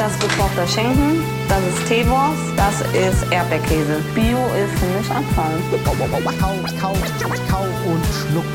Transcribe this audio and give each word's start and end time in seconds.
Das 0.00 0.12
ist 0.12 0.20
gekochter 0.22 0.66
Schinken, 0.66 1.22
das 1.46 1.60
ist 1.62 1.86
Teewurst, 1.86 2.40
das 2.56 2.80
ist 2.94 3.30
Erdbeerkäse. 3.30 4.00
Bio 4.14 4.38
ist 4.56 4.78
für 4.78 4.86
mich 4.96 5.10
Abfall. 5.10 5.60
Kau, 5.84 5.92
kau, 6.80 6.94
kau 7.50 7.64
und 7.84 8.04
schluck. 8.06 8.46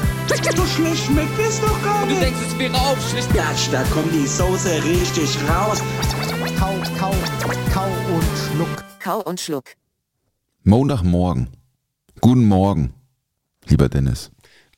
So 0.57 0.65
schlecht 0.65 1.05
schmeckt 1.05 1.37
es 1.37 1.61
doch 1.61 1.83
gar 1.83 2.01
Du 2.01 2.07
nicht. 2.07 2.21
denkst, 2.23 2.39
es 2.47 2.57
wäre 2.57 2.73
aufschlicht. 2.73 3.31
Gatsch, 3.35 3.69
da 3.71 3.83
kommt 3.93 4.11
die 4.11 4.25
Soße 4.25 4.83
richtig 4.85 5.37
raus. 5.47 5.83
Kau, 6.57 6.73
kau, 6.97 7.13
kau 7.71 7.87
und 8.11 8.25
schluck. 8.47 8.83
Kau 8.99 9.21
und 9.21 9.39
Schluck. 9.39 9.65
Montagmorgen. 10.63 11.49
Guten 12.21 12.47
Morgen, 12.47 12.95
lieber 13.67 13.87
Dennis. 13.87 14.31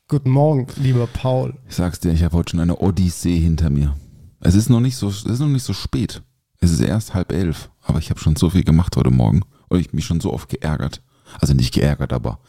Guten 0.10 0.32
Morgen, 0.32 0.68
lieber 0.76 1.08
Paul. 1.08 1.54
Ich 1.70 1.78
sag's 1.78 2.02
dir, 2.02 2.12
ich 2.12 2.24
habe 2.26 2.36
heute 2.36 2.52
schon 2.52 2.60
eine 2.60 2.76
Odyssee 2.76 3.40
hinter 3.40 3.70
mir. 3.70 3.96
Es 4.42 4.54
ist 4.54 4.70
noch 4.70 4.82
nicht 4.82 4.98
so, 4.98 5.08
es 5.08 5.24
ist 5.24 5.40
noch 5.40 5.48
nicht 5.48 5.64
so 5.64 5.72
spät. 5.72 6.22
Es 6.60 6.72
ist 6.72 6.82
erst 6.82 7.14
halb 7.14 7.32
elf, 7.32 7.70
aber 7.82 8.00
ich 8.00 8.10
habe 8.10 8.20
schon 8.20 8.36
so 8.36 8.50
viel 8.50 8.64
gemacht 8.64 8.96
heute 8.96 9.12
Morgen 9.12 9.42
und 9.70 9.80
ich 9.80 9.94
mich 9.94 10.06
schon 10.06 10.20
so 10.20 10.34
oft 10.34 10.50
geärgert. 10.50 11.02
Also 11.40 11.54
nicht 11.54 11.74
geärgert, 11.74 12.14
aber 12.14 12.40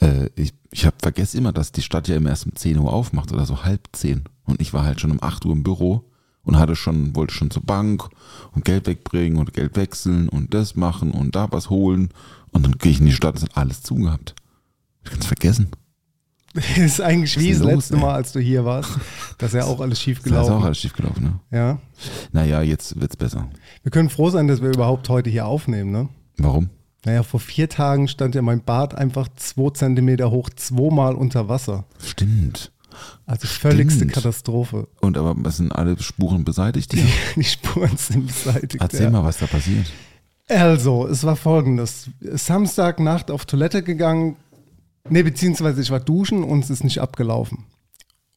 äh, 0.00 0.28
ich, 0.34 0.52
ich 0.70 0.84
habe 0.84 0.96
vergessen 1.00 1.38
immer, 1.38 1.52
dass 1.52 1.72
die 1.72 1.82
Stadt 1.82 2.08
ja 2.08 2.16
immer 2.16 2.30
erst 2.30 2.46
um 2.46 2.54
10 2.54 2.78
Uhr 2.78 2.92
aufmacht 2.92 3.32
oder 3.32 3.46
so 3.46 3.64
halb 3.64 3.88
zehn. 3.92 4.24
Und 4.44 4.60
ich 4.60 4.72
war 4.72 4.84
halt 4.84 5.00
schon 5.00 5.10
um 5.10 5.22
8 5.22 5.46
Uhr 5.46 5.52
im 5.52 5.62
Büro 5.62 6.04
und 6.42 6.58
hatte 6.58 6.76
schon, 6.76 7.14
wollte 7.14 7.34
schon 7.34 7.50
zur 7.50 7.62
Bank 7.62 8.08
und 8.52 8.64
Geld 8.64 8.86
wegbringen 8.86 9.38
und 9.38 9.52
Geld 9.52 9.76
wechseln 9.76 10.28
und 10.28 10.54
das 10.54 10.76
machen 10.76 11.10
und 11.10 11.36
da 11.36 11.50
was 11.52 11.70
holen. 11.70 12.10
Und 12.52 12.64
dann 12.64 12.78
gehe 12.78 12.92
ich 12.92 13.00
in 13.00 13.06
die 13.06 13.12
Stadt, 13.12 13.36
es 13.36 13.42
hat 13.42 13.56
alles 13.56 13.82
zugehabt. 13.82 14.34
Ich 15.04 15.10
kann's 15.10 15.26
vergessen. 15.26 15.68
Das 16.54 16.64
ist 16.76 17.00
eigentlich 17.00 17.38
wie 17.38 17.52
das 17.52 17.60
letzte 17.60 17.94
ey? 17.94 18.00
Mal, 18.00 18.14
als 18.14 18.32
du 18.32 18.40
hier 18.40 18.64
warst. 18.64 18.90
Das 19.38 19.52
ist 19.52 19.58
ja 19.58 19.64
auch 19.64 19.80
alles 19.80 20.00
schief 20.00 20.20
Da 20.24 20.30
ist 20.30 20.36
auch 20.36 20.44
gelaufen. 20.46 20.64
alles 20.64 20.78
schief 20.78 20.92
gelaufen, 20.94 21.22
ne? 21.22 21.40
Ja. 21.50 21.78
Naja, 22.32 22.62
jetzt 22.62 23.00
wird's 23.00 23.16
besser. 23.16 23.48
Wir 23.82 23.90
können 23.90 24.10
froh 24.10 24.30
sein, 24.30 24.48
dass 24.48 24.62
wir 24.62 24.70
überhaupt 24.70 25.08
heute 25.08 25.30
hier 25.30 25.46
aufnehmen, 25.46 25.90
ne? 25.90 26.08
Warum? 26.38 26.70
Naja, 27.04 27.22
vor 27.22 27.40
vier 27.40 27.68
Tagen 27.68 28.08
stand 28.08 28.34
ja 28.34 28.42
mein 28.42 28.62
Bad 28.62 28.94
einfach 28.94 29.28
zwei 29.36 29.70
Zentimeter 29.70 30.30
hoch, 30.30 30.50
zweimal 30.50 31.14
unter 31.14 31.48
Wasser. 31.48 31.84
Stimmt. 32.04 32.72
Also 33.26 33.46
völligste 33.46 34.00
Stimmt. 34.00 34.12
Katastrophe. 34.14 34.88
Und 35.00 35.16
aber 35.16 35.34
was 35.38 35.58
sind 35.58 35.72
alle 35.72 36.00
Spuren 36.00 36.44
beseitigt 36.44 36.92
hier? 36.92 37.04
Die 37.36 37.44
Spuren 37.44 37.96
sind 37.96 38.26
beseitigt. 38.26 38.78
Erzähl 38.80 39.04
ja. 39.04 39.10
mal, 39.10 39.24
was 39.24 39.38
da 39.38 39.46
passiert. 39.46 39.86
Also, 40.48 41.06
es 41.06 41.24
war 41.24 41.36
folgendes. 41.36 42.10
Samstagnacht 42.20 43.30
auf 43.30 43.44
Toilette 43.44 43.82
gegangen. 43.82 44.36
Nee, 45.08 45.22
beziehungsweise 45.22 45.80
ich 45.80 45.90
war 45.90 46.00
duschen 46.00 46.44
und 46.44 46.64
es 46.64 46.70
ist 46.70 46.84
nicht 46.84 47.00
abgelaufen. 47.00 47.64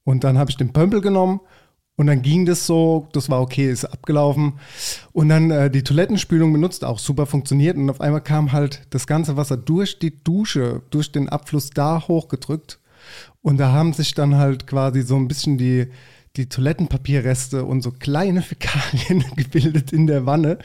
Und 0.03 0.23
dann 0.23 0.37
habe 0.37 0.49
ich 0.49 0.57
den 0.57 0.73
Pömpel 0.73 1.01
genommen 1.01 1.41
und 1.97 2.07
dann 2.07 2.21
ging 2.21 2.45
das 2.45 2.65
so, 2.65 3.07
das 3.13 3.29
war 3.29 3.41
okay, 3.41 3.69
ist 3.69 3.85
abgelaufen. 3.85 4.53
Und 5.11 5.29
dann 5.29 5.51
äh, 5.51 5.69
die 5.69 5.83
Toilettenspülung 5.83 6.51
benutzt, 6.51 6.83
auch 6.83 6.97
super 6.97 7.25
funktioniert. 7.25 7.77
Und 7.77 7.89
auf 7.89 8.01
einmal 8.01 8.21
kam 8.21 8.51
halt 8.51 8.87
das 8.89 9.05
ganze 9.05 9.37
Wasser 9.37 9.57
durch 9.57 9.99
die 9.99 10.23
Dusche, 10.23 10.81
durch 10.89 11.11
den 11.11 11.29
Abfluss 11.29 11.69
da 11.69 12.07
hochgedrückt. 12.07 12.79
Und 13.41 13.57
da 13.57 13.71
haben 13.71 13.93
sich 13.93 14.13
dann 14.13 14.35
halt 14.35 14.67
quasi 14.67 15.01
so 15.01 15.15
ein 15.15 15.27
bisschen 15.27 15.57
die, 15.57 15.87
die 16.37 16.47
Toilettenpapierreste 16.47 17.65
und 17.65 17.81
so 17.81 17.91
kleine 17.91 18.41
Fäkalien 18.41 19.23
gebildet 19.35 19.91
in 19.93 20.07
der 20.07 20.25
Wanne. 20.25 20.59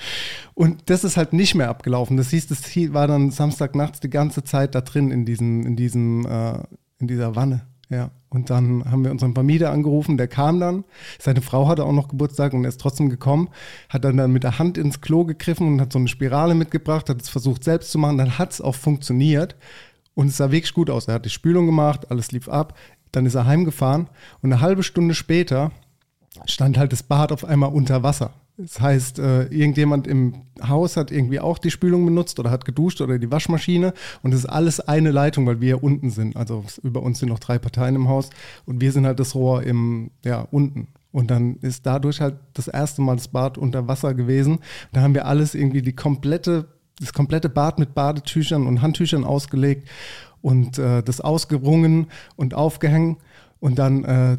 Und 0.55 0.91
das 0.91 1.05
ist 1.05 1.17
halt 1.17 1.33
nicht 1.33 1.55
mehr 1.55 1.69
abgelaufen. 1.69 2.17
Das 2.17 2.31
hieß, 2.31 2.47
das 2.47 2.63
war 2.93 3.07
dann 3.07 3.31
Samstagnachts 3.31 4.01
die 4.01 4.11
ganze 4.11 4.45
Zeit 4.45 4.75
da 4.75 4.81
drin 4.81 5.11
in 5.11 5.25
diesem, 5.25 5.67
in 5.67 5.77
diesem, 5.77 6.27
äh, 6.27 6.59
in 6.99 7.09
dieser 7.09 7.37
Wanne. 7.37 7.67
Ja. 7.89 8.11
Und 8.29 8.51
dann 8.51 8.85
haben 8.91 9.05
wir 9.05 9.13
unseren 9.13 9.35
Vermieter 9.35 9.71
angerufen, 9.71 10.19
der 10.19 10.29
kam 10.29 10.61
dann. 10.61 10.85
Seine 11.19 11.41
Frau 11.41 11.69
hatte 11.69 11.85
auch 11.85 11.93
noch 11.93 12.09
Geburtstag 12.09 12.53
und 12.53 12.65
er 12.65 12.69
ist 12.69 12.81
trotzdem 12.81 13.09
gekommen, 13.09 13.49
hat 13.89 14.05
dann, 14.05 14.17
dann 14.17 14.33
mit 14.33 14.43
der 14.43 14.59
Hand 14.59 14.77
ins 14.77 15.01
Klo 15.01 15.25
gegriffen 15.25 15.69
und 15.69 15.81
hat 15.81 15.93
so 15.93 15.99
eine 15.99 16.09
Spirale 16.09 16.55
mitgebracht, 16.55 17.09
hat 17.09 17.23
es 17.23 17.29
versucht 17.29 17.65
selbst 17.65 17.93
zu 17.93 17.99
machen. 17.99 18.19
Dann 18.19 18.39
hat 18.39 18.53
es 18.53 18.61
auch 18.61 18.75
funktioniert. 18.75 19.57
Und 20.15 20.29
es 20.29 20.39
sah 20.39 20.51
wirklich 20.51 20.73
gut 20.73 20.89
aus. 20.89 21.09
Er 21.09 21.15
hat 21.15 21.27
die 21.27 21.31
Spülung 21.31 21.67
gemacht, 21.67 22.11
alles 22.11 22.33
lief 22.33 22.49
ab. 22.49 22.79
Dann 23.17 23.25
ist 23.25 23.35
er 23.35 23.47
heimgefahren 23.47 24.11
und 24.43 24.53
eine 24.53 24.61
halbe 24.61 24.83
Stunde 24.83 25.15
später 25.15 25.73
stand 26.45 26.77
halt 26.77 26.93
das 26.93 27.03
Bad 27.03 27.33
auf 27.33 27.47
einmal 27.47 27.73
unter 27.73 28.03
Wasser. 28.03 28.35
Das 28.59 28.79
heißt, 28.79 29.21
äh, 29.21 29.45
irgendjemand 29.45 30.07
im 30.07 30.43
Haus 30.63 30.99
hat 30.99 31.11
irgendwie 31.11 31.41
auch 31.41 31.57
die 31.57 31.71
Spülung 31.71 32.05
benutzt 32.05 32.39
oder 32.39 32.51
hat 32.51 32.67
geduscht 32.67 33.01
oder 33.01 33.19
die 33.19 33.33
Waschmaschine 33.33 33.95
und 34.23 34.35
es 34.35 34.41
ist 34.41 34.51
alles 34.51 34.81
eine 34.81 35.13
Leitung, 35.13 35.47
weil 35.47 35.63
wir 35.63 35.83
unten 35.83 36.11
sind. 36.11 36.37
Also 36.37 36.63
über 36.83 37.03
uns 37.03 37.19
sind 37.19 37.31
noch 37.31 37.39
drei 37.39 37.59
Parteien 37.59 37.97
im 37.97 38.07
Haus 38.07 38.29
und 38.67 38.83
wir 38.83 38.93
sind 38.93 39.07
halt 39.07 39.19
das 39.19 39.35
Rohr 39.35 39.63
im, 39.63 40.11
ja, 40.23 40.47
unten. 40.51 40.89
Und 41.11 41.31
dann 41.31 41.57
ist 41.63 41.87
dadurch 41.87 42.21
halt 42.21 42.35
das 42.53 42.69
erste 42.69 43.01
Mal 43.01 43.17
das 43.17 43.29
Bad 43.29 43.57
unter 43.57 43.89
Wasser 43.89 44.13
gewesen. 44.13 44.59
Da 44.93 45.01
haben 45.01 45.15
wir 45.15 45.25
alles 45.25 45.55
irgendwie 45.55 45.81
die 45.81 45.97
komplette, 45.97 46.69
das 47.01 47.15
komplette 47.15 47.49
Bad 47.49 47.79
mit 47.79 47.95
Badetüchern 47.95 48.67
und 48.67 48.83
Handtüchern 48.83 49.25
ausgelegt 49.25 49.89
und 50.43 50.79
äh, 50.79 51.03
das 51.03 51.21
ausgerungen 51.21 52.09
und 52.37 52.55
aufgehängt 52.55 53.19
und 53.61 53.79
dann 53.79 54.05
äh, 54.05 54.39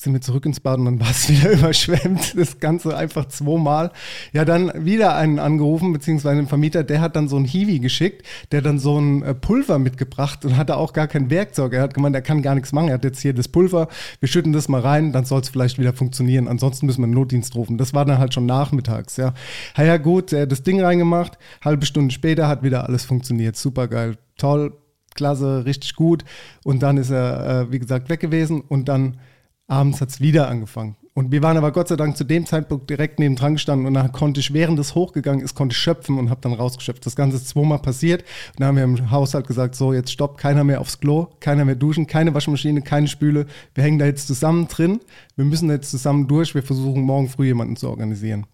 sind 0.00 0.12
wir 0.12 0.20
zurück 0.20 0.46
ins 0.46 0.60
Bad 0.60 0.78
und 0.78 0.84
dann 0.84 1.00
war 1.00 1.10
es 1.10 1.28
wieder 1.28 1.50
überschwemmt. 1.50 2.38
Das 2.38 2.60
Ganze 2.60 2.96
einfach 2.96 3.26
zweimal. 3.26 3.90
Ja, 4.32 4.44
dann 4.44 4.72
wieder 4.84 5.16
einen 5.16 5.38
angerufen, 5.38 5.92
beziehungsweise 5.92 6.38
einen 6.38 6.46
Vermieter, 6.46 6.84
der 6.84 7.00
hat 7.00 7.16
dann 7.16 7.28
so 7.28 7.36
ein 7.36 7.44
Hiwi 7.44 7.80
geschickt, 7.80 8.24
der 8.52 8.62
dann 8.62 8.78
so 8.78 8.98
ein 8.98 9.22
äh, 9.22 9.34
Pulver 9.34 9.78
mitgebracht 9.78 10.44
und 10.44 10.56
hatte 10.56 10.76
auch 10.76 10.92
gar 10.92 11.08
kein 11.08 11.30
Werkzeug. 11.30 11.72
Er 11.72 11.82
hat 11.82 11.94
gemeint, 11.94 12.14
er 12.14 12.22
kann 12.22 12.42
gar 12.42 12.54
nichts 12.54 12.72
machen. 12.72 12.88
Er 12.88 12.94
hat 12.94 13.04
jetzt 13.04 13.20
hier 13.20 13.34
das 13.34 13.48
Pulver, 13.48 13.88
wir 14.20 14.28
schütten 14.28 14.52
das 14.52 14.68
mal 14.68 14.80
rein, 14.80 15.12
dann 15.12 15.24
soll 15.24 15.40
es 15.40 15.48
vielleicht 15.48 15.78
wieder 15.78 15.92
funktionieren. 15.92 16.48
Ansonsten 16.48 16.86
müssen 16.86 17.00
wir 17.00 17.06
einen 17.06 17.14
Notdienst 17.14 17.54
rufen. 17.56 17.78
Das 17.78 17.92
war 17.92 18.04
dann 18.04 18.18
halt 18.18 18.34
schon 18.34 18.46
nachmittags, 18.46 19.16
ja. 19.16 19.34
Ja, 19.76 19.84
ja 19.84 19.96
gut, 19.96 20.32
er 20.32 20.42
hat 20.42 20.52
das 20.52 20.62
Ding 20.62 20.80
reingemacht, 20.80 21.38
halbe 21.64 21.86
Stunde 21.86 22.14
später 22.14 22.46
hat 22.46 22.62
wieder 22.62 22.86
alles 22.86 23.04
funktioniert. 23.04 23.56
Super 23.56 23.88
geil, 23.88 24.16
toll, 24.36 24.74
klasse, 25.18 25.64
richtig 25.66 25.94
gut. 25.96 26.24
Und 26.64 26.82
dann 26.82 26.96
ist 26.96 27.10
er, 27.10 27.62
äh, 27.62 27.72
wie 27.72 27.78
gesagt, 27.78 28.08
weg 28.08 28.20
gewesen 28.20 28.62
und 28.62 28.88
dann 28.88 29.18
abends 29.66 30.00
hat 30.00 30.08
es 30.08 30.20
wieder 30.20 30.48
angefangen. 30.48 30.96
Und 31.18 31.32
wir 31.32 31.42
waren 31.42 31.56
aber 31.56 31.72
Gott 31.72 31.88
sei 31.88 31.96
Dank 31.96 32.16
zu 32.16 32.22
dem 32.22 32.46
Zeitpunkt 32.46 32.88
direkt 32.88 33.18
neben 33.18 33.34
dran 33.34 33.54
gestanden 33.54 33.88
und 33.88 33.94
dann 33.94 34.12
konnte 34.12 34.38
ich, 34.38 34.54
während 34.54 34.78
es 34.78 34.94
hochgegangen 34.94 35.44
ist, 35.44 35.56
konnte 35.56 35.72
ich 35.72 35.78
schöpfen 35.78 36.16
und 36.16 36.30
habe 36.30 36.40
dann 36.42 36.52
rausgeschöpft. 36.52 37.04
Das 37.04 37.16
Ganze 37.16 37.38
ist 37.38 37.48
zweimal 37.48 37.80
passiert. 37.80 38.22
Und 38.52 38.60
dann 38.60 38.68
haben 38.68 38.76
wir 38.76 38.84
im 38.84 39.10
Haushalt 39.10 39.48
gesagt, 39.48 39.74
so 39.74 39.92
jetzt 39.92 40.12
stopp, 40.12 40.38
keiner 40.38 40.62
mehr 40.62 40.80
aufs 40.80 41.00
Klo, 41.00 41.26
keiner 41.40 41.64
mehr 41.64 41.74
duschen, 41.74 42.06
keine 42.06 42.34
Waschmaschine, 42.34 42.82
keine 42.82 43.08
Spüle. 43.08 43.46
Wir 43.74 43.82
hängen 43.82 43.98
da 43.98 44.06
jetzt 44.06 44.28
zusammen 44.28 44.68
drin. 44.68 45.00
Wir 45.34 45.44
müssen 45.44 45.68
jetzt 45.70 45.90
zusammen 45.90 46.28
durch. 46.28 46.54
Wir 46.54 46.62
versuchen 46.62 47.02
morgen 47.02 47.28
früh 47.28 47.46
jemanden 47.46 47.74
zu 47.74 47.90
organisieren. 47.90 48.46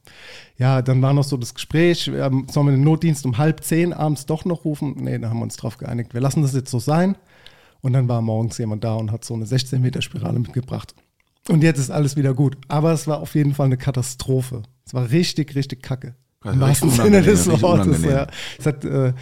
Ja, 0.57 0.81
dann 0.81 1.03
war 1.03 1.13
noch 1.13 1.25
so 1.25 1.37
das 1.37 1.53
Gespräch, 1.53 2.05
sollen 2.05 2.47
wir 2.67 2.71
den 2.71 2.83
Notdienst 2.83 3.27
um 3.27 3.37
halb 3.37 3.63
zehn 3.63 3.93
abends 3.93 4.25
doch 4.25 4.47
noch 4.47 4.65
rufen? 4.65 4.95
Nee, 5.01 5.19
da 5.19 5.29
haben 5.29 5.37
wir 5.37 5.45
uns 5.45 5.59
drauf 5.59 5.77
geeinigt. 5.77 6.15
Wir 6.15 6.23
lassen 6.23 6.41
das 6.41 6.55
jetzt 6.55 6.71
so 6.71 6.79
sein. 6.79 7.19
Und 7.83 7.93
dann 7.93 8.09
war 8.09 8.23
morgens 8.23 8.57
jemand 8.57 8.85
da 8.85 8.95
und 8.95 9.13
hat 9.13 9.23
so 9.23 9.35
eine 9.35 9.45
16 9.45 9.83
Meter 9.83 10.01
Spirale 10.01 10.39
mitgebracht. 10.39 10.95
Und 11.49 11.63
jetzt 11.63 11.79
ist 11.79 11.91
alles 11.91 12.17
wieder 12.17 12.35
gut. 12.35 12.57
Aber 12.69 12.93
es 12.93 13.07
war 13.07 13.21
auf 13.21 13.35
jeden 13.35 13.55
Fall 13.55 13.67
eine 13.67 13.77
Katastrophe. 13.77 14.63
Es 14.87 14.95
war 14.95 15.11
richtig, 15.11 15.55
richtig 15.55 15.83
kacke. 15.83 16.15
Also 16.41 16.55
Im 16.55 16.61
wahrsten 16.61 16.91
Sinne 16.91 17.23
des 17.23 17.47
Wortes. 17.63 18.03
Ja. 18.05 18.27
Es, 18.59 18.67
hat, 18.67 18.85
äh, 18.85 19.13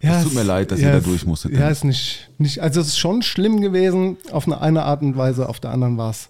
ja, 0.00 0.18
Es 0.18 0.24
tut 0.24 0.34
mir 0.34 0.42
leid, 0.42 0.70
dass 0.72 0.80
ja, 0.80 0.88
ihr 0.88 0.92
da 0.92 0.98
es- 0.98 1.04
durch 1.04 1.24
musstet, 1.26 1.52
Ja, 1.52 1.68
ist 1.68 1.84
nicht, 1.84 2.30
nicht, 2.38 2.60
also 2.60 2.80
es 2.80 2.88
ist 2.88 2.98
schon 2.98 3.22
schlimm 3.22 3.60
gewesen, 3.60 4.16
auf 4.32 4.46
eine, 4.46 4.60
eine 4.60 4.82
Art 4.82 5.02
und 5.02 5.16
Weise, 5.16 5.48
auf 5.48 5.60
der 5.60 5.70
anderen 5.70 5.96
war 5.96 6.10
es. 6.10 6.28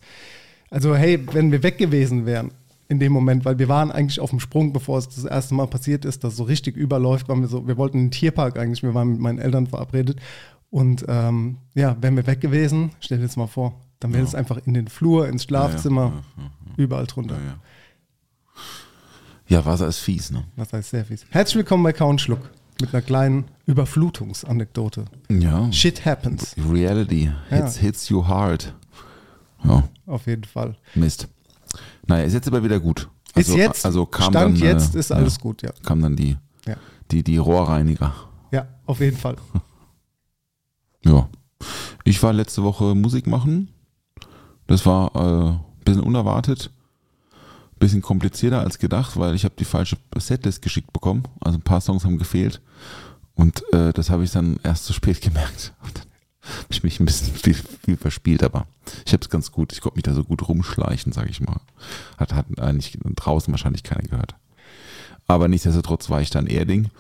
Also, 0.71 0.95
hey, 0.95 1.19
wenn 1.33 1.53
wir 1.53 1.63
weg 1.63 1.79
gewesen 1.79 2.27
wären 2.27 2.51
in 2.89 2.99
dem 3.01 3.13
Moment, 3.13 3.45
weil 3.45 3.59
wir 3.59 3.69
waren 3.69 3.91
eigentlich 3.91 4.21
auf 4.21 4.31
dem 4.31 4.41
Sprung, 4.41 4.73
bevor 4.73 4.99
es 4.99 5.09
das 5.09 5.25
erste 5.25 5.55
Mal 5.55 5.67
passiert 5.67 6.05
ist, 6.05 6.23
dass 6.23 6.33
es 6.33 6.37
so 6.37 6.45
richtig 6.45 6.77
überläuft, 6.77 7.29
waren 7.29 7.41
wir 7.41 7.49
so, 7.49 7.67
wir 7.67 7.77
wollten 7.79 7.99
in 7.99 8.05
den 8.07 8.11
Tierpark 8.11 8.59
eigentlich, 8.59 8.83
wir 8.83 8.95
waren 8.95 9.13
mit 9.13 9.21
meinen 9.21 9.39
Eltern 9.39 9.67
verabredet. 9.67 10.19
Und 10.71 11.05
ähm, 11.09 11.57
ja, 11.75 11.97
wären 12.01 12.17
wir 12.17 12.27
weg 12.27 12.41
gewesen, 12.41 12.91
stell 13.01 13.19
dir 13.19 13.25
jetzt 13.25 13.37
mal 13.37 13.47
vor, 13.47 13.75
dann 14.01 14.13
wäre 14.13 14.25
es 14.25 14.35
einfach 14.35 14.59
in 14.67 14.75
den 14.75 14.89
Flur, 14.89 15.29
ins 15.29 15.45
Schlafzimmer, 15.45 16.23
überall 16.77 17.07
drunter. 17.07 17.37
Ja, 19.49 19.65
Wasser 19.65 19.87
ist 19.87 19.99
fies, 19.99 20.31
ne? 20.31 20.45
Das 20.57 20.73
heißt 20.73 20.91
sehr 20.91 21.05
fies. 21.05 21.25
Herzlich 21.31 21.57
willkommen 21.57 21.83
bei 21.85 21.93
Kau 21.93 22.09
und 22.09 22.21
Schluck. 22.21 22.51
mit 22.81 22.93
einer 22.93 23.01
kleinen 23.03 23.45
Überflutungsanekdote. 23.65 25.07
Ja. 25.31 25.73
Shit 25.73 26.05
happens, 26.05 26.55
Reality 26.71 27.33
Ja. 27.51 27.57
hits, 27.57 27.77
hits 27.79 28.09
you 28.11 28.27
hard. 28.27 28.75
Ja, 29.65 29.85
auf 30.07 30.27
jeden 30.27 30.45
Fall. 30.45 30.77
Mist. 30.95 31.29
Naja, 32.07 32.25
ist 32.25 32.35
jetzt 32.35 32.47
aber 32.49 32.63
wieder 32.63 32.79
gut. 32.79 33.09
Ist 33.35 33.55
jetzt, 33.55 33.87
also 33.87 34.05
kam 34.05 34.31
Stand 34.33 34.57
dann, 34.61 34.63
jetzt 34.63 34.95
äh, 34.95 34.99
ist 34.99 35.11
alles 35.13 35.37
ja, 35.37 35.41
gut, 35.43 35.63
ja. 35.63 35.71
Kam 35.85 36.03
dann 36.03 36.17
die, 36.17 36.37
Ja. 36.67 36.77
die, 37.11 37.23
die 37.23 37.39
Rohrreiniger. 37.39 38.15
Ja, 38.53 38.67
auf 38.87 39.01
jeden 39.01 39.17
Fall. 39.17 39.37
Ja. 41.05 41.29
Ich 42.03 42.21
war 42.25 42.33
letzte 42.33 42.65
Woche 42.65 42.97
Musik 42.97 43.29
machen. 43.29 43.69
Das 44.67 44.87
war 44.87 45.15
äh, 45.15 45.51
ein 45.51 45.85
bisschen 45.85 46.03
unerwartet. 46.03 46.71
Bisschen 47.79 48.03
komplizierter 48.03 48.61
als 48.61 48.79
gedacht, 48.79 49.19
weil 49.19 49.35
ich 49.35 49.45
habe 49.45 49.55
die 49.59 49.67
falsche 49.67 49.99
Setlist 50.17 50.63
geschickt 50.63 50.93
bekommen. 50.93 51.25
Also 51.41 51.59
ein 51.59 51.63
paar 51.63 51.81
Songs 51.81 52.05
haben 52.05 52.19
gefehlt. 52.19 52.63
Und 53.35 53.63
äh, 53.75 53.93
das 53.93 54.09
habe 54.09 54.25
ich 54.25 54.31
dann 54.31 54.59
erst 54.63 54.87
zu 54.87 54.93
spät 54.93 55.21
gemerkt. 55.23 55.75
Und 55.83 55.99
dann 55.99 56.07
ich 56.71 56.83
mich 56.83 57.01
ein 57.01 57.07
bisschen 57.07 57.35
viel, 57.35 57.55
viel 57.55 57.97
verspielt, 57.97 58.43
aber 58.43 58.67
ich 59.05 59.13
habe 59.13 59.23
es 59.23 59.31
ganz 59.31 59.53
gut. 59.53 59.73
Ich 59.73 59.81
konnte 59.81 59.97
mich 59.97 60.05
da 60.05 60.15
so 60.15 60.25
gut 60.25 60.49
rumschleichen, 60.49 61.13
sage 61.13 61.29
ich 61.29 61.41
mal. 61.41 61.61
Hat, 62.19 62.33
hat 62.35 62.47
eigentlich 62.59 62.99
draußen 63.03 63.53
wahrscheinlich 63.53 63.83
keiner 63.83 64.03
gehört. 64.03 64.35
Aber 65.27 65.49
nichtsdestotrotz 65.49 66.09
war 66.09 66.21
ich 66.21 66.31
dann 66.31 66.47
Erding 66.47 66.91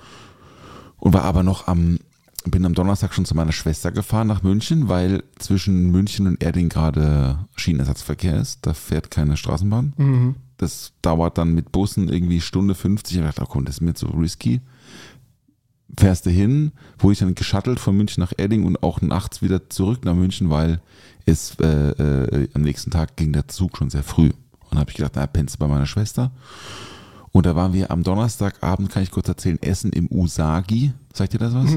und 0.98 1.14
war 1.14 1.22
aber 1.22 1.42
noch 1.42 1.68
am, 1.68 2.00
bin 2.50 2.64
am 2.64 2.74
Donnerstag 2.74 3.14
schon 3.14 3.24
zu 3.24 3.34
meiner 3.34 3.52
Schwester 3.52 3.90
gefahren 3.90 4.28
nach 4.28 4.42
München, 4.42 4.88
weil 4.88 5.24
zwischen 5.38 5.90
München 5.90 6.26
und 6.26 6.42
Erding 6.42 6.68
gerade 6.68 7.38
Schienenersatzverkehr 7.56 8.36
ist. 8.36 8.64
Da 8.66 8.74
fährt 8.74 9.10
keine 9.10 9.36
Straßenbahn. 9.36 9.94
Mhm. 9.96 10.34
Das 10.56 10.92
dauert 11.02 11.38
dann 11.38 11.54
mit 11.54 11.72
Bussen 11.72 12.08
irgendwie 12.08 12.40
Stunde 12.40 12.74
50. 12.74 13.16
Ich 13.16 13.22
habe 13.22 13.32
gedacht, 13.32 13.48
oh 13.48 13.52
komm, 13.52 13.64
das 13.64 13.76
ist 13.76 13.80
mir 13.80 13.94
zu 13.94 14.06
risky. 14.06 14.60
Fährst 15.98 16.26
du 16.26 16.30
hin, 16.30 16.72
wurde 16.98 17.12
ich 17.12 17.18
dann 17.20 17.34
geschattelt 17.34 17.80
von 17.80 17.96
München 17.96 18.20
nach 18.20 18.32
Erding 18.36 18.64
und 18.64 18.82
auch 18.82 19.00
nachts 19.00 19.42
wieder 19.42 19.68
zurück 19.70 20.04
nach 20.04 20.14
München, 20.14 20.50
weil 20.50 20.80
es 21.24 21.56
äh, 21.60 21.90
äh, 21.90 22.48
am 22.54 22.62
nächsten 22.62 22.90
Tag 22.90 23.16
ging 23.16 23.32
der 23.32 23.48
Zug 23.48 23.76
schon 23.76 23.90
sehr 23.90 24.02
früh. 24.02 24.30
Und 24.70 24.78
habe 24.78 24.90
ich 24.90 24.96
gedacht, 24.96 25.12
na, 25.14 25.26
pennst 25.26 25.56
du 25.56 25.58
bei 25.58 25.68
meiner 25.68 25.86
Schwester. 25.86 26.32
Und 27.32 27.46
da 27.46 27.54
waren 27.54 27.72
wir 27.72 27.90
am 27.90 28.02
Donnerstagabend, 28.02 28.90
kann 28.90 29.02
ich 29.02 29.10
kurz 29.10 29.28
erzählen, 29.28 29.60
essen 29.62 29.92
im 29.92 30.10
Usagi. 30.10 30.92
Sagt 31.12 31.34
ihr 31.34 31.40
das 31.40 31.54
was? 31.54 31.70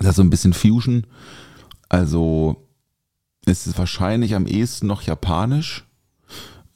Das 0.00 0.10
ist 0.10 0.16
so 0.16 0.22
ein 0.22 0.30
bisschen 0.30 0.52
Fusion. 0.52 1.06
Also 1.88 2.56
es 3.46 3.66
ist 3.66 3.78
wahrscheinlich 3.78 4.34
am 4.34 4.46
ehesten 4.46 4.86
noch 4.86 5.02
japanisch 5.02 5.84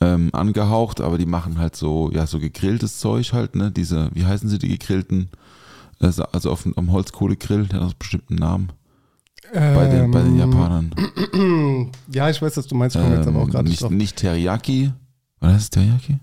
ähm, 0.00 0.30
angehaucht, 0.32 1.00
aber 1.00 1.18
die 1.18 1.26
machen 1.26 1.58
halt 1.58 1.76
so, 1.76 2.10
ja, 2.12 2.26
so 2.26 2.38
gegrilltes 2.38 2.98
Zeug 2.98 3.32
halt, 3.32 3.54
ne? 3.56 3.70
Diese, 3.70 4.10
wie 4.14 4.24
heißen 4.24 4.48
sie, 4.48 4.58
die 4.58 4.68
gegrillten, 4.68 5.30
also, 6.00 6.24
also 6.24 6.50
auf 6.50 6.62
dem 6.64 6.92
Holzkohlegrill, 6.92 7.66
der 7.66 7.76
hat 7.80 7.82
einen 7.82 7.94
bestimmten 7.98 8.34
Namen. 8.34 8.68
Bei 9.52 9.86
den, 9.88 10.10
bei 10.10 10.20
den 10.22 10.38
Ähm, 10.40 10.50
Japanern. 10.50 10.94
Ja, 12.12 12.28
ich 12.30 12.40
weiß, 12.40 12.56
was 12.56 12.66
du 12.66 12.74
meinst. 12.74 12.96
Ich 12.96 13.02
komme 13.02 13.16
jetzt 13.16 13.28
aber 13.28 13.38
auch 13.40 13.44
Ähm, 13.44 13.50
gerade 13.50 13.68
nicht 13.68 13.90
nicht, 13.90 14.16
Teriyaki. 14.16 14.92
Oder 15.40 15.54
es 15.54 15.70
Teriyaki? 15.70 16.18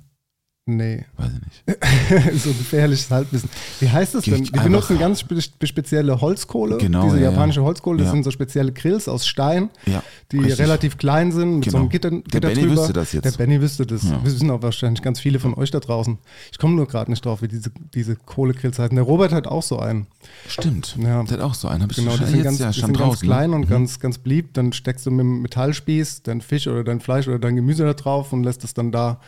Nee, 0.68 1.06
Weiß 1.18 1.32
ich 1.34 2.22
nicht. 2.30 2.42
so 2.44 2.52
ein 2.52 2.58
gefährliches 2.60 3.10
Halbwissen. 3.10 3.50
Wie 3.80 3.90
heißt 3.90 4.14
das 4.14 4.26
denn? 4.26 4.36
Einfach- 4.42 4.64
benutzen 4.64 5.00
ganz 5.00 5.22
spe 5.22 5.42
spezielle 5.66 6.22
Holzkohle. 6.22 6.78
Genau, 6.78 7.06
Diese 7.06 7.16
ja, 7.18 7.24
ja. 7.26 7.32
japanische 7.32 7.64
Holzkohle, 7.64 7.98
das 7.98 8.06
Ja. 8.08 8.12
sind 8.12 8.24
so 8.24 8.30
spezielle 8.30 8.72
Grills 8.72 9.08
aus 9.08 9.26
Stein, 9.26 9.72
Ja, 9.88 10.04
die 10.32 10.38
richtig. 10.38 10.60
relativ 10.60 11.00
klein 11.00 11.32
sind, 11.32 11.56
mit 11.56 11.66
so 11.66 11.72
Genau. 11.72 11.80
einem 11.82 11.90
Gitter, 11.90 12.10
Der 12.12 12.20
Gitter 12.22 12.40
Benny 12.50 12.62
drüber. 12.62 12.76
wüsste 12.82 12.94
das 12.94 13.12
jetzt. 13.12 13.26
Der 13.26 13.32
Benny 13.32 13.60
wüsste 13.60 13.88
das. 13.88 14.04
Ja. 14.04 14.24
Wissen 14.24 14.52
auch 14.52 14.62
wahrscheinlich 14.62 15.02
ganz 15.02 15.20
viele 15.20 15.40
von 15.40 15.56
euch 15.56 15.72
da 15.72 15.80
draußen. 15.80 16.20
Ich 16.52 16.60
komme 16.60 16.76
nur 16.76 16.88
gerade 16.88 17.10
nicht 17.10 17.26
drauf, 17.26 17.42
wie 17.42 17.48
diese, 17.48 17.72
diese 17.96 18.16
Kohlegrills 18.16 18.78
heißen. 18.78 18.96
Der 18.96 19.04
Robert 19.04 19.32
hat 19.32 19.48
auch 19.48 19.64
so 19.64 19.80
einen. 19.80 20.06
Stimmt. 20.48 20.96
Ja. 21.00 21.24
Der 21.24 21.38
hat 21.38 21.42
auch 21.44 21.56
so 21.56 21.70
einen. 21.70 21.82
Hab 21.82 21.90
ich 21.90 21.98
Genau, 21.98 22.16
die 22.16 22.24
sind 22.26 22.36
jetzt 22.36 22.44
ganz, 22.44 22.60
ja 22.60 22.68
die 22.72 22.80
schon 22.82 22.90
sind 22.94 23.00
ganz 23.00 23.20
klein 23.22 23.54
und 23.56 23.68
ganz, 23.68 24.00
ganz 24.00 24.20
blieb. 24.20 24.54
Dann 24.54 24.74
steckst 24.74 25.08
du 25.08 25.12
mit 25.12 25.22
dem 25.22 25.42
Metallspieß 25.42 26.22
dein 26.22 26.40
Fisch 26.42 26.68
oder 26.68 26.84
dein 26.84 27.00
Fleisch 27.00 27.28
oder 27.28 27.40
dein 27.40 27.56
Gemüse 27.56 27.84
da 27.84 27.94
drauf 27.96 28.32
und 28.32 28.44
lässt 28.44 28.64
es 28.64 28.76
dann 28.76 28.92
da. 28.92 29.20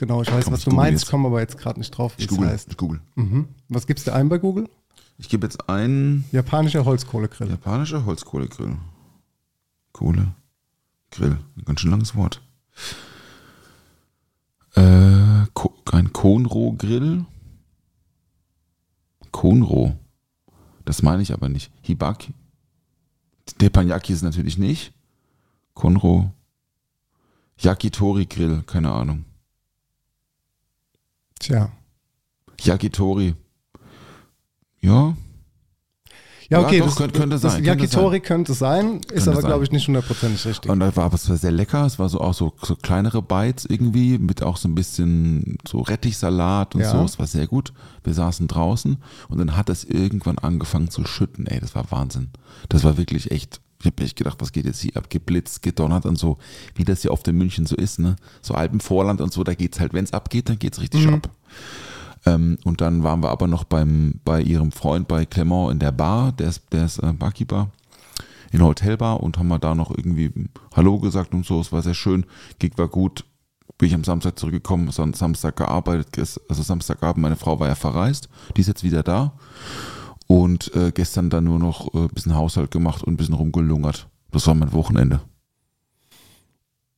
Genau, 0.00 0.22
ich 0.22 0.32
weiß, 0.32 0.44
Komm, 0.44 0.54
was 0.54 0.60
ich 0.60 0.64
du 0.64 0.70
meinst, 0.74 1.06
komme 1.10 1.28
aber 1.28 1.40
jetzt 1.40 1.58
gerade 1.58 1.78
nicht 1.78 1.90
drauf, 1.90 2.14
wie 2.16 2.22
Ich 2.22 2.30
es 2.30 2.34
google. 2.34 2.48
heißt. 2.48 2.68
Ich 2.70 2.76
google. 2.78 3.00
Mhm. 3.16 3.48
Was 3.68 3.86
gibst 3.86 4.06
du 4.06 4.14
ein 4.14 4.30
bei 4.30 4.38
Google? 4.38 4.66
Ich 5.18 5.28
gebe 5.28 5.46
jetzt 5.46 5.68
ein 5.68 6.24
Japanischer 6.32 6.86
Holzkohlegrill. 6.86 7.50
japanischer 7.50 8.06
Holzkohlegrill. 8.06 8.78
Kohle. 9.92 10.32
Grill. 11.10 11.38
Ein 11.58 11.64
ganz 11.66 11.80
schön 11.80 11.90
langes 11.90 12.14
Wort. 12.16 12.40
Äh, 14.74 14.80
ein 15.92 16.12
Konro-Grill. 16.14 17.26
Konro. 19.32 19.98
Das 20.86 21.02
meine 21.02 21.22
ich 21.22 21.34
aber 21.34 21.50
nicht. 21.50 21.70
Hibaki. 21.82 22.32
Teppanyaki 23.58 24.14
ist 24.14 24.22
natürlich 24.22 24.56
nicht. 24.56 24.94
Konro. 25.74 26.32
Yakitori-Grill. 27.58 28.62
Keine 28.62 28.92
Ahnung. 28.92 29.26
Tja. 31.40 31.70
Yakitori. 32.60 33.34
Ja, 34.80 35.14
Ja, 36.52 36.58
okay, 36.60 36.78
Ja, 36.78 36.80
doch, 36.80 36.86
das, 36.88 36.96
könnte- 36.96 37.18
könnte 37.20 37.34
das 37.38 37.42
sein, 37.42 37.62
könnte 37.62 37.84
Yakitori 37.84 38.18
könnte 38.20 38.54
sein, 38.54 38.96
ist 38.96 39.06
Könnte 39.08 39.30
aber, 39.30 39.40
sein. 39.42 39.50
glaube 39.50 39.64
ich, 39.64 39.70
nicht 39.70 39.86
hundertprozentig 39.86 40.44
richtig. 40.46 40.68
Und 40.70 40.80
das 40.80 40.96
war 40.96 41.04
aber 41.04 41.14
es 41.14 41.28
war 41.30 41.36
sehr 41.36 41.52
lecker. 41.52 41.86
Es 41.86 42.00
war 42.00 42.08
so 42.08 42.20
auch 42.20 42.34
so, 42.34 42.52
so 42.60 42.74
kleinere 42.74 43.22
Bites 43.22 43.66
irgendwie 43.66 44.18
mit 44.18 44.42
auch 44.42 44.56
so 44.56 44.66
ein 44.68 44.74
bisschen 44.74 45.58
so 45.66 45.80
Rettichsalat 45.80 46.74
und 46.74 46.80
Ja. 46.80 46.90
so. 46.90 47.04
Es 47.04 47.20
war 47.20 47.28
sehr 47.28 47.46
gut. 47.46 47.72
Wir 48.02 48.14
saßen 48.14 48.48
draußen 48.48 48.96
und 49.28 49.38
dann 49.38 49.56
hat 49.56 49.70
es 49.70 49.84
irgendwann 49.84 50.38
angefangen 50.38 50.90
zu 50.90 51.04
schütten. 51.06 51.46
Ey, 51.46 51.60
das 51.60 51.74
war 51.76 51.88
Wahnsinn. 51.92 52.30
Das 52.68 52.82
war 52.82 52.96
wirklich 52.98 53.30
echt. 53.30 53.60
Ich 53.80 53.86
habe 53.86 54.02
echt 54.04 54.16
gedacht, 54.16 54.36
was 54.40 54.52
geht 54.52 54.66
jetzt 54.66 54.80
hier 54.80 54.96
ab? 54.96 55.08
Geblitzt, 55.08 55.62
gedonnert 55.62 56.04
und 56.06 56.16
so, 56.18 56.38
wie 56.74 56.84
das 56.84 57.02
hier 57.02 57.12
oft 57.12 57.26
in 57.28 57.36
München 57.36 57.64
so 57.66 57.76
ist, 57.76 57.98
ne? 57.98 58.16
So 58.42 58.54
Alpenvorland 58.54 59.20
und 59.20 59.32
so, 59.32 59.42
da 59.42 59.54
geht's 59.54 59.80
halt, 59.80 59.94
wenn 59.94 60.04
es 60.04 60.12
abgeht, 60.12 60.48
dann 60.48 60.58
geht's 60.58 60.80
richtig 60.80 61.06
Mhm. 61.06 61.14
ab. 61.14 61.30
Ähm, 62.26 62.58
und 62.64 62.82
dann 62.82 63.02
waren 63.02 63.22
wir 63.22 63.30
aber 63.30 63.46
noch 63.46 63.64
beim, 63.64 64.20
bei 64.24 64.42
ihrem 64.42 64.72
Freund, 64.72 65.08
bei 65.08 65.24
Clement 65.24 65.72
in 65.72 65.78
der 65.78 65.92
Bar, 65.92 66.32
der 66.32 66.48
ist, 66.50 66.62
der 66.72 66.84
ist 66.84 66.98
äh, 66.98 67.12
Barkeeper 67.14 67.70
in 68.52 68.58
der 68.58 68.68
Hotelbar 68.68 69.20
und 69.22 69.38
haben 69.38 69.48
wir 69.48 69.58
da 69.58 69.74
noch 69.74 69.90
irgendwie 69.96 70.30
Hallo 70.74 70.98
gesagt 70.98 71.32
und 71.32 71.46
so. 71.46 71.60
Es 71.60 71.72
war 71.72 71.80
sehr 71.82 71.94
schön. 71.94 72.26
Gig 72.58 72.72
war 72.76 72.88
gut. 72.88 73.24
Bin 73.78 73.88
ich 73.88 73.94
am 73.94 74.04
Samstag 74.04 74.38
zurückgekommen, 74.38 74.90
Samstag 74.90 75.56
gearbeitet, 75.56 76.08
also 76.18 76.62
Samstagabend, 76.62 77.22
meine 77.22 77.36
Frau 77.36 77.58
war 77.60 77.68
ja 77.68 77.74
verreist, 77.74 78.28
die 78.54 78.60
ist 78.60 78.66
jetzt 78.66 78.82
wieder 78.84 79.02
da. 79.02 79.32
Und 80.30 80.72
äh, 80.76 80.92
gestern 80.92 81.28
dann 81.28 81.42
nur 81.42 81.58
noch 81.58 81.92
äh, 81.92 82.02
ein 82.02 82.08
bisschen 82.08 82.36
Haushalt 82.36 82.70
gemacht 82.70 83.02
und 83.02 83.14
ein 83.14 83.16
bisschen 83.16 83.34
rumgelungert. 83.34 84.06
Das 84.30 84.46
war 84.46 84.54
mein 84.54 84.72
Wochenende. 84.72 85.22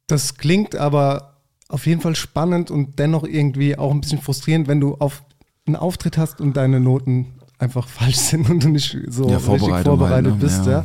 Das 0.06 0.36
klingt 0.36 0.76
aber 0.76 1.38
auf 1.70 1.86
jeden 1.86 2.02
Fall 2.02 2.14
spannend 2.14 2.70
und 2.70 2.98
dennoch 2.98 3.24
irgendwie 3.24 3.78
auch 3.78 3.90
ein 3.90 4.02
bisschen 4.02 4.20
frustrierend, 4.20 4.68
wenn 4.68 4.80
du 4.80 4.96
auf 4.96 5.22
einen 5.64 5.76
Auftritt 5.76 6.18
hast 6.18 6.42
und 6.42 6.58
deine 6.58 6.78
Noten 6.78 7.28
einfach 7.58 7.88
falsch 8.00 8.16
sind 8.16 8.50
und 8.50 8.64
du 8.64 8.68
nicht 8.68 8.98
so 9.08 9.24
richtig 9.24 9.40
Vorbereitung 9.40 9.82
vorbereitet 9.82 10.32
halt, 10.32 10.42
ne? 10.42 10.48
bist. 10.48 10.66
Ja. 10.66 10.84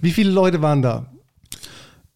Wie 0.00 0.12
viele 0.12 0.30
Leute 0.30 0.62
waren 0.62 0.80
da? 0.80 1.12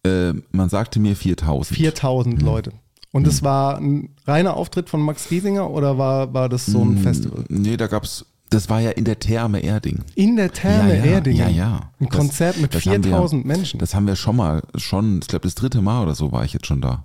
Äh, 0.03 0.33
man 0.51 0.69
sagte 0.69 0.99
mir 0.99 1.15
4000. 1.15 1.77
4000 1.77 2.41
Leute. 2.41 2.71
Und 3.11 3.27
es 3.27 3.43
war 3.43 3.77
ein 3.77 4.15
reiner 4.25 4.55
Auftritt 4.55 4.89
von 4.89 5.01
Max 5.01 5.29
Giesinger 5.29 5.69
oder 5.69 5.99
war, 5.99 6.33
war 6.33 6.49
das 6.49 6.65
so 6.65 6.81
ein 6.81 6.97
Festival? 6.97 7.43
Nee, 7.49 7.77
da 7.77 7.85
gab's, 7.87 8.25
das 8.51 8.69
war 8.69 8.79
ja 8.79 8.91
in 8.91 9.05
der 9.05 9.17
Therme 9.17 9.59
Erding. 9.61 10.03
In 10.15 10.35
der 10.35 10.51
Therme 10.53 10.97
ja, 10.97 11.03
ja, 11.05 11.11
Erdingen. 11.13 11.39
Ja, 11.39 11.49
ja. 11.49 11.81
Ein 11.99 12.07
Das- 12.07 12.17
Konzert 12.17 12.59
mit 12.61 12.75
das 12.75 12.85
haben 12.85 13.03
wir- 13.03 13.09
4000 13.11 13.45
Menschen. 13.45 13.79
Das 13.79 13.95
haben 13.95 14.05
wir 14.05 14.15
schon 14.15 14.35
mal, 14.35 14.61
schon, 14.75 15.19
ich 15.21 15.27
glaube 15.27 15.43
das 15.47 15.55
dritte 15.55 15.81
Mal 15.81 16.03
oder 16.03 16.13
so 16.13 16.31
war 16.31 16.45
ich 16.45 16.53
jetzt 16.53 16.67
schon 16.67 16.81
da. 16.81 17.03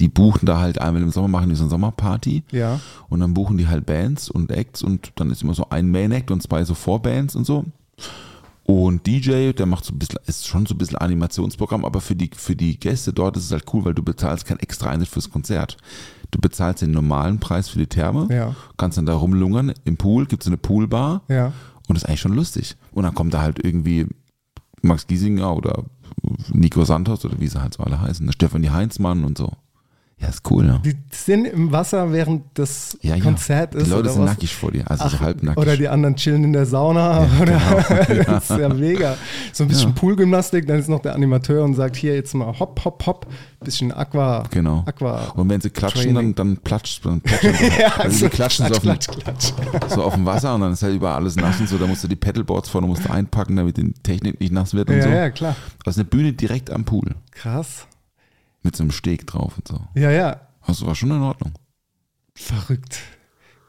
Die 0.00 0.08
buchen 0.08 0.46
da 0.46 0.58
halt 0.60 0.80
einmal 0.80 1.02
im 1.02 1.10
Sommer, 1.10 1.28
machen 1.28 1.48
die 1.50 1.54
so 1.54 1.64
eine 1.64 1.70
Sommerparty. 1.70 2.44
Ja. 2.52 2.80
Und 3.08 3.20
dann 3.20 3.34
buchen 3.34 3.58
die 3.58 3.68
halt 3.68 3.84
Bands 3.86 4.30
und 4.30 4.50
Acts 4.50 4.82
und 4.82 5.12
dann 5.16 5.30
ist 5.30 5.42
immer 5.42 5.54
so 5.54 5.66
ein 5.70 5.90
Main-Act 5.90 6.30
und 6.30 6.42
zwei 6.42 6.64
so 6.64 6.74
Vorbands 6.74 7.34
und 7.36 7.44
so. 7.44 7.64
Und 8.64 9.06
DJ, 9.06 9.52
der 9.52 9.66
macht 9.66 9.84
so 9.84 9.92
ein 9.92 9.98
bisschen, 9.98 10.18
ist 10.26 10.46
schon 10.46 10.66
so 10.66 10.74
ein 10.74 10.78
bisschen 10.78 10.96
Animationsprogramm, 10.98 11.84
aber 11.84 12.00
für 12.00 12.14
die, 12.14 12.30
für 12.34 12.54
die 12.54 12.78
Gäste 12.78 13.12
dort 13.12 13.36
ist 13.36 13.46
es 13.46 13.52
halt 13.52 13.64
cool, 13.72 13.84
weil 13.84 13.94
du 13.94 14.02
bezahlst 14.02 14.46
kein 14.46 14.58
extra 14.60 14.90
Eintritt 14.90 15.08
fürs 15.08 15.30
Konzert. 15.30 15.76
Du 16.32 16.40
bezahlst 16.40 16.82
den 16.82 16.90
normalen 16.90 17.38
Preis 17.38 17.68
für 17.68 17.78
die 17.78 17.86
Therme, 17.86 18.26
Ja. 18.34 18.56
kannst 18.76 18.98
dann 18.98 19.06
da 19.06 19.14
rumlungern. 19.14 19.72
Im 19.84 19.96
Pool 19.96 20.26
gibt 20.26 20.42
es 20.42 20.46
eine 20.48 20.56
Poolbar 20.56 21.22
Ja. 21.28 21.46
und 21.46 21.94
das 21.94 21.98
ist 22.02 22.08
eigentlich 22.08 22.20
schon 22.20 22.34
lustig. 22.34 22.76
Und 22.90 23.04
dann 23.04 23.14
kommt 23.14 23.32
da 23.34 23.40
halt 23.42 23.64
irgendwie 23.64 24.06
Max 24.82 25.06
Giesinger 25.06 25.54
oder 25.54 25.84
Nico 26.52 26.84
Santos 26.84 27.24
oder 27.24 27.38
wie 27.38 27.46
sie 27.48 27.60
halt 27.62 27.74
so 27.74 27.82
alle 27.84 28.00
heißen, 28.00 28.26
ne? 28.26 28.32
Stefanie 28.32 28.70
Heinzmann 28.70 29.24
und 29.24 29.38
so. 29.38 29.52
Ja, 30.22 30.28
ist 30.28 30.48
cool, 30.50 30.64
ne? 30.64 30.80
Die 30.84 30.94
sind 31.10 31.46
im 31.46 31.72
Wasser, 31.72 32.12
während 32.12 32.44
das 32.54 32.96
Ja, 33.02 33.16
ja. 33.16 33.24
Konzert 33.24 33.74
ist. 33.74 33.86
Die 33.86 33.90
Leute 33.90 34.02
oder 34.04 34.10
sind 34.12 34.22
was? 34.22 34.30
nackig 34.30 34.54
vor 34.54 34.70
dir, 34.70 34.88
also 34.88 35.08
so 35.08 35.16
Ach, 35.16 35.20
halbnackig. 35.20 35.60
Oder 35.60 35.76
die 35.76 35.88
anderen 35.88 36.14
chillen 36.14 36.44
in 36.44 36.52
der 36.52 36.64
Sauna. 36.64 37.26
oder 37.40 37.58
das 38.26 38.48
ist 38.50 38.56
ja 38.58 38.68
mega. 38.68 39.16
So 39.52 39.64
ein 39.64 39.68
bisschen 39.68 39.88
Ja. 39.90 39.94
Poolgymnastik, 39.96 40.66
dann 40.68 40.78
ist 40.78 40.88
noch 40.88 41.00
der 41.00 41.14
Animateur 41.16 41.64
und 41.64 41.74
sagt 41.74 41.96
hier 41.96 42.14
jetzt 42.14 42.34
mal 42.34 42.56
hopp, 42.58 42.84
hopp, 42.84 43.04
hopp. 43.04 43.26
Bisschen 43.64 43.92
Aqua. 43.92 44.44
Genau. 44.50 44.84
Aqua. 44.86 45.32
Und 45.34 45.48
wenn 45.48 45.60
sie 45.60 45.70
klatschen, 45.70 46.14
Training. 46.14 46.34
dann, 46.36 46.48
dann 46.54 46.56
platscht 46.58 47.00
dann 47.04 47.20
platschen. 47.20 47.54
Ja, 47.80 47.88
also 47.98 48.10
so 48.18 48.24
sie 48.26 48.28
klatschen 48.30 48.66
so 48.68 48.74
auf, 48.74 48.80
klatsch, 48.80 49.06
dem, 49.08 49.18
klatsch, 49.20 49.52
klatsch. 49.56 49.88
so 49.92 50.02
auf 50.04 50.14
dem 50.14 50.24
Wasser 50.24 50.54
und 50.54 50.60
dann 50.60 50.72
ist 50.72 50.82
halt 50.84 50.94
überall 50.94 51.16
alles 51.16 51.34
nass 51.36 51.58
und 51.58 51.68
so. 51.68 51.78
Da 51.78 51.86
musst 51.88 52.04
du 52.04 52.08
die 52.08 52.16
Pedalboards 52.16 52.68
vorne 52.68 52.86
musst 52.86 53.04
du 53.04 53.10
einpacken, 53.12 53.56
damit 53.56 53.76
die 53.76 53.92
Technik 54.04 54.38
nicht 54.40 54.52
nass 54.52 54.72
wird 54.74 54.88
und 54.88 54.96
Ja, 54.98 55.02
so. 55.02 55.08
ja, 55.08 55.30
klar. 55.30 55.56
Also 55.84 56.00
eine 56.00 56.04
Bühne 56.08 56.32
direkt 56.32 56.70
am 56.70 56.84
Pool 56.84 57.14
Krass. 57.32 57.86
Mit 58.62 58.76
so 58.76 58.82
einem 58.84 58.92
Steg 58.92 59.26
drauf 59.26 59.54
und 59.56 59.68
so. 59.68 59.80
Ja, 59.94 60.10
ja. 60.10 60.40
Also 60.60 60.86
war 60.86 60.94
schon 60.94 61.10
in 61.10 61.22
Ordnung. 61.22 61.52
Verrückt. 62.34 62.98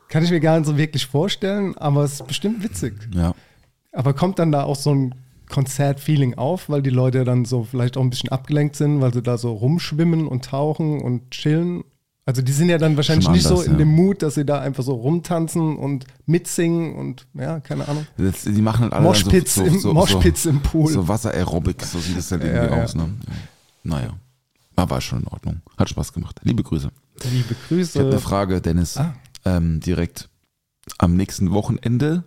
Kann 0.10 0.24
ich 0.24 0.30
mir 0.32 0.40
gar 0.40 0.58
nicht 0.60 0.68
so 0.68 0.78
wirklich 0.78 1.06
vorstellen, 1.08 1.76
aber 1.78 2.04
es 2.04 2.14
ist 2.14 2.28
bestimmt 2.28 2.64
witzig. 2.64 2.94
Ja. 3.14 3.34
Aber 3.92 4.14
kommt 4.14 4.40
dann 4.40 4.52
da 4.52 4.64
auch 4.64 4.76
so 4.76 4.94
ein 4.94 5.16
Konzertfeeling 5.50 6.36
auf, 6.36 6.70
weil 6.70 6.82
die 6.82 6.90
Leute 6.90 7.24
dann 7.26 7.46
so 7.46 7.64
vielleicht 7.64 7.98
auch 7.98 8.02
ein 8.02 8.10
bisschen 8.10 8.30
abgelenkt 8.30 8.76
sind, 8.76 9.02
weil 9.02 9.14
sie 9.14 9.22
da 9.22 9.38
so 9.38 9.52
rumschwimmen 9.54 10.28
und 10.28 10.46
tauchen 10.46 11.02
und 11.02 11.32
chillen? 11.32 11.84
Also 12.26 12.42
die 12.42 12.54
sind 12.54 12.70
ja 12.70 12.78
dann 12.78 12.96
wahrscheinlich 12.96 13.26
Schon 13.26 13.34
nicht 13.34 13.44
so 13.44 13.56
anders, 13.56 13.66
in 13.66 13.72
ja. 13.74 13.78
dem 13.80 13.90
Mut, 13.90 14.22
dass 14.22 14.36
sie 14.36 14.46
da 14.46 14.62
einfach 14.62 14.84
so 14.84 14.94
rumtanzen 14.94 15.76
und 15.78 16.06
mitsingen 16.26 16.96
und 16.96 17.28
ja, 17.34 17.60
keine 17.60 17.88
Ahnung. 17.88 18.08
Das, 18.18 18.44
die 18.44 18.62
machen 18.62 18.84
halt 18.84 18.94
alle 18.94 19.04
Moshpits 19.04 19.56
dann 19.56 19.66
so, 19.66 19.72
im- 19.74 19.80
so, 19.80 19.88
so, 19.90 19.94
Moshpits 19.94 20.46
im 20.46 20.62
Pool. 20.62 20.90
So 20.92 21.06
Wasser-Aerobic, 21.08 21.82
so 21.84 22.00
sieht 22.00 22.18
es 22.18 22.32
halt 22.32 22.44
Ja, 22.44 22.50
irgendwie 22.54 22.76
ja. 22.78 22.84
aus. 22.84 22.96
Ne? 22.96 23.10
Ja. 23.28 23.34
Naja. 23.84 24.10
Aber 24.76 24.92
war 24.96 25.02
schon 25.02 25.22
in 25.22 25.28
Ordnung. 25.28 25.62
Hat 25.78 25.90
Spaß 25.90 26.14
gemacht. 26.14 26.40
Liebe 26.44 26.64
Grüße. 26.64 26.92
Liebe 27.32 27.56
Ich 27.56 27.70
habe 27.96 28.00
eine 28.00 28.10
Grüße. 28.12 28.20
Frage, 28.20 28.62
Dennis. 28.62 28.98
Ah. 28.98 29.14
Ähm, 29.46 29.80
direkt. 29.80 30.30
Am 30.98 31.16
nächsten 31.16 31.52
Wochenende 31.52 32.24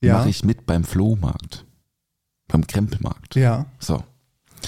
Ja, 0.00 0.18
mache 0.18 0.28
ich 0.30 0.44
mit 0.44 0.66
beim 0.66 0.84
Flohmarkt. 0.84 1.64
Beim 2.46 2.66
Krempelmarkt. 2.66 3.34
ja, 3.34 3.66
So. 3.78 4.02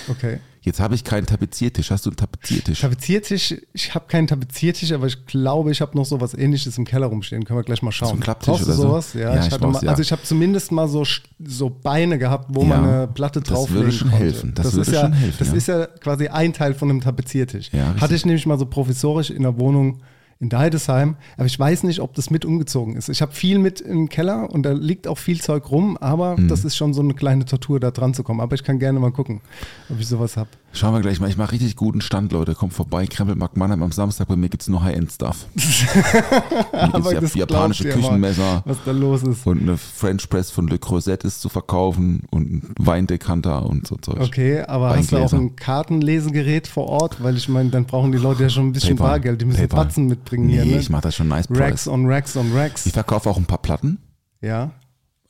okay. 0.08 0.40
Jetzt 0.62 0.78
habe 0.78 0.94
ich 0.94 1.04
keinen 1.04 1.24
Tapeziertisch. 1.26 1.90
Hast 1.90 2.04
du 2.04 2.10
einen 2.10 2.16
Tapeziertisch? 2.18 2.80
Tapeziertisch, 2.80 3.54
ich 3.72 3.94
habe 3.94 4.04
keinen 4.08 4.26
Tapeziertisch, 4.26 4.92
aber 4.92 5.06
ich 5.06 5.24
glaube, 5.24 5.70
ich 5.72 5.80
habe 5.80 5.96
noch 5.96 6.04
so 6.04 6.20
was 6.20 6.34
ähnliches 6.34 6.76
im 6.76 6.84
Keller 6.84 7.06
rumstehen. 7.06 7.44
Können 7.44 7.58
wir 7.58 7.64
gleich 7.64 7.80
mal 7.82 7.92
schauen. 7.92 8.16
ein 8.16 8.20
Klapptisch 8.20 8.48
Brauchst 8.48 8.62
du 8.64 8.66
oder 8.68 8.74
so? 8.76 8.82
sowas? 8.82 9.14
Ja, 9.14 9.20
Ja, 9.34 9.40
ich 9.40 9.46
ich 9.46 9.52
hatte 9.52 9.66
mal, 9.66 9.82
ja. 9.82 9.88
also 9.90 10.02
ich 10.02 10.12
habe 10.12 10.22
zumindest 10.22 10.70
mal 10.70 10.86
so, 10.86 11.04
so 11.42 11.70
Beine 11.70 12.18
gehabt, 12.18 12.46
wo 12.50 12.60
Ja, 12.62 12.68
man 12.68 12.84
eine 12.84 13.06
Platte 13.08 13.40
das 13.40 13.48
drauflegen 13.48 13.84
würde 13.84 13.92
schon 13.96 14.10
konnte. 14.10 14.24
helfen. 14.24 14.52
Das 14.54 14.72
würde 14.74 14.80
ist 14.82 14.92
ja, 14.92 15.00
schon 15.00 15.12
helfen, 15.14 15.36
Das 15.38 15.52
ist 15.54 15.66
ja 15.68 15.86
quasi 15.86 16.28
ein 16.28 16.52
Teil 16.52 16.74
von 16.74 16.90
einem 16.90 17.00
Tapeziertisch. 17.00 17.70
Hatte 17.98 18.14
ich 18.14 18.26
nämlich 18.26 18.44
mal 18.44 18.58
so 18.58 18.66
provisorisch 18.66 19.30
in 19.30 19.42
der 19.42 19.58
Wohnung 19.58 20.02
in 20.40 20.48
Deidesheim, 20.48 21.16
aber 21.36 21.44
ich 21.46 21.58
weiß 21.58 21.82
nicht, 21.82 22.00
ob 22.00 22.14
das 22.14 22.30
mit 22.30 22.46
umgezogen 22.46 22.96
ist. 22.96 23.10
Ich 23.10 23.20
habe 23.20 23.32
viel 23.32 23.58
mit 23.58 23.82
im 23.82 24.08
Keller 24.08 24.50
und 24.50 24.62
da 24.64 24.72
liegt 24.72 25.06
auch 25.06 25.18
viel 25.18 25.38
Zeug 25.40 25.70
rum, 25.70 25.98
aber 25.98 26.38
Mhm. 26.38 26.48
das 26.48 26.64
ist 26.64 26.76
schon 26.76 26.94
so 26.94 27.02
eine 27.02 27.12
kleine 27.12 27.44
Tortur, 27.44 27.78
da 27.78 27.90
dran 27.90 28.14
zu 28.14 28.22
kommen. 28.22 28.40
Aber 28.40 28.54
ich 28.54 28.64
kann 28.64 28.78
gerne 28.78 28.98
mal 29.00 29.12
gucken, 29.12 29.42
ob 29.90 30.00
ich 30.00 30.08
sowas 30.08 30.38
habe. 30.38 30.48
Schauen 30.72 30.94
wir 30.94 31.00
gleich 31.00 31.18
mal. 31.20 31.28
Ich 31.28 31.36
mache 31.36 31.52
richtig 31.52 31.74
guten 31.74 32.00
Stand, 32.00 32.30
Leute. 32.32 32.54
Kommt 32.54 32.72
vorbei. 32.72 33.06
Krempelmarkt 33.06 33.56
Mannheim 33.56 33.82
am 33.82 33.90
Samstag. 33.90 34.28
Bei 34.28 34.36
mir 34.36 34.48
gibt 34.48 34.62
es 34.62 34.68
nur 34.68 34.82
High-End-Stuff. 34.82 35.46
Aber 36.72 37.12
ja 37.12 37.20
japanische 37.34 37.88
ja 37.88 37.96
mal, 37.96 38.02
Küchenmesser. 38.02 38.62
was 38.64 38.76
da 38.84 38.92
los 38.92 39.22
ist. 39.22 39.46
Und 39.46 39.62
eine 39.62 39.76
French 39.76 40.28
Press 40.28 40.50
von 40.50 40.68
Le 40.68 40.78
Creuset 40.78 41.24
ist 41.24 41.40
zu 41.40 41.48
verkaufen 41.48 42.22
und 42.30 42.50
ein 42.52 42.74
Weindekanter 42.78 43.66
und 43.66 43.86
so 43.86 43.96
Zeug. 43.96 44.20
Okay, 44.20 44.60
aber 44.62 44.96
hast 44.96 45.12
du 45.12 45.18
auch 45.18 45.32
ein 45.32 45.56
Kartenlesegerät 45.56 46.66
vor 46.68 46.86
Ort? 46.88 47.22
Weil 47.22 47.36
ich 47.36 47.48
meine, 47.48 47.70
dann 47.70 47.84
brauchen 47.86 48.12
die 48.12 48.18
Leute 48.18 48.44
ja 48.44 48.48
schon 48.48 48.68
ein 48.68 48.72
bisschen 48.72 48.96
PayPal. 48.96 49.10
Bargeld. 49.18 49.40
Die 49.40 49.46
müssen. 49.46 49.68
Batzen 49.68 50.06
mitbringen 50.06 50.46
Nee, 50.46 50.62
hier. 50.62 50.74
Ne? 50.76 50.80
ich 50.80 50.90
mache 50.90 51.02
das 51.02 51.16
schon 51.16 51.28
nice 51.28 51.46
Racks 51.50 51.58
Price. 51.84 51.88
on 51.88 52.06
Racks 52.06 52.36
on 52.36 52.52
Racks. 52.54 52.86
Ich 52.86 52.92
verkaufe 52.92 53.28
auch 53.28 53.36
ein 53.36 53.44
paar 53.46 53.58
Platten, 53.62 53.98
Ja. 54.40 54.70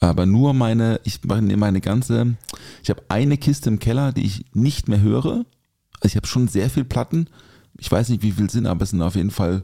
Aber 0.00 0.25
nur 0.25 0.54
meine, 0.54 1.00
ich 1.04 1.23
nehme 1.23 1.59
meine 1.59 1.80
ganze, 1.80 2.35
ich 2.83 2.90
habe 2.90 3.02
eine 3.09 3.37
Kiste 3.37 3.69
im 3.69 3.78
Keller, 3.78 4.12
die 4.12 4.25
ich 4.25 4.45
nicht 4.54 4.88
mehr 4.88 5.00
höre. 5.00 5.45
Also 6.00 6.07
ich 6.07 6.16
habe 6.16 6.26
schon 6.26 6.49
sehr 6.49 6.71
viel 6.71 6.85
Platten. 6.85 7.28
Ich 7.78 7.92
weiß 7.92 8.09
nicht, 8.09 8.23
wie 8.23 8.33
viel 8.33 8.50
sind, 8.50 8.66
aber 8.66 8.83
es 8.83 8.90
sind 8.90 9.02
auf 9.02 9.14
jeden 9.14 9.30
Fall, 9.30 9.62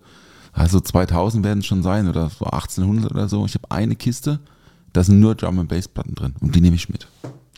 also 0.52 0.78
2000 0.78 1.44
werden 1.44 1.60
es 1.60 1.66
schon 1.66 1.82
sein 1.82 2.08
oder 2.08 2.28
so 2.30 2.44
1800 2.44 3.10
oder 3.10 3.28
so. 3.28 3.46
Ich 3.46 3.54
habe 3.54 3.70
eine 3.70 3.96
Kiste, 3.96 4.40
da 4.92 5.02
sind 5.02 5.20
nur 5.20 5.34
Drum 5.34 5.58
and 5.58 5.68
Bass 5.68 5.88
Platten 5.88 6.14
drin 6.14 6.34
und 6.40 6.54
die 6.54 6.60
nehme 6.60 6.76
ich 6.76 6.88
mit. 6.90 7.08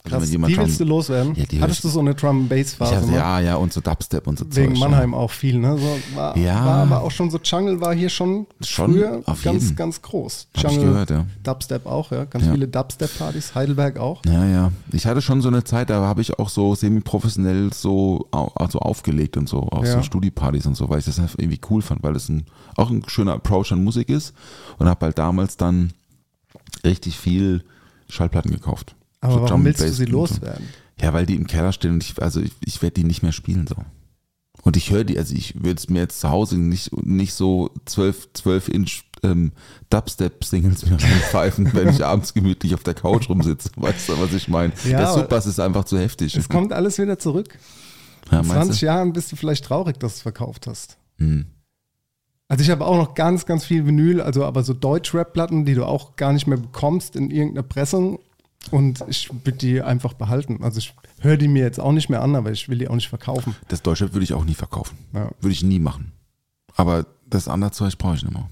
Also 0.04 0.16
Krass, 0.16 0.22
wenn 0.26 0.30
jemand 0.32 0.52
die 0.52 0.58
willst 0.58 0.80
du 0.80 0.84
loswerden? 0.84 1.34
Ja, 1.34 1.60
Hattest 1.60 1.82
du 1.84 1.88
so 1.88 2.00
eine 2.00 2.14
Drum 2.14 2.44
ich 2.44 2.48
Bass-Phase? 2.48 2.96
hab, 2.96 3.06
mal? 3.06 3.14
ja, 3.14 3.40
ja, 3.40 3.56
und 3.56 3.72
so 3.72 3.80
Dubstep 3.80 4.26
und 4.26 4.38
so 4.38 4.44
Wegen 4.50 4.74
Zeug, 4.74 4.78
Mannheim 4.80 5.12
auch 5.14 5.30
viel, 5.30 5.58
ne? 5.58 5.76
So, 5.76 6.16
war, 6.16 6.36
Ja. 6.36 6.64
war 6.64 6.82
aber 6.82 7.02
auch 7.02 7.10
schon 7.10 7.30
so 7.30 7.38
Jungle 7.42 7.80
war 7.80 7.94
hier 7.94 8.08
schon, 8.08 8.46
Schon, 8.60 8.92
früher 8.92 9.22
ganz, 9.22 9.44
jeden. 9.44 9.76
ganz 9.76 10.00
groß. 10.02 10.48
Hab 10.56 10.62
Jungle, 10.64 10.88
gehört, 10.88 11.10
ja. 11.10 11.26
Dubstep 11.42 11.86
auch, 11.86 12.10
ja. 12.12 12.24
Ganz 12.24 12.46
viele 12.46 12.68
Dubstep-Partys, 12.68 13.54
Heidelberg 13.54 13.98
auch. 13.98 14.22
Ja, 14.24 14.44
ja. 14.44 14.72
Ich 14.92 15.06
hatte 15.06 15.20
schon 15.20 15.42
so 15.42 15.48
eine 15.48 15.64
Zeit, 15.64 15.90
da 15.90 16.00
habe 16.06 16.20
ich 16.20 16.38
auch 16.38 16.48
so 16.48 16.74
semi-professionell 16.74 17.72
so 17.72 18.28
also 18.30 18.78
aufgelegt 18.78 19.36
und 19.36 19.48
so, 19.48 19.60
auf 19.62 19.86
so 19.86 20.02
Studiepartys 20.02 20.66
und 20.66 20.76
so, 20.76 20.88
weil 20.88 21.00
ich 21.00 21.04
das 21.06 21.18
irgendwie 21.18 21.60
cool 21.70 21.82
fand, 21.82 22.02
weil 22.02 22.14
es 22.16 22.28
ein, 22.28 22.46
auch 22.76 22.90
ein 22.90 23.02
schöner 23.08 23.34
Approach 23.34 23.72
an 23.72 23.82
Musik 23.82 24.08
ist 24.08 24.32
und 24.78 24.88
habe 24.88 25.06
halt 25.06 25.18
damals 25.18 25.56
dann 25.56 25.92
richtig 26.84 27.18
viel 27.18 27.64
Schallplatten 28.08 28.50
gekauft. 28.50 28.94
Aber 29.20 29.34
So 29.34 29.42
warum 29.42 29.64
willst 29.64 29.80
du 29.80 29.92
sie 29.92 30.04
loswerden? 30.04 30.68
Ja, 31.00 31.12
weil 31.12 31.26
die 31.26 31.36
im 31.36 31.46
Keller 31.46 31.72
stehen 31.72 31.92
und 31.94 32.02
ich, 32.04 32.20
also 32.20 32.40
ich, 32.40 32.52
ich 32.64 32.82
werde 32.82 32.94
die 32.94 33.04
nicht 33.04 33.22
mehr 33.22 33.32
spielen 33.32 33.66
so. 33.66 33.76
Und 34.62 34.76
ich 34.76 34.90
höre 34.90 35.04
die, 35.04 35.16
also 35.18 35.34
ich 35.34 35.54
würde 35.62 35.78
es 35.78 35.88
mir 35.88 36.00
jetzt 36.00 36.20
zu 36.20 36.30
Hause 36.30 36.58
nicht, 36.58 36.90
nicht 37.06 37.34
so 37.34 37.70
12, 37.86 38.32
12 38.32 38.68
Inch 38.68 39.04
ähm, 39.22 39.52
Dubstep-Singles 39.90 40.86
mir 40.86 40.98
pfeifen, 41.30 41.72
wenn 41.72 41.88
ich 41.88 42.04
abends 42.04 42.34
gemütlich 42.34 42.74
auf 42.74 42.82
der 42.82 42.94
Couch 42.94 43.28
rumsitze. 43.28 43.70
Weißt 43.76 44.08
du, 44.08 44.18
was 44.20 44.32
ich 44.32 44.48
meine? 44.48 44.72
Ja, 44.84 44.98
der 44.98 45.12
Subbass 45.12 45.46
ist 45.46 45.60
einfach 45.60 45.84
zu 45.84 45.98
heftig. 45.98 46.36
Es 46.36 46.48
kommt 46.48 46.72
alles 46.72 46.98
wieder 46.98 47.18
zurück. 47.18 47.56
ja, 48.30 48.40
In 48.40 48.46
meinst 48.48 48.64
20 48.64 48.80
du? 48.80 48.86
Jahren 48.86 49.12
bist 49.12 49.30
du 49.32 49.36
vielleicht 49.36 49.64
traurig, 49.64 49.98
dass 50.00 50.14
du 50.14 50.16
es 50.16 50.22
verkauft 50.22 50.66
hast. 50.66 50.98
Hm. 51.18 51.46
Also 52.48 52.62
ich 52.64 52.70
habe 52.70 52.84
auch 52.86 52.96
noch 52.96 53.14
ganz, 53.14 53.44
ganz 53.46 53.64
viel 53.64 53.86
Vinyl, 53.86 54.20
also 54.20 54.44
aber 54.44 54.62
so 54.64 54.72
Deutsch-Rap-Platten, 54.72 55.66
die 55.66 55.74
du 55.74 55.84
auch 55.84 56.16
gar 56.16 56.32
nicht 56.32 56.46
mehr 56.46 56.58
bekommst 56.58 57.14
in 57.14 57.30
irgendeiner 57.30 57.62
Pressung. 57.66 58.18
Und 58.70 59.02
ich 59.08 59.30
würde 59.30 59.52
die 59.58 59.80
einfach 59.82 60.12
behalten. 60.14 60.62
Also 60.62 60.78
ich 60.78 60.94
höre 61.20 61.36
die 61.36 61.48
mir 61.48 61.62
jetzt 61.62 61.80
auch 61.80 61.92
nicht 61.92 62.08
mehr 62.10 62.22
an, 62.22 62.34
aber 62.36 62.50
ich 62.52 62.68
will 62.68 62.78
die 62.78 62.88
auch 62.88 62.94
nicht 62.94 63.08
verkaufen. 63.08 63.54
Das 63.68 63.82
Deutsche 63.82 64.12
würde 64.12 64.24
ich 64.24 64.34
auch 64.34 64.44
nie 64.44 64.54
verkaufen. 64.54 64.98
Ja. 65.14 65.30
Würde 65.40 65.52
ich 65.52 65.62
nie 65.62 65.78
machen. 65.78 66.12
Aber 66.76 67.06
das 67.26 67.48
andere 67.48 67.70
Zeug 67.70 67.96
brauche 67.98 68.16
ich 68.16 68.22
nicht 68.24 68.32
mehr. 68.34 68.48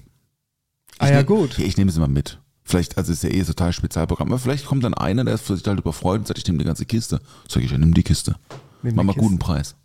Ah 0.99 1.05
Ich 1.05 1.11
ja, 1.11 1.17
nehm- 1.17 1.25
gut. 1.27 1.59
Ich 1.59 1.77
nehme 1.77 1.89
es 1.91 1.97
immer 1.97 2.07
mit. 2.07 2.39
Vielleicht, 2.63 2.97
also 2.97 3.13
ist 3.13 3.23
ja 3.23 3.29
eh 3.29 3.43
total 3.43 3.71
Spezialprogramm, 3.71 4.27
aber 4.27 4.39
vielleicht 4.39 4.65
kommt 4.65 4.83
dann 4.83 4.93
einer, 4.93 5.23
der 5.23 5.37
sich 5.37 5.65
halt 5.65 5.79
überfreut 5.79 6.19
und 6.19 6.27
sagt, 6.27 6.37
ich 6.39 6.45
nehme 6.47 6.57
die 6.57 6.65
ganze 6.65 6.85
Kiste. 6.85 7.21
Sag 7.47 7.63
ich, 7.63 7.71
ja, 7.71 7.77
nimm 7.77 7.93
die 7.93 8.03
Kiste. 8.03 8.35
Nimm 8.83 8.95
Mach 8.95 9.03
mal 9.03 9.13
Kiste. 9.13 9.21
guten 9.27 9.39
Preis. 9.39 9.75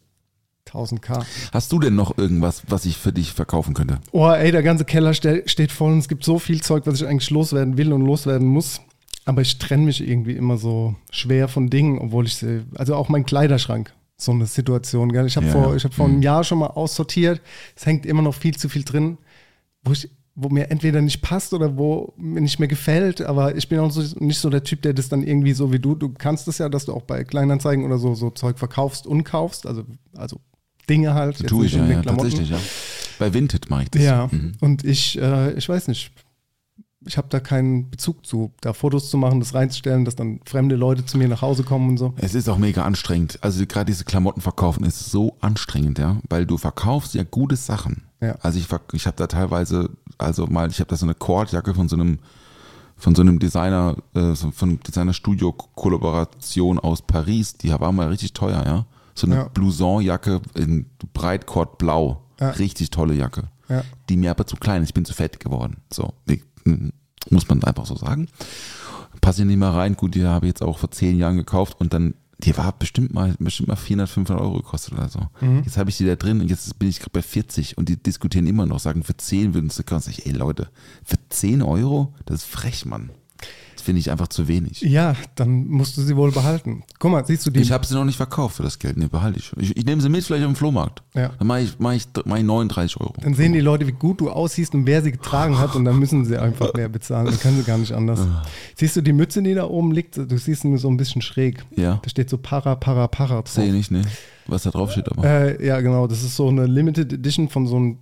1000k. 0.69 1.25
Hast 1.53 1.71
du 1.73 1.79
denn 1.79 1.95
noch 1.95 2.17
irgendwas, 2.19 2.63
was 2.69 2.85
ich 2.87 2.97
für 2.97 3.13
dich 3.13 3.33
verkaufen 3.33 3.75
könnte? 3.75 4.01
Oh, 4.13 4.29
ey, 4.31 4.51
der 4.53 4.63
ganze 4.63 4.85
Keller 4.85 5.13
ste 5.15 5.43
steht 5.47 5.71
voll 5.73 5.93
und 5.93 5.99
es 5.99 6.09
gibt 6.09 6.25
so 6.25 6.39
viel 6.39 6.63
Zeug, 6.63 6.87
was 6.87 7.01
ich 7.01 7.07
eigentlich 7.07 7.31
loswerden 7.31 7.77
will 7.77 7.93
und 7.93 8.03
loswerden 8.05 8.49
muss. 8.49 8.81
Aber 9.25 9.41
ich 9.43 9.59
trenne 9.59 9.85
mich 9.85 10.07
irgendwie 10.07 10.33
immer 10.33 10.57
so 10.57 10.97
schwer 11.11 11.49
von 11.49 11.71
Dingen, 11.71 11.99
obwohl 11.99 12.27
ich 12.27 12.37
sie, 12.37 12.63
also 12.75 12.97
auch 12.97 13.09
mein 13.09 13.25
Kleiderschrank, 13.25 13.93
so 14.17 14.33
eine 14.33 14.47
Situation. 14.47 15.13
Gell? 15.13 15.27
Ich 15.27 15.37
habe 15.37 15.47
Ja, 15.47 15.53
vor, 15.53 15.77
ich 15.77 15.85
hab 15.85 15.95
vor 15.95 16.07
einem 16.07 16.23
Jahr 16.23 16.45
schon 16.45 16.59
mal 16.59 16.69
aussortiert. 16.69 17.41
Es 17.77 17.87
hängt 17.87 18.05
immer 18.07 18.23
noch 18.23 18.35
viel 18.35 18.57
zu 18.57 18.69
viel 18.69 18.85
drin, 18.85 19.19
wo 19.85 19.93
ich 19.93 20.11
wo 20.35 20.49
mir 20.49 20.71
entweder 20.71 21.03
nicht 21.03 21.21
passt 21.21 21.53
oder 21.53 21.77
wo 21.77 22.15
mir 22.17 22.41
nicht 22.41 22.59
mehr 22.59 22.67
gefällt, 22.69 23.21
aber 23.21 23.55
ich 23.55 23.69
bin 23.69 23.79
auch 23.81 23.91
so, 23.91 24.01
nicht 24.19 24.39
so 24.39 24.49
der 24.49 24.65
Typ, 24.65 24.81
der 24.81 24.95
das 24.95 25.11
dann 25.11 25.23
irgendwie 25.23 25.53
so 25.53 25.73
wie 25.75 25.79
du, 25.79 25.95
du 25.95 26.09
kannst 26.09 26.49
es 26.49 26.57
ja, 26.57 26.71
dass 26.71 26.87
du 26.87 26.95
auch 26.95 27.03
bei 27.03 27.23
Kleinanzeigen 27.23 27.85
oder 27.85 27.99
so, 27.99 28.15
so 28.15 28.31
Zeug 28.31 28.59
verkaufst 28.59 29.07
und 29.07 29.25
kaufst, 29.25 29.67
also, 29.67 29.85
also 30.17 30.41
Dinge 30.89 31.13
halt. 31.13 31.39
jetzt 31.39 31.51
Tue 31.51 31.67
ich 31.67 31.75
ja, 31.75 31.87
ja 31.87 32.01
tatsächlich, 32.01 32.49
ja. 32.49 32.59
Bei 33.19 33.35
Vinted 33.35 33.69
mache 33.69 33.83
ich 33.83 33.91
das. 33.91 34.03
ja, 34.03 34.29
Mhm. 34.33 34.53
und 34.61 34.85
ich, 34.85 35.21
äh, 35.21 35.53
ich 35.53 35.69
weiß 35.69 35.89
nicht, 35.89 36.13
ich 37.07 37.17
habe 37.17 37.29
da 37.29 37.41
keinen 37.41 37.91
Bezug 37.91 38.25
zu, 38.27 38.53
da 38.61 38.73
Fotos 38.73 39.11
zu 39.11 39.17
machen, 39.17 39.41
das 39.41 39.55
reinzustellen, 39.55 40.05
dass 40.05 40.17
dann 40.17 40.41
fremde 40.45 40.77
Leute 40.77 41.05
zu 41.05 41.19
mir 41.19 41.29
nach 41.29 41.43
Hause 41.43 41.65
kommen 41.65 41.91
und 41.91 41.97
so. 41.99 42.15
Es 42.17 42.35
ist 42.35 42.49
auch 42.49 42.59
mega 42.59 42.85
anstrengend. 42.85 43.39
Also 43.43 43.65
gerade 43.67 43.87
diese 43.87 44.05
Klamotten 44.05 44.41
verkaufen 44.41 44.85
ist 44.85 45.11
so 45.11 45.37
anstrengend, 45.41 45.99
ja, 45.99 46.19
weil 46.29 46.47
du 46.47 46.59
verkaufst 46.59 47.15
ja 47.15 47.25
gute 47.25 47.57
Sachen. 47.57 48.05
Ja. 48.21 48.37
Also 48.41 48.59
ich, 48.59 48.67
ich 48.93 49.07
habe 49.07 49.17
da 49.17 49.27
teilweise, 49.27 49.91
also 50.19 50.47
mal, 50.47 50.71
ich 50.71 50.81
habe 50.81 50.89
da 50.89 50.97
so 50.97 51.07
eine 51.07 51.15
Kordjacke 51.15 51.75
von 51.75 51.89
so 51.89 51.97
einem 51.97 52.19
von 52.97 53.17
so 53.17 53.23
einem 53.23 53.41
Designer, 53.41 53.97
äh, 54.15 54.37
von 54.37 54.79
Designer-Studio-Kollaboration 54.79 56.79
aus 56.79 57.03
Paris, 57.03 57.57
die 57.57 57.71
war 57.71 57.91
mal 57.91 58.07
richtig 58.09 58.33
teuer, 58.33 58.63
ja. 58.65 58.87
So 59.15 59.27
eine 59.27 59.37
Ja. 59.37 59.49
Blouson-Jacke 59.49 60.41
in 60.55 60.87
Breitkord 61.13 61.79
blau. 61.79 62.23
Ja. 62.41 62.51
Richtig 62.51 62.91
tolle 62.91 63.15
Jacke. 63.15 63.45
Ja. 63.69 63.83
Die 64.09 64.17
mir 64.17 64.31
aber 64.31 64.47
zu 64.47 64.57
klein 64.57 64.83
ist. 64.83 64.91
Ich 64.91 64.95
bin 64.95 65.05
zu 65.05 65.15
fett 65.15 65.41
geworden. 65.41 65.79
So, 65.93 66.13
ich, 66.27 66.43
muss 67.31 67.49
man 67.49 67.63
einfach 67.65 67.87
so 67.87 67.97
sagen. 67.97 68.29
Passe 69.21 69.43
ich 69.43 69.49
nicht 69.49 69.59
mehr 69.59 69.69
rein. 69.69 69.95
Gut, 69.95 70.15
die 70.15 70.25
habe 70.25 70.47
ich 70.47 70.51
jetzt 70.51 70.63
auch 70.63 70.79
vor 70.79 70.91
zehn 70.91 71.19
Jahren 71.19 71.37
gekauft 71.37 71.81
und 71.81 71.93
dann 71.93 72.15
die 72.45 72.57
war 72.57 72.73
bestimmt 72.73 73.15
mal, 73.15 73.35
bestimmt 73.39 73.69
mal 73.69 73.77
400, 73.77 74.09
500 74.09 74.43
Euro 74.43 74.57
gekostet 74.57 74.95
oder 74.95 75.09
so. 75.09 75.21
Mhm. 75.41 75.63
Jetzt 75.65 75.77
habe 75.77 75.91
ich 75.91 75.97
die 75.97 76.07
da 76.07 76.17
drin 76.17 76.41
und 76.41 76.49
jetzt 76.49 76.79
bin 76.79 76.89
ich 76.89 76.99
gerade 76.99 77.13
bei 77.13 77.23
40 77.23 77.79
und 77.79 77.89
die 77.89 77.97
diskutieren 77.97 78.47
immer 78.47 78.67
noch, 78.67 78.81
sagen, 78.81 79.05
für 79.05 79.17
10 79.17 79.55
würden 79.55 79.71
sie 79.71 79.85
kaufen. 79.85 80.03
Sag 80.03 80.19
ich, 80.19 80.27
ey 80.27 80.33
Leute, 80.33 80.69
für 81.05 81.19
10 81.29 81.63
Euro? 81.63 82.15
Das 82.27 82.43
ist 82.43 82.47
frech, 82.47 82.85
Mann. 82.85 83.11
Finde 83.83 83.99
ich 83.99 84.13
einfach 84.13 84.29
zu 84.29 84.47
wenig. 84.47 84.81
Ja, 84.83 85.17
dann 85.35 85.67
musst 85.67 85.97
du 85.97 86.03
sie 86.03 86.17
wohl 86.17 86.31
behalten. 86.31 86.85
Guck 87.01 87.11
mal, 87.11 87.27
siehst 87.27 87.45
du 87.45 87.51
die? 87.51 87.59
Ich 87.59 87.73
habe 87.73 87.85
sie 87.85 87.95
noch 87.95 88.05
nicht 88.05 88.17
verkauft 88.17 88.57
für 88.57 88.63
das 88.63 88.79
Geld. 88.79 88.97
Nee, 88.97 89.09
behalte 89.09 89.41
ich. 89.41 89.53
Ich, 89.57 89.77
ich 89.77 89.85
nehme 89.85 90.01
sie 90.01 90.09
mit, 90.09 90.23
vielleicht 90.23 90.45
auf 90.45 90.53
dem 90.53 90.55
Flohmarkt. 90.55 91.03
Ja. 91.15 91.31
Dann 91.37 91.49
mache 91.49 91.63
ich, 91.63 91.75
mach 91.81 91.93
ich, 91.93 92.07
mach 92.25 92.37
ich 92.37 92.45
39 92.45 93.01
Euro. 93.01 93.15
dann 93.21 93.35
sehen 93.35 93.53
die 93.53 93.61
Leute, 93.61 93.85
wie 93.89 93.93
gut 93.93 94.21
du 94.21 94.31
aussiehst 94.31 94.73
und 94.75 94.87
wer 94.87 95.03
sie 95.03 95.11
getragen 95.11 95.59
hat 95.59 95.75
und 95.75 95.85
dann 95.85 95.99
müssen 95.99 96.25
sie 96.25 96.39
einfach 96.39 96.73
mehr 96.75 96.89
bezahlen. 96.89 97.27
Dann 97.27 97.41
können 97.41 97.57
sie 97.57 97.65
gar 97.65 97.79
nicht 97.79 97.93
anders. 97.93 98.21
Ah. 98.21 98.45
Siehst 98.77 98.95
du 98.95 99.01
die 99.01 99.13
Mütze, 99.13 99.43
die 99.43 99.55
da 99.55 99.65
oben 99.65 99.91
liegt? 99.91 100.17
Du 100.17 100.39
siehst 100.39 100.65
nur 100.65 100.79
so 100.79 100.89
ein 100.89 100.97
bisschen 100.97 101.21
schräg. 101.21 101.65
Ja. 101.77 101.99
Da 102.03 102.09
steht 102.09 102.31
so 102.31 102.39
Para, 102.39 102.77
Para, 102.77 103.09
Para 103.09 103.43
drauf. 103.43 103.49
Sehe 103.49 103.67
ich 103.67 103.73
nicht, 103.73 103.91
ne? 103.91 104.03
Was 104.47 104.63
da 104.63 104.71
drauf 104.71 104.93
steht, 104.93 105.11
aber. 105.11 105.25
Äh, 105.25 105.67
ja, 105.67 105.81
genau. 105.81 106.07
Das 106.07 106.23
ist 106.23 106.37
so 106.37 106.49
eine 106.49 106.67
Limited 106.67 107.13
Edition 107.13 107.49
von 107.49 107.67
so 107.67 107.77
einem 107.77 107.99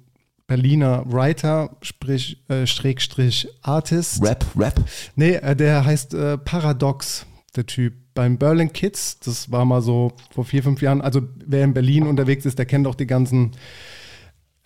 Berliner 0.51 1.05
Writer, 1.07 1.77
sprich, 1.81 2.43
äh, 2.49 2.67
Schrägstrich 2.67 3.47
Artist. 3.63 4.21
Rap, 4.21 4.45
Rap. 4.59 4.83
Nee, 5.15 5.35
äh, 5.35 5.55
der 5.55 5.85
heißt 5.85 6.13
äh, 6.15 6.39
Paradox, 6.39 7.25
der 7.55 7.67
Typ. 7.67 7.95
Beim 8.15 8.37
Berlin 8.37 8.73
Kids, 8.73 9.21
das 9.21 9.53
war 9.53 9.65
mal 9.65 9.81
so 9.81 10.11
vor 10.33 10.45
vier, 10.45 10.65
fünf 10.65 10.83
Jahren. 10.83 11.03
Also, 11.03 11.23
wer 11.47 11.63
in 11.63 11.73
Berlin 11.73 12.05
unterwegs 12.05 12.45
ist, 12.47 12.59
der 12.59 12.67
kennt 12.67 12.89
auch 12.89 12.97
die 12.97 13.07
ganzen. 13.07 13.53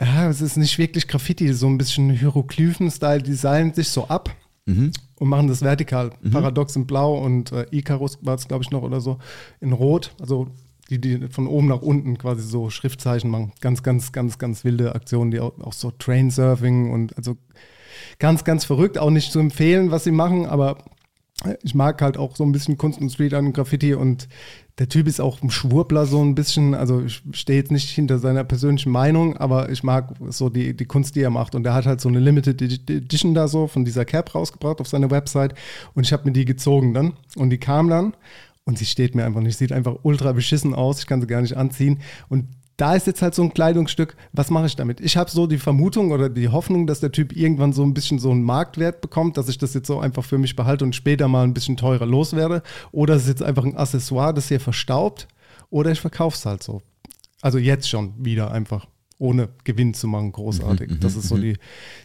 Ja, 0.00 0.26
es 0.30 0.40
ist 0.40 0.56
nicht 0.56 0.78
wirklich 0.78 1.06
Graffiti, 1.06 1.52
so 1.52 1.66
ein 1.66 1.76
bisschen 1.76 2.08
Hieroglyphen-Style, 2.08 3.22
die 3.22 3.34
seilen 3.34 3.74
sich 3.74 3.90
so 3.90 4.08
ab 4.08 4.34
Mhm. 4.66 4.90
und 5.16 5.28
machen 5.28 5.48
das 5.48 5.60
vertikal. 5.60 6.12
Paradox 6.30 6.74
in 6.76 6.86
Blau 6.86 7.18
und 7.18 7.52
äh, 7.52 7.66
Icarus 7.70 8.16
war 8.22 8.36
es, 8.36 8.48
glaube 8.48 8.64
ich, 8.64 8.70
noch 8.70 8.80
oder 8.80 9.02
so, 9.02 9.18
in 9.60 9.74
Rot. 9.74 10.14
Also 10.18 10.48
die, 10.90 11.00
die 11.00 11.28
von 11.28 11.46
oben 11.46 11.68
nach 11.68 11.82
unten 11.82 12.18
quasi 12.18 12.42
so 12.42 12.70
Schriftzeichen 12.70 13.30
machen. 13.30 13.52
Ganz, 13.60 13.82
ganz, 13.82 14.12
ganz, 14.12 14.38
ganz 14.38 14.64
wilde 14.64 14.94
Aktionen, 14.94 15.30
die 15.30 15.40
auch, 15.40 15.58
auch 15.60 15.72
so 15.72 15.90
Train-Surfing 15.90 16.90
und 16.92 17.16
also 17.16 17.36
ganz, 18.18 18.44
ganz 18.44 18.64
verrückt. 18.64 18.98
Auch 18.98 19.10
nicht 19.10 19.32
zu 19.32 19.38
empfehlen, 19.38 19.90
was 19.90 20.04
sie 20.04 20.12
machen, 20.12 20.46
aber 20.46 20.78
ich 21.62 21.74
mag 21.74 22.00
halt 22.00 22.16
auch 22.16 22.36
so 22.36 22.44
ein 22.44 22.52
bisschen 22.52 22.78
Kunst 22.78 23.00
und 23.00 23.10
Street 23.10 23.34
und 23.34 23.52
Graffiti 23.52 23.94
und 23.94 24.28
der 24.78 24.88
Typ 24.88 25.06
ist 25.06 25.20
auch 25.20 25.40
ein 25.42 25.50
Schwurbler 25.50 26.04
so 26.06 26.20
ein 26.22 26.34
bisschen, 26.34 26.74
also 26.74 27.02
ich 27.02 27.22
stehe 27.32 27.58
jetzt 27.58 27.70
nicht 27.70 27.90
hinter 27.90 28.18
seiner 28.18 28.42
persönlichen 28.42 28.90
Meinung, 28.90 29.36
aber 29.36 29.70
ich 29.70 29.84
mag 29.84 30.14
so 30.30 30.48
die, 30.48 30.76
die 30.76 30.84
Kunst, 30.84 31.14
die 31.14 31.20
er 31.20 31.30
macht. 31.30 31.54
Und 31.54 31.64
er 31.64 31.74
hat 31.74 31.86
halt 31.86 32.00
so 32.00 32.08
eine 32.08 32.18
Limited 32.18 32.60
Edition 32.60 33.34
da 33.34 33.46
so 33.46 33.68
von 33.68 33.84
dieser 33.84 34.04
Cap 34.04 34.34
rausgebracht 34.34 34.80
auf 34.80 34.88
seiner 34.88 35.12
Website. 35.12 35.54
Und 35.94 36.04
ich 36.04 36.12
habe 36.12 36.24
mir 36.24 36.32
die 36.32 36.44
gezogen 36.44 36.92
dann. 36.92 37.12
Und 37.36 37.50
die 37.50 37.58
kam 37.58 37.88
dann 37.88 38.14
und 38.64 38.78
sie 38.78 38.86
steht 38.86 39.14
mir 39.14 39.24
einfach 39.24 39.40
nicht, 39.40 39.58
sieht 39.58 39.72
einfach 39.72 39.96
ultra 40.02 40.32
beschissen 40.32 40.74
aus, 40.74 41.00
ich 41.00 41.06
kann 41.06 41.20
sie 41.20 41.26
gar 41.26 41.42
nicht 41.42 41.56
anziehen 41.56 42.00
und 42.28 42.46
da 42.76 42.94
ist 42.96 43.06
jetzt 43.06 43.22
halt 43.22 43.34
so 43.34 43.42
ein 43.42 43.54
Kleidungsstück, 43.54 44.16
was 44.32 44.50
mache 44.50 44.66
ich 44.66 44.76
damit? 44.76 45.00
Ich 45.00 45.16
habe 45.16 45.30
so 45.30 45.46
die 45.46 45.58
Vermutung 45.58 46.10
oder 46.10 46.28
die 46.28 46.48
Hoffnung, 46.48 46.86
dass 46.86 47.00
der 47.00 47.12
Typ 47.12 47.34
irgendwann 47.34 47.72
so 47.72 47.84
ein 47.84 47.94
bisschen 47.94 48.18
so 48.18 48.30
einen 48.30 48.42
Marktwert 48.42 49.00
bekommt, 49.00 49.36
dass 49.36 49.48
ich 49.48 49.58
das 49.58 49.74
jetzt 49.74 49.86
so 49.86 50.00
einfach 50.00 50.24
für 50.24 50.38
mich 50.38 50.56
behalte 50.56 50.84
und 50.84 50.94
später 50.94 51.28
mal 51.28 51.44
ein 51.44 51.54
bisschen 51.54 51.76
teurer 51.76 52.06
loswerde. 52.06 52.62
Oder 52.90 53.14
es 53.14 53.22
ist 53.22 53.28
jetzt 53.28 53.42
einfach 53.42 53.64
ein 53.64 53.76
Accessoire, 53.76 54.34
das 54.34 54.48
hier 54.48 54.58
verstaubt. 54.58 55.28
Oder 55.70 55.92
ich 55.92 56.00
verkaufe 56.00 56.36
es 56.36 56.46
halt 56.46 56.64
so. 56.64 56.82
Also 57.42 57.58
jetzt 57.58 57.88
schon 57.88 58.12
wieder 58.18 58.50
einfach, 58.50 58.86
ohne 59.18 59.48
Gewinn 59.64 59.94
zu 59.94 60.08
machen, 60.08 60.32
großartig. 60.32 60.98
Das 61.00 61.16
ist 61.16 61.28
so 61.28 61.36
die, 61.36 61.56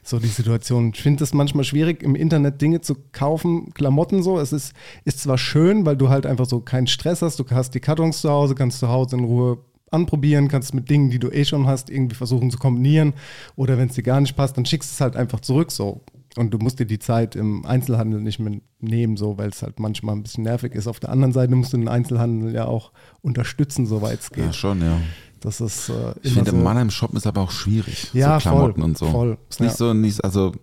so 0.04 0.20
die 0.20 0.28
Situation. 0.28 0.92
Ich 0.94 1.02
finde 1.02 1.24
es 1.24 1.34
manchmal 1.34 1.64
schwierig, 1.64 2.04
im 2.04 2.16
Internet 2.16 2.62
Dinge 2.62 2.82
zu 2.82 2.96
kaufen, 3.12 3.74
Klamotten 3.74 4.22
so. 4.22 4.40
Es 4.40 4.54
ist, 4.54 4.74
ist 5.06 5.20
zwar 5.20 5.38
schön, 5.38 5.86
weil 5.86 5.98
du 5.98 6.10
halt 6.10 6.26
einfach 6.26 6.46
so 6.46 6.60
keinen 6.60 6.88
Stress 6.88 7.22
hast, 7.22 7.40
du 7.40 7.46
hast 7.50 7.74
die 7.74 7.80
Kartons 7.80 8.22
zu 8.22 8.30
Hause, 8.30 8.56
kannst 8.56 8.80
zu 8.80 8.90
Hause 8.90 9.18
in 9.18 9.24
Ruhe 9.24 9.58
anprobieren, 9.92 10.48
kannst 10.48 10.74
mit 10.74 10.90
Dingen, 10.90 11.10
die 11.10 11.20
du 11.20 11.30
eh 11.30 11.46
schon 11.46 11.68
hast, 11.68 11.90
irgendwie 11.90 12.16
versuchen 12.16 12.52
zu 12.52 12.58
kombinieren. 12.58 13.14
Oder 13.56 13.78
wenn 13.78 13.90
es 13.90 13.96
dir 13.96 14.04
gar 14.04 14.22
nicht 14.22 14.36
passt, 14.36 14.58
dann 14.58 14.66
schickst 14.66 14.92
du 14.92 14.94
es 14.94 15.02
halt 15.02 15.16
einfach 15.16 15.40
zurück 15.40 15.72
so. 15.72 16.02
Und 16.38 16.52
du 16.52 16.60
musst 16.60 16.80
dir 16.80 16.86
die 16.86 17.00
Zeit 17.00 17.36
im 17.36 17.66
Einzelhandel 17.66 18.22
nicht 18.22 18.40
mehr 18.40 18.60
nehmen, 18.80 19.18
so, 19.18 19.38
weil 19.38 19.50
es 19.50 19.64
halt 19.64 19.80
manchmal 19.80 20.16
ein 20.16 20.24
bisschen 20.24 20.44
nervig 20.44 20.76
ist. 20.76 20.88
Auf 20.88 21.00
der 21.00 21.10
anderen 21.10 21.34
Seite 21.34 21.56
musst 21.56 21.74
du 21.74 21.78
den 21.78 21.88
Einzelhandel 21.88 22.54
ja 22.54 22.66
auch 22.66 22.92
unterstützen, 23.22 23.88
soweit 23.88 24.20
es 24.20 24.30
geht. 24.30 24.46
Ja, 24.46 24.54
schon, 24.54 24.82
ja. 24.82 25.02
Das 25.42 25.62
ist 25.62 25.90
äh, 25.90 26.14
Ich 26.22 26.34
finde, 26.34 26.52
so. 26.52 26.58
im 26.58 26.64
Mannheim 26.64 26.90
Shop 26.90 27.14
ist 27.16 27.28
aber 27.28 27.42
auch 27.42 27.52
schwierig. 27.52 28.10
Ja, 28.14 28.40
so 28.40 28.50
Klamotten 28.50 28.74
voll, 28.82 28.84
und 28.84 28.98
so. 28.98 29.06
voll, 29.10 29.38
Ist 29.50 29.60
nicht 29.62 29.72
ja. 29.72 29.78
so, 29.78 29.94
nicht, 29.94 30.24
also 30.24 30.54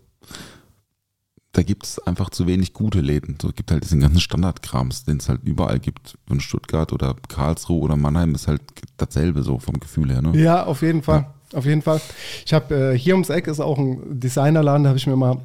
da 1.53 1.63
gibt 1.63 1.87
es 1.87 1.99
einfach 2.01 2.29
zu 2.31 2.47
wenig 2.47 2.75
gute 2.75 3.01
Läden. 3.01 3.39
So 3.41 3.49
es 3.49 3.55
gibt 3.55 3.71
halt 3.71 3.83
diesen 3.83 4.01
ganzen 4.01 4.21
Standardkrams, 4.21 5.05
den 5.05 5.17
es 5.17 5.29
halt 5.29 5.43
überall 5.45 5.79
gibt. 5.79 6.19
Von 6.29 6.41
Stuttgart 6.41 6.93
oder 6.93 7.17
Karlsruhe 7.29 7.81
oder 7.81 7.97
Mannheim 7.97 8.35
ist 8.35 8.47
halt 8.47 8.61
dasselbe 8.99 9.43
so 9.43 9.59
vom 9.59 9.81
Gefühl 9.81 10.11
her. 10.13 10.21
Ne? 10.21 10.39
Ja, 10.39 10.65
auf 10.65 10.83
jeden 10.83 11.03
Fall. 11.03 11.27
Auf 11.55 11.65
jeden 11.65 11.81
Fall. 11.81 12.01
Ich 12.45 12.53
habe 12.53 12.93
äh, 12.93 12.99
hier 12.99 13.15
ums 13.15 13.31
Eck 13.31 13.47
ist 13.47 13.61
auch 13.61 13.79
ein 13.79 14.21
Designerladen, 14.21 14.83
da 14.85 14.89
habe 14.89 14.99
ich 14.99 15.07
mir 15.07 15.17
mal 15.17 15.39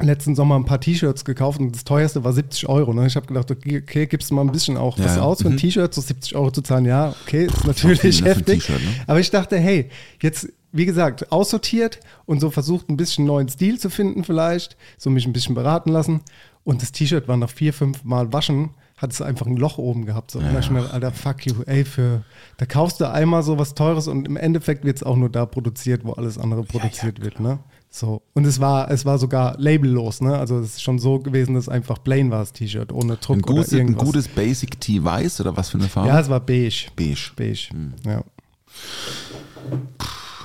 letzten 0.00 0.34
Sommer 0.34 0.56
ein 0.56 0.64
paar 0.64 0.80
T-Shirts 0.80 1.24
gekauft 1.24 1.58
und 1.60 1.74
das 1.74 1.84
teuerste 1.84 2.22
war 2.24 2.32
70 2.32 2.68
Euro. 2.68 2.92
Ne? 2.92 3.06
Ich 3.06 3.16
habe 3.16 3.26
gedacht, 3.26 3.50
okay, 3.50 3.82
okay, 3.82 4.06
gibst 4.06 4.30
du 4.30 4.34
mal 4.34 4.42
ein 4.42 4.52
bisschen 4.52 4.76
auch 4.76 4.98
Ja, 4.98 5.04
was 5.06 5.16
ja. 5.16 5.22
aus 5.22 5.40
für 5.42 5.48
ein 5.48 5.54
Mhm. 5.54 5.58
T-Shirt, 5.58 5.94
so 5.94 6.00
70 6.02 6.36
Euro 6.36 6.50
zu 6.50 6.60
zahlen. 6.62 6.84
Ja, 6.84 7.14
okay, 7.24 7.46
ist 7.46 7.66
natürlich 7.66 8.00
viel, 8.00 8.22
ne, 8.22 8.28
heftig. 8.28 8.68
Ne? 8.68 8.76
Aber 9.06 9.20
ich 9.20 9.30
dachte, 9.30 9.56
hey, 9.58 9.88
jetzt, 10.20 10.48
wie 10.72 10.84
gesagt, 10.86 11.32
aussortiert 11.32 12.00
und 12.26 12.40
so 12.40 12.50
versucht, 12.50 12.90
ein 12.90 12.96
bisschen 12.98 13.24
neuen 13.24 13.48
Stil 13.48 13.78
zu 13.78 13.88
finden 13.88 14.22
vielleicht, 14.24 14.76
so 14.98 15.08
mich 15.08 15.26
ein 15.26 15.32
bisschen 15.32 15.54
beraten 15.54 15.90
lassen. 15.90 16.20
Und 16.64 16.82
das 16.82 16.92
T-Shirt 16.92 17.26
war 17.28 17.36
nach 17.38 17.50
vier, 17.50 17.72
fünf 17.72 18.04
Mal 18.04 18.32
waschen, 18.32 18.70
hat 18.98 19.12
es 19.12 19.22
einfach 19.22 19.46
ein 19.46 19.56
Loch 19.56 19.78
oben 19.78 20.04
gehabt. 20.04 20.30
So. 20.30 20.38
Und 20.40 20.46
da 20.46 20.52
dachte 20.52 20.64
ich 20.66 20.70
mir, 20.72 20.90
Alter, 20.92 21.12
fuck 21.12 21.46
you, 21.46 21.54
ey, 21.66 21.84
für, 21.84 22.22
da 22.58 22.66
kaufst 22.66 23.00
du 23.00 23.10
einmal 23.10 23.42
so 23.42 23.58
was 23.58 23.74
Teures 23.74 24.08
und 24.08 24.26
im 24.26 24.36
Endeffekt 24.36 24.84
wird 24.84 24.96
es 24.96 25.02
auch 25.02 25.16
nur 25.16 25.28
da 25.30 25.46
produziert, 25.46 26.04
wo 26.04 26.12
alles 26.12 26.36
andere 26.38 26.64
produziert 26.64 27.22
wird, 27.22 27.40
ne? 27.40 27.58
So. 27.88 28.22
Und 28.34 28.44
es 28.46 28.60
war, 28.60 28.90
es 28.90 29.04
war 29.06 29.18
sogar 29.18 29.54
labellos, 29.58 30.20
ne? 30.20 30.36
Also 30.36 30.58
es 30.58 30.74
ist 30.74 30.82
schon 30.82 30.98
so 30.98 31.18
gewesen, 31.18 31.54
dass 31.54 31.64
es 31.64 31.68
einfach 31.68 32.02
plain 32.02 32.30
war, 32.30 32.40
das 32.40 32.52
T-Shirt, 32.52 32.92
ohne 32.92 33.16
Druck 33.16 33.36
Ein, 33.36 33.42
gutes, 33.42 33.68
oder 33.68 33.76
ein 33.76 33.86
irgendwas. 33.88 34.04
gutes 34.04 34.28
Basic 34.28 34.80
Tee 34.80 35.02
weiß 35.02 35.40
oder 35.40 35.56
was 35.56 35.70
für 35.70 35.78
eine 35.78 35.88
Farbe? 35.88 36.08
ja, 36.08 36.20
es 36.20 36.28
war 36.28 36.40
beige. 36.40 36.88
Beige. 36.94 37.30
Beige, 37.36 37.68
Hm. 37.70 37.94
ja. 38.04 38.22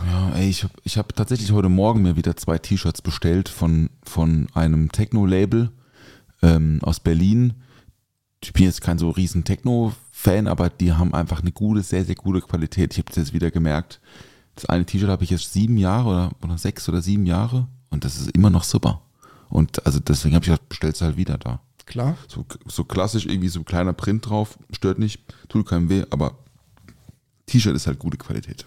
Ja, 0.07 0.31
ey, 0.35 0.49
ich 0.49 0.63
habe 0.63 0.73
ich 0.83 0.97
hab 0.97 1.15
tatsächlich 1.15 1.51
heute 1.51 1.69
Morgen 1.69 2.01
mir 2.01 2.15
wieder 2.15 2.35
zwei 2.35 2.57
T-Shirts 2.57 3.01
bestellt 3.01 3.49
von, 3.49 3.89
von 4.03 4.47
einem 4.53 4.91
Techno-Label 4.91 5.71
ähm, 6.41 6.79
aus 6.81 6.99
Berlin. 6.99 7.53
Ich 8.43 8.53
bin 8.53 8.63
jetzt 8.63 8.81
kein 8.81 8.97
so 8.97 9.09
riesen 9.11 9.43
Techno-Fan, 9.43 10.47
aber 10.47 10.69
die 10.69 10.93
haben 10.93 11.13
einfach 11.13 11.41
eine 11.41 11.51
gute, 11.51 11.83
sehr, 11.83 12.03
sehr 12.03 12.15
gute 12.15 12.41
Qualität. 12.41 12.93
Ich 12.93 12.97
habe 12.99 13.07
das 13.09 13.17
jetzt 13.17 13.33
wieder 13.33 13.51
gemerkt. 13.51 13.99
Das 14.55 14.65
eine 14.65 14.85
T-Shirt 14.85 15.09
habe 15.09 15.23
ich 15.23 15.29
jetzt 15.29 15.53
sieben 15.53 15.77
Jahre 15.77 16.09
oder, 16.09 16.31
oder 16.43 16.57
sechs 16.57 16.87
oder 16.89 17.01
sieben 17.01 17.25
Jahre 17.25 17.67
und 17.89 18.03
das 18.05 18.17
ist 18.17 18.31
immer 18.31 18.49
noch 18.49 18.63
super. 18.63 19.01
Und 19.49 19.85
also 19.85 19.99
deswegen 19.99 20.35
habe 20.35 20.43
ich 20.43 20.49
gedacht, 20.49 20.69
bestellst 20.69 21.01
du 21.01 21.05
halt 21.05 21.17
wieder 21.17 21.37
da. 21.37 21.59
Klar. 21.85 22.15
So, 22.27 22.45
so 22.67 22.83
klassisch, 22.83 23.25
irgendwie 23.25 23.49
so 23.49 23.59
ein 23.59 23.65
kleiner 23.65 23.93
Print 23.93 24.29
drauf, 24.29 24.57
stört 24.71 24.99
nicht, 24.99 25.21
tut 25.49 25.67
keinem 25.67 25.89
weh, 25.89 26.05
aber 26.09 26.35
T-Shirt 27.47 27.75
ist 27.75 27.87
halt 27.87 27.99
gute 27.99 28.17
Qualität. 28.17 28.65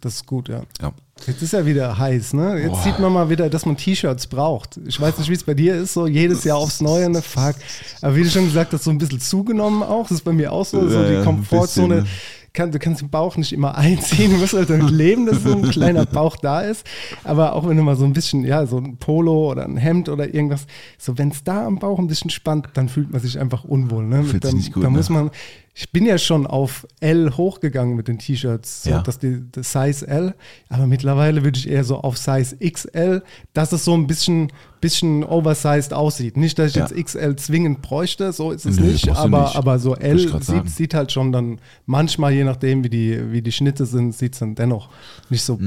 Das 0.00 0.16
ist 0.16 0.26
gut, 0.26 0.48
ja. 0.48 0.62
Ja. 0.80 0.92
Jetzt 1.26 1.42
ist 1.42 1.52
ja 1.52 1.64
wieder 1.64 1.96
heiß, 1.98 2.34
ne? 2.34 2.60
Jetzt 2.60 2.72
Boah. 2.72 2.82
sieht 2.82 2.98
man 2.98 3.12
mal 3.12 3.30
wieder, 3.30 3.48
dass 3.48 3.64
man 3.64 3.76
T-Shirts 3.76 4.26
braucht. 4.26 4.78
Ich 4.86 5.00
weiß 5.00 5.18
nicht, 5.18 5.30
wie 5.30 5.34
es 5.34 5.44
bei 5.44 5.54
dir 5.54 5.74
ist, 5.76 5.94
so 5.94 6.06
jedes 6.06 6.44
Jahr 6.44 6.58
aufs 6.58 6.80
Neue, 6.80 7.08
ne? 7.08 7.22
Fuck. 7.22 7.56
Aber 8.02 8.14
wie 8.14 8.22
du 8.22 8.30
schon 8.30 8.44
gesagt 8.44 8.72
hast, 8.72 8.84
so 8.84 8.90
ein 8.90 8.98
bisschen 8.98 9.20
zugenommen 9.20 9.82
auch. 9.82 10.02
Das 10.02 10.18
ist 10.18 10.24
bei 10.24 10.32
mir 10.32 10.52
auch 10.52 10.66
so, 10.66 10.86
so 10.88 11.02
die 11.02 11.24
Komfortzone. 11.24 12.02
bisschen, 12.02 12.04
ne? 12.04 12.10
Kann, 12.56 12.72
du 12.72 12.78
kannst 12.78 13.02
den 13.02 13.10
Bauch 13.10 13.36
nicht 13.36 13.52
immer 13.52 13.76
einziehen, 13.76 14.32
du 14.32 14.38
musst 14.38 14.54
halt 14.54 14.70
damit 14.70 14.90
leben, 14.90 15.26
dass 15.26 15.42
so 15.42 15.52
ein 15.52 15.68
kleiner 15.68 16.06
Bauch 16.06 16.36
da 16.36 16.62
ist. 16.62 16.86
Aber 17.22 17.52
auch 17.52 17.68
wenn 17.68 17.76
du 17.76 17.82
mal 17.82 17.96
so 17.96 18.06
ein 18.06 18.14
bisschen, 18.14 18.44
ja, 18.44 18.64
so 18.64 18.78
ein 18.78 18.96
Polo 18.96 19.50
oder 19.50 19.66
ein 19.66 19.76
Hemd 19.76 20.08
oder 20.08 20.32
irgendwas, 20.34 20.66
so 20.96 21.18
wenn 21.18 21.28
es 21.28 21.44
da 21.44 21.66
am 21.66 21.78
Bauch 21.78 21.98
ein 21.98 22.06
bisschen 22.06 22.30
spannt, 22.30 22.68
dann 22.72 22.88
fühlt 22.88 23.12
man 23.12 23.20
sich 23.20 23.38
einfach 23.38 23.64
unwohl. 23.64 24.06
Ne? 24.06 24.24
Fühlt 24.24 24.44
da 24.44 24.48
sich 24.48 24.56
nicht 24.56 24.72
gut, 24.72 24.84
da 24.84 24.88
ne? 24.88 24.96
muss 24.96 25.10
man, 25.10 25.30
ich 25.78 25.92
bin 25.92 26.06
ja 26.06 26.16
schon 26.16 26.46
auf 26.46 26.86
L 27.00 27.36
hochgegangen 27.36 27.96
mit 27.96 28.08
den 28.08 28.18
T-Shirts, 28.18 28.84
so, 28.84 28.90
Ja. 28.90 29.02
dass 29.02 29.18
die, 29.18 29.42
das 29.52 29.72
Size 29.72 30.08
L, 30.08 30.34
aber 30.70 30.86
mittlerweile 30.86 31.44
würde 31.44 31.58
ich 31.58 31.68
eher 31.68 31.84
so 31.84 31.98
auf 31.98 32.16
Size 32.16 32.56
XL, 32.56 33.22
dass 33.52 33.72
es 33.72 33.84
so 33.84 33.92
ein 33.92 34.06
bisschen, 34.06 34.50
bisschen 34.80 35.22
oversized 35.22 35.92
aussieht. 35.92 36.38
Nicht, 36.38 36.58
dass 36.58 36.70
ich 36.70 36.76
Ja. 36.76 36.86
jetzt 36.88 36.96
XL 36.96 37.36
zwingend 37.36 37.82
bräuchte, 37.82 38.32
so 38.32 38.52
ist 38.52 38.64
es 38.64 38.78
Nö, 38.80 38.86
nicht, 38.86 39.10
aber, 39.10 39.42
nicht. 39.42 39.56
aber 39.56 39.78
so 39.78 39.94
L 39.94 40.42
sieht, 40.42 40.70
sieht 40.70 40.94
halt 40.94 41.12
schon 41.12 41.30
dann 41.30 41.60
manchmal, 41.84 42.32
je 42.32 42.44
nachdem, 42.44 42.82
wie 42.82 42.88
die, 42.88 43.30
wie 43.30 43.42
die 43.42 43.52
Schnitte 43.52 43.84
sind, 43.84 44.14
sieht 44.14 44.32
es 44.32 44.38
dann 44.38 44.54
dennoch 44.54 44.88
nicht 45.28 45.42
so 45.42 45.60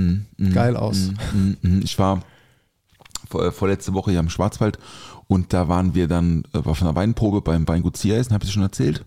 geil 0.55 0.75
aus. 0.75 1.11
Mhm, 1.33 1.57
mhm. 1.61 1.81
Ich 1.83 1.99
war 1.99 2.23
vor, 3.29 3.51
vorletzte 3.51 3.93
Woche 3.93 4.09
hier 4.09 4.21
im 4.21 4.29
Schwarzwald 4.31 4.79
und 5.27 5.53
da 5.53 5.67
waren 5.67 5.93
wir 5.93 6.07
dann 6.07 6.45
äh, 6.55 6.57
auf 6.57 6.81
einer 6.81 6.95
Weinprobe 6.95 7.41
beim 7.41 7.67
Weingut 7.67 7.95
Ziereisen, 7.95 8.33
habe 8.33 8.43
ich 8.45 8.51
schon 8.51 8.63
erzählt? 8.63 9.05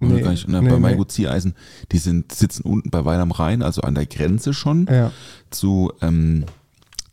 Nee, 0.00 0.20
gar 0.20 0.30
nicht? 0.30 0.46
Ne, 0.48 0.62
nee, 0.62 0.68
beim 0.70 0.80
nee. 0.80 0.88
Weingut 0.88 1.10
Ziereisen, 1.10 1.54
die 1.92 1.98
sind, 1.98 2.32
sitzen 2.32 2.62
unten 2.62 2.90
bei 2.90 3.04
Weil 3.04 3.20
am 3.20 3.32
Rhein, 3.32 3.62
also 3.62 3.80
an 3.82 3.94
der 3.94 4.06
Grenze 4.06 4.54
schon 4.54 4.86
Ja. 4.90 5.10
zu, 5.50 5.92
ähm, 6.00 6.44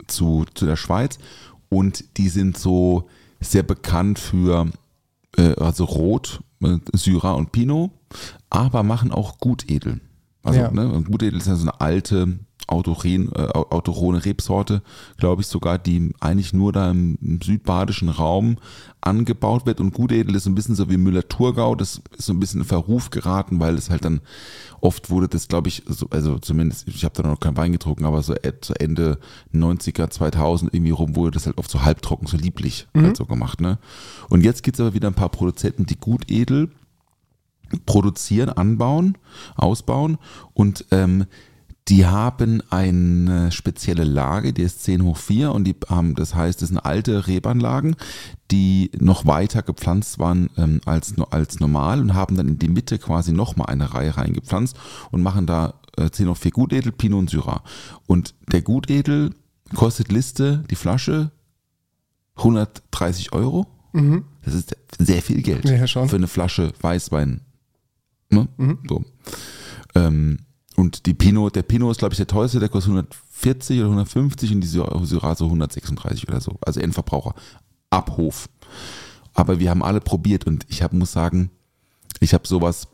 zu, 0.07 0.45
zu 0.53 0.65
der 0.65 0.75
Schweiz 0.75 1.17
und 1.69 2.17
die 2.17 2.29
sind 2.29 2.57
so 2.57 3.09
sehr 3.41 3.63
bekannt 3.63 4.19
für 4.19 4.69
äh, 5.37 5.53
also 5.59 5.85
Rot, 5.85 6.41
äh, 6.61 6.77
Syrah 6.93 7.33
und 7.33 7.51
Pinot, 7.51 7.91
aber 8.49 8.83
machen 8.83 9.11
auch 9.11 9.39
Gutedel. 9.39 9.99
Also 10.43 10.59
Ja. 10.59 10.71
ne, 10.71 11.03
Gutedel 11.09 11.39
ist 11.39 11.47
ja 11.47 11.55
so 11.55 11.63
eine 11.63 11.81
alte 11.81 12.37
Autoren, 12.67 13.31
äh, 13.33 13.41
autorone 13.53 14.25
Rebsorte, 14.25 14.81
glaube 15.17 15.41
ich 15.41 15.47
sogar, 15.47 15.77
die 15.77 16.13
eigentlich 16.19 16.53
nur 16.53 16.73
da 16.73 16.89
im, 16.89 17.17
im 17.21 17.41
südbadischen 17.41 18.09
Raum 18.09 18.57
angebaut 19.01 19.65
wird. 19.65 19.79
Und 19.79 19.93
Gutedel 19.93 20.35
ist 20.35 20.47
ein 20.47 20.55
bisschen 20.55 20.75
so 20.75 20.89
wie 20.89 20.97
Müller-Thurgau, 20.97 21.75
das 21.75 22.01
ist 22.17 22.25
so 22.25 22.33
ein 22.33 22.39
bisschen 22.39 22.61
in 22.61 22.67
Verruf 22.67 23.11
geraten, 23.11 23.59
weil 23.59 23.75
es 23.75 23.89
halt 23.89 24.03
dann 24.03 24.21
oft 24.81 25.09
wurde 25.09 25.27
das, 25.27 25.47
glaube 25.47 25.67
ich, 25.67 25.83
so, 25.87 26.07
also 26.09 26.39
zumindest, 26.39 26.87
ich 26.87 27.05
habe 27.05 27.21
da 27.21 27.27
noch 27.27 27.39
keinen 27.39 27.57
Wein 27.57 27.71
getrunken, 27.71 28.05
aber 28.05 28.21
so 28.23 28.33
e- 28.33 28.59
zu 28.61 28.73
Ende 28.79 29.19
90er, 29.53 30.09
2000 30.09 30.73
irgendwie 30.73 30.91
rum 30.91 31.15
wurde 31.15 31.31
das 31.31 31.45
halt 31.45 31.57
oft 31.57 31.69
so 31.69 31.83
halbtrocken, 31.83 32.27
so 32.27 32.37
lieblich 32.37 32.87
halt 32.95 33.17
so 33.17 33.25
gemacht. 33.25 33.61
Ne? 33.61 33.77
Und 34.29 34.43
jetzt 34.43 34.63
gibt 34.63 34.77
es 34.77 34.81
aber 34.81 34.93
wieder 34.93 35.07
ein 35.07 35.13
paar 35.15 35.29
Produzenten, 35.29 35.85
die 35.85 35.99
Gutedel 35.99 36.71
produzieren, 37.85 38.49
anbauen, 38.49 39.17
ausbauen 39.55 40.17
und 40.53 40.85
ähm, 40.91 41.25
die 41.87 42.07
haben 42.07 42.63
eine 42.71 43.51
spezielle 43.51 44.05
Lage, 44.05 44.53
die 44.53 44.63
ist 44.63 44.83
10 44.83 45.03
hoch 45.03 45.17
4 45.17 45.51
und 45.51 45.65
die 45.65 45.75
haben, 45.87 46.15
das 46.15 46.33
heißt, 46.33 46.61
das 46.61 46.69
sind 46.69 46.79
alte 46.79 47.27
Rebanlagen, 47.27 47.95
die 48.49 48.89
noch 48.97 49.25
weiter 49.27 49.61
gepflanzt 49.61 50.17
waren 50.17 50.49
ähm, 50.57 50.81
als, 50.85 51.13
als 51.29 51.59
normal 51.59 52.01
und 52.01 52.15
haben 52.15 52.37
dann 52.37 52.47
in 52.47 52.59
die 52.59 52.69
Mitte 52.69 52.97
quasi 52.97 53.33
nochmal 53.33 53.67
eine 53.67 53.93
Reihe 53.93 54.17
reingepflanzt 54.17 54.75
und 55.11 55.21
machen 55.21 55.45
da 55.45 55.75
äh, 55.97 56.09
10 56.09 56.29
hoch 56.29 56.37
4 56.37 56.51
Gutedel, 56.51 56.91
Pinot 56.91 57.19
und 57.19 57.29
Syrah. 57.29 57.61
Und 58.07 58.33
der 58.51 58.63
Gutedel 58.63 59.35
kostet 59.75 60.11
Liste, 60.11 60.63
die 60.71 60.75
Flasche 60.75 61.31
130 62.37 63.33
Euro. 63.33 63.67
Das 64.43 64.55
ist 64.55 64.75
sehr 64.97 65.21
viel 65.21 65.41
Geld 65.41 65.65
Ja, 65.69 65.85
für 65.87 66.15
eine 66.15 66.27
Flasche 66.27 66.73
Weißwein. 66.81 67.41
Ne? 68.29 68.47
So. 68.89 69.05
Ähm, 69.93 70.39
und 70.75 71.05
die 71.05 71.13
Pinot, 71.13 71.55
der 71.55 71.63
Pinot 71.63 71.91
ist, 71.91 71.99
glaube 71.99 72.13
ich, 72.13 72.17
der 72.17 72.27
teuerste, 72.27 72.59
der 72.59 72.69
kostet 72.69 72.91
140 72.91 73.79
oder 73.79 73.87
150 73.87 74.51
und 74.53 74.61
die 74.61 74.67
Syrah 74.67 75.35
so 75.35 75.45
136 75.45 76.27
oder 76.27 76.41
so. 76.41 76.57
Also 76.61 76.81
Endverbraucher. 76.81 77.33
Ab 77.89 78.17
Hof. 78.17 78.49
Aber 79.33 79.59
wir 79.59 79.69
haben 79.69 79.83
alle 79.83 80.01
probiert 80.01 80.45
und 80.45 80.65
ich 80.69 80.81
hab, 80.81 80.91
muss 80.93 81.13
sagen, 81.13 81.49
ich 82.19 82.33
habe 82.33 82.47
sowas 82.47 82.87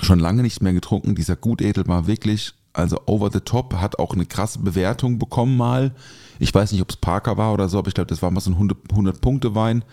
schon 0.00 0.20
lange 0.20 0.42
nicht 0.42 0.62
mehr 0.62 0.72
getrunken. 0.72 1.14
Dieser 1.14 1.36
Gutedel 1.36 1.86
war 1.88 2.06
wirklich, 2.06 2.52
also 2.72 3.00
over 3.06 3.30
the 3.32 3.40
top, 3.40 3.74
hat 3.74 3.98
auch 3.98 4.14
eine 4.14 4.26
krasse 4.26 4.60
Bewertung 4.60 5.18
bekommen 5.18 5.56
mal. 5.56 5.94
Ich 6.38 6.54
weiß 6.54 6.70
nicht, 6.72 6.82
ob 6.82 6.90
es 6.90 6.96
Parker 6.96 7.36
war 7.36 7.52
oder 7.52 7.68
so, 7.68 7.78
aber 7.78 7.88
ich 7.88 7.94
glaube, 7.94 8.08
das 8.08 8.22
war 8.22 8.30
mal 8.30 8.40
so 8.40 8.52
ein 8.52 8.56
100-Punkte-Wein. 8.56 9.84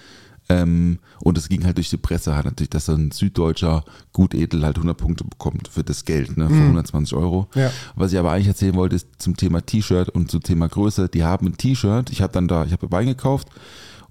Ähm, 0.48 1.00
und 1.22 1.38
es 1.38 1.50
ging 1.50 1.66
halt 1.66 1.78
durch 1.78 1.90
die 1.90 1.98
Presse 1.98 2.36
halt 2.36 2.46
natürlich, 2.46 2.70
dass 2.70 2.86
so 2.86 2.94
ein 2.94 3.10
süddeutscher 3.12 3.84
Gutedel 4.14 4.64
halt 4.64 4.76
100 4.78 4.96
Punkte 4.96 5.24
bekommt 5.24 5.68
für 5.68 5.84
das 5.84 6.06
Geld, 6.06 6.38
ne, 6.38 6.48
für 6.48 6.54
120 6.62 7.16
Euro. 7.18 7.48
Ja. 7.56 7.72
Was 7.96 8.14
ich 8.14 8.20
aber 8.20 8.32
eigentlich 8.32 8.48
erzählen 8.50 8.76
wollte, 8.76 8.96
ist 8.96 9.08
zum 9.18 9.36
Thema 9.36 9.66
T-Shirt 9.66 10.10
und 10.10 10.30
zum 10.30 10.44
Thema 10.44 10.68
Größe. 10.70 11.10
Die 11.10 11.24
haben 11.24 11.48
ein 11.48 11.58
T-Shirt, 11.58 12.12
ich 12.12 12.22
habe 12.22 12.32
dann 12.34 12.48
da, 12.48 12.64
ich 12.66 12.72
habe 12.74 12.92
Wein 12.92 13.08
gekauft 13.08 13.48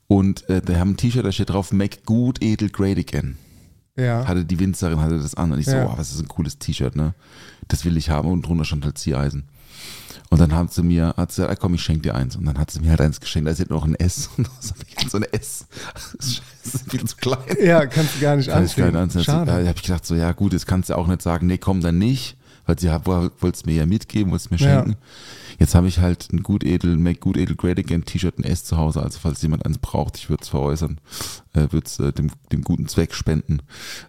und 0.08 0.48
äh, 0.48 0.60
die 0.60 0.76
haben 0.76 0.90
ein 0.90 0.96
T-Shirt, 0.96 1.24
da 1.24 1.30
steht 1.32 1.50
drauf, 1.50 1.72
Make 1.72 1.98
Gutedel 2.04 2.68
Great 2.70 2.98
Again 2.98 3.36
Ja. 3.96 4.26
hatte 4.26 4.44
die 4.44 4.58
Winzerin 4.58 5.00
hatte 5.00 5.18
das 5.18 5.34
an 5.36 5.52
und 5.52 5.60
ich 5.60 5.66
so, 5.66 5.76
Ja. 5.76 5.86
oh, 5.86 5.94
was 5.98 6.12
ist 6.12 6.20
ein 6.20 6.28
cooles 6.28 6.58
T-Shirt, 6.58 6.96
ne? 6.96 7.14
Das 7.68 7.84
will 7.84 7.96
ich 7.96 8.10
haben 8.10 8.28
und 8.28 8.42
drunter 8.46 8.64
stand 8.64 8.84
halt 8.84 8.98
Ziereisen. 8.98 9.44
Und 10.30 10.40
dann 10.40 10.54
hat 10.54 10.72
sie 10.72 10.82
mir, 10.82 11.14
hat 11.16 11.32
sie 11.32 11.42
gesagt, 11.42 11.58
ah, 11.58 11.60
komm, 11.60 11.74
ich 11.74 11.82
schenke 11.82 12.02
dir 12.02 12.14
eins. 12.14 12.36
Und 12.36 12.44
dann 12.44 12.58
hat 12.58 12.70
sie 12.70 12.80
mir 12.80 12.90
halt 12.90 13.00
eins 13.00 13.20
geschenkt, 13.20 13.46
da 13.46 13.52
ist 13.52 13.58
jetzt 13.58 13.70
noch 13.70 13.84
ein 13.84 13.94
S. 13.94 14.30
Und 14.36 14.48
das 14.60 14.70
hab 14.70 14.76
ich 15.04 15.10
so 15.10 15.16
eine 15.18 15.32
S. 15.32 15.66
Das 15.94 16.14
ist 16.14 16.36
scheiße, 16.36 16.44
das 16.72 16.82
viel 16.90 17.04
zu 17.04 17.16
klein. 17.16 17.38
ja, 17.62 17.86
kannst 17.86 18.16
du 18.16 18.20
gar 18.20 18.36
nicht 18.36 18.48
Kann 18.48 18.64
ich 18.64 18.76
gar 18.76 18.86
anziehen. 18.86 18.86
nicht 18.86 18.96
anziehen. 18.96 19.22
Da 19.26 19.32
Schade. 19.32 19.52
habe 19.52 19.72
ich 19.76 19.82
gedacht, 19.82 20.06
so, 20.06 20.14
ja 20.14 20.32
gut, 20.32 20.52
jetzt 20.52 20.66
kannst 20.66 20.90
du 20.90 20.96
auch 20.96 21.06
nicht 21.06 21.22
sagen, 21.22 21.46
nee, 21.46 21.58
komm 21.58 21.80
dann 21.80 21.98
nicht, 21.98 22.36
weil 22.66 22.78
sie 22.78 22.88
wollte 22.88 23.48
es 23.48 23.66
mir 23.66 23.74
ja 23.74 23.86
mitgeben, 23.86 24.30
wollte 24.32 24.44
es 24.44 24.50
mir 24.50 24.56
Ja. 24.56 24.82
schenken. 24.82 24.96
Jetzt 25.58 25.74
habe 25.76 25.86
ich 25.86 26.00
halt 26.00 26.28
ein 26.32 26.42
Gutedel, 26.42 26.96
Make 26.96 27.20
Gutedel 27.20 27.54
Great 27.54 27.78
Again 27.78 28.04
T-Shirt, 28.04 28.38
ein 28.38 28.44
S 28.44 28.64
zu 28.64 28.76
Hause, 28.76 29.02
also 29.02 29.18
falls 29.20 29.40
jemand 29.42 29.64
eins 29.64 29.78
braucht, 29.78 30.16
ich 30.16 30.28
würde 30.28 30.42
es 30.42 30.48
veräußern, 30.48 30.98
äh, 31.52 31.60
würde 31.70 31.86
es 31.86 31.98
äh, 32.00 32.12
dem, 32.12 32.30
dem 32.50 32.62
guten 32.62 32.88
Zweck 32.88 33.14
spenden, 33.14 33.60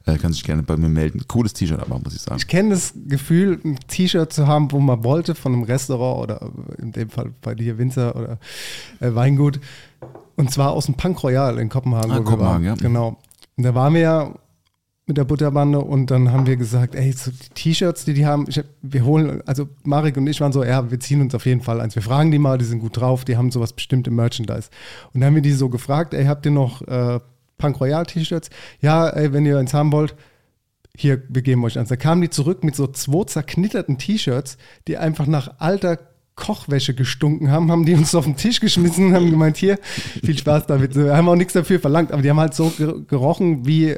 äh, 0.06 0.18
kann 0.18 0.34
sich 0.34 0.44
gerne 0.44 0.64
bei 0.64 0.76
mir 0.76 0.90
melden. 0.90 1.22
Cooles 1.28 1.54
T-Shirt 1.54 1.80
aber, 1.80 2.00
muss 2.00 2.16
ich 2.16 2.22
sagen. 2.22 2.38
Ich 2.38 2.48
kenne 2.48 2.72
das 2.72 2.94
Gefühl, 3.08 3.60
ein 3.64 3.78
T-Shirt 3.88 4.34
zu 4.34 4.48
haben, 4.48 4.72
wo 4.72 4.80
man 4.80 5.04
wollte, 5.04 5.36
von 5.36 5.54
einem 5.54 5.64
Restaurant 5.64 6.24
oder 6.24 6.52
in 6.80 6.92
dem 6.92 7.10
Fall 7.10 7.32
bei 7.42 7.54
dir 7.54 7.78
Winzer 7.78 8.16
oder 8.16 8.38
äh, 9.00 9.14
Weingut. 9.14 9.60
Und 10.36 10.52
zwar 10.52 10.72
aus 10.72 10.88
dem 10.88 10.96
Punk 10.96 11.24
Royal 11.24 11.60
in 11.60 11.70
Kopenhagen. 11.70 12.12
Ah, 12.12 12.20
Kopenhagen, 12.22 12.66
ja. 12.66 12.74
Genau. 12.76 13.18
Und 13.56 13.64
da 13.64 13.74
waren 13.76 13.94
wir 13.94 14.02
ja 14.02 14.36
mit 15.08 15.18
der 15.18 15.24
Butterbande 15.24 15.80
und 15.80 16.10
dann 16.10 16.32
haben 16.32 16.48
wir 16.48 16.58
gesagt, 16.58 16.96
ey, 16.96 17.12
so 17.12 17.30
die 17.30 17.50
T-Shirts, 17.54 18.06
die 18.06 18.16
die 18.16 18.26
haben, 18.26 18.46
ich, 18.48 18.60
wir 18.82 19.06
holen, 19.06 19.44
also 19.46 19.70
Marek 19.84 20.18
und 20.18 20.26
ich 20.26 20.42
waren 20.42 20.52
so, 20.52 20.64
ja, 20.64 20.90
wir 20.90 21.00
ziehen 21.00 21.22
uns 21.22 21.36
auf 21.36 21.46
jeden 21.46 21.62
Fall 21.62 21.80
eins. 21.80 21.94
Wir 21.94 22.02
fragen 22.02 22.32
die 22.32 22.40
mal, 22.40 22.58
die 22.58 22.66
sind 22.66 22.80
gut 22.80 22.98
drauf, 22.98 23.24
die 23.24 23.38
haben 23.38 23.52
sowas 23.52 23.74
bestimmt 23.74 24.08
im 24.08 24.16
Merchandise. 24.16 24.70
Und 25.14 25.22
dann 25.22 25.28
haben 25.28 25.36
wir 25.36 25.44
die 25.44 25.52
so 25.52 25.70
gefragt, 25.70 26.16
ey, 26.16 26.26
habt 26.26 26.46
ihr 26.48 26.52
noch 26.52 26.82
äh, 26.88 27.20
Punk 27.60 27.80
Royal 27.80 28.06
T-Shirts? 28.06 28.50
Ja, 28.82 29.08
ey, 29.10 29.32
wenn 29.32 29.46
ihr 29.46 29.60
eins 29.60 29.76
haben 29.76 29.92
wollt, 29.92 30.16
hier, 30.98 31.22
wir 31.30 31.44
geben 31.44 31.64
euch 31.66 31.78
eins. 31.78 31.90
Da 31.90 31.98
kamen 31.98 32.22
die 32.22 32.30
zurück 32.32 32.64
mit 32.64 32.76
so 32.76 32.88
zwei 32.88 33.26
zerknitterten 33.26 34.00
T-Shirts, 34.00 34.58
die 34.88 34.98
einfach 34.98 35.28
nach 35.28 35.60
alter 35.60 36.00
Kochwäsche 36.36 36.96
gestunken 36.96 37.52
haben, 37.52 37.72
haben 37.72 37.86
die 37.86 37.94
uns 37.94 38.16
auf 38.16 38.26
den 38.26 38.38
Tisch 38.38 38.60
geschmissen 38.60 39.08
und 39.08 39.14
haben 39.14 39.30
gemeint, 39.30 39.56
hier, 39.56 39.78
viel 39.84 40.38
Spaß 40.38 40.66
damit. 40.66 40.96
Wir 40.96 41.16
haben 41.16 41.30
auch 41.30 41.36
nichts 41.36 41.54
dafür 41.54 41.80
verlangt, 41.80 42.12
aber 42.12 42.24
die 42.24 42.30
haben 42.30 42.40
halt 42.40 42.56
so 42.56 42.74
ger- 42.78 43.06
gerochen, 43.06 43.68
wie 43.68 43.96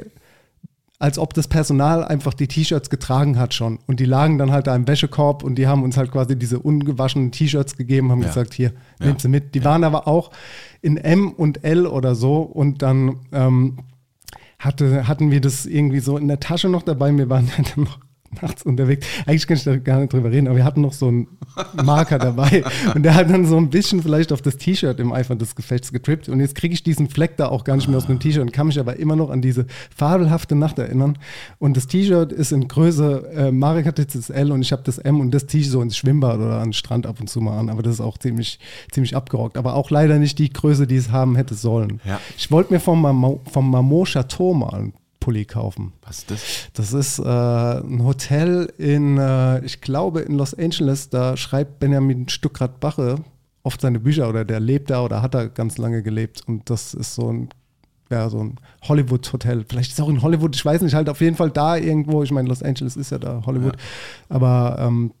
als 1.00 1.18
ob 1.18 1.32
das 1.34 1.46
Personal 1.46 2.04
einfach 2.04 2.34
die 2.34 2.48
T-Shirts 2.48 2.90
getragen 2.90 3.38
hat 3.38 3.54
schon. 3.54 3.78
Und 3.86 4.00
die 4.00 4.04
lagen 4.04 4.36
dann 4.38 4.50
halt 4.50 4.66
da 4.66 4.74
im 4.74 4.88
Wäschekorb 4.88 5.44
und 5.44 5.54
die 5.56 5.68
haben 5.68 5.84
uns 5.84 5.96
halt 5.96 6.10
quasi 6.10 6.36
diese 6.36 6.58
ungewaschenen 6.58 7.30
T-Shirts 7.30 7.76
gegeben, 7.76 8.10
haben 8.10 8.22
Ja. 8.22 8.28
gesagt, 8.28 8.52
hier, 8.54 8.72
Ja. 8.98 9.06
nehmt 9.06 9.20
sie 9.20 9.28
mit. 9.28 9.54
Die 9.54 9.64
waren 9.64 9.84
aber 9.84 10.08
auch 10.08 10.32
in 10.82 10.96
M 10.96 11.30
und 11.30 11.62
L 11.64 11.86
oder 11.86 12.14
so 12.16 12.38
und 12.42 12.82
dann 12.82 13.20
ähm, 13.32 13.78
hatte, 14.58 15.06
hatten 15.06 15.30
wir 15.30 15.40
das 15.40 15.66
irgendwie 15.66 16.00
so 16.00 16.18
in 16.18 16.26
der 16.26 16.40
Tasche 16.40 16.68
noch 16.68 16.82
dabei. 16.82 17.16
Wir 17.16 17.30
waren 17.30 17.48
dann 17.56 17.84
noch 17.84 18.00
nachts 18.42 18.62
unterwegs. 18.62 19.06
Eigentlich 19.26 19.46
kann 19.46 19.56
ich 19.56 19.64
da 19.64 19.76
gar 19.76 20.00
nicht 20.00 20.12
drüber 20.12 20.30
reden, 20.30 20.48
aber 20.48 20.56
wir 20.56 20.64
hatten 20.64 20.80
noch 20.80 20.92
so 20.92 21.08
einen 21.08 21.28
Marker 21.82 22.18
dabei 22.18 22.64
und 22.94 23.02
der 23.02 23.14
hat 23.14 23.30
dann 23.30 23.46
so 23.46 23.56
ein 23.56 23.70
bisschen 23.70 24.02
vielleicht 24.02 24.32
auf 24.32 24.42
das 24.42 24.56
T-Shirt 24.56 25.00
im 25.00 25.12
Eifer 25.12 25.36
des 25.36 25.54
Gefechts 25.54 25.92
getrippt 25.92 26.28
und 26.28 26.40
jetzt 26.40 26.54
kriege 26.54 26.74
ich 26.74 26.82
diesen 26.82 27.08
Fleck 27.08 27.36
da 27.36 27.48
auch 27.48 27.64
gar 27.64 27.76
nicht 27.76 27.88
mehr 27.88 27.96
aus 27.96 28.06
dem 28.06 28.20
T-Shirt 28.20 28.42
und 28.42 28.52
kann 28.52 28.66
mich 28.66 28.78
aber 28.78 28.96
immer 28.96 29.16
noch 29.16 29.30
an 29.30 29.40
diese 29.40 29.66
fabelhafte 29.94 30.54
Nacht 30.54 30.78
erinnern 30.78 31.18
und 31.58 31.76
das 31.76 31.86
T-Shirt 31.86 32.32
ist 32.32 32.52
in 32.52 32.68
Größe, 32.68 33.30
äh, 33.34 33.50
Marek 33.50 33.86
hat 33.86 33.98
jetzt 33.98 34.14
das 34.14 34.30
L 34.30 34.52
und 34.52 34.62
ich 34.62 34.72
habe 34.72 34.82
das 34.84 34.98
M 34.98 35.20
und 35.20 35.32
das 35.32 35.46
T-Shirt 35.46 35.72
so 35.72 35.82
ins 35.82 35.96
Schwimmbad 35.96 36.38
oder 36.38 36.58
an 36.58 36.68
den 36.68 36.72
Strand 36.72 37.06
ab 37.06 37.20
und 37.20 37.28
zu 37.28 37.40
mal 37.40 37.58
an, 37.58 37.70
aber 37.70 37.82
das 37.82 37.94
ist 37.94 38.00
auch 38.00 38.18
ziemlich, 38.18 38.58
ziemlich 38.90 39.16
abgerockt, 39.16 39.56
aber 39.56 39.74
auch 39.74 39.90
leider 39.90 40.18
nicht 40.18 40.38
die 40.38 40.52
Größe, 40.52 40.86
die 40.86 40.96
es 40.96 41.10
haben 41.10 41.36
hätte 41.36 41.54
sollen. 41.54 42.00
Ja. 42.04 42.20
Ich 42.36 42.50
wollte 42.50 42.72
mir 42.72 42.80
vom, 42.80 43.02
Mamo, 43.02 43.40
vom 43.50 43.70
Mamo 43.70 44.04
Chateau 44.04 44.54
mal 44.54 44.92
Pulli 45.20 45.44
kaufen. 45.44 45.92
Was 46.06 46.18
ist 46.18 46.30
das? 46.30 46.40
Das 46.72 46.92
ist 46.92 47.18
äh, 47.18 47.22
ein 47.22 48.04
Hotel 48.04 48.72
in, 48.78 49.18
äh, 49.18 49.64
ich 49.64 49.80
glaube, 49.80 50.20
in 50.20 50.34
Los 50.36 50.54
Angeles. 50.54 51.10
Da 51.10 51.36
schreibt 51.36 51.80
Benjamin 51.80 52.28
Stuckrad-Bache 52.28 53.16
oft 53.62 53.80
seine 53.80 54.00
Bücher 54.00 54.28
oder 54.28 54.44
der 54.44 54.60
lebt 54.60 54.90
da 54.90 55.02
oder 55.02 55.22
hat 55.22 55.34
da 55.34 55.46
ganz 55.46 55.78
lange 55.78 56.02
gelebt. 56.02 56.42
Und 56.46 56.70
das 56.70 56.94
ist 56.94 57.14
so 57.14 57.32
ein, 57.32 57.48
ja, 58.10 58.28
so 58.30 58.42
ein 58.42 58.56
Hollywood-Hotel. 58.82 59.64
Vielleicht 59.68 59.90
ist 59.90 59.98
es 59.98 60.04
auch 60.04 60.08
in 60.08 60.22
Hollywood, 60.22 60.56
ich 60.56 60.64
weiß 60.64 60.82
nicht, 60.82 60.94
halt 60.94 61.08
auf 61.08 61.20
jeden 61.20 61.36
Fall 61.36 61.50
da 61.50 61.76
irgendwo. 61.76 62.22
Ich 62.22 62.30
meine, 62.30 62.48
Los 62.48 62.62
Angeles 62.62 62.96
ist 62.96 63.10
ja 63.10 63.18
da 63.18 63.42
Hollywood. 63.44 63.76
Aber 64.28 64.76
ähm, 64.80 65.12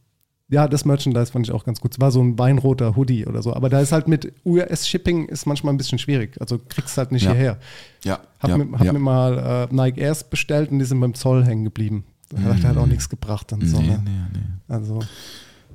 ja, 0.50 0.66
das 0.66 0.84
Merchandise 0.84 1.30
fand 1.32 1.46
ich 1.46 1.52
auch 1.52 1.64
ganz 1.64 1.80
gut. 1.80 1.92
Es 1.92 2.00
war 2.00 2.10
so 2.10 2.22
ein 2.22 2.38
weinroter 2.38 2.96
Hoodie 2.96 3.26
oder 3.26 3.42
so. 3.42 3.52
Aber 3.54 3.68
da 3.68 3.80
ist 3.80 3.92
halt 3.92 4.08
mit 4.08 4.32
US-Shipping 4.46 5.26
ist 5.26 5.46
manchmal 5.46 5.74
ein 5.74 5.76
bisschen 5.76 5.98
schwierig. 5.98 6.40
Also 6.40 6.58
kriegst 6.68 6.96
halt 6.96 7.12
nicht 7.12 7.24
Ja. 7.24 7.32
hierher. 7.32 7.58
Ja, 8.04 8.20
Hab, 8.40 8.50
ja, 8.50 8.56
mir, 8.58 8.78
hab 8.78 8.86
ja. 8.86 8.92
mir 8.92 8.98
mal 8.98 9.68
äh, 9.70 9.74
Nike 9.74 9.98
Airs 10.00 10.24
bestellt 10.24 10.70
und 10.70 10.78
die 10.78 10.84
sind 10.86 11.00
beim 11.00 11.14
Zoll 11.14 11.44
hängen 11.44 11.64
geblieben. 11.64 12.04
Das 12.30 12.42
hat 12.44 12.64
halt 12.64 12.78
auch 12.78 12.86
nichts 12.86 13.08
gebracht 13.08 13.52
dann 13.52 13.60
so. 13.66 13.80
Nee, 13.80 13.88
ne? 13.88 14.02
nee, 14.04 14.10
nee. 14.38 14.74
Also, 14.74 15.00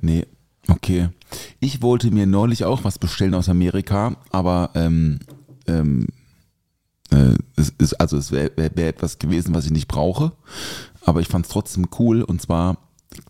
Nee, 0.00 0.26
okay. 0.68 1.08
Ich 1.60 1.80
wollte 1.82 2.10
mir 2.10 2.26
neulich 2.26 2.64
auch 2.64 2.84
was 2.84 2.98
bestellen 2.98 3.34
aus 3.34 3.48
Amerika, 3.48 4.16
aber 4.30 4.70
ähm, 4.74 5.18
ähm, 5.66 6.06
äh, 7.10 7.34
es 7.56 7.70
ist, 7.78 7.94
also 7.94 8.16
es 8.16 8.30
wäre 8.32 8.50
wär, 8.56 8.70
wär 8.74 8.88
etwas 8.88 9.18
gewesen, 9.18 9.54
was 9.54 9.64
ich 9.64 9.70
nicht 9.72 9.88
brauche, 9.88 10.32
aber 11.04 11.20
ich 11.20 11.28
fand 11.28 11.46
es 11.46 11.50
trotzdem 11.52 11.86
cool 11.98 12.22
und 12.22 12.40
zwar, 12.42 12.76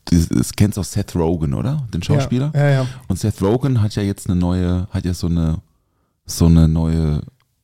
das, 0.05 0.53
kennst 0.57 0.77
du 0.77 0.81
auch 0.81 0.85
Seth 0.85 1.15
Rogen, 1.15 1.55
oder? 1.55 1.87
Den 1.93 2.03
Schauspieler? 2.03 2.51
Ja, 2.55 2.61
ja, 2.65 2.71
ja. 2.83 2.87
Und 3.09 3.19
Seth 3.19 3.41
Rogen 3.43 3.81
hat 3.83 3.95
ja 3.97 4.03
jetzt 4.03 4.29
eine 4.29 4.39
neue, 4.39 4.87
hat 4.91 5.05
ja 5.05 5.15
so 5.15 5.27
eine, 5.27 5.59
so 6.27 6.47
eine 6.47 6.69
neue 6.69 7.21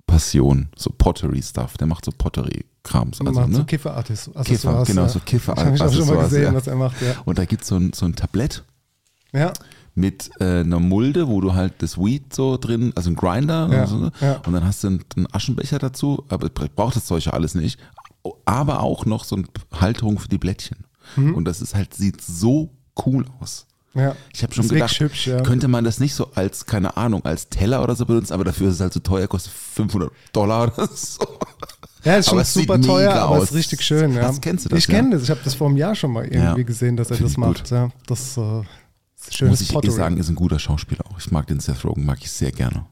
Passion, 0.06 0.68
so 0.76 0.90
Pottery-Stuff. 0.96 1.76
Der 1.76 1.86
macht 1.86 2.04
so 2.04 2.10
Pottery-Krams. 2.16 3.20
Also, 3.20 3.32
macht 3.40 3.52
so 3.52 3.58
ne? 3.58 3.64
Kiffer-Accessoires. 3.64 4.46
Kiffer, 4.46 4.84
genau, 4.84 5.06
so 5.08 5.20
Kiffer- 5.20 5.54
Habe 5.56 5.74
ich 5.76 5.80
auch 5.82 5.92
schon 5.92 6.06
mal 6.06 6.24
gesehen, 6.24 6.42
ja. 6.44 6.54
was 6.54 6.66
er 6.66 6.76
macht, 6.76 7.00
ja. 7.00 7.14
Und 7.24 7.38
da 7.38 7.44
gibt 7.44 7.64
so 7.64 7.76
es 7.76 7.82
ein, 7.82 7.92
so 7.92 8.06
ein 8.06 8.16
Tablett 8.16 8.64
Ja. 9.32 9.52
mit 9.94 10.30
äh, 10.40 10.60
einer 10.60 10.80
Mulde, 10.80 11.28
wo 11.28 11.40
du 11.40 11.54
halt 11.54 11.74
das 11.78 11.96
Weed 11.96 12.34
so 12.34 12.56
drin, 12.56 12.92
also 12.96 13.10
ein 13.10 13.14
Grinder 13.16 13.68
Ja, 13.72 13.82
und, 13.82 13.86
so, 13.88 13.96
ne? 13.98 14.12
ja. 14.20 14.36
und 14.46 14.52
dann 14.52 14.64
hast 14.64 14.82
du 14.82 14.88
einen, 14.88 15.04
einen 15.16 15.26
Aschenbecher 15.32 15.78
dazu, 15.78 16.24
aber 16.28 16.48
braucht 16.48 16.96
das 16.96 17.06
Zeug 17.06 17.24
ja 17.24 17.32
alles 17.32 17.54
nicht. 17.54 17.78
Aber 18.44 18.80
auch 18.80 19.06
noch 19.06 19.24
so 19.24 19.36
eine 19.36 19.44
Halterung 19.80 20.18
für 20.18 20.28
die 20.28 20.38
Blättchen. 20.38 20.78
Mhm. 21.16 21.34
Und 21.34 21.44
das 21.44 21.60
ist 21.60 21.74
halt, 21.74 21.94
sieht 21.94 22.20
so 22.20 22.70
cool 23.06 23.24
aus. 23.40 23.66
Ja. 23.94 24.14
Ich 24.32 24.42
habe 24.44 24.54
schon 24.54 24.62
Das 24.64 24.72
gedacht, 24.72 25.00
hübsch, 25.00 25.26
ja. 25.26 25.40
könnte 25.42 25.66
man 25.66 25.82
das 25.84 25.98
nicht 25.98 26.14
so 26.14 26.30
als, 26.34 26.64
keine 26.66 26.96
Ahnung, 26.96 27.24
als 27.24 27.48
Teller 27.48 27.82
oder 27.82 27.96
so 27.96 28.06
benutzen, 28.06 28.32
aber 28.34 28.44
dafür 28.44 28.68
ist 28.68 28.74
es 28.74 28.80
halt 28.80 28.92
so 28.92 29.00
teuer, 29.00 29.26
kostet 29.26 29.52
500 29.52 30.12
Dollar 30.32 30.72
oder 30.72 30.86
so. 30.94 31.18
Ja, 32.04 32.16
ist 32.16 32.26
schon 32.26 32.34
Aber 32.34 32.42
es 32.42 32.54
sieht 32.54 32.62
super 32.68 32.80
teuer, 32.80 33.12
aber 33.14 33.38
aus. 33.38 33.44
ist 33.50 33.54
richtig 33.54 33.82
schön. 33.82 34.14
Ja. 34.14 34.22
Hast- 34.22 34.40
kennst 34.42 34.64
du 34.64 34.68
das, 34.68 34.78
Ich 34.78 34.86
ja? 34.86 34.94
kenne 34.94 35.10
das. 35.10 35.24
Ich 35.24 35.30
habe 35.30 35.40
das 35.44 35.54
vor 35.54 35.66
einem 35.68 35.76
Jahr 35.76 35.94
schon 35.96 36.12
mal 36.12 36.24
irgendwie 36.24 36.38
Ja. 36.60 36.62
gesehen, 36.62 36.96
dass 36.96 37.10
er 37.10 37.16
Find 37.16 37.28
das 37.30 37.36
macht. 37.36 37.70
Ja, 37.70 37.90
das 38.06 38.36
äh, 38.36 38.60
ist 39.18 39.36
schönes 39.36 39.50
Muss 39.50 39.60
ich 39.62 39.70
eh 39.70 39.74
Pottery. 39.74 39.92
sagen, 39.92 40.16
ist 40.18 40.28
ein 40.28 40.34
guter 40.36 40.58
Schauspieler 40.60 41.04
auch. 41.10 41.18
Ich 41.18 41.30
mag 41.32 41.46
den 41.48 41.58
Seth 41.60 41.84
Rogen, 41.84 42.06
mag 42.06 42.18
ich 42.22 42.30
sehr 42.30 42.52
gerne. 42.52 42.86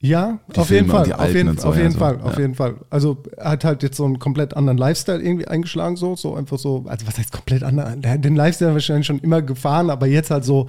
Ja, 0.00 0.38
auf 0.56 0.70
jeden 0.70 0.88
Fall. 0.88 1.12
Auf 1.12 1.34
jeden, 1.34 1.58
so, 1.58 1.68
auf 1.68 1.74
ja, 1.76 1.82
jeden 1.82 1.92
so, 1.92 1.98
Fall. 1.98 2.20
Auf 2.20 2.38
jeden 2.38 2.54
Fall. 2.54 2.76
Also 2.88 3.18
er 3.36 3.50
hat 3.50 3.64
halt 3.64 3.82
jetzt 3.82 3.96
so 3.96 4.04
einen 4.04 4.18
komplett 4.20 4.56
anderen 4.56 4.78
Lifestyle 4.78 5.20
irgendwie 5.20 5.48
eingeschlagen, 5.48 5.96
so, 5.96 6.14
so 6.14 6.36
einfach 6.36 6.58
so. 6.58 6.84
Also 6.86 7.06
was 7.06 7.18
heißt 7.18 7.32
komplett 7.32 7.64
anderen? 7.64 8.00
Den 8.02 8.36
Lifestyle 8.36 8.72
wahrscheinlich 8.74 9.06
schon 9.06 9.18
immer 9.18 9.42
gefahren, 9.42 9.90
aber 9.90 10.06
jetzt 10.06 10.30
halt 10.30 10.44
so 10.44 10.68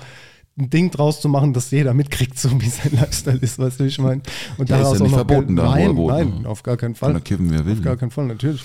ein 0.57 0.69
Ding 0.71 0.89
draus 0.89 1.21
zu 1.21 1.29
machen, 1.29 1.53
dass 1.53 1.69
jeder 1.69 1.93
mitkriegt, 1.93 2.39
so 2.39 2.49
wie 2.59 2.67
sein 2.69 2.91
Lifestyle 2.93 3.37
ist, 3.37 3.59
weißt 3.59 3.79
du, 3.79 3.83
wie 3.83 3.87
ich 3.89 3.99
meine? 3.99 4.21
Und 4.57 4.67
Ja, 4.69 4.81
ist 4.81 4.93
ja 4.93 5.03
nicht 5.03 5.11
noch 5.11 5.17
verboten 5.19 5.55
Geld- 5.55 5.59
da, 5.59 5.71
Nein, 5.75 5.95
nein, 5.95 6.41
ne? 6.41 6.49
auf 6.49 6.63
gar 6.63 6.75
keinen 6.75 6.93
Kann 6.95 7.11
Fall. 7.11 7.13
er 7.13 7.21
kiffen, 7.21 7.51
wie 7.51 7.55
er 7.55 7.65
will. 7.65 7.73
Auf 7.77 7.81
gar 7.83 7.91
ne? 7.91 7.97
keinen 7.97 8.11
Fall, 8.11 8.25
natürlich. 8.25 8.63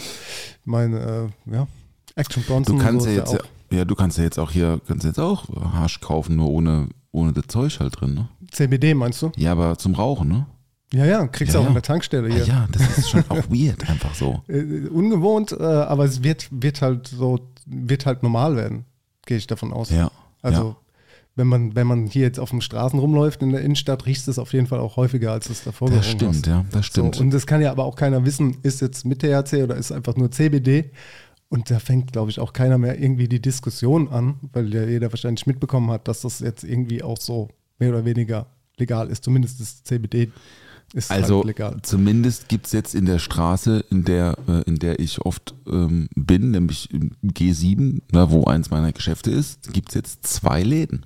Meine, 0.64 1.30
äh, 1.46 1.54
ja, 1.54 1.66
Action 2.16 2.42
Bronson. 2.42 2.78
Du 2.78 2.82
kannst 2.82 3.04
so 3.04 3.10
ja 3.10 3.18
jetzt, 3.18 3.28
auch. 3.28 3.44
ja, 3.70 3.78
ja, 3.78 3.84
du 3.84 3.94
kannst 3.94 4.16
ja 4.18 4.24
jetzt 4.24 4.38
auch 4.38 4.50
hier, 4.50 4.80
kannst 4.88 5.04
jetzt 5.04 5.20
auch 5.20 5.44
Hasch 5.74 6.00
kaufen, 6.00 6.36
nur 6.36 6.48
ohne, 6.48 6.88
ohne 7.12 7.32
das 7.34 7.48
Zeug 7.48 7.78
halt 7.80 8.00
drin, 8.00 8.14
ne? 8.14 8.28
CBD 8.50 8.94
meinst 8.94 9.20
du? 9.22 9.30
Ja, 9.36 9.52
aber 9.52 9.76
zum 9.78 9.94
Rauchen, 9.94 10.28
ne? 10.28 10.46
Ja, 10.94 11.04
ja, 11.04 11.26
kriegst 11.26 11.54
du 11.54 11.58
Ja, 11.58 11.60
auch 11.60 11.64
ja. 11.64 11.68
in 11.68 11.74
der 11.74 11.82
Tankstelle 11.82 12.28
Ja, 12.28 12.34
hier. 12.36 12.44
ja, 12.46 12.68
das 12.70 12.98
ist 12.98 13.10
schon 13.10 13.24
auch 13.28 13.48
weird, 13.50 13.88
einfach 13.88 14.14
so. 14.14 14.42
Äh, 14.48 14.88
ungewohnt, 14.88 15.52
äh, 15.52 15.62
aber 15.62 16.04
es 16.04 16.22
wird, 16.22 16.48
wird 16.50 16.80
halt 16.82 17.08
so, 17.08 17.40
wird 17.66 18.06
halt 18.06 18.22
normal 18.22 18.56
werden, 18.56 18.84
gehe 19.26 19.36
ich 19.36 19.46
davon 19.46 19.72
aus. 19.72 19.90
Ja. 19.90 20.10
Also 20.42 20.62
ja. 20.62 20.76
wenn 21.36 21.46
man, 21.48 21.74
wenn 21.74 21.86
man 21.86 22.06
hier 22.06 22.22
jetzt 22.22 22.38
auf 22.38 22.50
den 22.50 22.60
Straßen 22.60 22.98
rumläuft 22.98 23.42
in 23.42 23.50
der 23.50 23.62
Innenstadt, 23.62 24.06
riecht 24.06 24.28
es 24.28 24.38
auf 24.38 24.52
jeden 24.52 24.66
Fall 24.66 24.78
auch 24.80 24.96
häufiger, 24.96 25.32
als 25.32 25.48
es 25.50 25.64
davor 25.64 25.88
Das 25.90 26.00
gerochen 26.00 26.18
stimmt, 26.18 26.34
hast. 26.36 26.46
ja, 26.46 26.64
das 26.70 26.86
stimmt. 26.86 27.14
So, 27.16 27.22
und 27.22 27.30
das 27.30 27.46
kann 27.46 27.60
ja 27.60 27.70
aber 27.70 27.84
auch 27.84 27.96
keiner 27.96 28.24
wissen, 28.24 28.58
ist 28.62 28.80
jetzt 28.80 29.04
mit 29.04 29.20
THC 29.20 29.62
oder 29.64 29.76
ist 29.76 29.90
einfach 29.92 30.16
nur 30.16 30.30
CBD. 30.30 30.90
Und 31.48 31.70
da 31.70 31.78
fängt, 31.78 32.12
glaube 32.12 32.30
ich, 32.30 32.40
auch 32.40 32.52
keiner 32.52 32.78
mehr 32.78 32.98
irgendwie 33.00 33.28
die 33.28 33.40
Diskussion 33.40 34.08
an, 34.08 34.34
weil 34.52 34.72
ja 34.74 34.84
jeder 34.84 35.12
wahrscheinlich 35.12 35.46
mitbekommen 35.46 35.90
hat, 35.90 36.08
dass 36.08 36.22
das 36.22 36.40
jetzt 36.40 36.64
irgendwie 36.64 37.02
auch 37.02 37.18
so 37.18 37.48
mehr 37.78 37.90
oder 37.90 38.04
weniger 38.04 38.46
legal 38.76 39.08
ist. 39.08 39.22
Zumindest 39.24 39.60
das 39.60 39.84
CBD 39.84 40.32
ist 40.94 41.10
Also 41.10 41.36
halt 41.38 41.46
legal. 41.46 41.76
zumindest 41.82 42.48
gibt 42.48 42.66
es 42.66 42.72
jetzt 42.72 42.94
in 42.94 43.04
der 43.04 43.18
Straße, 43.18 43.84
in 43.90 44.04
der, 44.04 44.36
äh, 44.48 44.62
in 44.62 44.76
der 44.78 44.98
ich 45.00 45.20
oft 45.20 45.54
ähm, 45.66 46.08
bin, 46.14 46.50
nämlich 46.52 46.90
im 46.92 47.10
G7, 47.22 48.00
ne, 48.12 48.30
wo 48.30 48.44
eins 48.44 48.70
meiner 48.70 48.92
Geschäfte 48.92 49.30
ist, 49.30 49.72
gibt 49.72 49.90
es 49.90 49.94
jetzt 49.96 50.26
zwei 50.26 50.62
Läden 50.62 51.04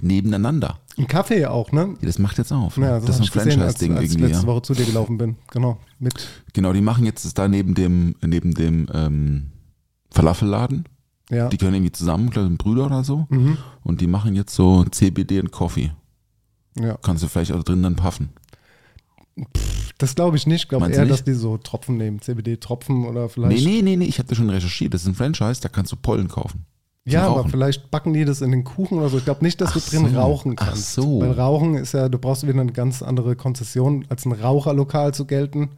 nebeneinander. 0.00 0.78
Ein 0.96 1.06
Kaffee 1.06 1.46
auch, 1.46 1.72
ne? 1.72 1.94
Ja, 2.00 2.06
Das 2.06 2.18
macht 2.18 2.38
jetzt 2.38 2.52
auf. 2.52 2.76
Ne? 2.76 2.86
Ja, 2.86 3.00
das 3.00 3.10
ist 3.10 3.16
ein 3.18 3.22
ich 3.24 3.30
gesehen, 3.32 3.60
als, 3.62 3.76
Franchise-Ding 3.78 3.96
ich 3.96 4.02
irgendwie. 4.10 4.22
letzte 4.32 4.46
Ja. 4.46 4.52
Woche 4.52 4.62
zu 4.62 4.74
dir 4.74 4.84
gelaufen 4.84 5.18
bin. 5.18 5.36
Genau. 5.50 5.78
Mit, 5.98 6.14
Genau, 6.52 6.72
die 6.72 6.80
machen 6.80 7.04
jetzt 7.04 7.24
das 7.24 7.34
da 7.34 7.46
neben 7.48 7.74
dem, 7.74 8.14
neben 8.24 8.54
dem 8.54 8.86
ähm, 8.92 9.46
Falafelladen. 10.10 10.84
ja. 11.30 11.48
Die 11.48 11.56
gehören 11.58 11.74
irgendwie 11.74 11.92
zusammen, 11.92 12.30
glaube 12.30 12.46
ich, 12.46 12.50
sind 12.50 12.58
Brüder 12.58 12.86
oder 12.86 13.04
so. 13.04 13.26
Mhm. 13.28 13.58
Und 13.82 14.00
die 14.00 14.06
machen 14.06 14.34
jetzt 14.34 14.54
so 14.54 14.84
CBD 14.84 15.40
und 15.40 15.50
Coffee. 15.52 15.92
ja. 16.80 16.96
Kannst 17.02 17.22
du 17.22 17.28
vielleicht 17.28 17.52
auch 17.52 17.62
drin 17.62 17.82
dann 17.82 17.96
puffen. 17.96 18.30
Das 19.98 20.14
glaube 20.14 20.36
ich 20.36 20.46
nicht. 20.46 20.62
Ich 20.64 20.68
glaube 20.68 20.90
eher, 20.90 21.00
nicht? 21.00 21.10
dass 21.10 21.24
die 21.24 21.32
so 21.34 21.58
Tropfen 21.58 21.96
nehmen. 21.96 22.20
CBD-Tropfen 22.20 23.04
oder 23.04 23.28
vielleicht. 23.28 23.64
Nee, 23.64 23.76
nee, 23.76 23.82
nee, 23.82 23.96
nee, 23.96 24.04
ich 24.04 24.18
habe 24.18 24.28
das 24.28 24.38
schon 24.38 24.48
recherchiert. 24.50 24.94
Das 24.94 25.02
ist 25.02 25.08
ein 25.08 25.14
Franchise, 25.14 25.60
da 25.60 25.68
kannst 25.68 25.90
du 25.92 25.96
Pollen 25.96 26.28
kaufen. 26.28 26.64
Ja, 27.04 27.22
Zum 27.22 27.30
aber 27.32 27.40
Rauchen. 27.40 27.50
vielleicht 27.50 27.90
backen 27.90 28.12
die 28.12 28.24
das 28.24 28.42
in 28.42 28.50
den 28.50 28.64
Kuchen 28.64 28.98
oder 28.98 29.08
so. 29.08 29.18
Ich 29.18 29.24
glaube 29.24 29.44
nicht, 29.44 29.60
dass 29.60 29.70
Ach 29.70 29.74
du 29.74 29.80
drin 29.80 30.10
so. 30.12 30.18
rauchen 30.20 30.54
Ach 30.58 30.66
kannst. 30.66 30.92
so. 30.92 31.20
Weil 31.20 31.32
Rauchen 31.32 31.74
ist 31.74 31.92
ja, 31.94 32.08
du 32.08 32.18
brauchst 32.18 32.46
wieder 32.46 32.60
eine 32.60 32.72
ganz 32.72 33.02
andere 33.02 33.34
Konzession, 33.34 34.04
als 34.08 34.26
ein 34.26 34.32
Raucherlokal 34.32 35.14
zu 35.14 35.24
gelten. 35.24 35.70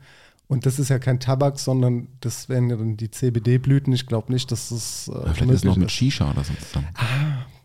Und 0.49 0.67
das 0.67 0.81
ist 0.81 0.89
ja 0.89 0.99
kein 0.99 1.21
Tabak, 1.21 1.61
sondern 1.61 2.09
das 2.21 2.49
wären 2.49 2.69
ja 2.69 2.75
dann 2.75 2.97
die 2.97 3.09
CBD-Blüten. 3.13 3.93
Ich 3.93 4.07
glaube 4.09 4.33
nicht, 4.33 4.51
dass 4.51 4.71
das 4.71 5.09
äh, 5.09 5.33
vielleicht 5.33 5.43
ist 5.53 5.57
es 5.59 5.65
noch 5.65 5.77
mit 5.77 5.93
Shisha 5.93 6.29
oder 6.33 6.43
so 6.43 6.53
zusammen. 6.55 6.89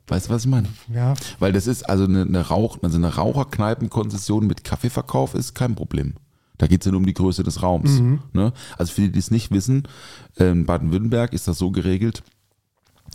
Weißt 0.07 0.27
du, 0.27 0.33
was 0.33 0.45
ich 0.45 0.51
meine? 0.51 0.67
Ja, 0.93 1.15
Weil 1.39 1.51
das 1.51 1.65
ist 1.67 1.89
also 1.89 2.03
eine, 2.03 2.21
eine 2.21 2.41
Rauch, 2.41 2.77
also 2.83 2.97
eine 2.97 3.15
Raucherkneipenkonzession 3.15 4.45
mit 4.45 4.63
Kaffeeverkauf 4.63 5.33
ist 5.33 5.55
kein 5.55 5.75
Problem. 5.75 6.13
Da 6.57 6.67
geht 6.67 6.81
es 6.81 6.85
ja 6.85 6.91
nur 6.91 6.99
um 6.99 7.05
die 7.05 7.13
Größe 7.13 7.43
des 7.43 7.61
Raums. 7.63 7.99
Mhm. 7.99 8.19
Ne? 8.33 8.53
Also 8.77 8.93
für 8.93 9.01
die, 9.01 9.11
die 9.11 9.19
es 9.19 9.31
nicht 9.31 9.51
wissen, 9.51 9.87
in 10.35 10.65
Baden-Württemberg 10.65 11.33
ist 11.33 11.47
das 11.47 11.57
so 11.57 11.71
geregelt, 11.71 12.23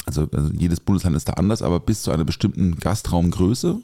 also, 0.06 0.28
also 0.32 0.52
jedes 0.52 0.80
Bundesland 0.80 1.16
ist 1.16 1.28
da 1.28 1.34
anders, 1.34 1.62
aber 1.62 1.80
bis 1.80 2.02
zu 2.02 2.10
einer 2.10 2.24
bestimmten 2.24 2.76
Gastraumgröße 2.76 3.80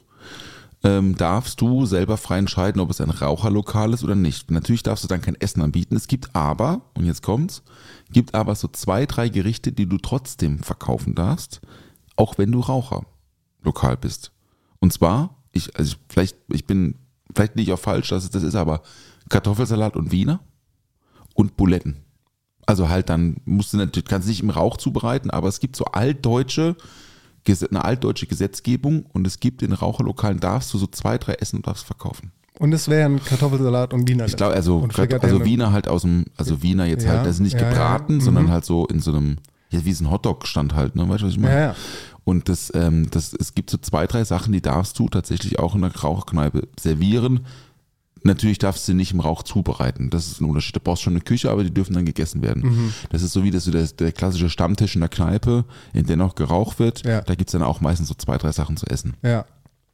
ähm, 0.83 1.15
darfst 1.15 1.59
du 1.61 1.85
selber 1.85 2.17
frei 2.17 2.37
entscheiden, 2.39 2.81
ob 2.81 2.89
es 2.89 3.01
ein 3.01 3.09
Raucherlokal 3.09 3.93
ist 3.93 4.03
oder 4.03 4.15
nicht. 4.15 4.51
Natürlich 4.51 4.83
darfst 4.83 5.03
du 5.03 5.07
dann 5.07 5.21
kein 5.21 5.35
Essen 5.35 5.61
anbieten. 5.61 5.95
Es 5.95 6.07
gibt 6.07 6.35
aber, 6.35 6.81
und 6.95 7.05
jetzt 7.05 7.23
kommt's, 7.23 7.63
gibt 8.11 8.35
aber 8.35 8.55
so 8.55 8.67
zwei, 8.67 9.05
drei 9.05 9.29
Gerichte, 9.29 9.71
die 9.71 9.87
du 9.87 9.97
trotzdem 9.97 10.59
verkaufen 10.59 11.15
darfst, 11.15 11.61
auch 12.17 12.37
wenn 12.37 12.51
du 12.51 12.59
Raucherlokal 12.59 13.97
bist. 13.97 14.31
Und 14.79 14.91
zwar, 14.93 15.35
ich, 15.53 15.75
also 15.77 15.93
ich, 15.93 15.99
vielleicht, 16.09 16.37
ich 16.51 16.65
bin, 16.65 16.95
vielleicht 17.33 17.55
liege 17.55 17.71
ich 17.71 17.73
auch 17.73 17.81
falsch, 17.81 18.09
dass 18.09 18.23
es 18.25 18.29
das 18.29 18.43
ist, 18.43 18.55
aber 18.55 18.81
Kartoffelsalat 19.29 19.95
und 19.95 20.11
Wiener 20.11 20.39
und 21.33 21.57
Buletten. 21.57 21.97
Also 22.65 22.89
halt 22.89 23.09
dann 23.09 23.37
musst 23.45 23.71
du 23.73 23.77
natürlich, 23.77 24.05
kannst 24.05 24.27
nicht 24.27 24.41
im 24.43 24.49
Rauch 24.49 24.77
zubereiten, 24.77 25.29
aber 25.31 25.47
es 25.47 25.59
gibt 25.59 25.75
so 25.77 25.85
altdeutsche, 25.85 26.75
eine 27.71 27.85
altdeutsche 27.85 28.27
Gesetzgebung 28.27 29.05
und 29.13 29.25
es 29.25 29.39
gibt 29.39 29.61
in 29.61 29.71
Raucherlokalen 29.71 30.41
darfst 30.41 30.73
du 30.73 30.77
so 30.77 30.85
zwei, 30.87 31.17
drei 31.17 31.33
essen 31.35 31.57
und 31.57 31.67
darfst 31.67 31.85
verkaufen. 31.85 32.33
und 32.59 32.73
es 32.73 32.89
wären 32.89 33.23
Kartoffelsalat 33.23 33.93
und 33.93 34.09
Wiener. 34.09 34.25
Ich 34.25 34.35
glaube, 34.35 34.53
also, 34.55 34.85
also 35.21 35.45
Wiener 35.45 35.71
halt 35.71 35.87
aus 35.87 36.01
dem, 36.01 36.25
also 36.35 36.61
Wiener 36.61 36.85
jetzt 36.87 37.05
Ja, 37.05 37.11
halt, 37.11 37.25
das 37.25 37.35
ist 37.35 37.39
nicht 37.41 37.53
ja, 37.53 37.61
ja. 37.61 37.69
gebraten, 37.69 38.15
Mhm. 38.15 38.21
sondern 38.21 38.51
halt 38.51 38.65
so 38.65 38.85
in 38.87 38.99
so 38.99 39.11
einem, 39.13 39.37
ja, 39.69 39.83
wie 39.83 39.93
so 39.93 40.05
ein 40.05 40.11
Hotdog-Stand 40.11 40.75
halt, 40.75 40.95
ne? 40.95 41.07
Weißt 41.07 41.21
du, 41.21 41.27
was 41.27 41.33
ich 41.33 41.39
meine? 41.39 41.53
Ja, 41.53 41.59
ja. 41.59 41.75
Und 42.23 42.49
das, 42.49 42.71
ähm, 42.75 43.09
das, 43.09 43.33
es 43.33 43.53
gibt 43.53 43.69
so 43.69 43.77
zwei, 43.77 44.05
drei 44.05 44.23
Sachen, 44.25 44.51
die 44.51 44.61
darfst 44.61 44.99
du 44.99 45.07
tatsächlich 45.07 45.59
auch 45.59 45.75
in 45.75 45.81
der 45.81 45.95
Raucherkneipe 45.95 46.67
servieren. 46.77 47.45
Natürlich 48.23 48.57
darfst 48.57 48.85
du 48.87 48.91
sie 48.91 48.95
nicht 48.95 49.13
im 49.13 49.21
Rauch 49.21 49.43
zubereiten. 49.43 50.09
Das 50.09 50.27
ist 50.27 50.41
ein 50.41 50.45
Unterschied. 50.45 50.75
Du 50.75 50.79
brauchst 50.81 51.03
schon 51.03 51.13
eine 51.13 51.21
Küche, 51.21 51.49
aber 51.49 51.63
die 51.63 51.73
dürfen 51.73 51.93
dann 51.93 52.05
gegessen 52.05 52.41
werden. 52.41 52.63
Mhm. 52.63 52.93
Das 53.09 53.21
ist 53.21 53.31
so 53.31 53.43
wie 53.43 53.51
das, 53.51 53.65
der, 53.65 53.85
der 53.85 54.11
klassische 54.11 54.49
Stammtisch 54.49 54.95
in 54.95 55.01
der 55.01 55.09
Kneipe, 55.09 55.63
in 55.93 56.05
der 56.05 56.17
noch 56.17 56.35
geraucht 56.35 56.79
wird. 56.79 57.05
Ja. 57.05 57.21
Da 57.21 57.35
gibt's 57.35 57.53
dann 57.53 57.63
auch 57.63 57.79
meistens 57.79 58.09
so 58.09 58.13
zwei, 58.15 58.37
drei 58.37 58.51
Sachen 58.51 58.75
zu 58.75 58.87
essen. 58.87 59.13
Ja. 59.23 59.45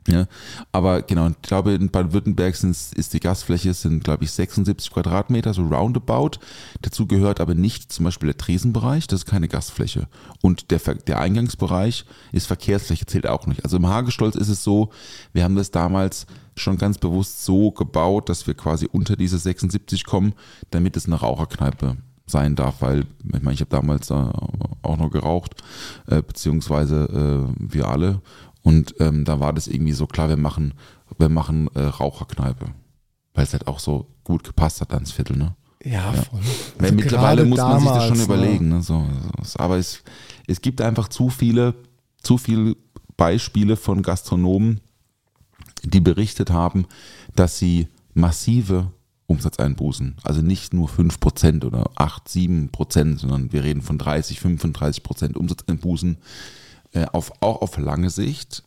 Ja, 0.07 0.27
aber 0.73 1.01
genau, 1.01 1.29
ich 1.29 1.41
glaube, 1.41 1.73
in 1.73 1.89
Baden-Württemberg 1.89 2.55
ist 2.61 3.13
die 3.13 3.19
Gastfläche, 3.19 3.73
sind 3.73 4.03
glaube 4.03 4.25
ich 4.25 4.31
76 4.31 4.91
Quadratmeter, 4.91 5.53
so 5.53 5.63
roundabout. 5.63 6.39
Dazu 6.81 7.07
gehört 7.07 7.39
aber 7.39 7.55
nicht 7.55 7.91
zum 7.91 8.05
Beispiel 8.05 8.27
der 8.27 8.37
Tresenbereich, 8.37 9.07
das 9.07 9.21
ist 9.21 9.25
keine 9.25 9.47
Gastfläche. 9.47 10.07
Und 10.41 10.71
der, 10.71 10.79
der 10.79 11.19
Eingangsbereich 11.19 12.05
ist 12.33 12.47
Verkehrsfläche, 12.47 13.05
zählt 13.05 13.27
auch 13.27 13.47
nicht. 13.47 13.63
Also 13.63 13.77
im 13.77 13.87
Hagestolz 13.87 14.35
ist 14.35 14.49
es 14.49 14.63
so, 14.63 14.89
wir 15.31 15.45
haben 15.45 15.55
das 15.55 15.71
damals 15.71 16.27
schon 16.55 16.77
ganz 16.77 16.97
bewusst 16.97 17.45
so 17.45 17.71
gebaut, 17.71 18.27
dass 18.27 18.45
wir 18.45 18.55
quasi 18.55 18.87
unter 18.91 19.15
diese 19.15 19.37
76 19.37 20.03
kommen, 20.03 20.33
damit 20.69 20.97
es 20.97 21.05
eine 21.05 21.15
Raucherkneipe 21.15 21.97
sein 22.25 22.55
darf, 22.55 22.81
weil 22.81 23.05
ich 23.23 23.41
meine, 23.41 23.53
ich 23.53 23.62
habe 23.62 23.69
damals 23.69 24.09
äh, 24.09 24.13
auch 24.13 24.97
noch 24.97 25.12
geraucht, 25.12 25.55
äh, 26.07 26.21
beziehungsweise 26.21 27.47
äh, 27.49 27.55
wir 27.59 27.88
alle. 27.88 28.21
Und 28.62 28.95
ähm, 28.99 29.25
da 29.25 29.39
war 29.39 29.53
das 29.53 29.67
irgendwie 29.67 29.91
so 29.91 30.07
klar, 30.07 30.29
wir 30.29 30.38
machen, 30.38 30.73
wir 31.17 31.29
machen 31.29 31.67
äh, 31.75 31.81
Raucherkneipe. 31.81 32.65
Weil 33.33 33.43
es 33.43 33.53
halt 33.53 33.67
auch 33.67 33.79
so 33.79 34.07
gut 34.23 34.43
gepasst 34.43 34.79
hat 34.81 34.93
ans 34.93 35.12
Viertel, 35.12 35.38
ne? 35.38 35.55
Ja, 35.83 36.13
voll. 36.13 36.39
Weil 36.77 36.86
Also 36.86 36.95
mittlerweile 36.95 37.45
muss 37.45 37.57
man 37.57 37.79
sich 37.79 37.89
das 37.89 38.07
schon 38.07 38.17
ne? 38.17 38.23
überlegen. 38.23 38.69
Ne? 38.69 38.81
So. 38.81 39.05
Aber 39.57 39.77
es, 39.77 40.01
es 40.47 40.62
gibt 40.62 40.81
einfach 40.81 41.09
zu 41.09 41.29
viele, 41.29 41.73
zu 42.21 42.38
viele 42.38 42.77
Beispiele 43.17 43.75
von 43.75 44.01
Gastronomen, 44.01 44.79
die 45.83 45.99
berichtet 45.99 46.51
haben, 46.51 46.86
dass 47.36 47.59
sie 47.59 47.88
massive 48.13 48.91
Umsatzeinbußen, 49.33 50.15
also 50.23 50.41
nicht 50.41 50.73
nur 50.73 50.87
5% 50.87 51.65
oder 51.65 51.89
8, 51.95 52.27
7%, 52.27 53.19
sondern 53.19 53.51
wir 53.51 53.63
reden 53.63 53.81
von 53.81 53.97
30, 53.97 54.39
35% 54.39 55.35
Umsatzeinbußen 55.35 56.17
äh, 56.93 57.05
auf, 57.11 57.33
auch 57.41 57.61
auf 57.61 57.77
lange 57.77 58.09
Sicht, 58.09 58.63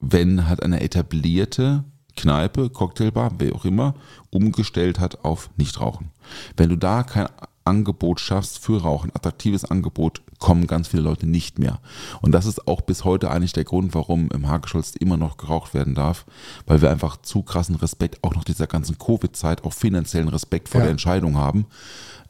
wenn 0.00 0.48
halt 0.48 0.62
eine 0.62 0.80
etablierte 0.80 1.84
Kneipe, 2.16 2.70
Cocktailbar, 2.70 3.32
wer 3.38 3.54
auch 3.54 3.64
immer, 3.64 3.94
umgestellt 4.30 4.98
hat 4.98 5.24
auf 5.24 5.50
Nichtrauchen. 5.56 6.10
Wenn 6.56 6.68
du 6.68 6.76
da 6.76 7.02
kein 7.02 7.28
Angebot 7.64 8.20
schaffst 8.20 8.58
für 8.58 8.82
Rauchen, 8.82 9.10
attraktives 9.14 9.64
Angebot, 9.64 10.22
kommen 10.38 10.66
ganz 10.66 10.88
viele 10.88 11.02
Leute 11.02 11.26
nicht 11.26 11.58
mehr. 11.58 11.80
Und 12.20 12.32
das 12.32 12.46
ist 12.46 12.68
auch 12.68 12.82
bis 12.82 13.04
heute 13.04 13.30
eigentlich 13.30 13.52
der 13.54 13.64
Grund, 13.64 13.94
warum 13.94 14.28
im 14.30 14.48
Hagescholz 14.48 14.94
immer 14.96 15.16
noch 15.16 15.36
geraucht 15.36 15.72
werden 15.74 15.94
darf, 15.94 16.26
weil 16.66 16.82
wir 16.82 16.90
einfach 16.90 17.16
zu 17.22 17.42
krassen 17.42 17.76
Respekt, 17.76 18.18
auch 18.22 18.34
nach 18.34 18.44
dieser 18.44 18.66
ganzen 18.66 18.98
Covid-Zeit, 18.98 19.64
auch 19.64 19.72
finanziellen 19.72 20.28
Respekt 20.28 20.68
vor 20.68 20.80
Ja. 20.80 20.84
der 20.84 20.92
Entscheidung 20.92 21.36
haben, 21.36 21.66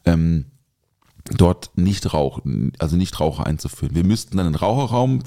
ähm, 0.05 0.47
dort 1.37 1.71
nicht 1.77 2.13
rauchen, 2.13 2.73
also 2.79 2.97
nicht 2.97 3.19
Raucher 3.19 3.47
einzuführen. 3.47 3.95
Wir 3.95 4.05
müssten 4.05 4.37
dann 4.37 4.47
einen 4.47 4.55
Raucherraum, 4.55 5.21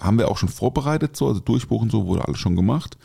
haben 0.00 0.18
wir 0.18 0.28
auch 0.30 0.38
schon 0.38 0.48
vorbereitet, 0.48 1.16
so, 1.16 1.26
also 1.28 1.40
durchbuchen, 1.40 1.90
so 1.90 2.06
wurde 2.06 2.26
alles 2.26 2.38
schon 2.38 2.56
gemacht. 2.56 2.96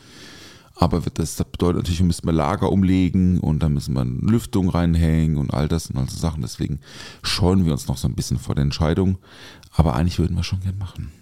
Aber 0.74 1.00
das, 1.00 1.36
bedeutet 1.36 1.82
natürlich, 1.82 2.00
wir 2.00 2.06
müssen 2.06 2.26
wir 2.26 2.32
Lager 2.32 2.72
umlegen 2.72 3.40
und 3.40 3.62
dann 3.62 3.74
müssen 3.74 3.94
wir 3.94 4.04
Lüftung 4.04 4.68
reinhängen 4.68 5.36
und 5.36 5.52
all 5.52 5.68
das 5.68 5.88
und 5.88 5.96
all 5.96 6.08
so 6.08 6.18
Sachen. 6.18 6.42
Deswegen 6.42 6.80
scheuen 7.22 7.64
wir 7.64 7.72
uns 7.72 7.88
noch 7.88 7.98
so 7.98 8.08
ein 8.08 8.14
bisschen 8.14 8.38
vor 8.38 8.54
der 8.54 8.62
Entscheidung. 8.62 9.18
Aber 9.72 9.94
eigentlich 9.94 10.18
würden 10.18 10.36
wir 10.36 10.44
schon 10.44 10.60
gern 10.60 10.78
machen. 10.78 11.12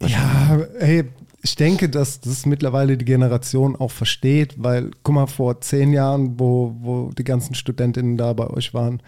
Ja, 0.00 0.56
ey, 0.78 1.04
ich 1.42 1.56
denke, 1.56 1.88
dass 1.88 2.20
das 2.20 2.46
mittlerweile 2.46 2.96
die 2.96 3.04
Generation 3.04 3.76
auch 3.76 3.90
versteht, 3.90 4.54
weil, 4.62 4.90
guck 5.02 5.14
mal, 5.14 5.26
vor 5.26 5.60
zehn 5.60 5.92
Jahren, 5.92 6.38
wo, 6.38 6.76
wo 6.80 7.10
die 7.10 7.24
ganzen 7.24 7.54
Studentinnen 7.54 8.16
da 8.16 8.32
bei 8.32 8.48
euch 8.48 8.74
waren, 8.74 9.02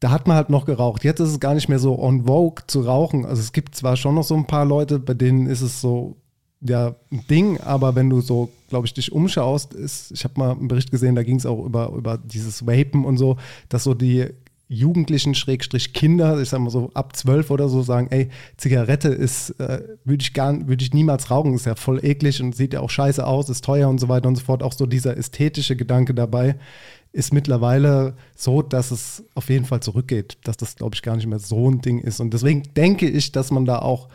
da 0.00 0.10
hat 0.10 0.26
man 0.26 0.36
halt 0.36 0.50
noch 0.50 0.64
geraucht. 0.64 1.04
Jetzt 1.04 1.20
ist 1.20 1.30
es 1.30 1.40
gar 1.40 1.54
nicht 1.54 1.68
mehr 1.68 1.78
so 1.78 1.98
on 1.98 2.26
vogue 2.26 2.64
zu 2.66 2.80
rauchen. 2.80 3.24
Also 3.24 3.40
es 3.40 3.52
gibt 3.52 3.74
zwar 3.74 3.96
schon 3.96 4.16
noch 4.16 4.24
so 4.24 4.34
ein 4.34 4.46
paar 4.46 4.64
Leute, 4.64 4.98
bei 4.98 5.14
denen 5.14 5.46
ist 5.46 5.62
es 5.62 5.80
so, 5.80 6.16
ja, 6.64 6.94
ein 7.10 7.24
Ding, 7.28 7.60
aber 7.60 7.94
wenn 7.94 8.08
du 8.08 8.20
so, 8.20 8.50
glaube 8.68 8.86
ich, 8.86 8.94
dich 8.94 9.12
umschaust, 9.12 9.74
ist, 9.74 10.12
ich 10.12 10.24
habe 10.24 10.34
mal 10.38 10.52
einen 10.52 10.68
Bericht 10.68 10.90
gesehen, 10.90 11.14
da 11.14 11.22
ging 11.22 11.36
es 11.36 11.46
auch 11.46 11.64
über, 11.64 11.90
über 11.90 12.18
dieses 12.18 12.66
Vapen 12.66 13.04
und 13.04 13.16
so, 13.16 13.36
dass 13.68 13.84
so 13.84 13.94
die 13.94 14.28
Jugendlichen, 14.68 15.34
Schrägstrich 15.34 15.92
Kinder, 15.92 16.40
ich 16.40 16.48
sag 16.48 16.60
mal 16.60 16.70
so 16.70 16.90
ab 16.94 17.14
zwölf 17.14 17.50
oder 17.50 17.68
so, 17.68 17.82
sagen, 17.82 18.06
ey, 18.10 18.30
Zigarette 18.56 19.08
ist, 19.08 19.50
äh, 19.60 19.82
würde 20.04 20.22
ich 20.22 20.32
gar, 20.32 20.66
würde 20.66 20.82
ich 20.82 20.94
niemals 20.94 21.30
rauchen, 21.30 21.52
ist 21.52 21.66
ja 21.66 21.74
voll 21.74 22.02
eklig 22.02 22.40
und 22.40 22.56
sieht 22.56 22.72
ja 22.72 22.80
auch 22.80 22.88
scheiße 22.88 23.26
aus, 23.26 23.50
ist 23.50 23.64
teuer 23.64 23.90
und 23.90 23.98
so 23.98 24.08
weiter 24.08 24.28
und 24.28 24.36
so 24.36 24.44
fort. 24.44 24.62
Auch 24.62 24.72
so 24.72 24.86
dieser 24.86 25.16
ästhetische 25.16 25.76
Gedanke 25.76 26.14
dabei 26.14 26.56
ist 27.12 27.34
mittlerweile 27.34 28.14
so, 28.34 28.62
dass 28.62 28.90
es 28.92 29.24
auf 29.34 29.50
jeden 29.50 29.66
Fall 29.66 29.80
zurückgeht, 29.80 30.38
dass 30.44 30.56
das, 30.56 30.76
glaube 30.76 30.94
ich, 30.94 31.02
gar 31.02 31.16
nicht 31.16 31.26
mehr 31.26 31.38
so 31.38 31.70
ein 31.70 31.82
Ding 31.82 31.98
ist. 31.98 32.20
Und 32.20 32.32
deswegen 32.32 32.62
denke 32.74 33.06
ich, 33.06 33.30
dass 33.30 33.50
man 33.50 33.66
da 33.66 33.80
auch 33.80 34.08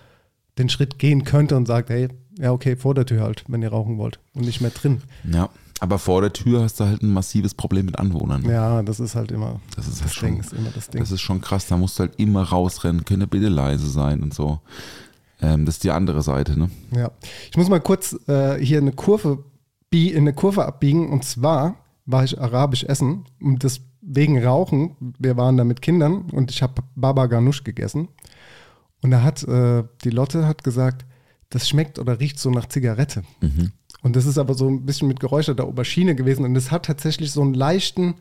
den 0.58 0.70
Schritt 0.70 0.98
gehen 0.98 1.24
könnte 1.24 1.56
und 1.56 1.68
sagt, 1.68 1.92
hey, 1.92 2.10
ja, 2.38 2.52
okay, 2.52 2.76
vor 2.76 2.94
der 2.96 3.06
Tür 3.06 3.22
halt, 3.24 3.44
wenn 3.48 3.62
ihr 3.62 3.70
rauchen 3.70 3.98
wollt 3.98 4.20
und 4.34 4.46
nicht 4.46 4.62
mehr 4.62 4.72
drin. 4.72 5.02
Ja, 5.32 5.50
aber 5.80 6.00
vor 6.00 6.22
der 6.22 6.34
Tür 6.34 6.64
hast 6.64 6.80
du 6.80 6.86
halt 6.86 7.04
ein 7.04 7.12
massives 7.14 7.54
Problem 7.54 7.86
mit 7.86 8.00
Anwohnern. 8.00 8.44
Ja, 8.46 8.82
das 8.82 9.00
ist 9.00 9.16
halt 9.16 9.32
immer 9.32 9.60
Das 9.76 9.88
ist 9.88 10.02
halt 10.02 10.22
Ding, 10.22 10.36
schon, 10.36 10.40
ist 10.40 10.54
immer 10.54 10.70
das 10.74 10.90
Ding. 10.90 11.02
das 11.02 11.12
ist 11.12 11.22
schon 11.22 11.42
krass. 11.42 11.68
Da 11.68 11.78
musst 11.78 12.00
du 12.00 12.02
halt 12.04 12.14
immer 12.18 12.44
rausrennen, 12.44 13.06
könne 13.06 13.28
bitte 13.28 13.50
leise 13.50 13.90
sein 13.90 14.24
und 14.24 14.34
so. 14.34 14.60
Ähm, 15.42 15.66
das 15.66 15.76
ist 15.76 15.84
die 15.84 15.92
andere 15.92 16.24
Seite, 16.24 16.58
ne? 16.58 16.70
Ja, 16.96 17.12
ich 17.52 17.58
muss 17.58 17.70
mal 17.70 17.80
kurz 17.80 18.18
äh, 18.28 18.58
hier 18.64 18.80
eine 18.80 18.92
Kurve 18.92 19.44
in 19.92 20.18
eine 20.18 20.34
Kurve 20.34 20.66
abbiegen 20.66 21.10
und 21.12 21.24
zwar 21.24 21.76
war 22.06 22.24
ich 22.24 22.40
arabisch 22.40 22.84
essen 22.84 23.26
und 23.42 23.64
das 23.64 23.82
wegen 24.02 24.44
Rauchen. 24.44 24.96
Wir 25.18 25.38
waren 25.38 25.58
da 25.58 25.64
mit 25.64 25.82
Kindern 25.82 26.30
und 26.32 26.52
ich 26.52 26.62
habe 26.62 26.84
Baba 26.96 27.26
Ganoush 27.28 27.64
gegessen 27.64 28.08
und 29.02 29.12
da 29.12 29.24
hat 29.24 29.44
äh, 29.44 29.84
die 30.04 30.10
Lotte 30.10 30.48
hat 30.48 30.64
gesagt, 30.64 31.06
das 31.50 31.68
schmeckt 31.68 32.00
oder 32.00 32.20
riecht 32.20 32.40
so 32.40 32.50
nach 32.50 32.68
Zigarette. 32.68 33.24
Und 34.02 34.16
das 34.16 34.26
ist 34.26 34.38
aber 34.38 34.54
so 34.54 34.68
ein 34.68 34.86
bisschen 34.86 35.08
mit 35.08 35.20
geräucherter 35.20 35.66
Aubergine 35.66 36.16
gewesen 36.16 36.46
und 36.46 36.56
es 36.56 36.72
hat 36.72 36.86
tatsächlich 36.86 37.32
so 37.32 37.42
einen 37.42 37.54
leichten 37.54 38.16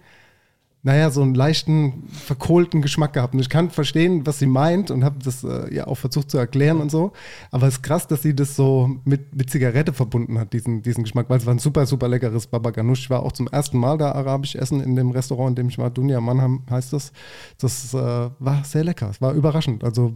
naja, 0.87 1.11
so 1.11 1.21
einen 1.21 1.35
leichten, 1.35 2.05
verkohlten 2.11 2.81
Geschmack 2.81 3.15
gehabt. 3.15 3.35
Und 3.35 3.41
ich 3.41 3.49
kann 3.49 3.71
verstehen, 3.71 4.25
was 4.25 4.39
sie 4.39 4.47
meint 4.47 4.93
und 4.93 5.03
habe 5.03 5.17
das 5.21 5.43
äh, 5.43 5.75
ja 5.75 5.89
auch 5.89 5.97
versucht 5.97 6.31
zu 6.31 6.39
erklären 6.39 6.81
und 6.81 6.93
so. 6.93 7.13
Aber 7.51 7.67
es 7.67 7.75
ist 7.75 7.83
krass, 7.83 8.07
dass 8.07 8.23
sie 8.23 8.37
das 8.37 8.55
so 8.55 8.97
mit, 9.05 9.35
mit 9.35 9.51
Zigarette 9.51 9.93
verbunden 9.93 10.39
hat, 10.39 10.53
diesen, 10.53 10.83
diesen 10.83 11.03
Geschmack, 11.03 11.29
weil 11.29 11.39
es 11.39 11.47
war 11.47 11.53
ein 11.53 11.59
super, 11.59 11.87
super 11.87 12.07
leckeres 12.07 12.47
Baba 12.47 12.71
Ganoush. 12.71 13.01
Ich 13.01 13.11
war 13.11 13.25
auch 13.25 13.33
zum 13.33 13.49
ersten 13.49 13.79
Mal 13.79 13.99
da 13.99 14.13
arabisch 14.13 14.55
essen 14.55 14.81
in 14.81 14.95
dem 14.95 15.11
Restaurant, 15.11 15.51
in 15.51 15.65
dem 15.65 15.69
ich 15.71 15.79
war. 15.79 15.91
Dunya 15.91 16.21
Mannheim 16.21 16.63
heißt 16.71 16.93
das. 16.93 17.13
Das 17.59 17.93
äh, 17.93 17.99
war 18.39 18.65
sehr 18.65 18.85
lecker. 18.85 19.11
Es 19.11 19.21
war 19.21 19.33
überraschend. 19.33 19.83
Also, 19.83 20.15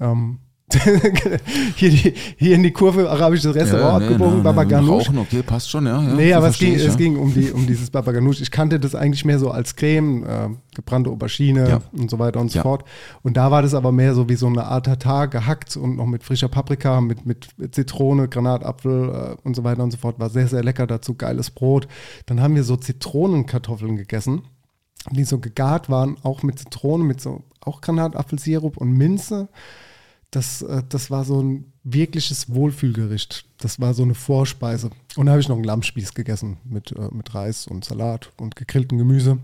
ähm, 0.00 0.36
hier, 1.76 1.90
die, 1.90 2.14
hier 2.36 2.54
in 2.54 2.62
die 2.62 2.72
Kurve 2.72 3.08
arabisches 3.08 3.54
Restaurant 3.54 4.00
nee, 4.00 4.06
abgebogen, 4.06 4.38
nee, 4.38 4.42
Baba 4.42 4.64
nee, 4.64 4.70
Ganoush. 4.70 5.08
Rauchen, 5.08 5.18
okay, 5.18 5.42
passt 5.42 5.70
schon, 5.70 5.86
ja. 5.86 6.02
ja 6.02 6.14
Nee, 6.14 6.32
aber 6.32 6.48
es 6.48 6.58
ging, 6.58 6.74
ich, 6.74 6.80
es 6.80 6.86
ja. 6.86 6.94
ging 6.96 7.16
um, 7.16 7.34
die, 7.34 7.52
um 7.52 7.66
dieses 7.66 7.90
Baba 7.90 8.12
Ganoush. 8.12 8.40
Ich 8.40 8.50
kannte 8.50 8.80
das 8.80 8.94
eigentlich 8.94 9.24
mehr 9.26 9.38
so 9.38 9.50
als 9.50 9.76
Creme, 9.76 10.24
äh, 10.24 10.48
gebrannte 10.74 11.10
Aubergine 11.10 11.68
Ja. 11.68 11.80
und 11.92 12.10
so 12.10 12.18
weiter 12.18 12.40
und 12.40 12.50
so 12.50 12.58
Ja. 12.58 12.62
fort. 12.62 12.84
Und 13.22 13.36
da 13.36 13.50
war 13.50 13.60
das 13.60 13.74
aber 13.74 13.92
mehr 13.92 14.14
so 14.14 14.28
wie 14.28 14.36
so 14.36 14.46
eine 14.46 14.64
Art 14.64 14.86
Tatar 14.86 15.28
gehackt 15.28 15.76
und 15.76 15.96
noch 15.96 16.06
mit 16.06 16.24
frischer 16.24 16.48
Paprika, 16.48 17.00
mit, 17.02 17.26
mit 17.26 17.46
Zitrone, 17.72 18.28
Granatapfel 18.28 19.36
äh, 19.36 19.46
und 19.46 19.54
so 19.54 19.64
weiter 19.64 19.82
und 19.82 19.90
so 19.90 19.98
fort. 19.98 20.18
War 20.18 20.30
sehr, 20.30 20.48
sehr 20.48 20.64
lecker 20.64 20.86
dazu, 20.86 21.14
geiles 21.14 21.50
Brot. 21.50 21.86
Dann 22.24 22.40
haben 22.40 22.54
wir 22.54 22.64
so 22.64 22.76
Zitronenkartoffeln 22.76 23.96
gegessen, 23.96 24.42
die 25.10 25.24
so 25.24 25.38
gegart 25.38 25.90
waren, 25.90 26.16
auch 26.22 26.42
mit 26.42 26.58
Zitrone, 26.58 27.04
mit 27.04 27.20
so 27.20 27.42
auch 27.60 27.82
Granatapfelsirup 27.82 28.78
und 28.78 28.92
Minze. 28.92 29.48
Das, 30.34 30.62
äh, 30.62 30.82
das 30.88 31.12
war 31.12 31.24
so 31.24 31.40
ein 31.40 31.72
wirkliches 31.84 32.52
Wohlfühlgericht. 32.52 33.44
Das 33.58 33.80
war 33.80 33.94
so 33.94 34.02
eine 34.02 34.14
Vorspeise. 34.14 34.90
Und 35.14 35.26
da 35.26 35.32
habe 35.32 35.40
ich 35.40 35.48
noch 35.48 35.54
einen 35.54 35.64
Lammspieß 35.64 36.14
gegessen 36.14 36.56
mit, 36.64 36.90
äh, 36.90 37.08
mit 37.12 37.36
Reis 37.36 37.68
und 37.68 37.84
Salat 37.84 38.32
und 38.38 38.56
gegrilltem 38.56 38.98
Gemüse. 38.98 39.38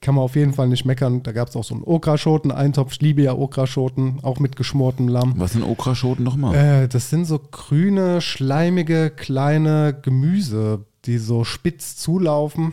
Kann 0.00 0.14
man 0.14 0.24
auf 0.24 0.36
jeden 0.36 0.54
Fall 0.54 0.68
nicht 0.68 0.86
meckern. 0.86 1.22
Da 1.22 1.32
gab 1.32 1.48
es 1.48 1.56
auch 1.56 1.64
so 1.64 1.74
einen 1.74 1.84
Okraschoten-Eintopf. 1.84 2.92
Ich 2.92 3.02
liebe 3.02 3.20
ja 3.20 3.34
Okraschoten, 3.34 4.20
auch 4.22 4.38
mit 4.38 4.56
geschmortem 4.56 5.08
Lamm. 5.08 5.34
Was 5.36 5.52
sind 5.52 5.62
Okraschoten 5.62 6.24
nochmal? 6.24 6.54
Äh, 6.54 6.88
das 6.88 7.10
sind 7.10 7.26
so 7.26 7.38
grüne, 7.38 8.22
schleimige, 8.22 9.10
kleine 9.10 9.98
Gemüse, 10.00 10.86
die 11.04 11.18
so 11.18 11.44
spitz 11.44 11.96
zulaufen. 11.96 12.72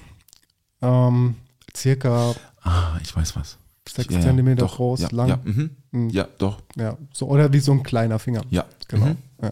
Ähm, 0.82 1.36
circa 1.76 2.34
ah, 2.62 2.98
ich 3.04 3.14
weiß 3.14 3.36
was. 3.36 3.58
Sechs 3.90 4.14
Ja, 4.14 4.20
ja, 4.20 4.26
Zentimeter 4.26 4.66
doch, 4.66 4.78
groß, 4.78 5.02
ja, 5.02 5.10
lang. 5.12 5.30
Ja, 5.30 5.40
mhm. 5.44 6.10
ja, 6.10 6.28
doch. 6.38 6.62
Ja, 6.76 6.98
so, 7.14 7.28
oder 7.28 7.52
wie 7.54 7.60
so 7.60 7.72
ein 7.72 7.84
kleiner 7.84 8.20
Finger. 8.20 8.42
Ja. 8.50 8.66
Genau. 8.88 9.08
Mhm. 9.08 9.18
Ja. 9.42 9.52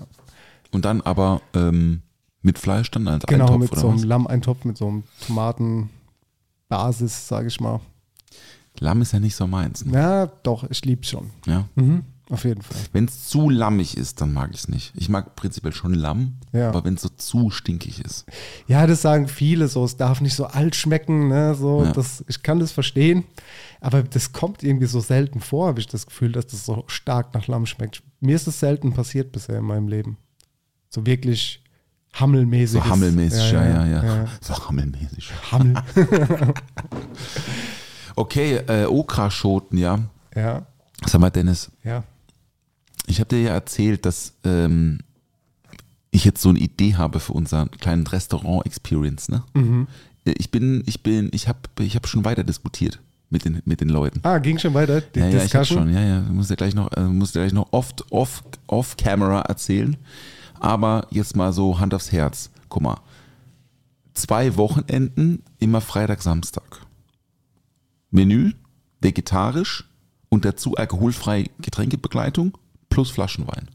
Und 0.71 0.85
dann 0.85 1.01
aber 1.01 1.41
ähm, 1.53 2.01
mit 2.41 2.59
Fleisch 2.59 2.91
dann 2.91 3.07
als 3.07 3.25
Genau, 3.25 3.45
Eintopf 3.45 3.59
mit 3.59 3.71
oder 3.71 3.81
so 3.81 3.89
einem? 3.89 4.03
Lammeintopf, 4.03 4.65
mit 4.65 4.77
so 4.77 4.87
einem 4.87 5.03
Tomatenbasis, 5.25 7.27
sage 7.27 7.47
ich 7.47 7.59
mal. 7.59 7.79
Lamm 8.79 9.01
ist 9.01 9.13
ja 9.13 9.19
nicht 9.19 9.35
so 9.35 9.47
meins. 9.47 9.85
Ne? 9.85 9.93
Ja, 9.93 10.25
doch, 10.27 10.69
ich 10.69 10.83
liebe 10.85 11.03
schon. 11.05 11.31
Ja. 11.45 11.67
Mhm, 11.75 12.03
auf 12.29 12.43
jeden 12.43 12.61
Fall. 12.61 12.77
Wenn 12.91 13.05
es 13.05 13.27
zu 13.27 13.49
lammig 13.49 13.97
ist, 13.97 14.19
dann 14.21 14.33
mag 14.33 14.49
ich 14.53 14.61
es 14.61 14.67
nicht. 14.67 14.93
Ich 14.95 15.09
mag 15.09 15.35
prinzipiell 15.35 15.73
schon 15.73 15.93
Lamm, 15.93 16.37
Ja. 16.53 16.69
aber 16.69 16.83
wenn 16.83 16.95
es 16.95 17.03
so 17.03 17.09
zu 17.09 17.51
stinkig 17.51 18.03
ist. 18.03 18.25
Ja, 18.67 18.87
das 18.87 19.01
sagen 19.03 19.27
viele 19.27 19.67
so, 19.67 19.83
es 19.85 19.95
darf 19.97 20.21
nicht 20.21 20.35
so 20.35 20.45
alt 20.45 20.75
schmecken, 20.75 21.27
ne, 21.27 21.53
so, 21.55 21.83
Ja. 21.83 21.91
das, 21.91 22.23
ich 22.27 22.41
kann 22.41 22.59
das 22.59 22.71
verstehen, 22.71 23.25
aber 23.79 24.01
das 24.03 24.31
kommt 24.31 24.63
irgendwie 24.63 24.87
so 24.87 24.99
selten 25.01 25.39
vor, 25.39 25.67
habe 25.67 25.79
ich 25.79 25.87
das 25.87 26.07
Gefühl, 26.07 26.31
dass 26.31 26.47
das 26.47 26.65
so 26.65 26.83
stark 26.87 27.33
nach 27.35 27.47
Lamm 27.47 27.65
schmeckt. 27.67 28.01
Mir 28.21 28.35
ist 28.35 28.47
es 28.47 28.59
selten 28.59 28.93
passiert 28.93 29.31
bisher 29.31 29.57
in 29.59 29.65
meinem 29.65 29.87
Leben. 29.87 30.17
So 30.89 31.05
wirklich 31.05 31.63
hammelmäßig. 32.13 32.81
So 32.81 32.89
hammelmäßig, 32.89 33.51
ja, 33.51 33.65
ja, 33.65 33.85
ja. 33.85 34.03
ja. 34.03 34.25
So 34.41 34.55
hammelmäßig. 34.67 35.31
Hammel. 35.51 35.75
Okay, 38.15 38.55
äh, 38.67 38.85
Okraschoten, 38.85 39.77
ja. 39.77 39.99
ja, 40.33 40.65
Sag 41.05 41.19
mal, 41.19 41.29
Dennis, 41.29 41.69
ja. 41.83 42.03
Ich 43.07 43.19
habe 43.19 43.29
dir 43.29 43.41
ja 43.41 43.53
erzählt, 43.53 44.05
dass 44.05 44.33
ähm, 44.43 44.99
ich 46.11 46.25
jetzt 46.25 46.41
so 46.41 46.49
eine 46.49 46.59
Idee 46.59 46.95
habe 46.95 47.19
für 47.19 47.33
unseren 47.33 47.69
kleinen 47.71 48.07
Restaurant-Experience, 48.07 49.29
ne? 49.29 49.43
Mhm. 49.53 49.87
Ich 50.23 50.49
bin, 50.49 50.83
ich 50.87 51.03
bin, 51.03 51.29
ich 51.33 51.47
habe 51.47 51.59
ich 51.79 51.95
hab 51.95 52.07
schon 52.07 52.25
weiter 52.25 52.43
diskutiert 52.43 52.99
mit 53.29 53.45
den, 53.45 53.61
mit 53.65 53.81
den 53.81 53.89
Leuten. 53.89 54.21
Ah, 54.23 54.39
ging 54.39 54.57
schon 54.57 54.73
weiter, 54.73 55.01
die 55.01 55.19
ja, 55.19 55.27
ja, 55.27 55.43
ich 55.43 55.53
hab 55.53 55.65
schon, 55.67 55.93
ja, 55.93 56.01
ja. 56.01 56.21
Muss 56.21 56.47
dir 56.47 56.55
gleich 56.55 56.73
noch, 56.73 56.91
äh, 56.93 57.01
muss 57.01 57.33
dir 57.33 57.41
gleich 57.41 57.53
noch 57.53 57.67
oft 57.71 58.11
off, 58.11 58.43
off 58.65 58.97
Camera 58.97 59.41
erzählen. 59.41 59.97
Aber 60.59 61.07
jetzt 61.11 61.35
mal 61.35 61.53
so 61.53 61.79
Hand 61.79 61.93
aufs 61.93 62.11
Herz. 62.11 62.49
Guck 62.69 62.81
mal. 62.81 63.01
Zwei 64.13 64.55
Wochenenden, 64.55 65.43
immer 65.59 65.81
Freitag, 65.81 66.21
Samstag. 66.21 66.81
Menü, 68.09 68.53
vegetarisch 69.01 69.89
und 70.29 70.45
dazu 70.45 70.75
alkoholfreie 70.75 71.49
Getränkebegleitung 71.59 72.57
plus 72.95 73.11
Flaschenwein. 73.11 73.67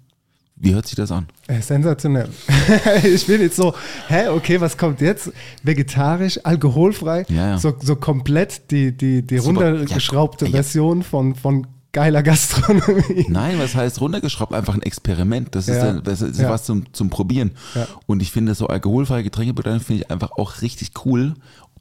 Wie 0.63 0.75
hört 0.75 0.87
sich 0.87 0.97
das 0.97 1.11
an? 1.11 1.27
Äh, 1.47 1.61
sensationell. 1.63 2.29
ich 3.03 3.27
bin 3.27 3.41
jetzt 3.41 3.57
so, 3.57 3.73
hä, 4.09 4.29
okay, 4.29 4.61
was 4.61 4.77
kommt 4.77 5.01
jetzt? 5.01 5.33
Vegetarisch, 5.63 6.39
alkoholfrei, 6.45 7.25
Ja, 7.29 7.51
ja. 7.51 7.59
So, 7.59 7.75
so 7.81 7.97
komplett 7.97 8.71
die, 8.71 8.95
die, 8.95 9.27
die 9.27 9.39
Super. 9.39 9.71
runtergeschraubte 9.73 10.45
Ja. 10.47 10.51
Version 10.51 11.03
von, 11.03 11.35
von 11.35 11.67
geiler 11.93 12.23
Gastronomie. 12.23 13.25
Nein, 13.29 13.59
was 13.59 13.75
heißt 13.75 14.01
runtergeschraubt? 14.03 14.53
Einfach 14.53 14.75
ein 14.75 14.83
Experiment. 14.83 15.55
Das 15.55 15.67
ist, 15.67 15.77
Ja. 15.77 15.85
dann- 15.87 16.03
das 16.05 16.21
ist 16.21 16.39
Ja. 16.39 16.51
was 16.51 16.65
zum, 16.65 16.93
zum 16.93 17.09
Probieren. 17.09 17.53
Ja. 17.75 17.87
Und 18.07 18.21
ich 18.21 18.31
finde, 18.31 18.55
so 18.55 18.67
alkoholfreie 18.67 19.23
Getränkebegleitung 19.23 19.81
finde 19.81 20.03
ich 20.03 20.11
einfach 20.11 20.33
auch 20.33 20.61
richtig 20.61 20.91
cool. 21.07 21.35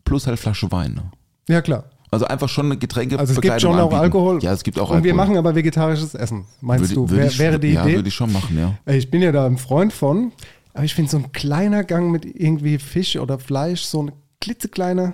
Plus 0.05 0.25
halt 0.25 0.39
Flasche 0.39 0.71
Wein. 0.71 0.93
Ne? 0.93 1.11
Ja, 1.49 1.61
klar. 1.61 1.83
Also 2.11 2.25
einfach 2.25 2.49
schon 2.49 2.65
eine 2.67 2.77
Getränke 2.77 3.19
Also 3.19 3.33
es 3.33 3.41
gibt 3.41 3.61
schon 3.61 3.79
auch 3.79 3.93
Alkohol. 3.93 4.39
Ja, 4.41 4.51
es 4.53 4.63
gibt 4.63 4.77
auch 4.79 4.89
Und 4.89 4.95
Alkohol. 4.97 5.03
wir 5.03 5.13
machen 5.13 5.37
aber 5.37 5.53
vegetarisches 5.55 6.15
Essen. 6.15 6.45
Meinst 6.61 6.83
würde, 6.85 6.95
du? 6.95 7.01
würde 7.09 7.23
Wär, 7.23 7.29
ich, 7.31 7.39
wäre 7.39 7.59
die 7.59 7.73
ja, 7.73 7.83
Idee? 7.85 7.95
würde 7.97 8.07
ich 8.09 8.15
schon 8.15 8.31
machen, 8.33 8.57
ja. 8.57 8.93
Ich 8.93 9.11
bin 9.11 9.21
ja 9.21 9.31
da 9.31 9.45
ein 9.45 9.57
Freund 9.57 9.93
von, 9.93 10.31
aber 10.73 10.85
ich 10.85 10.95
finde 10.95 11.11
so 11.11 11.17
ein 11.17 11.31
kleiner 11.31 11.83
Gang 11.83 12.11
mit 12.11 12.25
irgendwie 12.25 12.77
Fisch 12.79 13.15
oder 13.17 13.37
Fleisch, 13.37 13.81
so 13.83 13.99
eine 14.01 14.13
klitzekleine. 14.41 15.13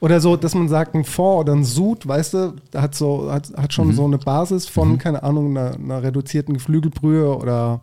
Oder 0.00 0.20
so, 0.20 0.36
dass 0.36 0.54
man 0.54 0.68
sagt, 0.68 0.94
ein 0.94 1.02
Fond 1.02 1.40
oder 1.40 1.54
ein 1.54 1.64
Sud, 1.64 2.06
weißt 2.06 2.34
du, 2.34 2.54
hat 2.76 2.94
so, 2.94 3.32
hat, 3.32 3.48
hat 3.56 3.70
Mhm. 3.70 3.70
schon 3.72 3.92
so 3.94 4.04
eine 4.04 4.18
Basis 4.18 4.68
von, 4.68 4.96
keine 4.98 5.24
Ahnung, 5.24 5.56
einer, 5.56 5.74
einer 5.74 6.02
reduzierten 6.04 6.54
Geflügelbrühe 6.54 7.36
oder 7.36 7.80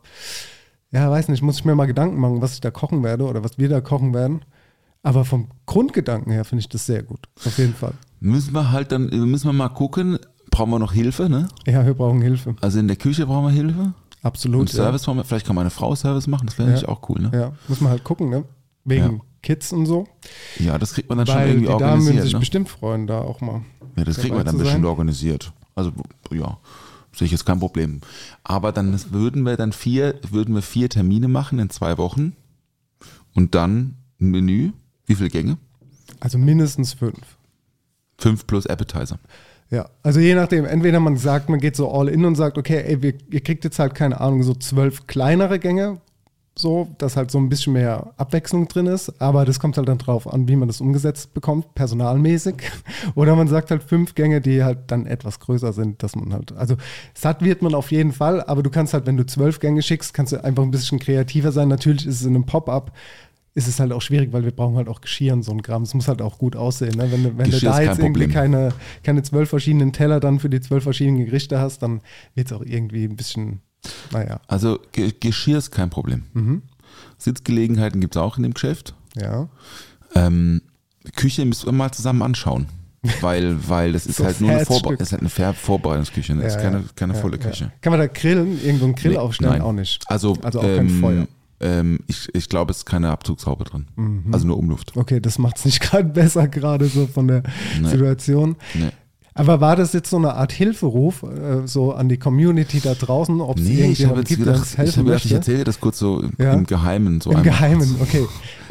ja, 0.91 1.11
weiß 1.11 1.27
nicht, 1.27 1.41
muss 1.43 1.57
ich 1.59 1.65
mir 1.65 1.75
mal 1.75 1.87
Gedanken 1.87 2.17
machen, 2.21 2.41
was 2.41 2.53
ich 2.53 2.61
da 2.61 2.71
kochen 2.71 3.03
werde 3.03 3.25
oder 3.25 3.43
was 3.43 3.57
wir 3.57 3.67
da 3.67 3.81
kochen 3.81 4.13
werden. 4.13 4.43
Aber 5.05 5.23
vom 5.23 5.49
Grundgedanken 5.67 6.31
her 6.31 6.43
finde 6.45 6.61
ich 6.61 6.69
das 6.69 6.85
sehr 6.87 7.03
gut. 7.03 7.27
Auf 7.45 7.57
jeden 7.59 7.75
Fall. 7.75 7.93
Müssen 8.19 8.53
wir 8.55 8.71
halt 8.71 8.91
dann, 8.91 9.05
müssen 9.29 9.47
wir 9.47 9.53
mal 9.53 9.69
gucken, 9.69 10.17
brauchen 10.49 10.71
wir 10.71 10.79
noch 10.79 10.93
Hilfe, 10.93 11.29
ne? 11.29 11.47
Ja, 11.67 11.85
wir 11.85 11.93
brauchen 11.93 12.21
Hilfe. 12.23 12.55
Also 12.61 12.79
in 12.79 12.87
der 12.87 12.97
Küche 12.97 13.27
brauchen 13.27 13.45
wir 13.45 13.51
Hilfe. 13.51 13.93
Absolut. 14.23 14.61
Und 14.61 14.69
Service 14.71 15.03
brauchen 15.03 15.17
wir, 15.17 15.23
vielleicht 15.23 15.45
kann 15.45 15.55
meine 15.55 15.69
Frau 15.69 15.93
Service 15.93 16.25
machen, 16.25 16.47
das 16.47 16.57
wäre 16.57 16.69
Ja. 16.69 16.73
natürlich 16.73 16.89
auch 16.89 17.07
cool, 17.09 17.21
ne? 17.21 17.29
Ja. 17.33 17.39
ja, 17.39 17.51
muss 17.67 17.81
man 17.81 17.91
halt 17.91 18.03
gucken, 18.03 18.29
ne? 18.31 18.45
Wegen 18.83 19.03
Ja. 19.17 19.19
Kids 19.43 19.71
und 19.71 19.85
so. 19.85 20.07
Ja, 20.57 20.79
das 20.79 20.93
kriegt 20.95 21.07
man 21.07 21.19
dann 21.19 21.27
schon 21.27 21.35
Weil 21.35 21.45
die 21.45 21.51
irgendwie 21.51 21.67
Damen 21.67 21.79
würden 21.81 21.91
organisiert, 21.91 22.23
sich 22.23 22.33
ne? 22.33 22.39
bestimmt 22.39 22.69
freuen, 22.69 23.05
da 23.05 23.21
auch 23.21 23.41
mal. 23.41 23.61
Ja, 23.95 24.03
das 24.05 24.15
dabei 24.15 24.29
wir 24.29 24.43
dann 24.43 24.57
bestimmt 24.57 24.81
sein. 24.81 24.85
organisiert. 24.85 25.53
Also 25.75 25.91
ja, 26.33 26.57
sehe 27.15 27.27
ich 27.27 27.31
jetzt 27.31 27.45
kein 27.45 27.59
Problem. 27.59 28.01
Aber 28.43 28.71
dann 28.71 28.99
würden 29.11 29.43
wir 29.43 29.55
dann 29.55 29.71
vier, 29.71 30.15
würden 30.31 30.55
wir 30.55 30.63
vier 30.63 30.89
Termine 30.89 31.27
machen 31.27 31.59
in 31.59 31.69
zwei 31.69 31.99
Wochen 31.99 32.33
und 33.35 33.53
dann 33.53 33.97
ein 34.19 34.31
Menü. 34.31 34.71
Wie 35.05 35.15
viele 35.15 35.29
Gänge? 35.29 35.57
Also 36.19 36.37
mindestens 36.37 36.93
fünf. 36.93 37.37
Fünf 38.17 38.47
plus 38.47 38.65
Appetizer. 38.65 39.19
Ja, 39.71 39.89
also 40.03 40.19
je 40.19 40.35
nachdem, 40.35 40.65
entweder 40.65 40.99
man 40.99 41.17
sagt, 41.17 41.49
man 41.49 41.59
geht 41.59 41.75
so 41.75 41.91
all 41.91 42.07
in 42.07 42.23
und 42.23 42.35
sagt, 42.35 42.57
okay, 42.57 42.83
ey, 42.85 43.01
wir, 43.01 43.13
ihr 43.31 43.41
kriegt 43.41 43.63
jetzt 43.63 43.79
halt, 43.79 43.95
keine 43.95 44.21
Ahnung, 44.21 44.43
so 44.43 44.53
zwölf 44.53 45.07
kleinere 45.07 45.57
Gänge, 45.57 45.99
so, 46.57 46.87
dass 46.99 47.17
halt 47.17 47.31
so 47.31 47.37
ein 47.37 47.49
bisschen 47.49 47.73
mehr 47.73 48.13
Abwechslung 48.15 48.67
drin 48.67 48.85
ist, 48.85 49.21
aber 49.21 49.43
das 49.43 49.59
kommt 49.59 49.77
halt 49.77 49.89
dann 49.89 49.97
drauf 49.97 50.31
an, 50.31 50.47
wie 50.47 50.55
man 50.55 50.69
das 50.69 50.79
umgesetzt 50.79 51.33
bekommt, 51.33 51.75
personalmäßig. 51.75 52.55
Oder 53.15 53.35
man 53.35 53.47
sagt 53.47 53.71
halt 53.71 53.83
fünf 53.83 54.15
Gänge, 54.15 54.39
die 54.39 54.63
halt 54.63 54.79
dann 54.87 55.05
etwas 55.05 55.39
größer 55.39 55.73
sind, 55.73 56.01
dass 56.01 56.15
man 56.15 56.31
halt, 56.31 56.53
also 56.53 56.77
satt 57.13 57.43
wird 57.43 57.61
man 57.61 57.75
auf 57.75 57.91
jeden 57.91 58.13
Fall, 58.13 58.41
aber 58.41 58.63
du 58.63 58.69
kannst 58.69 58.93
halt, 58.93 59.05
wenn 59.05 59.17
du 59.17 59.25
zwölf 59.25 59.59
Gänge 59.59 59.81
schickst, 59.81 60.13
kannst 60.13 60.31
du 60.31 60.41
einfach 60.43 60.63
ein 60.63 60.71
bisschen 60.71 60.99
kreativer 60.99 61.51
sein. 61.51 61.67
Natürlich 61.67 62.05
ist 62.05 62.21
es 62.21 62.25
in 62.25 62.35
einem 62.35 62.45
Pop-up, 62.45 62.93
ist 63.55 63.67
es 63.67 63.79
halt 63.79 63.91
auch 63.93 64.01
schwierig, 64.01 64.31
weil 64.33 64.43
wir 64.43 64.51
brauchen 64.51 64.75
halt 64.75 64.87
auch 64.89 65.01
Geschirr 65.01 65.33
und 65.33 65.43
so 65.43 65.51
ein 65.51 65.61
Gramm. 65.61 65.83
Es 65.83 65.93
muss 65.93 66.07
halt 66.07 66.21
auch 66.21 66.37
gut 66.37 66.55
aussehen. 66.55 66.95
Ne? 66.95 67.09
Wenn, 67.11 67.23
du- 67.23 67.37
wenn 67.37 67.49
du 67.49 67.59
da 67.59 67.79
jetzt 67.81 67.95
kein 67.97 68.05
irgendwie 68.05 68.25
Problem. 68.25 68.31
keine, 68.31 68.69
keine 69.03 69.23
zwölf 69.23 69.49
verschiedenen 69.49 69.93
Teller 69.93 70.19
dann 70.19 70.39
für 70.39 70.49
die 70.49 70.59
zwölf 70.61 70.83
verschiedenen 70.83 71.25
Gerichte 71.25 71.57
hast, 71.59 71.81
dann 71.81 72.01
wird 72.35 72.47
es 72.47 72.53
auch 72.53 72.61
irgendwie 72.63 73.05
ein 73.05 73.15
bisschen, 73.15 73.61
naja, 74.11 74.41
Also 74.47 74.79
Ge 74.91 75.11
Geschirr 75.19 75.57
ist 75.57 75.71
kein 75.71 75.89
Problem. 75.89 76.23
Mhm. 76.33 76.61
Sitzgelegenheiten 77.17 78.01
gibt 78.01 78.15
es 78.15 78.21
auch 78.21 78.37
in 78.37 78.43
dem 78.43 78.53
Geschäft. 78.53 78.93
ja. 79.15 79.47
Ähm, 80.13 80.61
Küche 81.15 81.43
müssen 81.45 81.65
wir 81.67 81.71
mal 81.73 81.91
zusammen 81.91 82.21
anschauen. 82.23 82.67
Weil, 83.21 83.55
weil 83.69 83.91
das 83.93 84.07
ist 84.07 84.15
So 84.17 84.25
halt 84.25 84.41
nur 84.41 84.49
eine. 84.49 84.65
Vorbe 84.65 84.95
ist 84.95 85.11
halt 85.11 85.21
eine 85.21 85.53
Vorbereitungsküche. 85.53 86.33
ne? 86.33 86.41
Das 86.41 86.53
Ja, 86.55 86.59
ist 86.59 86.63
keine, 86.65 86.83
keine 86.95 87.13
Ja, 87.13 87.19
volle 87.19 87.37
ja. 87.37 87.43
Küche. 87.43 87.71
Kann 87.81 87.91
man 87.91 87.99
da 87.99 88.07
grillen? 88.07 88.59
Irgendwo 88.63 88.85
einen 88.85 88.95
Grill 88.95 89.11
Nee, 89.11 89.17
aufstellen? 89.17 89.51
nein. 89.51 89.61
Auch 89.61 89.73
nicht. 89.73 90.03
Also, 90.07 90.35
Also 90.41 90.59
auch 90.59 90.63
kein 90.63 90.87
ähm, 90.87 90.99
Feuer. 91.01 91.27
Ähm, 91.59 91.99
ich 92.07 92.27
ich 92.33 92.49
glaube, 92.49 92.71
es 92.71 92.79
ist 92.79 92.85
keine 92.85 93.09
Abzugshaube 93.11 93.63
drin. 93.63 93.87
Mhm. 93.95 94.25
Also 94.33 94.45
nur 94.47 94.57
Umluft. 94.57 94.95
Okay, 94.97 95.19
das 95.21 95.37
macht 95.39 95.57
es 95.57 95.65
nicht 95.65 95.79
gerade 95.81 96.09
besser, 96.09 96.47
gerade 96.47 96.85
so 96.85 97.07
von 97.07 97.27
der 97.27 97.43
Nee. 97.81 97.87
Situation. 97.89 98.55
Nee. 98.73 98.89
Aber 99.37 99.59
war 99.59 99.75
das 99.75 99.91
jetzt 99.91 100.09
so 100.09 100.15
eine 100.15 100.33
Art 100.35 100.53
Hilferuf, 100.53 101.23
äh, 101.23 101.67
so 101.67 101.93
an 101.93 102.07
die 102.07 102.17
Community 102.17 102.79
da 102.79 102.93
draußen, 102.93 103.41
ob 103.41 103.57
es 103.57 103.65
Nee, 103.65 103.91
ich 103.91 104.05
habe 104.05 104.19
jetzt 104.21 104.29
gedacht, 104.29 104.59
uns 104.59 104.71
ich, 104.71 104.77
helfen 104.77 104.99
hab 104.99 105.05
gedacht, 105.07 105.25
ich 105.25 105.31
erzähle 105.33 105.57
dir 105.59 105.63
das 105.65 105.79
kurz 105.81 105.99
so 105.99 106.21
im, 106.21 106.31
Ja. 106.39 106.53
im 106.53 106.65
Geheimen. 106.65 107.19
So 107.19 107.31
Im 107.31 107.43
Geheimen, 107.43 107.97
okay. 108.01 108.25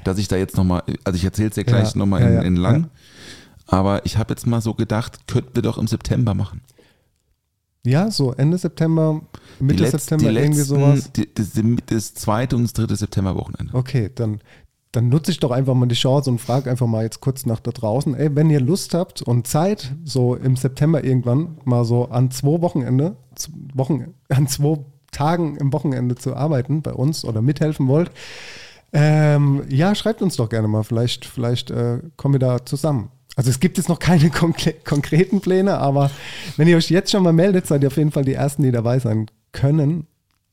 Dass 0.04 0.16
ich 0.16 0.26
da 0.28 0.36
jetzt 0.36 0.56
nochmal, 0.56 0.82
also 1.04 1.16
ich 1.18 1.24
erzähle 1.24 1.48
es 1.50 1.54
dir 1.54 1.64
gleich 1.64 1.92
Ja, 1.92 1.98
nochmal 1.98 2.22
ja, 2.22 2.40
in, 2.40 2.46
in 2.46 2.56
lang. 2.56 2.88
Aber 3.66 4.06
ich 4.06 4.16
habe 4.16 4.32
jetzt 4.32 4.46
mal 4.46 4.62
so 4.62 4.72
gedacht, 4.72 5.26
könnten 5.26 5.54
wir 5.54 5.62
doch 5.62 5.76
im 5.76 5.86
September 5.86 6.32
machen. 6.32 6.62
Ja, 7.86 8.10
so 8.10 8.32
Ende 8.32 8.56
September, 8.56 9.20
Mitte 9.60 9.84
die 9.84 9.90
September, 9.90 10.30
die 10.30 10.36
irgendwie 10.36 10.58
letzten, 10.58 10.74
sowas. 10.74 11.12
Die, 11.12 11.32
das, 11.32 11.52
das 11.86 12.14
zweite 12.14 12.56
und 12.56 12.64
das 12.64 12.72
dritte 12.72 12.96
Septemberwochenende. 12.96 13.74
Okay, 13.74 14.10
dann, 14.14 14.40
dann 14.92 15.08
nutze 15.08 15.30
ich 15.30 15.40
doch 15.40 15.50
einfach 15.50 15.74
mal 15.74 15.86
die 15.86 15.94
Chance 15.94 16.30
und 16.30 16.40
frage 16.40 16.70
einfach 16.70 16.86
mal 16.86 17.02
jetzt 17.02 17.20
kurz 17.20 17.46
nach 17.46 17.60
da 17.60 17.70
draußen. 17.70 18.14
Ey, 18.14 18.34
wenn 18.34 18.50
ihr 18.50 18.60
Lust 18.60 18.94
habt 18.94 19.22
und 19.22 19.46
Zeit, 19.46 19.94
so 20.04 20.34
im 20.36 20.56
September 20.56 21.02
irgendwann 21.04 21.58
mal 21.64 21.84
so 21.84 22.08
an 22.08 22.30
zwei 22.30 22.60
Wochenende, 22.60 23.16
Wochen, 23.74 24.14
an 24.28 24.46
zwei 24.46 24.78
Tagen 25.10 25.56
im 25.56 25.72
Wochenende 25.72 26.16
zu 26.16 26.34
arbeiten 26.34 26.82
bei 26.82 26.92
uns 26.92 27.24
oder 27.24 27.42
mithelfen 27.42 27.88
wollt, 27.88 28.10
ähm, 28.92 29.64
ja, 29.68 29.94
schreibt 29.94 30.22
uns 30.22 30.36
doch 30.36 30.48
gerne 30.48 30.68
mal. 30.68 30.84
Vielleicht, 30.84 31.24
vielleicht 31.24 31.70
äh, 31.70 31.98
kommen 32.16 32.34
wir 32.34 32.38
da 32.38 32.64
zusammen. 32.64 33.10
Also 33.36 33.50
es 33.50 33.58
gibt 33.58 33.76
jetzt 33.76 33.88
noch 33.88 33.98
keine 33.98 34.30
konkre 34.30 34.72
konkreten 34.72 35.40
Pläne, 35.40 35.78
aber 35.78 36.10
wenn 36.56 36.68
ihr 36.68 36.76
euch 36.76 36.90
jetzt 36.90 37.10
schon 37.10 37.24
mal 37.24 37.32
meldet, 37.32 37.66
seid 37.66 37.82
ihr 37.82 37.88
auf 37.88 37.96
jeden 37.96 38.12
Fall 38.12 38.24
die 38.24 38.34
Ersten, 38.34 38.62
die 38.62 38.70
dabei 38.70 38.98
sein 39.00 39.26
können, 39.54 40.06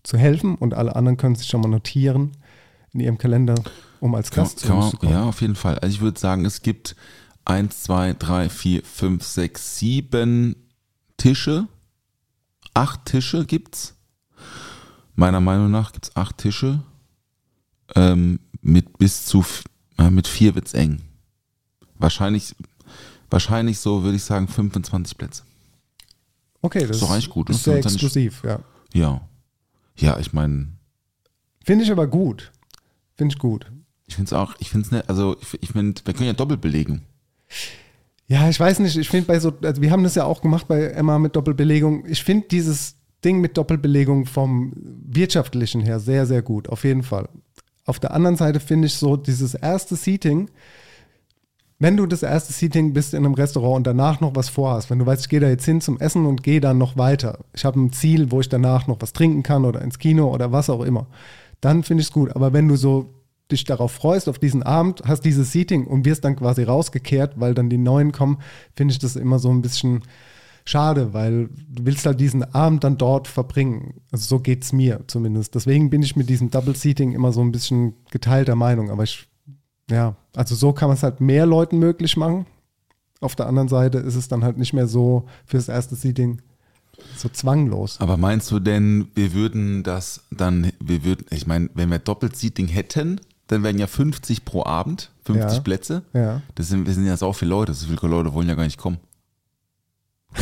zu 0.03 0.17
helfen 0.17 0.55
und 0.55 0.73
alle 0.73 0.95
anderen 0.95 1.17
können 1.17 1.35
sich 1.35 1.47
schon 1.47 1.61
mal 1.61 1.67
notieren 1.67 2.31
in 2.93 3.01
ihrem 3.01 3.17
Kalender, 3.17 3.55
um 3.99 4.15
als 4.15 4.31
Gast 4.31 4.59
zu 4.59 4.73
uns 4.73 4.91
zu 4.91 4.97
kommen. 4.97 5.11
ja, 5.11 5.23
auf 5.23 5.41
jeden 5.41 5.55
Fall. 5.55 5.77
Also 5.79 5.95
ich 5.95 6.01
würde 6.01 6.19
sagen, 6.19 6.45
es 6.45 6.61
gibt 6.61 6.95
eins, 7.45 7.83
zwei, 7.83 8.13
drei, 8.13 8.49
vier, 8.49 8.83
fünf, 8.83 9.23
sechs, 9.23 9.77
sieben 9.77 10.55
Tische. 11.17 11.67
Acht 12.73 13.05
Tische 13.05 13.45
gibt's. 13.45 13.95
Meiner 15.15 15.41
Meinung 15.41 15.69
nach 15.69 15.91
gibt's 15.91 16.15
acht 16.15 16.37
Tische. 16.37 16.81
Ähm, 17.95 18.39
mit 18.61 18.97
bis 18.97 19.25
zu 19.25 19.43
äh, 19.97 20.09
mit 20.09 20.27
vier 20.27 20.55
wird's 20.55 20.73
eng. 20.73 21.01
Wahrscheinlich, 21.95 22.55
wahrscheinlich 23.29 23.79
so 23.79 24.03
würde 24.03 24.15
ich 24.15 24.23
sagen 24.23 24.47
25 24.47 25.17
Plätze. 25.17 25.43
Okay, 26.61 26.81
das 26.81 26.97
Ist 26.97 27.01
doch 27.01 27.11
eigentlich 27.11 27.29
gut, 27.29 27.49
ne? 27.49 27.55
Ist 27.55 27.63
sehr 27.63 27.73
25 27.73 28.03
exklusiv, 28.03 28.43
ja. 28.43 28.59
Ja. 28.93 29.21
Ja, 29.95 30.17
ich 30.19 30.33
meine, 30.33 30.67
Finde 31.63 31.83
ich 31.83 31.91
aber 31.91 32.07
gut. 32.07 32.51
Finde 33.15 33.33
ich 33.33 33.39
gut. 33.39 33.71
ich 34.07 34.15
finde 34.15 34.29
es 34.29 34.33
auch, 34.33 34.55
ich 34.59 34.69
finde 34.69 34.85
es 34.85 34.91
nicht, 34.91 35.09
also 35.09 35.37
ich, 35.41 35.61
ich 35.61 35.69
finde, 35.71 36.01
wir 36.05 36.13
können 36.13 36.27
ja 36.27 36.33
doppelt 36.33 36.61
belegen. 36.61 37.03
Ja, 38.27 38.49
ich 38.49 38.59
weiß 38.59 38.79
nicht, 38.79 38.97
ich 38.97 39.09
finde 39.09 39.27
bei 39.27 39.39
so, 39.39 39.53
also 39.61 39.81
wir 39.81 39.91
haben 39.91 40.03
das 40.03 40.15
ja 40.15 40.23
auch 40.23 40.41
gemacht 40.41 40.67
bei 40.67 40.85
Emma 40.85 41.19
mit 41.19 41.35
Doppelbelegung. 41.35 42.05
Ich 42.07 42.23
finde 42.23 42.47
dieses 42.47 42.95
Ding 43.23 43.41
mit 43.41 43.57
Doppelbelegung 43.57 44.25
vom 44.25 44.73
wirtschaftlichen 44.75 45.81
her 45.81 45.99
sehr, 45.99 46.25
sehr 46.25 46.41
gut, 46.41 46.69
auf 46.69 46.83
jeden 46.83 47.03
Fall. 47.03 47.27
Auf 47.85 47.99
der 47.99 48.11
anderen 48.11 48.37
Seite 48.37 48.59
finde 48.59 48.87
ich 48.87 48.93
so 48.93 49.17
dieses 49.17 49.53
erste 49.53 49.95
Seating, 49.95 50.49
wenn 51.81 51.97
du 51.97 52.05
das 52.05 52.21
erste 52.21 52.53
Seating 52.53 52.93
bist 52.93 53.15
in 53.15 53.25
einem 53.25 53.33
Restaurant 53.33 53.77
und 53.77 53.87
danach 53.87 54.21
noch 54.21 54.35
was 54.35 54.49
vorhast, 54.49 54.91
wenn 54.91 54.99
du 54.99 55.05
weißt, 55.07 55.23
ich 55.23 55.29
gehe 55.29 55.39
da 55.39 55.49
jetzt 55.49 55.65
hin 55.65 55.81
zum 55.81 55.99
Essen 55.99 56.27
und 56.27 56.43
gehe 56.43 56.61
dann 56.61 56.77
noch 56.77 56.95
weiter, 56.95 57.39
ich 57.55 57.65
habe 57.65 57.79
ein 57.79 57.91
Ziel, 57.91 58.31
wo 58.31 58.39
ich 58.39 58.49
danach 58.49 58.85
noch 58.85 58.97
was 58.99 59.13
trinken 59.13 59.41
kann 59.41 59.65
oder 59.65 59.81
ins 59.81 59.97
Kino 59.97 60.31
oder 60.31 60.51
was 60.51 60.69
auch 60.69 60.81
immer, 60.81 61.07
dann 61.59 61.81
finde 61.81 62.01
ich 62.01 62.09
es 62.09 62.13
gut. 62.13 62.35
Aber 62.35 62.53
wenn 62.53 62.67
du 62.67 62.75
so 62.75 63.15
dich 63.51 63.63
darauf 63.63 63.91
freust, 63.91 64.29
auf 64.29 64.37
diesen 64.37 64.61
Abend, 64.61 65.01
hast 65.05 65.25
dieses 65.25 65.51
Seating 65.51 65.87
und 65.87 66.05
wirst 66.05 66.23
dann 66.23 66.35
quasi 66.35 66.61
rausgekehrt, 66.61 67.39
weil 67.39 67.55
dann 67.55 67.71
die 67.71 67.79
Neuen 67.79 68.11
kommen, 68.11 68.37
finde 68.75 68.91
ich 68.91 68.99
das 68.99 69.15
immer 69.15 69.39
so 69.39 69.49
ein 69.49 69.63
bisschen 69.63 70.03
schade, 70.65 71.13
weil 71.13 71.47
du 71.67 71.85
willst 71.85 72.05
halt 72.05 72.19
diesen 72.19 72.43
Abend 72.43 72.83
dann 72.83 72.99
dort 72.99 73.27
verbringen. 73.27 74.01
Also 74.11 74.27
so 74.27 74.39
geht 74.39 74.63
es 74.63 74.71
mir 74.71 75.01
zumindest. 75.07 75.55
Deswegen 75.55 75.89
bin 75.89 76.03
ich 76.03 76.15
mit 76.15 76.29
diesem 76.29 76.51
Double 76.51 76.75
Seating 76.75 77.13
immer 77.13 77.31
so 77.31 77.41
ein 77.41 77.51
bisschen 77.51 77.95
geteilter 78.11 78.55
Meinung. 78.55 78.91
Aber 78.91 79.01
ich, 79.01 79.27
ja, 79.91 80.15
also 80.35 80.55
so 80.55 80.73
kann 80.73 80.87
man 80.89 80.97
es 80.97 81.03
halt 81.03 81.21
mehr 81.21 81.45
Leuten 81.45 81.77
möglich 81.79 82.17
machen. 82.17 82.45
Auf 83.19 83.35
der 83.35 83.45
anderen 83.47 83.67
Seite 83.67 83.99
ist 83.99 84.15
es 84.15 84.27
dann 84.27 84.43
halt 84.43 84.57
nicht 84.57 84.73
mehr 84.73 84.87
so 84.87 85.25
fürs 85.45 85.67
erste 85.69 85.95
Seating 85.95 86.41
so 87.17 87.29
zwanglos. 87.29 87.99
Aber 87.99 88.17
meinst 88.17 88.49
du 88.51 88.59
denn, 88.59 89.07
wir 89.15 89.33
würden 89.33 89.83
das 89.83 90.21
dann, 90.31 90.71
wir 90.79 91.03
würden, 91.03 91.25
ich 91.31 91.47
meine, 91.47 91.69
wenn 91.73 91.89
wir 91.89 91.99
Doppelseating 91.99 92.67
hätten, 92.67 93.19
dann 93.47 93.63
wären 93.63 93.79
ja 93.79 93.87
50 93.87 94.45
pro 94.45 94.63
Abend, 94.65 95.11
50 95.25 95.57
Ja. 95.57 95.59
Plätze. 95.61 96.03
Ja. 96.13 96.41
Das 96.55 96.69
sind, 96.69 96.85
wir 96.87 96.93
sind 96.93 97.05
ja 97.05 97.17
so 97.17 97.33
viele 97.33 97.49
Leute, 97.49 97.73
so 97.73 97.87
viele 97.87 97.99
Leute 98.09 98.33
wollen 98.33 98.47
ja 98.47 98.55
gar 98.55 98.63
nicht 98.63 98.77
kommen. 98.77 98.97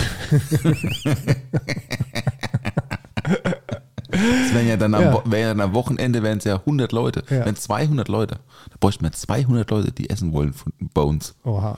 Wären 4.59 4.67
ja 4.69 4.77
dann 4.77 4.93
am, 4.93 5.01
Ja. 5.03 5.23
Wären 5.25 5.57
dann 5.57 5.69
am 5.69 5.73
Wochenende 5.75 6.21
wären 6.23 6.37
es 6.39 6.43
ja 6.43 6.55
100 6.57 6.91
Leute, 6.91 7.23
Ja. 7.29 7.45
wären 7.45 7.55
200 7.55 8.07
Leute. 8.07 8.35
Da 8.69 8.75
bräuchten 8.79 9.03
wir 9.03 9.11
200 9.11 9.69
Leute, 9.71 9.91
die 9.91 10.09
essen 10.09 10.33
wollen 10.33 10.53
von, 10.53 10.71
bei 10.93 11.01
uns. 11.01 11.35
Oha. 11.43 11.77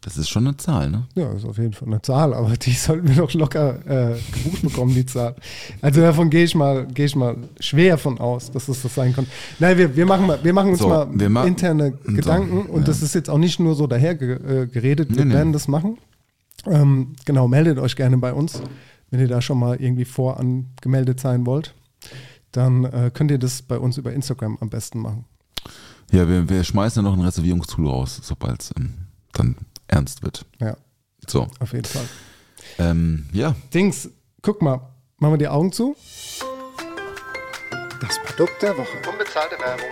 Das 0.00 0.16
ist 0.16 0.28
schon 0.28 0.46
eine 0.46 0.56
Zahl, 0.56 0.90
ne? 0.90 1.08
Ja, 1.16 1.32
ist 1.32 1.44
auf 1.44 1.58
jeden 1.58 1.72
Fall 1.72 1.88
eine 1.88 2.00
Zahl, 2.00 2.32
aber 2.32 2.56
die 2.56 2.70
sollten 2.86 3.08
wir 3.08 3.16
doch 3.16 3.34
locker 3.34 3.84
äh, 4.12 4.16
gebucht 4.32 4.62
bekommen, 4.62 4.94
die 4.94 5.04
Zahl. 5.04 5.34
Also 5.82 6.00
davon 6.00 6.30
gehe 6.30 6.44
ich 6.44 6.54
mal, 6.54 6.86
gehe 6.86 7.06
ich 7.06 7.16
mal 7.16 7.36
schwer 7.58 7.98
von 7.98 8.18
aus, 8.20 8.52
dass 8.52 8.66
das 8.66 8.80
das 8.82 8.94
sein 8.94 9.12
kann. 9.12 9.26
Nein, 9.58 9.76
wir, 9.76 9.96
wir, 9.96 10.06
machen, 10.06 10.26
mal, 10.28 10.38
wir 10.40 10.52
machen 10.52 10.70
uns 10.70 10.78
So, 10.78 10.88
mal 10.88 11.06
ma- 11.06 11.44
interne 11.44 11.94
so, 12.06 12.12
Gedanken 12.12 12.66
und 12.66 12.82
ja. 12.82 12.86
das 12.86 13.02
ist 13.02 13.16
jetzt 13.16 13.28
auch 13.28 13.38
nicht 13.38 13.58
nur 13.58 13.74
so 13.74 13.88
daher 13.88 14.12
äh, 14.12 14.66
geredet, 14.68 15.08
wir 15.10 15.24
Nee, 15.24 15.30
nee. 15.30 15.34
werden 15.34 15.52
das 15.52 15.66
machen. 15.66 15.98
Ähm, 16.64 17.14
genau, 17.24 17.48
meldet 17.48 17.78
euch 17.80 17.96
gerne 17.96 18.18
bei 18.18 18.32
uns, 18.32 18.62
wenn 19.10 19.18
ihr 19.18 19.28
da 19.28 19.40
schon 19.42 19.58
mal 19.58 19.80
irgendwie 19.80 20.04
vorangemeldet 20.04 21.18
sein 21.18 21.44
wollt. 21.44 21.74
Dann 22.52 22.84
äh, 22.84 23.10
könnt 23.12 23.30
ihr 23.30 23.38
das 23.38 23.62
bei 23.62 23.78
uns 23.78 23.98
über 23.98 24.12
Instagram 24.12 24.58
am 24.60 24.70
besten 24.70 25.00
machen. 25.00 25.24
Ja, 26.10 26.28
wir, 26.28 26.48
wir 26.48 26.64
schmeißen 26.64 27.02
ja 27.04 27.10
noch 27.10 27.16
ein 27.16 27.24
Reservierungstool 27.24 27.86
raus, 27.88 28.20
sobald 28.22 28.62
es 28.62 28.70
ähm, 28.78 28.94
dann 29.32 29.56
ernst 29.86 30.22
wird. 30.22 30.46
Ja, 30.58 30.76
So, 31.26 31.48
auf 31.60 31.72
jeden 31.72 31.84
Fall. 31.84 32.08
ähm, 32.78 33.28
ja, 33.32 33.54
Dings, 33.74 34.08
guck 34.40 34.62
mal, 34.62 34.80
machen 35.18 35.34
wir 35.34 35.38
die 35.38 35.48
Augen 35.48 35.72
zu. 35.72 35.94
Das 38.00 38.18
Produkt 38.24 38.62
der 38.62 38.76
Woche. 38.78 39.10
Unbezahlte 39.10 39.56
Werbung. 39.58 39.86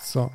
So, 0.00 0.30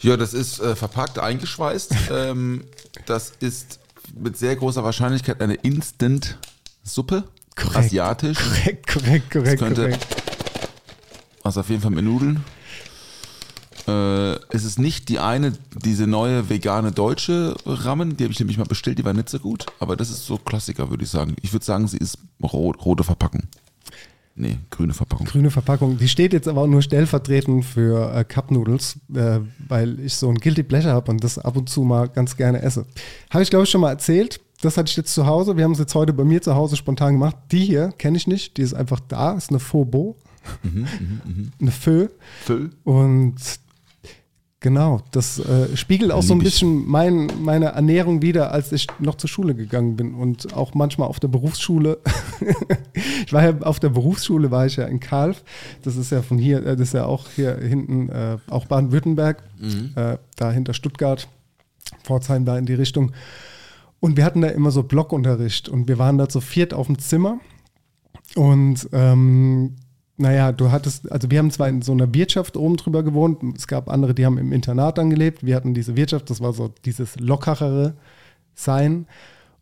Ja, 0.00 0.16
das 0.16 0.32
ist 0.32 0.60
äh, 0.60 0.76
verpackt, 0.76 1.18
eingeschweißt. 1.18 1.94
ähm, 2.12 2.64
das 3.06 3.32
ist 3.40 3.80
mit 4.16 4.36
sehr 4.36 4.54
großer 4.56 4.84
Wahrscheinlichkeit 4.84 5.40
eine 5.40 5.54
Instant-Suppe. 5.54 7.24
Korrekt. 7.56 7.76
Asiatisch. 7.76 8.38
korrekt, 8.38 8.86
korrekt, 8.86 9.30
korrekt, 9.30 9.58
könnte- 9.60 9.82
korrekt. 9.82 10.06
Also 11.42 11.60
auf 11.60 11.70
jeden 11.70 11.80
Fall 11.82 11.90
mit 11.90 12.04
Nudeln. 12.04 12.44
Äh, 13.86 14.32
es 14.54 14.64
ist 14.64 14.78
nicht 14.78 15.08
die 15.08 15.18
eine, 15.18 15.52
diese 15.82 16.06
neue 16.06 16.50
vegane 16.50 16.92
deutsche 16.92 17.56
Ramen, 17.64 18.16
die 18.16 18.24
habe 18.24 18.32
ich 18.32 18.38
nämlich 18.38 18.58
mal 18.58 18.64
bestellt, 18.64 18.98
die 18.98 19.04
war 19.04 19.14
nicht 19.14 19.30
so 19.30 19.38
gut. 19.38 19.64
Aber 19.80 19.96
das 19.96 20.10
ist 20.10 20.26
so 20.26 20.36
Klassiker, 20.36 20.90
würde 20.90 21.04
ich 21.04 21.10
sagen. 21.10 21.36
Ich 21.42 21.52
würde 21.52 21.64
sagen, 21.64 21.88
sie 21.88 21.96
ist 21.96 22.18
rot, 22.42 22.84
rote 22.84 23.02
Verpackung. 23.02 23.44
Nee, 24.40 24.56
grüne 24.70 24.94
Verpackung. 24.94 25.26
Grüne 25.26 25.50
Verpackung. 25.50 25.98
Die 25.98 26.08
steht 26.08 26.32
jetzt 26.32 26.46
aber 26.46 26.62
auch 26.62 26.66
nur 26.68 26.80
stellvertretend 26.80 27.64
für 27.64 28.14
äh, 28.14 28.22
Cup 28.22 28.52
Noodles, 28.52 28.96
äh, 29.12 29.40
weil 29.66 29.98
ich 29.98 30.14
so 30.14 30.28
ein 30.28 30.36
Guilty 30.36 30.62
Pleasure 30.62 30.94
habe 30.94 31.10
und 31.10 31.24
das 31.24 31.38
ab 31.38 31.56
und 31.56 31.68
zu 31.68 31.82
mal 31.82 32.08
ganz 32.08 32.36
gerne 32.36 32.62
esse. 32.62 32.86
Habe 33.30 33.42
ich, 33.42 33.50
glaube 33.50 33.64
ich, 33.64 33.70
schon 33.70 33.80
mal 33.80 33.90
erzählt. 33.90 34.40
Das 34.60 34.76
hatte 34.76 34.90
ich 34.90 34.96
jetzt 34.96 35.12
zu 35.12 35.26
Hause. 35.26 35.56
Wir 35.56 35.64
haben 35.64 35.72
es 35.72 35.80
jetzt 35.80 35.94
heute 35.96 36.12
bei 36.12 36.22
mir 36.22 36.40
zu 36.40 36.54
Hause 36.54 36.76
spontan 36.76 37.14
gemacht. 37.14 37.36
Die 37.50 37.64
hier 37.64 37.92
kenne 37.98 38.16
ich 38.16 38.28
nicht. 38.28 38.56
Die 38.56 38.62
ist 38.62 38.74
einfach 38.74 39.00
da. 39.00 39.32
Ist 39.32 39.50
eine 39.50 39.58
Faux 39.58 40.14
Eine 41.60 41.70
Feu. 41.72 42.06
Füll. 42.44 42.70
Und 42.84 43.34
genau, 44.60 45.00
das 45.10 45.38
äh, 45.38 45.76
spiegelt 45.76 46.12
auch 46.12 46.22
so 46.22 46.34
ein 46.34 46.40
Lieb 46.40 46.46
bisschen 46.46 46.88
mein, 46.88 47.30
meine 47.40 47.66
Ernährung 47.66 48.22
wieder, 48.22 48.52
als 48.52 48.72
ich 48.72 48.86
noch 48.98 49.16
zur 49.16 49.28
Schule 49.28 49.54
gegangen 49.54 49.96
bin 49.96 50.14
und 50.14 50.54
auch 50.54 50.74
manchmal 50.74 51.08
auf 51.08 51.20
der 51.20 51.28
Berufsschule. 51.28 51.98
ich 53.26 53.32
war 53.32 53.44
ja 53.44 53.58
auf 53.60 53.80
der 53.80 53.90
Berufsschule, 53.90 54.50
war 54.50 54.66
ich 54.66 54.76
ja 54.76 54.86
in 54.86 55.00
Kalf. 55.00 55.44
Das 55.82 55.96
ist 55.96 56.10
ja 56.10 56.22
von 56.22 56.38
hier, 56.38 56.58
äh, 56.64 56.76
das 56.76 56.88
ist 56.88 56.94
ja 56.94 57.06
auch 57.06 57.26
hier 57.34 57.56
hinten, 57.56 58.08
äh, 58.08 58.38
auch 58.48 58.66
Baden-Württemberg, 58.66 59.42
äh, 59.94 60.18
da 60.36 60.52
hinter 60.52 60.74
Stuttgart, 60.74 61.28
Pforzheim 62.04 62.44
da 62.44 62.58
in 62.58 62.66
die 62.66 62.74
Richtung. 62.74 63.12
Und 64.00 64.16
wir 64.16 64.24
hatten 64.24 64.40
da 64.40 64.48
immer 64.48 64.70
so 64.70 64.82
Blockunterricht 64.82 65.68
und 65.68 65.88
wir 65.88 65.98
waren 65.98 66.18
da 66.18 66.28
zu 66.28 66.40
viert 66.40 66.72
auf 66.72 66.86
dem 66.86 66.98
Zimmer. 66.98 67.40
Und 68.34 68.88
ähm, 68.92 69.76
naja, 70.18 70.52
du 70.52 70.70
hattest, 70.70 71.10
also 71.10 71.30
wir 71.30 71.38
haben 71.38 71.50
zwar 71.50 71.68
in 71.68 71.80
so 71.82 71.92
einer 71.92 72.12
Wirtschaft 72.12 72.56
oben 72.56 72.76
drüber 72.76 73.02
gewohnt, 73.02 73.38
es 73.56 73.66
gab 73.66 73.88
andere, 73.88 74.14
die 74.14 74.26
haben 74.26 74.36
im 74.38 74.52
Internat 74.52 74.98
dann 74.98 75.10
gelebt, 75.10 75.44
wir 75.46 75.54
hatten 75.56 75.74
diese 75.74 75.96
Wirtschaft, 75.96 76.28
das 76.30 76.40
war 76.40 76.52
so 76.52 76.70
dieses 76.84 77.18
lockerere 77.20 77.94
Sein. 78.54 79.06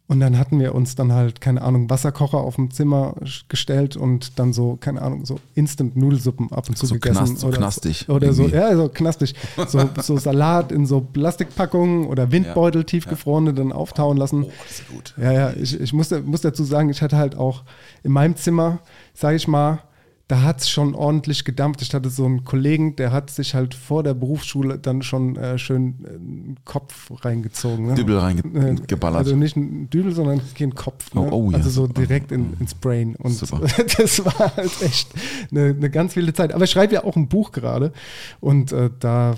Und 0.08 0.20
dann 0.20 0.38
hatten 0.38 0.60
wir 0.60 0.72
uns 0.72 0.94
dann 0.94 1.12
halt, 1.12 1.40
keine 1.40 1.62
Ahnung, 1.62 1.90
Wasserkocher 1.90 2.38
auf 2.38 2.54
dem 2.54 2.70
Zimmer 2.70 3.16
gestellt 3.48 3.96
und 3.96 4.38
dann 4.38 4.52
so, 4.52 4.76
keine 4.76 5.02
Ahnung, 5.02 5.26
so 5.26 5.40
Instant-Nudelsuppen 5.56 6.52
ab 6.52 6.68
und 6.68 6.78
zu 6.78 6.86
So 6.86 6.94
gegessen. 6.94 7.24
knast- 7.24 7.38
so 7.40 7.48
oder 7.48 7.56
knastig 7.56 8.04
So, 8.06 8.14
oder 8.14 8.32
so, 8.32 8.42
irgendwie. 8.44 8.56
ja, 8.56 8.76
so 8.76 8.88
knastig. 8.88 9.34
So, 9.66 9.80
so 10.00 10.16
Salat 10.16 10.70
in 10.70 10.86
so 10.86 11.00
Plastikpackungen 11.00 12.06
oder 12.06 12.30
Windbeutel 12.30 12.84
tiefgefrorene 12.84 13.52
dann 13.52 13.72
auftauen 13.72 14.16
lassen. 14.16 14.44
Oh, 14.44 14.52
das 14.62 14.78
ist 14.78 14.88
gut. 14.88 15.14
Ja, 15.20 15.32
ja, 15.32 15.52
ich, 15.54 15.80
ich 15.80 15.92
muss, 15.92 16.12
muss 16.24 16.40
dazu 16.40 16.62
sagen, 16.62 16.88
ich 16.88 17.02
hatte 17.02 17.16
halt 17.16 17.36
auch 17.36 17.64
in 18.04 18.12
meinem 18.12 18.36
Zimmer, 18.36 18.78
sage 19.12 19.34
ich 19.34 19.48
mal, 19.48 19.80
da 20.28 20.42
hat 20.42 20.60
es 20.60 20.68
schon 20.68 20.94
ordentlich 20.96 21.44
gedampft. 21.44 21.82
Ich 21.82 21.94
hatte 21.94 22.10
so 22.10 22.24
einen 22.24 22.44
Kollegen, 22.44 22.96
der 22.96 23.12
hat 23.12 23.30
sich 23.30 23.54
halt 23.54 23.74
vor 23.74 24.02
der 24.02 24.14
Berufsschule 24.14 24.76
dann 24.78 25.02
schon 25.02 25.36
äh, 25.36 25.56
schön 25.56 26.04
äh, 26.04 26.08
einen 26.08 26.56
Kopf 26.64 27.12
reingezogen. 27.24 27.86
Ne? 27.86 27.94
Dübel 27.94 28.16
Äh, 28.16 28.20
reingeballert. 28.20 29.18
Also 29.18 29.36
nicht 29.36 29.56
ein 29.56 29.88
Dübel, 29.88 30.12
sondern 30.12 30.40
den 30.58 30.74
Kopf. 30.74 31.14
Ne? 31.14 31.20
Oh, 31.20 31.30
oh, 31.30 31.50
ja, 31.50 31.58
also 31.58 31.70
so 31.70 31.86
super. 31.86 32.00
direkt 32.00 32.32
in, 32.32 32.54
ins 32.58 32.74
Brain. 32.74 33.14
Und 33.16 33.32
Super. 33.32 33.60
das 33.98 34.24
war 34.24 34.56
halt 34.56 34.82
echt 34.82 35.08
eine, 35.50 35.66
eine 35.66 35.90
ganz 35.90 36.16
wilde 36.16 36.32
Zeit. 36.32 36.52
Aber 36.52 36.64
ich 36.64 36.70
schreibe 36.70 36.94
ja 36.94 37.04
auch 37.04 37.14
ein 37.14 37.28
Buch 37.28 37.52
gerade 37.52 37.92
und 38.40 38.72
äh, 38.72 38.90
da 38.98 39.36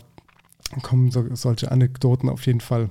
kommen 0.82 1.10
so, 1.10 1.24
solche 1.34 1.70
Anekdoten 1.70 2.28
auf 2.28 2.46
jeden 2.46 2.60
Fall 2.60 2.90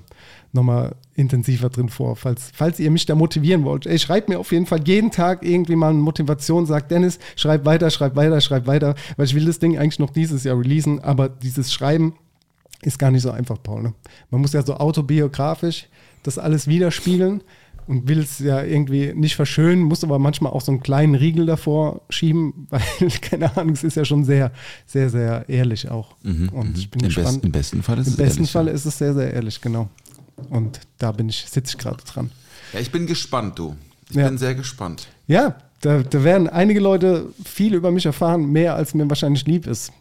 nochmal 0.51 0.95
intensiver 1.13 1.69
drin 1.69 1.89
vor, 1.89 2.15
falls, 2.15 2.51
falls 2.53 2.80
ihr 2.80 2.89
mich 2.89 3.05
da 3.05 3.15
motivieren 3.15 3.63
wollt. 3.63 3.86
Ey, 3.86 3.99
schreibt 3.99 4.30
mir 4.30 4.39
auf 4.39 4.51
jeden 4.51 4.65
Fall 4.65 4.82
jeden 4.88 5.11
Tag 5.11 5.43
irgendwie 5.43 5.75
mal 5.75 5.89
eine 5.89 5.99
Motivation, 5.99 6.65
sagt 6.65 6.91
Dennis, 6.91 7.19
schreib 7.36 7.65
weiter, 7.65 7.89
schreib 7.91 8.15
weiter, 8.15 8.41
schreib 8.41 8.65
weiter, 8.67 8.95
weil 9.15 9.25
ich 9.25 9.36
will 9.36 9.45
das 9.45 9.59
Ding 9.59 9.78
eigentlich 9.78 9.99
noch 9.99 10.09
dieses 10.09 10.43
Jahr 10.43 10.57
releasen, 10.57 10.99
aber 10.99 11.30
dieses 11.30 11.71
Schreiben 11.71 12.15
ist 12.82 12.99
gar 12.99 13.11
nicht 13.11 13.23
so 13.23 13.32
einfach, 13.32 13.61
Paul. 13.61 13.84
Ne? 13.84 13.93
Man 14.30 14.41
muss 14.41 14.53
ja 14.53 14.63
so 14.63 14.75
autobiografisch 14.75 15.88
das 16.23 16.38
alles 16.38 16.67
widerspiegeln 16.67 17.41
und 17.88 18.07
will 18.07 18.19
es 18.19 18.39
ja 18.39 18.61
irgendwie 18.63 19.13
nicht 19.15 19.35
verschönen, 19.35 19.81
muss 19.83 20.03
aber 20.03 20.19
manchmal 20.19 20.51
auch 20.51 20.61
so 20.61 20.71
einen 20.71 20.81
kleinen 20.81 21.15
Riegel 21.15 21.45
davor 21.45 22.01
schieben, 22.09 22.67
weil, 22.69 22.81
keine 23.21 23.55
Ahnung, 23.57 23.73
es 23.73 23.83
ist 23.83 23.95
ja 23.95 24.05
schon 24.05 24.23
sehr, 24.25 24.51
sehr, 24.85 25.09
sehr 25.09 25.47
ehrlich 25.49 25.89
auch. 25.89 26.15
Und 26.23 26.77
ich 26.77 26.91
bin 26.91 27.01
Im, 27.01 27.07
gespannt. 27.07 27.27
besten, 27.41 27.45
Im 27.47 27.51
besten 27.51 27.83
Fall 27.83 27.97
ist 27.99 28.07
Im 28.07 28.13
es 28.13 28.17
besten 28.17 28.38
ehrlich, 28.39 28.51
Fall 28.51 28.67
ja. 28.67 28.73
ist 28.73 28.85
es 28.85 28.97
sehr, 28.97 29.13
sehr 29.13 29.33
ehrlich, 29.33 29.61
genau. 29.61 29.89
Und 30.49 30.79
da 30.99 31.11
bin 31.11 31.29
ich, 31.29 31.45
sitze 31.49 31.75
ich 31.75 31.77
gerade 31.77 32.03
dran. 32.03 32.31
Ja, 32.73 32.79
ich 32.79 32.91
bin 32.91 33.07
gespannt, 33.07 33.57
du. 33.57 33.75
Ich 34.09 34.15
Ja. 34.15 34.27
bin 34.27 34.38
sehr 34.38 34.53
gespannt. 34.55 35.07
Ja, 35.27 35.55
da, 35.81 36.01
da 36.03 36.23
werden 36.23 36.47
einige 36.49 36.79
Leute 36.79 37.27
viel 37.45 37.73
über 37.73 37.91
mich 37.91 38.05
erfahren, 38.05 38.51
mehr 38.51 38.75
als 38.75 38.93
mir 38.93 39.09
wahrscheinlich 39.09 39.45
lieb 39.45 39.65
ist. 39.67 39.91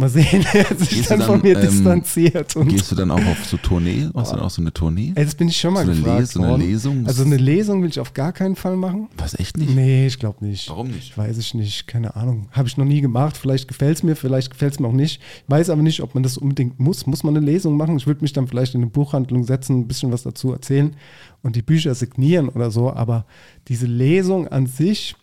Mal 0.00 0.08
sehen, 0.08 0.44
wer 0.52 0.64
sich 0.78 0.90
Gehst 0.90 1.10
dann, 1.10 1.18
du 1.18 1.26
von 1.26 1.42
dann, 1.42 1.50
mir 1.50 1.58
ähm, 1.58 1.68
distanziert. 1.68 2.54
Und 2.54 2.68
Gehst 2.68 2.90
du 2.92 2.94
dann 2.94 3.10
auch 3.10 3.18
auf 3.26 3.44
so 3.44 3.56
Tournee? 3.56 4.08
Hast 4.14 4.30
du 4.30 4.36
dann 4.36 4.44
auch 4.44 4.50
so 4.50 4.62
eine 4.62 4.72
Tournee? 4.72 5.12
Ey, 5.16 5.24
das 5.24 5.34
bin 5.34 5.48
ich 5.48 5.56
schon 5.58 5.74
mal 5.74 5.84
So 5.84 5.90
eine 5.90 6.00
gefragt 6.00 6.20
Les- 6.20 6.30
so 6.32 6.42
eine. 6.42 6.56
Lesung? 6.64 7.04
Also 7.04 7.24
eine 7.24 7.36
Lesung 7.36 7.82
will 7.82 7.88
ich 7.90 7.98
auf 7.98 8.14
gar 8.14 8.32
keinen 8.32 8.54
Fall 8.54 8.76
machen. 8.76 9.08
Was, 9.16 9.36
echt 9.36 9.56
nicht? 9.56 9.74
Nee, 9.74 10.06
ich 10.06 10.20
glaube 10.20 10.44
nicht. 10.46 10.68
Warum 10.70 10.88
nicht? 10.88 11.18
Weiß 11.18 11.36
ich 11.38 11.52
nicht, 11.54 11.88
keine 11.88 12.14
Ahnung. 12.14 12.48
Habe 12.52 12.68
ich 12.68 12.76
noch 12.76 12.84
nie 12.84 13.00
gemacht. 13.00 13.36
Vielleicht 13.36 13.66
gefällt 13.66 13.96
es 13.96 14.02
mir, 14.04 14.14
vielleicht 14.14 14.50
gefällt 14.52 14.74
es 14.74 14.78
mir 14.78 14.86
auch 14.86 14.92
nicht. 14.92 15.20
Ich 15.44 15.50
weiß 15.50 15.68
aber 15.70 15.82
nicht, 15.82 16.00
ob 16.00 16.14
man 16.14 16.22
das 16.22 16.38
unbedingt 16.38 16.78
muss. 16.78 17.06
Muss 17.08 17.24
man 17.24 17.36
eine 17.36 17.44
Lesung 17.44 17.76
machen? 17.76 17.96
Ich 17.96 18.06
würde 18.06 18.22
mich 18.22 18.32
dann 18.32 18.46
vielleicht 18.46 18.76
in 18.76 18.82
eine 18.82 18.90
Buchhandlung 18.90 19.42
setzen, 19.42 19.80
ein 19.80 19.88
bisschen 19.88 20.12
was 20.12 20.22
dazu 20.22 20.52
erzählen 20.52 20.94
und 21.42 21.56
die 21.56 21.62
Bücher 21.62 21.94
signieren 21.96 22.48
oder 22.48 22.70
so. 22.70 22.92
Aber 22.92 23.26
diese 23.66 23.86
Lesung 23.86 24.46
an 24.46 24.66
sich, 24.66 25.16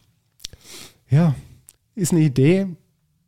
ja, 1.09 1.33
ist 1.95 2.11
eine 2.11 2.21
Idee. 2.21 2.67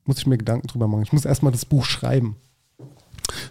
Muss 0.08 0.18
ich 0.18 0.26
mir 0.26 0.38
Gedanken 0.38 0.66
drüber 0.68 0.88
machen. 0.88 1.04
Ich 1.04 1.14
muss 1.14 1.26
erstmal 1.26 1.52
das 1.52 1.66
Buch 1.66 1.86
schreiben. 1.86 2.36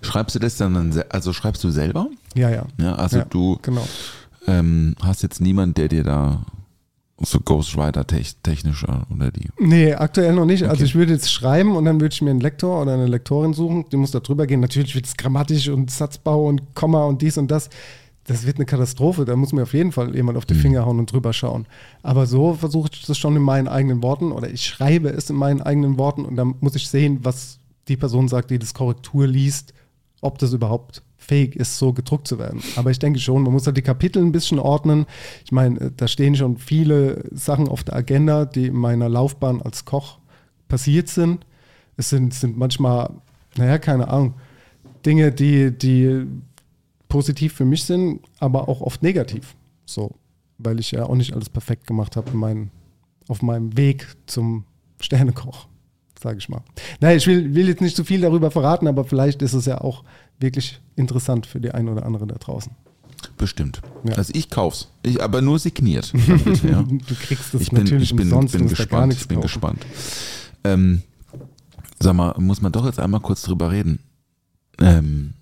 Schreibst 0.03 0.35
du 0.35 0.39
das 0.41 0.57
dann, 0.57 1.03
also 1.11 1.33
schreibst 1.33 1.63
du 1.63 1.71
selber? 1.71 2.09
Ja, 2.35 2.51
ja. 2.51 2.67
Ja, 2.81 2.95
also 2.97 3.19
Ja, 3.19 3.25
du 3.27 3.59
Genau. 3.63 3.87
ähm, 4.49 4.97
hast 5.03 5.23
jetzt 5.23 5.41
niemand, 5.41 5.77
der 5.79 5.89
dir 5.89 6.03
da 6.03 6.45
so 7.19 7.41
Ghostwriter 7.41 8.03
tech- 8.07 8.37
technischer 8.43 9.07
oder 9.15 9.31
die. 9.31 9.49
Nee, 9.59 9.95
aktuell 9.95 10.35
noch 10.35 10.45
nicht. 10.45 10.63
Also 10.65 10.75
Okay. 10.77 10.85
ich 10.85 10.95
würde 10.95 11.13
jetzt 11.13 11.31
schreiben 11.33 11.77
und 11.77 11.85
dann 11.87 12.01
würde 12.01 12.13
ich 12.13 12.21
mir 12.23 12.31
einen 12.31 12.41
Lektor 12.41 12.83
oder 12.83 12.95
eine 12.95 13.07
Lektorin 13.07 13.55
suchen, 13.55 13.87
die 13.91 13.97
muss 13.97 14.11
da 14.11 14.21
drüber 14.21 14.47
gehen. 14.47 14.61
Natürlich 14.61 14.95
wird 14.95 15.07
es 15.07 15.17
grammatisch 15.17 15.69
und 15.69 15.91
Satzbau 15.91 16.47
und 16.47 16.75
Komma 16.75 17.05
und 17.05 17.23
dies 17.23 17.39
und 17.39 17.51
das. 17.51 17.71
Das 18.27 18.45
wird 18.45 18.57
eine 18.57 18.66
Katastrophe. 18.66 19.24
Da 19.24 19.37
muss 19.37 19.53
mir 19.53 19.62
auf 19.62 19.72
jeden 19.72 19.93
Fall 19.93 20.14
jemand 20.14 20.37
auf 20.37 20.47
die 20.47 20.55
Finger 20.55 20.85
hauen 20.85 20.99
und 20.99 21.11
drüber 21.11 21.33
schauen. 21.33 21.66
Aber 22.03 22.27
so 22.27 22.55
versuche 22.55 22.91
ich 22.93 23.07
das 23.07 23.16
schon 23.16 23.37
in 23.37 23.43
meinen 23.43 23.68
eigenen 23.68 24.03
Worten 24.03 24.33
oder 24.33 24.51
ich 24.51 24.64
schreibe 24.64 25.11
es 25.11 25.31
in 25.31 25.37
meinen 25.37 25.62
eigenen 25.62 25.99
Worten 25.99 26.24
und 26.24 26.37
dann 26.37 26.55
muss 26.61 26.74
ich 26.74 26.89
sehen, 26.89 27.20
was 27.22 27.61
die 27.89 27.97
Person 27.97 28.27
sagt, 28.29 28.51
die 28.51 28.59
das 28.59 28.74
Korrektur 28.74 29.27
liest, 29.27 29.72
ob 30.20 30.39
das 30.39 30.53
überhaupt 30.53 31.03
fähig 31.16 31.57
ist, 31.57 31.79
so 31.79 31.93
gedruckt 31.93 32.29
zu 32.29 32.39
werden. 32.39 32.62
Aber 32.77 32.91
ich 32.91 32.99
denke 32.99 33.18
schon, 33.18 33.43
man 33.43 33.53
muss 33.53 33.66
halt 33.66 33.77
die 33.77 33.83
Kapitel 33.83 34.22
ein 34.22 34.33
bisschen 34.33 34.59
ordnen. 34.59 35.07
Ich 35.45 35.53
meine, 35.53 35.81
äh, 35.81 35.91
da 35.97 36.09
stehen 36.09 36.37
schon 36.37 36.57
viele 36.57 37.24
Sachen 37.33 37.68
auf 37.68 37.85
der 37.85 37.97
Agenda, 37.97 38.45
die 38.45 38.66
in 38.66 38.77
meiner 38.77 39.09
Laufbahn 39.09 39.62
als 39.62 39.85
Koch 39.85 40.18
passiert 40.68 41.09
sind. 41.09 41.47
Es 41.97 42.11
sind, 42.11 42.35
sind 42.35 42.57
manchmal, 42.57 43.11
naja, 43.57 43.79
keine 43.79 44.09
Ahnung, 44.09 44.35
Dinge, 45.05 45.33
die, 45.33 45.77
die 45.77 46.27
positiv 47.09 47.53
für 47.53 47.65
mich 47.65 47.85
sind, 47.85 48.21
aber 48.39 48.69
auch 48.69 48.81
oft 48.81 49.03
negativ. 49.03 49.55
So, 49.85 50.13
weil 50.59 50.81
ich 50.81 50.91
ja 50.91 51.05
auch 51.05 51.15
nicht 51.15 51.33
alles 51.35 51.49
perfekt 51.49 51.87
gemacht 51.87 52.17
habe 52.17 52.31
in 52.31 52.39
meinen, 52.39 52.71
auf 53.29 53.43
meinem 53.43 53.77
Weg 53.77 54.07
zum 54.27 54.65
Sternekoch, 55.01 55.69
sage 56.21 56.39
ich 56.39 56.49
mal. 56.49 56.63
Naja, 57.01 57.17
ich 57.17 57.27
will, 57.27 57.55
will 57.55 57.69
jetzt 57.69 57.81
nicht 57.81 57.97
zu 57.97 58.05
viel 58.05 58.21
darüber 58.21 58.51
verraten, 58.51 58.89
aber 58.89 59.05
vielleicht 59.05 59.43
ist 59.43 59.53
es 59.53 59.67
ja 59.67 59.81
auch 59.81 60.05
wirklich 60.41 60.81
interessant 60.97 61.47
für 61.47 61.61
die 61.61 61.71
ein 61.71 61.89
oder 61.89 62.05
andere 62.05 62.27
da 62.27 62.37
draußen. 62.37 62.73
Bestimmt. 63.39 63.81
Ja. 64.05 64.15
Also 64.15 64.33
ich 64.35 64.51
kauf's. 64.51 64.89
Ich, 65.03 65.23
aber 65.23 65.43
nur 65.43 65.59
signiert. 65.59 66.13
damit, 66.27 66.63
ja. 66.63 66.83
Du 66.83 67.15
kriegst 67.15 67.53
das 67.55 67.63
ich 67.63 67.71
bin, 67.71 67.83
natürlich 67.83 68.11
ich 68.11 68.17
bin, 68.17 68.27
umsonst, 68.27 68.57
bin 68.57 68.69
gespannt. 68.69 69.15
Ich 69.15 69.29
bin 69.29 69.37
kaufen. 69.37 69.47
gespannt. 69.47 69.87
Ähm, 70.65 71.03
sag 72.01 72.15
mal, 72.15 72.35
muss 72.39 72.61
man 72.61 72.73
doch 72.73 72.85
jetzt 72.85 72.99
einmal 72.99 73.21
kurz 73.21 73.43
drüber 73.43 73.71
reden. 73.71 74.01
Ähm, 74.81 75.35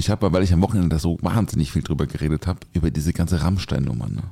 ich 0.00 0.10
habe, 0.10 0.32
weil 0.32 0.42
ich 0.42 0.52
am 0.52 0.62
Wochenende 0.62 0.88
da 0.88 0.98
so 0.98 1.18
wahnsinnig 1.22 1.72
viel 1.72 1.82
drüber 1.82 2.06
geredet 2.06 2.46
habe, 2.46 2.60
über 2.72 2.90
diese 2.90 3.12
ganze 3.12 3.42
Rammstein-Nummer. 3.42 4.08
Ne? 4.08 4.22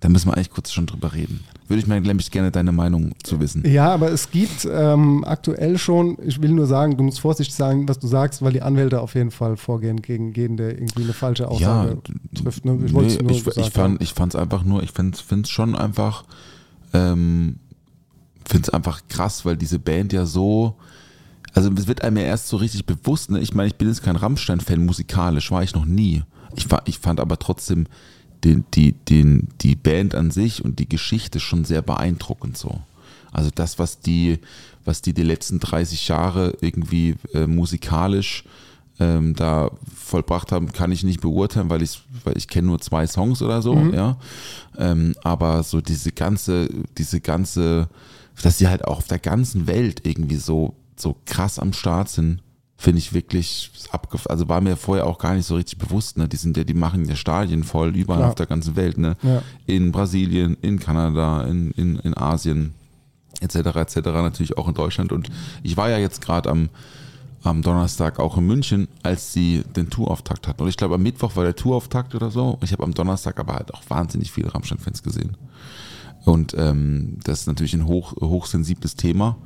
Da 0.00 0.08
müssen 0.08 0.28
wir 0.28 0.34
eigentlich 0.34 0.50
kurz 0.50 0.72
schon 0.72 0.86
drüber 0.86 1.12
reden. 1.12 1.40
Würde 1.68 1.80
ich 1.82 1.86
mir 1.86 2.00
nämlich 2.00 2.30
gerne 2.30 2.50
deine 2.50 2.72
Meinung 2.72 3.12
zu 3.22 3.38
wissen. 3.38 3.62
Ja, 3.70 3.92
aber 3.92 4.10
es 4.10 4.30
gibt 4.30 4.66
ähm, 4.68 5.24
aktuell 5.24 5.78
schon, 5.78 6.16
ich 6.24 6.40
will 6.42 6.50
nur 6.50 6.66
sagen, 6.66 6.96
du 6.96 7.04
musst 7.04 7.20
vorsichtig 7.20 7.54
sagen, 7.54 7.86
was 7.86 7.98
du 7.98 8.08
sagst, 8.08 8.42
weil 8.42 8.52
die 8.52 8.62
Anwälte 8.62 9.00
auf 9.00 9.14
jeden 9.14 9.30
Fall 9.30 9.56
vorgehen 9.56 10.00
gegen 10.00 10.32
jeden, 10.32 10.56
der 10.56 10.72
irgendwie 10.72 11.04
eine 11.04 11.12
falsche 11.12 11.48
Aussage 11.48 11.98
trifft. 12.34 12.64
Ne? 12.64 12.78
Ich, 12.86 12.92
nee, 12.92 13.32
ich, 13.32 13.46
ich, 13.46 13.70
fand, 13.70 14.02
ich 14.02 14.14
fand 14.14 14.34
es 14.34 14.40
einfach 14.40 14.64
nur, 14.64 14.82
ich 14.82 14.90
finde 14.92 15.18
es 15.42 15.50
schon 15.50 15.76
einfach, 15.76 16.24
ähm, 16.94 17.56
finde 18.46 18.68
es 18.68 18.70
einfach 18.70 19.02
krass, 19.08 19.44
weil 19.44 19.56
diese 19.56 19.78
Band 19.78 20.14
ja 20.14 20.24
so, 20.24 20.76
also 21.52 21.70
es 21.72 21.86
wird 21.86 22.02
einem 22.02 22.18
ja 22.18 22.24
erst 22.24 22.48
so 22.48 22.56
richtig 22.56 22.86
bewusst, 22.86 23.30
ne? 23.30 23.40
ich 23.40 23.54
meine, 23.54 23.68
ich 23.68 23.76
bin 23.76 23.88
jetzt 23.88 24.02
kein 24.02 24.16
Rammstein-Fan, 24.16 24.84
musikalisch 24.84 25.50
war 25.50 25.62
ich 25.62 25.74
noch 25.74 25.84
nie. 25.84 26.22
Ich, 26.56 26.66
ich 26.86 26.98
fand 26.98 27.20
aber 27.20 27.38
trotzdem 27.38 27.86
den, 28.44 28.64
die, 28.74 28.92
den, 28.92 29.48
die 29.60 29.76
Band 29.76 30.14
an 30.14 30.30
sich 30.30 30.64
und 30.64 30.78
die 30.78 30.88
Geschichte 30.88 31.40
schon 31.40 31.64
sehr 31.64 31.82
beeindruckend 31.82 32.56
so. 32.56 32.80
Also 33.32 33.50
das, 33.54 33.78
was 33.78 34.00
die, 34.00 34.38
was 34.84 35.02
die 35.02 35.12
die 35.12 35.22
letzten 35.22 35.60
30 35.60 36.08
Jahre 36.08 36.56
irgendwie 36.60 37.16
äh, 37.32 37.46
musikalisch 37.46 38.44
ähm, 38.98 39.34
da 39.34 39.70
vollbracht 39.94 40.52
haben, 40.52 40.72
kann 40.72 40.92
ich 40.92 41.04
nicht 41.04 41.20
beurteilen, 41.20 41.70
weil 41.70 41.82
ich, 41.82 42.02
weil 42.24 42.36
ich 42.36 42.48
kenne 42.48 42.68
nur 42.68 42.80
zwei 42.80 43.06
Songs 43.06 43.40
oder 43.40 43.62
so, 43.62 43.74
mhm. 43.74 43.94
ja. 43.94 44.16
Ähm, 44.78 45.14
aber 45.22 45.62
so 45.62 45.80
diese 45.80 46.12
ganze, 46.12 46.68
diese 46.98 47.20
ganze, 47.20 47.88
dass 48.42 48.58
sie 48.58 48.68
halt 48.68 48.84
auch 48.84 48.98
auf 48.98 49.08
der 49.08 49.18
ganzen 49.18 49.66
Welt 49.66 50.06
irgendwie 50.06 50.36
so, 50.36 50.74
so 51.00 51.16
krass 51.24 51.58
am 51.58 51.72
Start 51.72 52.08
sind, 52.08 52.42
finde 52.80 52.98
ich 52.98 53.12
wirklich 53.12 53.70
abgef 53.90 54.26
also 54.26 54.48
war 54.48 54.62
mir 54.62 54.74
vorher 54.74 55.06
auch 55.06 55.18
gar 55.18 55.34
nicht 55.34 55.44
so 55.46 55.56
richtig 55.56 55.78
bewusst, 55.78 56.16
ne? 56.16 56.28
Die 56.28 56.36
sind 56.36 56.56
ja, 56.56 56.64
die 56.64 56.74
machen 56.74 57.04
ja 57.04 57.14
Stadien 57.14 57.62
voll 57.62 57.94
überall 57.94 58.20
Klar. 58.20 58.28
auf 58.30 58.34
der 58.36 58.46
ganzen 58.46 58.74
Welt, 58.74 58.96
ne? 58.96 59.16
Ja. 59.22 59.42
In 59.66 59.92
Brasilien, 59.92 60.56
in 60.62 60.78
Kanada, 60.78 61.44
in, 61.44 61.72
in, 61.72 61.96
in 61.96 62.16
Asien, 62.16 62.72
etc. 63.40 63.56
etc. 63.76 63.96
natürlich 63.96 64.56
auch 64.56 64.66
in 64.66 64.74
Deutschland. 64.74 65.12
Und 65.12 65.28
ich 65.62 65.76
war 65.76 65.90
ja 65.90 65.98
jetzt 65.98 66.22
gerade 66.22 66.48
am, 66.48 66.70
am 67.42 67.60
Donnerstag 67.60 68.18
auch 68.18 68.38
in 68.38 68.46
München, 68.46 68.88
als 69.02 69.34
sie 69.34 69.62
den 69.76 69.90
Tourauftakt 69.90 70.48
hatten. 70.48 70.62
Und 70.62 70.70
ich 70.70 70.78
glaube, 70.78 70.94
am 70.94 71.02
Mittwoch 71.02 71.36
war 71.36 71.44
der 71.44 71.56
Tourauftakt 71.56 72.14
oder 72.14 72.30
so. 72.30 72.58
Ich 72.62 72.72
habe 72.72 72.82
am 72.82 72.94
Donnerstag 72.94 73.38
aber 73.38 73.56
halt 73.56 73.74
auch 73.74 73.82
wahnsinnig 73.88 74.30
viele 74.32 74.54
Rammstein-Fans 74.54 75.02
gesehen. 75.02 75.36
Und 76.24 76.54
ähm, 76.56 77.18
das 77.24 77.40
ist 77.40 77.46
natürlich 77.46 77.74
ein 77.74 77.86
hoch, 77.86 78.14
hochsensibles 78.20 78.96
Thema. 78.96 79.36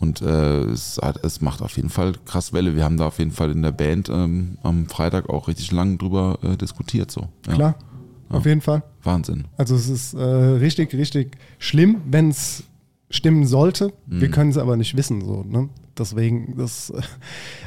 Und 0.00 0.22
äh, 0.22 0.64
es, 0.64 0.98
hat, 1.02 1.24
es 1.24 1.40
macht 1.40 1.62
auf 1.62 1.76
jeden 1.76 1.88
Fall 1.88 2.12
krass 2.24 2.52
Welle. 2.52 2.74
Wir 2.76 2.84
haben 2.84 2.96
da 2.96 3.06
auf 3.06 3.18
jeden 3.18 3.30
Fall 3.30 3.50
in 3.50 3.62
der 3.62 3.72
Band 3.72 4.08
ähm, 4.08 4.58
am 4.62 4.86
Freitag 4.86 5.28
auch 5.28 5.48
richtig 5.48 5.72
lang 5.72 5.98
drüber 5.98 6.38
äh, 6.42 6.56
diskutiert. 6.56 7.10
So. 7.10 7.28
Ja. 7.46 7.54
Klar, 7.54 7.74
ja. 8.30 8.36
auf 8.36 8.46
jeden 8.46 8.60
Fall. 8.60 8.82
Wahnsinn. 9.02 9.44
Also 9.56 9.74
es 9.74 9.88
ist 9.88 10.14
äh, 10.14 10.22
richtig, 10.22 10.94
richtig 10.94 11.36
schlimm, 11.58 12.00
wenn 12.10 12.30
es 12.30 12.64
stimmen 13.10 13.46
sollte. 13.46 13.92
Mhm. 14.06 14.20
Wir 14.20 14.30
können 14.30 14.50
es 14.50 14.58
aber 14.58 14.76
nicht 14.76 14.96
wissen. 14.96 15.24
So, 15.24 15.44
ne? 15.44 15.68
Deswegen, 15.96 16.56
das, 16.56 16.92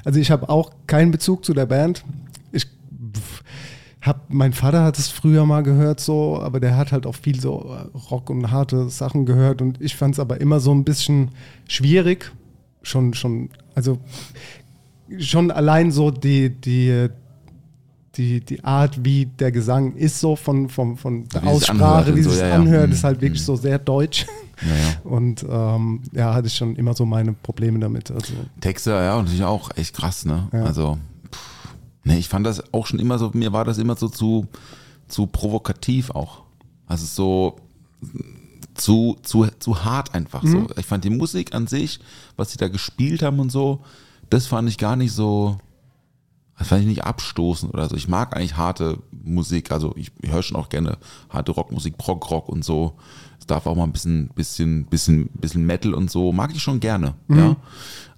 also 0.03 0.19
ich 0.19 0.29
habe 0.31 0.49
auch 0.49 0.71
keinen 0.85 1.11
Bezug 1.11 1.45
zu 1.45 1.53
der 1.53 1.65
Band. 1.65 2.03
Ich 2.51 2.67
hab, 4.01 4.31
mein 4.31 4.53
Vater 4.53 4.83
hat 4.83 4.97
es 4.97 5.09
früher 5.09 5.45
mal 5.45 5.63
gehört 5.63 5.99
so, 5.99 6.39
aber 6.39 6.59
der 6.59 6.77
hat 6.77 6.91
halt 6.91 7.05
auch 7.05 7.15
viel 7.15 7.39
so 7.39 7.75
äh, 7.75 7.97
Rock 8.09 8.29
und 8.29 8.51
harte 8.51 8.89
Sachen 8.89 9.25
gehört 9.25 9.61
und 9.61 9.81
ich 9.81 9.95
fand 9.95 10.15
es 10.15 10.19
aber 10.19 10.39
immer 10.39 10.59
so 10.59 10.73
ein 10.73 10.83
bisschen 10.83 11.31
schwierig. 11.67 12.31
Schon, 12.83 13.13
schon, 13.13 13.49
also 13.75 13.99
schon 15.19 15.51
allein 15.51 15.91
so 15.91 16.11
die, 16.11 16.49
die, 16.49 17.09
die, 18.15 18.39
die 18.39 18.63
Art, 18.63 19.03
wie 19.03 19.25
der 19.25 19.51
Gesang 19.51 19.95
ist, 19.95 20.19
so 20.19 20.35
von, 20.35 20.69
von, 20.69 20.95
von 20.95 21.27
der 21.27 21.43
wie 21.43 21.47
Aussprache, 21.47 22.15
wie 22.15 22.21
es 22.21 22.31
sich 22.31 22.39
ja, 22.39 22.55
anhört, 22.55 22.89
ja. 22.89 22.93
ist 22.93 23.03
halt 23.03 23.21
wirklich 23.21 23.41
mhm. 23.41 23.45
so 23.45 23.55
sehr 23.55 23.79
deutsch. 23.79 24.25
Ja, 24.61 25.01
und 25.09 25.45
ähm, 25.49 26.01
ja, 26.13 26.33
hatte 26.33 26.47
ich 26.47 26.55
schon 26.55 26.75
immer 26.75 26.93
so 26.93 27.05
meine 27.05 27.33
Probleme 27.33 27.79
damit. 27.79 28.09
Also. 28.11 28.33
Texte, 28.61 28.91
ja, 28.91 29.17
natürlich 29.17 29.43
auch 29.43 29.69
echt 29.75 29.95
krass, 29.95 30.25
ne? 30.25 30.47
Also 30.51 30.97
Nee, 32.07 32.19
ich 32.19 32.29
fand 32.29 32.45
das 32.47 32.73
auch 32.73 32.87
schon 32.87 32.99
immer 32.99 33.19
so, 33.19 33.31
mir 33.33 33.51
war 33.51 33.65
das 33.65 33.77
immer 33.77 33.95
so 33.95 34.07
zu, 34.07 34.47
zu 35.07 35.27
provokativ 35.27 36.09
auch. 36.11 36.43
Also 36.87 37.05
so 37.05 37.57
zu, 38.75 39.17
zu, 39.23 39.47
zu 39.59 39.83
hart 39.83 40.13
einfach 40.15 40.43
mhm. 40.43 40.51
so. 40.51 40.67
Ich 40.77 40.85
fand 40.85 41.03
die 41.03 41.09
Musik 41.09 41.53
an 41.53 41.67
sich, 41.67 41.99
was 42.37 42.51
sie 42.51 42.57
da 42.57 42.69
gespielt 42.69 43.21
haben 43.23 43.39
und 43.39 43.51
so, 43.51 43.81
das 44.29 44.47
fand 44.47 44.69
ich 44.69 44.77
gar 44.77 44.95
nicht 44.95 45.11
so, 45.11 45.57
das 46.57 46.69
fand 46.69 46.81
ich 46.81 46.87
nicht 46.87 47.03
abstoßend 47.03 47.73
oder 47.73 47.89
so. 47.89 47.95
Ich 47.95 48.07
mag 48.07 48.35
eigentlich 48.35 48.55
harte 48.55 48.99
Musik, 49.11 49.71
also 49.71 49.93
ich 49.97 50.11
höre 50.23 50.43
schon 50.43 50.57
auch 50.57 50.69
gerne 50.69 50.97
harte 51.29 51.51
Rockmusik, 51.51 51.97
Prog-Rock 51.97 52.47
und 52.47 52.63
so. 52.63 52.93
Es 53.39 53.47
darf 53.47 53.67
auch 53.67 53.75
mal 53.75 53.83
ein 53.83 53.91
bisschen, 53.91 54.29
bisschen, 54.29 54.85
bisschen, 54.85 55.27
bisschen 55.33 55.65
Metal 55.65 55.93
und 55.93 56.09
so, 56.09 56.31
mag 56.31 56.55
ich 56.55 56.61
schon 56.61 56.79
gerne, 56.79 57.15
mhm. 57.27 57.37
ja. 57.37 57.55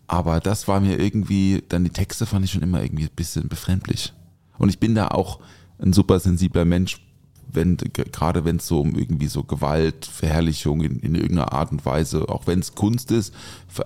Aber 0.09 0.39
das 0.39 0.67
war 0.67 0.79
mir 0.79 0.99
irgendwie, 0.99 1.63
dann 1.69 1.83
die 1.83 1.91
Texte 1.91 2.25
fand 2.25 2.43
ich 2.43 2.51
schon 2.51 2.63
immer 2.63 2.81
irgendwie 2.81 3.03
ein 3.03 3.15
bisschen 3.15 3.47
befremdlich. 3.47 4.11
Und 4.57 4.69
ich 4.69 4.79
bin 4.79 4.95
da 4.95 5.09
auch 5.09 5.39
ein 5.77 5.93
super 5.93 6.19
sensibler 6.19 6.65
Mensch, 6.65 6.99
wenn, 7.47 7.77
gerade 7.77 8.43
wenn 8.43 8.55
es 8.55 8.65
so 8.65 8.81
um 8.81 8.95
irgendwie 8.95 9.27
so 9.27 9.43
Gewalt, 9.43 10.07
Verherrlichung 10.07 10.81
in, 10.81 10.99
in 10.99 11.13
irgendeiner 11.13 11.53
Art 11.53 11.71
und 11.71 11.85
Weise, 11.85 12.27
auch 12.27 12.47
wenn 12.47 12.57
es 12.57 12.73
Kunst 12.73 13.11
ist. 13.11 13.35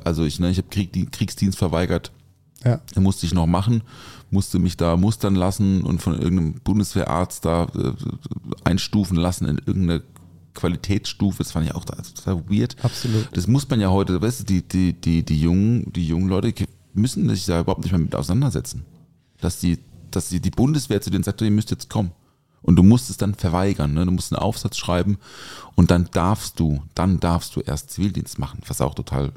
Also 0.06 0.24
ich, 0.24 0.40
ne, 0.40 0.50
ich 0.50 0.60
habe 0.60 0.70
Krieg, 0.70 1.12
Kriegsdienst 1.12 1.58
verweigert. 1.58 2.14
Ja. 2.64 2.78
Den 2.96 3.04
musste 3.04 3.26
ich 3.26 3.34
noch 3.34 3.46
machen, 3.46 3.84
musste 4.32 4.60
mich 4.60 4.78
da 4.78 4.96
mustern 4.96 5.36
lassen 5.36 5.84
und 5.84 6.02
von 6.02 6.14
irgendeinem 6.14 6.54
Bundeswehrarzt 6.64 7.44
da 7.44 7.68
äh, 7.76 7.92
einstufen 8.64 9.18
lassen 9.18 9.46
in 9.46 9.58
irgendeine 9.58 10.04
Qualitätsstufe, 10.54 11.44
das 11.44 11.52
fand 11.52 11.66
ich 11.66 11.76
auch 11.76 11.86
total 11.86 12.44
weird. 12.50 12.76
Absolut. 12.84 13.30
Das 13.32 13.48
muss 13.48 13.68
man 13.70 13.80
ja 13.80 13.90
heute, 13.90 14.22
weißt 14.22 14.42
du, 14.42 14.44
die, 14.46 14.62
die, 14.62 14.94
die, 14.94 15.24
die 15.24 15.42
jungen, 15.42 15.92
die 15.94 16.08
jungen 16.08 16.30
Leute 16.30 16.54
müssen 16.94 17.28
sich 17.30 17.46
da 17.46 17.60
überhaupt 17.60 17.84
nicht 17.84 17.92
mehr 17.92 18.00
mit 18.00 18.16
auseinandersetzen. 18.16 18.86
Dass 19.42 19.60
die, 19.60 19.80
dass 20.12 20.30
die, 20.30 20.40
die 20.40 20.52
Bundeswehr 20.52 21.02
zu 21.02 21.10
denen 21.10 21.24
sagt, 21.24 21.42
ihr 21.42 21.52
müsst 21.52 21.72
jetzt 21.72 21.90
kommen. 21.90 22.12
Und 22.62 22.78
du 22.78 22.84
musst 22.84 23.10
es 23.10 23.18
dann 23.18 23.36
verweigern, 23.36 23.94
ne? 23.94 24.06
Du 24.06 24.12
musst 24.12 24.32
einen 24.32 24.42
Aufsatz 24.42 24.78
schreiben 24.78 25.18
und 25.76 25.92
dann 25.92 26.10
darfst 26.14 26.60
du, 26.60 26.82
dann 26.96 27.20
darfst 27.20 27.56
du 27.56 27.60
erst 27.60 27.92
Zivildienst 27.92 28.40
machen, 28.40 28.62
was 28.68 28.80
auch 28.80 28.96
total, 28.96 29.34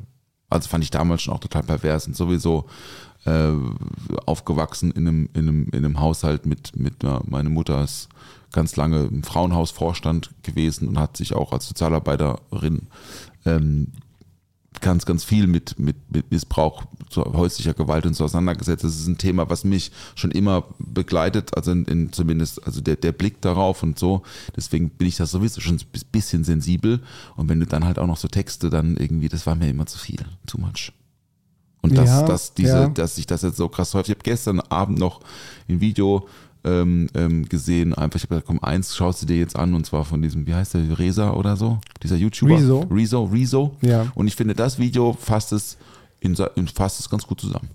also 0.49 0.68
fand 0.68 0.84
ich 0.84 0.90
damals 0.90 1.22
schon 1.22 1.34
auch 1.34 1.40
total 1.40 1.62
pervers 1.62 2.07
und 2.07 2.16
sowieso 2.16 2.66
äh, 3.24 3.53
aufgewachsen 4.26 4.92
in 4.92 5.09
einem, 5.09 5.28
in 5.34 5.49
einem, 5.49 5.68
in 5.72 5.84
einem 5.84 6.01
Haushalt 6.01 6.47
mit, 6.47 6.76
mit 6.76 6.94
meine 7.24 7.51
Mutter 7.51 7.82
ist 7.82 8.09
ganz 8.53 8.76
lange 8.76 9.05
im 9.05 9.22
Frauenhausvorstand 9.22 10.30
gewesen 10.42 10.88
und 10.88 10.99
hat 10.99 11.16
sich 11.16 11.34
auch 11.34 11.53
als 11.53 11.66
Sozialarbeiterin 11.66 12.86
ähm, 13.44 13.88
ganz, 14.80 15.06
ganz 15.06 15.24
viel 15.24 15.46
mit, 15.46 15.78
mit, 15.78 15.96
mit 16.12 16.30
Missbrauch, 16.30 16.84
so 17.10 17.24
häuslicher 17.24 17.74
Gewalt 17.74 18.06
und 18.06 18.14
so 18.14 18.24
auseinandergesetzt. 18.24 18.84
Das 18.84 18.96
ist 18.96 19.06
ein 19.06 19.18
Thema, 19.18 19.48
was 19.50 19.64
mich 19.64 19.90
schon 20.14 20.30
immer 20.30 20.64
begleitet, 20.78 21.56
also 21.56 21.72
in, 21.72 21.84
in 21.86 22.12
zumindest 22.12 22.64
also 22.66 22.80
der, 22.80 22.96
der 22.96 23.12
Blick 23.12 23.40
darauf 23.40 23.82
und 23.82 23.98
so. 23.98 24.22
Deswegen 24.56 24.90
bin 24.90 25.08
ich 25.08 25.16
da 25.16 25.26
sowieso 25.26 25.60
schon 25.60 25.76
ein 25.76 26.00
bisschen 26.12 26.44
sensibel. 26.44 27.00
Und 27.36 27.48
wenn 27.48 27.60
du 27.60 27.66
dann 27.66 27.84
halt 27.84 27.98
auch 27.98 28.06
noch 28.06 28.16
so 28.16 28.28
Texte, 28.28 28.70
dann 28.70 28.96
irgendwie, 28.96 29.28
das 29.28 29.46
war 29.46 29.54
mir 29.54 29.68
immer 29.68 29.86
zu 29.86 29.98
viel, 29.98 30.24
too 30.46 30.58
much. 30.58 30.92
Und 31.82 31.96
dass, 31.96 32.08
ja, 32.08 32.22
dass 32.22 32.54
diese, 32.54 32.72
ja. 32.72 32.88
dass 32.88 33.16
sich 33.16 33.26
das 33.26 33.42
jetzt 33.42 33.56
so 33.56 33.68
krass 33.68 33.94
häufig. 33.94 34.10
Ich 34.10 34.16
habe 34.16 34.24
gestern 34.24 34.60
Abend 34.60 34.98
noch 34.98 35.20
ein 35.68 35.80
Video 35.80 36.26
ähm, 36.66 37.08
ähm, 37.14 37.48
gesehen. 37.48 37.94
Einfach, 37.94 38.16
ich 38.16 38.22
habe 38.24 38.34
gesagt, 38.34 38.46
komm, 38.46 38.58
eins 38.60 38.94
schaust 38.94 39.22
du 39.22 39.26
dir 39.26 39.38
jetzt 39.38 39.56
an 39.56 39.74
und 39.74 39.86
zwar 39.86 40.04
von 40.04 40.20
diesem, 40.20 40.46
wie 40.46 40.54
heißt 40.54 40.74
der, 40.74 40.98
Reza 40.98 41.32
oder 41.32 41.56
so? 41.56 41.78
Dieser 42.02 42.16
YouTuber. 42.16 42.56
Rezo. 42.56 42.86
Rezo, 42.90 43.24
Rezo. 43.24 43.76
Ja. 43.80 44.06
Und 44.14 44.26
ich 44.26 44.36
finde, 44.36 44.54
das 44.54 44.78
Video 44.78 45.16
fasst 45.18 45.52
es, 45.52 45.78
in, 46.20 46.36
fasst 46.66 47.00
es 47.00 47.08
ganz 47.08 47.26
gut 47.26 47.40
zusammen. 47.40 47.68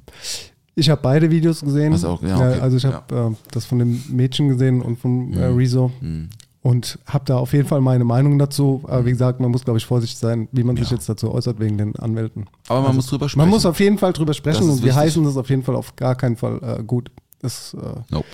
Ich 0.75 0.89
habe 0.89 1.01
beide 1.01 1.29
Videos 1.29 1.61
gesehen. 1.61 1.93
Also, 1.93 2.09
auch, 2.09 2.23
ja, 2.23 2.35
okay. 2.35 2.59
also 2.59 2.77
ich 2.77 2.85
habe 2.85 3.15
ja. 3.15 3.27
äh, 3.29 3.31
das 3.51 3.65
von 3.65 3.79
dem 3.79 4.03
Mädchen 4.09 4.49
gesehen 4.49 4.81
und 4.81 4.99
von 4.99 5.33
äh, 5.33 5.49
mhm. 5.49 5.57
Rezo. 5.57 5.91
Mhm. 6.01 6.29
Und 6.63 6.99
habe 7.07 7.25
da 7.25 7.37
auf 7.37 7.53
jeden 7.53 7.67
Fall 7.67 7.81
meine 7.81 8.03
Meinung 8.03 8.37
dazu. 8.37 8.81
Aber 8.83 9.05
wie 9.05 9.09
gesagt, 9.09 9.39
man 9.39 9.49
muss, 9.49 9.63
glaube 9.63 9.79
ich, 9.79 9.85
vorsichtig 9.85 10.19
sein, 10.19 10.47
wie 10.51 10.63
man 10.63 10.75
ja. 10.75 10.83
sich 10.83 10.91
jetzt 10.91 11.09
dazu 11.09 11.33
äußert 11.33 11.59
wegen 11.59 11.79
den 11.79 11.95
Anwälten. 11.95 12.45
Aber 12.67 12.81
man 12.81 12.87
also, 12.89 12.97
muss 12.97 13.07
drüber 13.07 13.29
sprechen. 13.29 13.39
Man 13.39 13.49
muss 13.49 13.65
auf 13.65 13.79
jeden 13.79 13.97
Fall 13.97 14.13
drüber 14.13 14.35
sprechen 14.35 14.69
und 14.69 14.83
wir 14.83 14.95
heißen 14.95 15.23
das 15.23 15.37
auf 15.37 15.49
jeden 15.49 15.63
Fall 15.63 15.75
auf 15.75 15.95
gar 15.95 16.13
keinen 16.13 16.35
Fall 16.35 16.59
äh, 16.61 16.83
gut. 16.83 17.09
Das, 17.41 17.73
äh, 17.73 17.99
nope. 18.09 18.25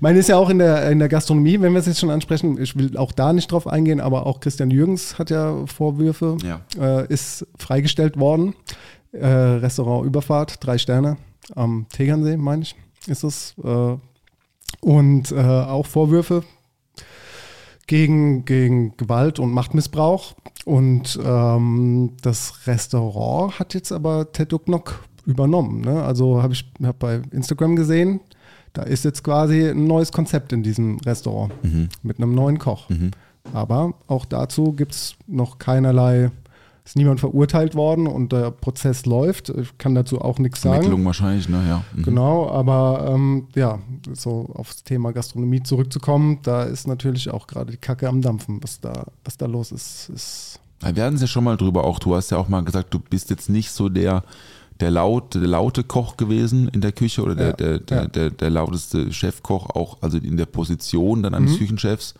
meine 0.00 0.18
ist 0.18 0.28
ja 0.28 0.36
auch 0.36 0.50
in 0.50 0.58
der, 0.58 0.90
in 0.90 0.98
der 0.98 1.08
Gastronomie, 1.08 1.60
wenn 1.60 1.72
wir 1.72 1.80
es 1.80 1.86
jetzt 1.86 1.98
schon 1.98 2.10
ansprechen. 2.10 2.60
Ich 2.60 2.76
will 2.76 2.96
auch 2.96 3.12
da 3.12 3.32
nicht 3.32 3.50
drauf 3.50 3.66
eingehen, 3.66 4.00
aber 4.00 4.26
auch 4.26 4.40
Christian 4.40 4.70
Jürgens 4.70 5.18
hat 5.18 5.30
ja 5.30 5.64
Vorwürfe, 5.66 6.36
ja. 6.42 6.60
Äh, 6.78 7.06
ist 7.12 7.46
freigestellt 7.56 8.18
worden. 8.18 8.54
Äh, 9.12 9.26
Restaurant 9.26 10.06
Überfahrt, 10.06 10.58
drei 10.60 10.76
Sterne 10.76 11.16
am 11.54 11.86
Tegernsee, 11.88 12.36
meine 12.36 12.62
ich, 12.62 12.76
ist 13.06 13.24
es. 13.24 13.54
Äh, 13.64 13.96
und 14.80 15.32
äh, 15.32 15.36
auch 15.36 15.86
Vorwürfe 15.86 16.44
gegen, 17.86 18.44
gegen 18.44 18.96
Gewalt 18.96 19.38
und 19.38 19.52
Machtmissbrauch. 19.52 20.34
Und 20.64 21.18
ähm, 21.24 22.16
das 22.22 22.66
Restaurant 22.66 23.58
hat 23.58 23.74
jetzt 23.74 23.90
aber 23.90 24.32
Ted 24.32 24.52
Ducknock 24.52 25.02
übernommen. 25.24 25.80
Ne? 25.80 26.02
Also 26.02 26.42
habe 26.42 26.52
ich 26.52 26.70
hab 26.82 26.98
bei 26.98 27.22
Instagram 27.32 27.76
gesehen, 27.76 28.20
da 28.72 28.82
ist 28.82 29.04
jetzt 29.04 29.24
quasi 29.24 29.70
ein 29.70 29.86
neues 29.86 30.12
Konzept 30.12 30.52
in 30.52 30.62
diesem 30.62 30.98
Restaurant 31.00 31.52
mit 32.02 32.18
einem 32.18 32.34
neuen 32.34 32.58
Koch. 32.58 32.88
Aber 33.52 33.94
auch 34.06 34.24
dazu 34.24 34.72
gibt 34.72 34.92
es 34.92 35.16
noch 35.26 35.58
keinerlei, 35.58 36.30
ist 36.84 36.96
niemand 36.96 37.20
verurteilt 37.20 37.74
worden 37.74 38.06
und 38.06 38.32
der 38.32 38.50
Prozess 38.50 39.06
läuft. 39.06 39.48
Ich 39.50 39.78
kann 39.78 39.94
dazu 39.94 40.20
auch 40.20 40.38
nichts 40.38 40.62
sagen. 40.62 40.76
Ermittlung 40.76 41.04
wahrscheinlich, 41.04 41.48
ne? 41.48 41.62
Ja. 41.68 41.84
Mhm. 41.94 42.02
Genau, 42.02 42.50
aber 42.50 43.12
ähm, 43.14 43.48
ja, 43.54 43.78
so 44.12 44.50
aufs 44.54 44.82
Thema 44.82 45.12
Gastronomie 45.12 45.62
zurückzukommen, 45.62 46.40
da 46.42 46.64
ist 46.64 46.88
natürlich 46.88 47.30
auch 47.30 47.46
gerade 47.46 47.72
die 47.72 47.76
Kacke 47.76 48.08
am 48.08 48.22
Dampfen, 48.22 48.62
was 48.62 48.80
da, 48.80 49.04
was 49.24 49.36
da 49.36 49.46
los 49.46 49.72
ist. 49.72 50.10
ist 50.10 50.60
Wir 50.80 51.04
hatten 51.04 51.16
es 51.16 51.20
ja 51.20 51.26
schon 51.26 51.44
mal 51.44 51.56
drüber 51.56 51.84
auch. 51.84 51.98
Du 51.98 52.14
hast 52.14 52.30
ja 52.30 52.38
auch 52.38 52.48
mal 52.48 52.62
gesagt, 52.64 52.92
du 52.92 52.98
bist 52.98 53.30
jetzt 53.30 53.48
nicht 53.50 53.70
so 53.70 53.88
der, 53.88 54.24
der, 54.80 54.90
laut, 54.90 55.34
der 55.34 55.42
laute 55.46 55.84
Koch 55.84 56.16
gewesen 56.16 56.68
in 56.68 56.80
der 56.80 56.92
Küche 56.92 57.22
oder 57.22 57.34
der, 57.34 57.46
Ja, 57.48 57.52
der, 57.52 57.78
der, 57.78 57.98
ja. 58.02 58.06
der, 58.08 58.30
der 58.30 58.50
lauteste 58.50 59.12
Chefkoch, 59.12 59.70
auch 59.70 59.98
also 60.02 60.18
in 60.18 60.36
der 60.36 60.46
Position 60.46 61.22
dann 61.22 61.32
Mhm. 61.32 61.38
eines 61.38 61.58
Küchenchefs. 61.58 62.14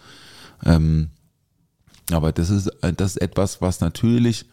Ähm, 0.65 1.09
aber 2.13 2.33
das 2.33 2.51
ist, 2.51 2.67
äh, 2.83 2.93
das 2.93 3.13
ist 3.17 3.23
etwas, 3.23 3.61
was 3.63 3.81
natürlich 3.81 4.45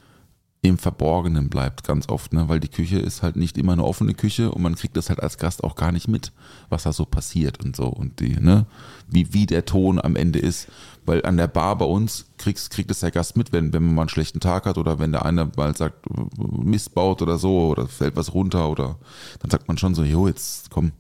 im 0.62 0.78
Verborgenen 0.78 1.50
bleibt, 1.50 1.84
ganz 1.84 2.10
oft, 2.10 2.34
ne? 2.34 2.50
weil 2.50 2.60
die 2.60 2.68
Küche 2.68 2.98
ist 2.98 3.22
halt 3.22 3.36
nicht 3.36 3.58
immer 3.58 3.74
eine 3.74 3.84
offene 3.84 4.14
Küche 4.14 4.52
und 4.52 4.62
man 4.62 4.76
kriegt 4.76 4.98
das 4.98 5.10
halt 5.10 5.22
als 5.22 5.38
Gast 5.38 5.64
auch 5.64 5.76
gar 5.76 5.92
nicht 5.92 6.08
mit, 6.08 6.32
was 6.70 6.84
da 6.84 6.94
so 6.94 7.06
passiert 7.06 7.64
und 7.64 7.76
so 7.76 7.88
und 7.88 8.20
die, 8.20 8.36
ne, 8.40 8.66
wie, 9.08 9.34
wie 9.34 9.46
der 9.46 9.66
Ton 9.66 10.02
am 10.02 10.16
Ende 10.16 10.40
ist. 10.40 10.68
Weil 11.06 11.26
an 11.26 11.38
der 11.38 11.48
Bar 11.48 11.78
bei 11.78 11.86
uns 11.86 12.26
kriegst, 12.38 12.70
kriegt 12.72 12.92
es 12.92 13.00
der 13.00 13.12
Gast 13.12 13.38
mit, 13.38 13.54
wenn, 13.54 13.72
wenn 13.72 13.84
man 13.84 13.96
mal 13.96 14.02
einen 14.02 14.10
schlechten 14.10 14.42
Tag 14.42 14.66
hat 14.66 14.78
oder 14.78 15.00
wenn 15.00 15.14
der 15.14 15.26
eine 15.26 15.50
mal 15.56 15.76
sagt, 15.78 16.06
Mist 16.38 16.94
baut 16.94 17.22
oder 17.22 17.38
so 17.38 17.70
oder 17.70 17.88
fällt 17.88 18.18
was 18.18 18.34
runter 18.34 18.70
oder 18.70 18.98
dann 19.40 19.50
sagt 19.50 19.70
man 19.70 19.78
schon 19.78 19.96
so, 19.96 20.04
jo, 20.04 20.28
jetzt 20.28 20.70
komm, 20.70 20.92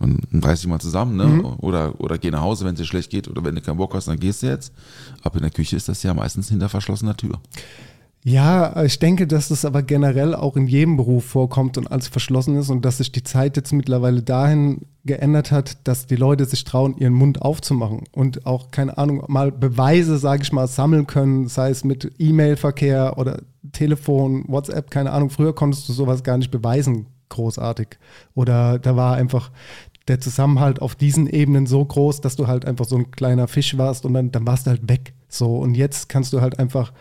dann 0.00 0.20
reiß 0.32 0.60
dich 0.60 0.68
mal 0.68 0.80
zusammen, 0.80 1.16
ne? 1.16 1.42
Oder, 1.58 1.98
oder 2.00 2.18
geh 2.18 2.30
nach 2.30 2.42
Hause, 2.42 2.64
wenn 2.64 2.74
es 2.74 2.80
dir 2.80 2.86
schlecht 2.86 3.10
geht 3.10 3.28
oder 3.28 3.42
wenn 3.44 3.54
du 3.54 3.62
keinen 3.62 3.78
Bock 3.78 3.94
hast, 3.94 4.08
dann 4.08 4.18
gehst 4.18 4.42
du 4.42 4.48
jetzt. 4.48 4.72
Aber 5.22 5.36
in 5.36 5.42
der 5.42 5.50
Küche 5.50 5.76
ist 5.76 5.88
das 5.88 6.02
ja 6.02 6.12
meistens 6.12 6.48
hinter 6.48 6.68
verschlossener 6.68 7.16
Tür. 7.16 7.40
Ja, 8.26 8.82
ich 8.82 8.98
denke, 8.98 9.26
dass 9.26 9.48
das 9.48 9.66
aber 9.66 9.82
generell 9.82 10.34
auch 10.34 10.56
in 10.56 10.66
jedem 10.66 10.96
Beruf 10.96 11.26
vorkommt 11.26 11.76
und 11.76 11.92
alles 11.92 12.08
verschlossen 12.08 12.56
ist 12.56 12.70
und 12.70 12.82
dass 12.82 12.96
sich 12.96 13.12
die 13.12 13.22
Zeit 13.22 13.58
jetzt 13.58 13.70
mittlerweile 13.74 14.22
dahin 14.22 14.86
geändert 15.04 15.50
hat, 15.52 15.86
dass 15.86 16.06
die 16.06 16.16
Leute 16.16 16.46
sich 16.46 16.64
trauen, 16.64 16.96
ihren 16.96 17.12
Mund 17.12 17.42
aufzumachen 17.42 18.04
und 18.12 18.46
auch, 18.46 18.70
keine 18.70 18.96
Ahnung, 18.96 19.24
mal 19.28 19.52
Beweise, 19.52 20.16
sage 20.16 20.42
ich 20.42 20.52
mal, 20.52 20.66
sammeln 20.66 21.06
können, 21.06 21.48
sei 21.48 21.68
es 21.68 21.84
mit 21.84 22.12
E-Mail-Verkehr 22.18 23.18
oder 23.18 23.42
Telefon, 23.72 24.44
WhatsApp, 24.48 24.90
keine 24.90 25.12
Ahnung. 25.12 25.28
Früher 25.28 25.54
konntest 25.54 25.86
du 25.90 25.92
sowas 25.92 26.22
gar 26.24 26.38
nicht 26.38 26.50
beweisen, 26.50 27.04
großartig. 27.28 27.98
Oder 28.34 28.78
da 28.78 28.96
war 28.96 29.16
einfach 29.16 29.50
der 30.08 30.20
Zusammenhalt 30.20 30.80
auf 30.80 30.94
diesen 30.94 31.26
Ebenen 31.26 31.66
so 31.66 31.84
groß, 31.84 32.22
dass 32.22 32.36
du 32.36 32.46
halt 32.46 32.64
einfach 32.64 32.86
so 32.86 32.96
ein 32.96 33.10
kleiner 33.10 33.48
Fisch 33.48 33.76
warst 33.76 34.06
und 34.06 34.14
dann, 34.14 34.32
dann 34.32 34.46
warst 34.46 34.66
du 34.66 34.70
halt 34.70 34.88
weg. 34.88 35.12
So, 35.28 35.58
und 35.58 35.74
jetzt 35.74 36.08
kannst 36.08 36.32
du 36.32 36.40
halt 36.40 36.58
einfach 36.58 36.94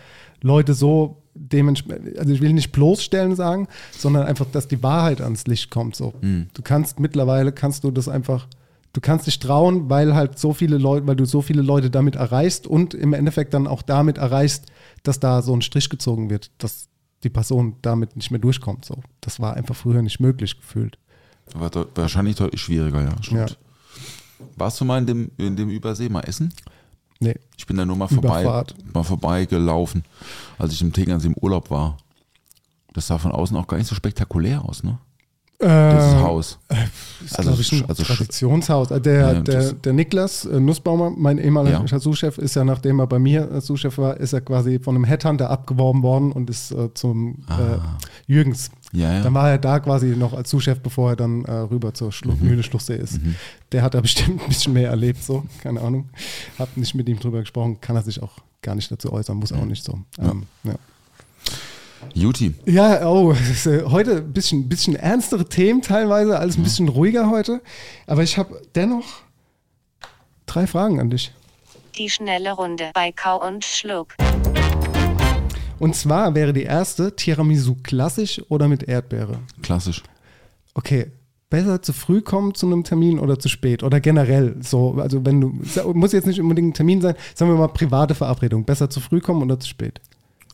Leute 0.43 0.75
so 0.75 1.23
dementsprechend, 1.33 2.19
also 2.19 2.31
ich 2.31 2.41
will 2.41 2.53
nicht 2.53 2.71
bloßstellen 2.71 3.35
sagen, 3.35 3.67
sondern 3.91 4.27
einfach, 4.27 4.45
dass 4.51 4.67
die 4.67 4.83
Wahrheit 4.83 5.19
ans 5.19 5.47
Licht 5.47 5.71
kommt. 5.71 5.95
So. 5.95 6.13
Du 6.21 6.61
kannst 6.61 6.99
mittlerweile, 6.99 7.51
kannst 7.51 7.83
du 7.83 7.89
das 7.89 8.07
einfach, 8.07 8.47
du 8.93 9.01
kannst 9.01 9.25
dich 9.25 9.39
trauen, 9.39 9.89
weil 9.89 10.13
halt 10.13 10.37
so 10.37 10.53
viele 10.53 10.77
Leute, 10.77 11.07
weil 11.07 11.15
du 11.15 11.25
so 11.25 11.41
viele 11.41 11.63
Leute 11.63 11.89
damit 11.89 12.15
erreichst 12.15 12.67
und 12.67 12.93
im 12.93 13.13
Endeffekt 13.13 13.55
dann 13.55 13.65
auch 13.65 13.81
damit 13.81 14.19
erreichst, 14.19 14.67
dass 15.01 15.19
da 15.19 15.41
so 15.41 15.55
ein 15.55 15.63
Strich 15.63 15.89
gezogen 15.89 16.29
wird, 16.29 16.51
dass 16.59 16.87
die 17.23 17.29
Person 17.29 17.77
damit 17.81 18.15
nicht 18.15 18.29
mehr 18.29 18.39
durchkommt. 18.39 18.85
So. 18.85 18.97
Das 19.21 19.39
war 19.39 19.55
einfach 19.55 19.75
früher 19.75 20.03
nicht 20.03 20.19
möglich 20.19 20.59
gefühlt. 20.59 20.99
War 21.55 21.71
wahrscheinlich 21.95 22.35
deutlich 22.35 22.61
schwieriger, 22.61 23.01
ja. 23.01 23.15
Stimmt. 23.21 23.57
Warst 24.55 24.79
du 24.79 24.85
mal 24.85 24.99
in 24.99 25.05
dem, 25.07 25.31
in 25.37 25.55
dem 25.55 25.69
Übersee 25.69 26.09
mal 26.09 26.21
essen? 26.21 26.53
Nee. 27.23 27.39
Ich 27.57 27.65
bin 27.65 27.77
da 27.77 27.85
nur 27.85 27.95
mal 27.95 28.07
vorbei, 28.07 28.63
mal 28.93 29.03
vorbeigelaufen, 29.03 30.03
als 30.57 30.73
ich 30.73 30.81
im 30.81 30.93
Tegernsee 30.93 31.27
im 31.27 31.37
Urlaub 31.37 31.69
war. 31.69 31.97
Das 32.93 33.07
sah 33.07 33.17
von 33.17 33.31
außen 33.31 33.55
auch 33.57 33.67
gar 33.67 33.77
nicht 33.77 33.87
so 33.87 33.95
spektakulär 33.95 34.63
aus, 34.63 34.83
ne? 34.83 34.99
Dieses 35.61 36.15
Haus. 36.15 36.59
ist, 37.23 37.37
Also 37.39 37.53
ich, 37.59 37.71
ein 37.71 37.85
also 37.87 38.03
Traditionshaus. 38.03 38.91
Äh, 38.91 38.99
Der, 38.99 39.33
Ja, 39.33 39.39
der, 39.41 39.73
der 39.73 39.93
Niklas 39.93 40.43
äh, 40.45 40.59
Nussbaumer, 40.59 41.11
mein 41.15 41.37
ehemaliger 41.37 41.83
Ja. 41.85 41.99
Sous-Chef, 41.99 42.37
ist 42.37 42.55
ja, 42.55 42.65
nachdem 42.65 42.99
er 42.99 43.07
bei 43.07 43.19
mir 43.19 43.49
äh, 43.49 43.61
Sous-Chef 43.61 43.97
war, 43.97 44.17
ist 44.17 44.33
er 44.33 44.41
quasi 44.41 44.79
von 44.79 44.95
einem 44.95 45.05
Headhunter 45.05 45.49
abgeworben 45.49 46.03
worden 46.03 46.31
und 46.33 46.49
ist 46.49 46.71
äh, 46.71 46.93
zum 46.93 47.45
äh, 47.49 47.77
Jürgens. 48.27 48.71
Ah. 48.73 48.79
Ja, 48.97 49.13
ja. 49.13 49.21
Dann 49.23 49.33
war 49.33 49.49
er 49.49 49.57
da 49.57 49.79
quasi 49.79 50.07
noch 50.17 50.33
als 50.33 50.49
Sous-Chef, 50.49 50.81
bevor 50.81 51.11
er 51.11 51.15
dann 51.15 51.45
äh, 51.45 51.51
rüber 51.51 51.93
zur 51.93 52.11
Schlu 52.11 52.33
Mhm. 52.33 52.47
Mühle 52.47 52.63
Schluchsee 52.63 52.97
ist. 52.97 53.19
Der 53.71 53.83
hat 53.83 53.93
da 53.93 54.01
bestimmt 54.01 54.41
ein 54.41 54.47
bisschen 54.49 54.73
mehr 54.73 54.89
erlebt, 54.89 55.23
so, 55.23 55.43
keine 55.61 55.79
Ahnung. 55.81 56.09
Hab 56.59 56.75
nicht 56.77 56.93
mit 56.93 57.07
ihm 57.07 57.19
drüber 57.19 57.39
gesprochen, 57.39 57.79
kann 57.79 57.95
er 57.95 58.01
sich 58.03 58.21
auch 58.21 58.33
gar 58.61 58.75
nicht 58.75 58.91
dazu 58.91 59.11
äußern, 59.13 59.37
muss 59.37 59.51
auch 59.53 59.65
nicht 59.65 59.83
so. 59.83 59.99
Ähm, 60.19 60.43
ja. 60.63 60.73
Juti, 62.13 62.53
Ja, 62.65 63.07
oh, 63.07 63.33
äh, 63.65 63.83
heute 63.85 64.17
ein 64.17 64.33
bisschen, 64.33 64.69
bisschen 64.69 64.95
ernstere 64.95 65.45
Themen 65.45 65.81
teilweise, 65.81 66.39
alles 66.39 66.57
ein 66.57 66.63
bisschen 66.63 66.87
ruhiger 66.89 67.29
heute. 67.29 67.61
Aber 68.07 68.23
ich 68.23 68.37
habe 68.37 68.61
dennoch 68.75 69.05
drei 70.45 70.67
Fragen 70.67 70.99
an 70.99 71.09
dich. 71.09 71.31
Die 71.97 72.09
schnelle 72.09 72.53
Runde 72.53 72.91
bei 72.93 73.11
Kau 73.11 73.45
und 73.45 73.65
Schluck. 73.65 74.15
Und 75.79 75.95
zwar 75.95 76.33
wäre 76.35 76.53
die 76.53 76.63
erste 76.63 77.15
Tiramisu 77.15 77.75
klassisch 77.83 78.41
oder 78.49 78.67
mit 78.67 78.83
Erdbeere? 78.83 79.39
klassisch. 79.61 80.03
Okay, 80.75 81.11
besser 81.49 81.81
zu 81.81 81.93
früh 81.93 82.21
kommen 82.21 82.55
zu 82.55 82.65
einem 82.65 82.83
Termin 82.83 83.19
oder 83.19 83.37
zu 83.37 83.49
spät? 83.49 83.83
Oder 83.83 83.99
generell 83.99 84.55
so, 84.61 84.95
also 84.99 85.25
wenn 85.25 85.41
du, 85.41 85.59
muss 85.93 86.11
jetzt 86.11 86.25
nicht 86.25 86.39
unbedingt 86.39 86.69
ein 86.69 86.73
Termin 86.73 87.01
sein, 87.01 87.15
sagen 87.35 87.51
wir 87.51 87.57
mal 87.57 87.67
private 87.67 88.15
Verabredung. 88.15 88.65
Besser 88.65 88.89
zu 88.89 88.99
früh 88.99 89.19
kommen 89.19 89.43
oder 89.43 89.59
zu 89.59 89.67
spät? 89.67 89.99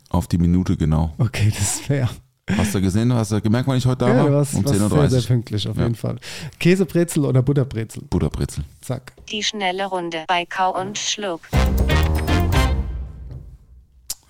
Auf 0.10 0.28
die 0.28 0.38
Minute 0.38 0.76
genau. 0.76 1.14
Okay, 1.18 1.50
das 1.50 1.76
ist 1.76 1.82
fair. 1.82 2.10
Hast 2.58 2.74
du 2.74 2.82
gesehen, 2.82 3.14
hast 3.14 3.32
du 3.32 3.40
gemerkt, 3.42 3.68
wann 3.68 3.78
ich 3.78 3.86
heute 3.86 4.06
da 4.06 4.08
Ja, 4.10 4.24
war? 4.24 4.32
warst, 4.34 4.56
um 4.56 4.66
warst 4.66 4.80
10.30 4.82 4.90
sehr, 4.90 5.10
sehr 5.10 5.20
Uhr. 5.22 5.28
pünktlich 5.28 5.68
auf 5.68 5.78
Ja. 5.78 5.84
jeden 5.84 5.94
Fall. 5.96 6.18
Käsebrezel 6.60 7.26
oder 7.26 7.44
Butterbrezel? 7.44 8.02
Butterbrezel. 8.10 8.64
Zack. 8.82 9.14
Die 9.32 9.44
schnelle 9.44 9.86
Runde 9.86 10.24
bei 10.28 10.46
Kau 10.48 10.80
und 10.82 10.98
Schluck. 10.98 11.42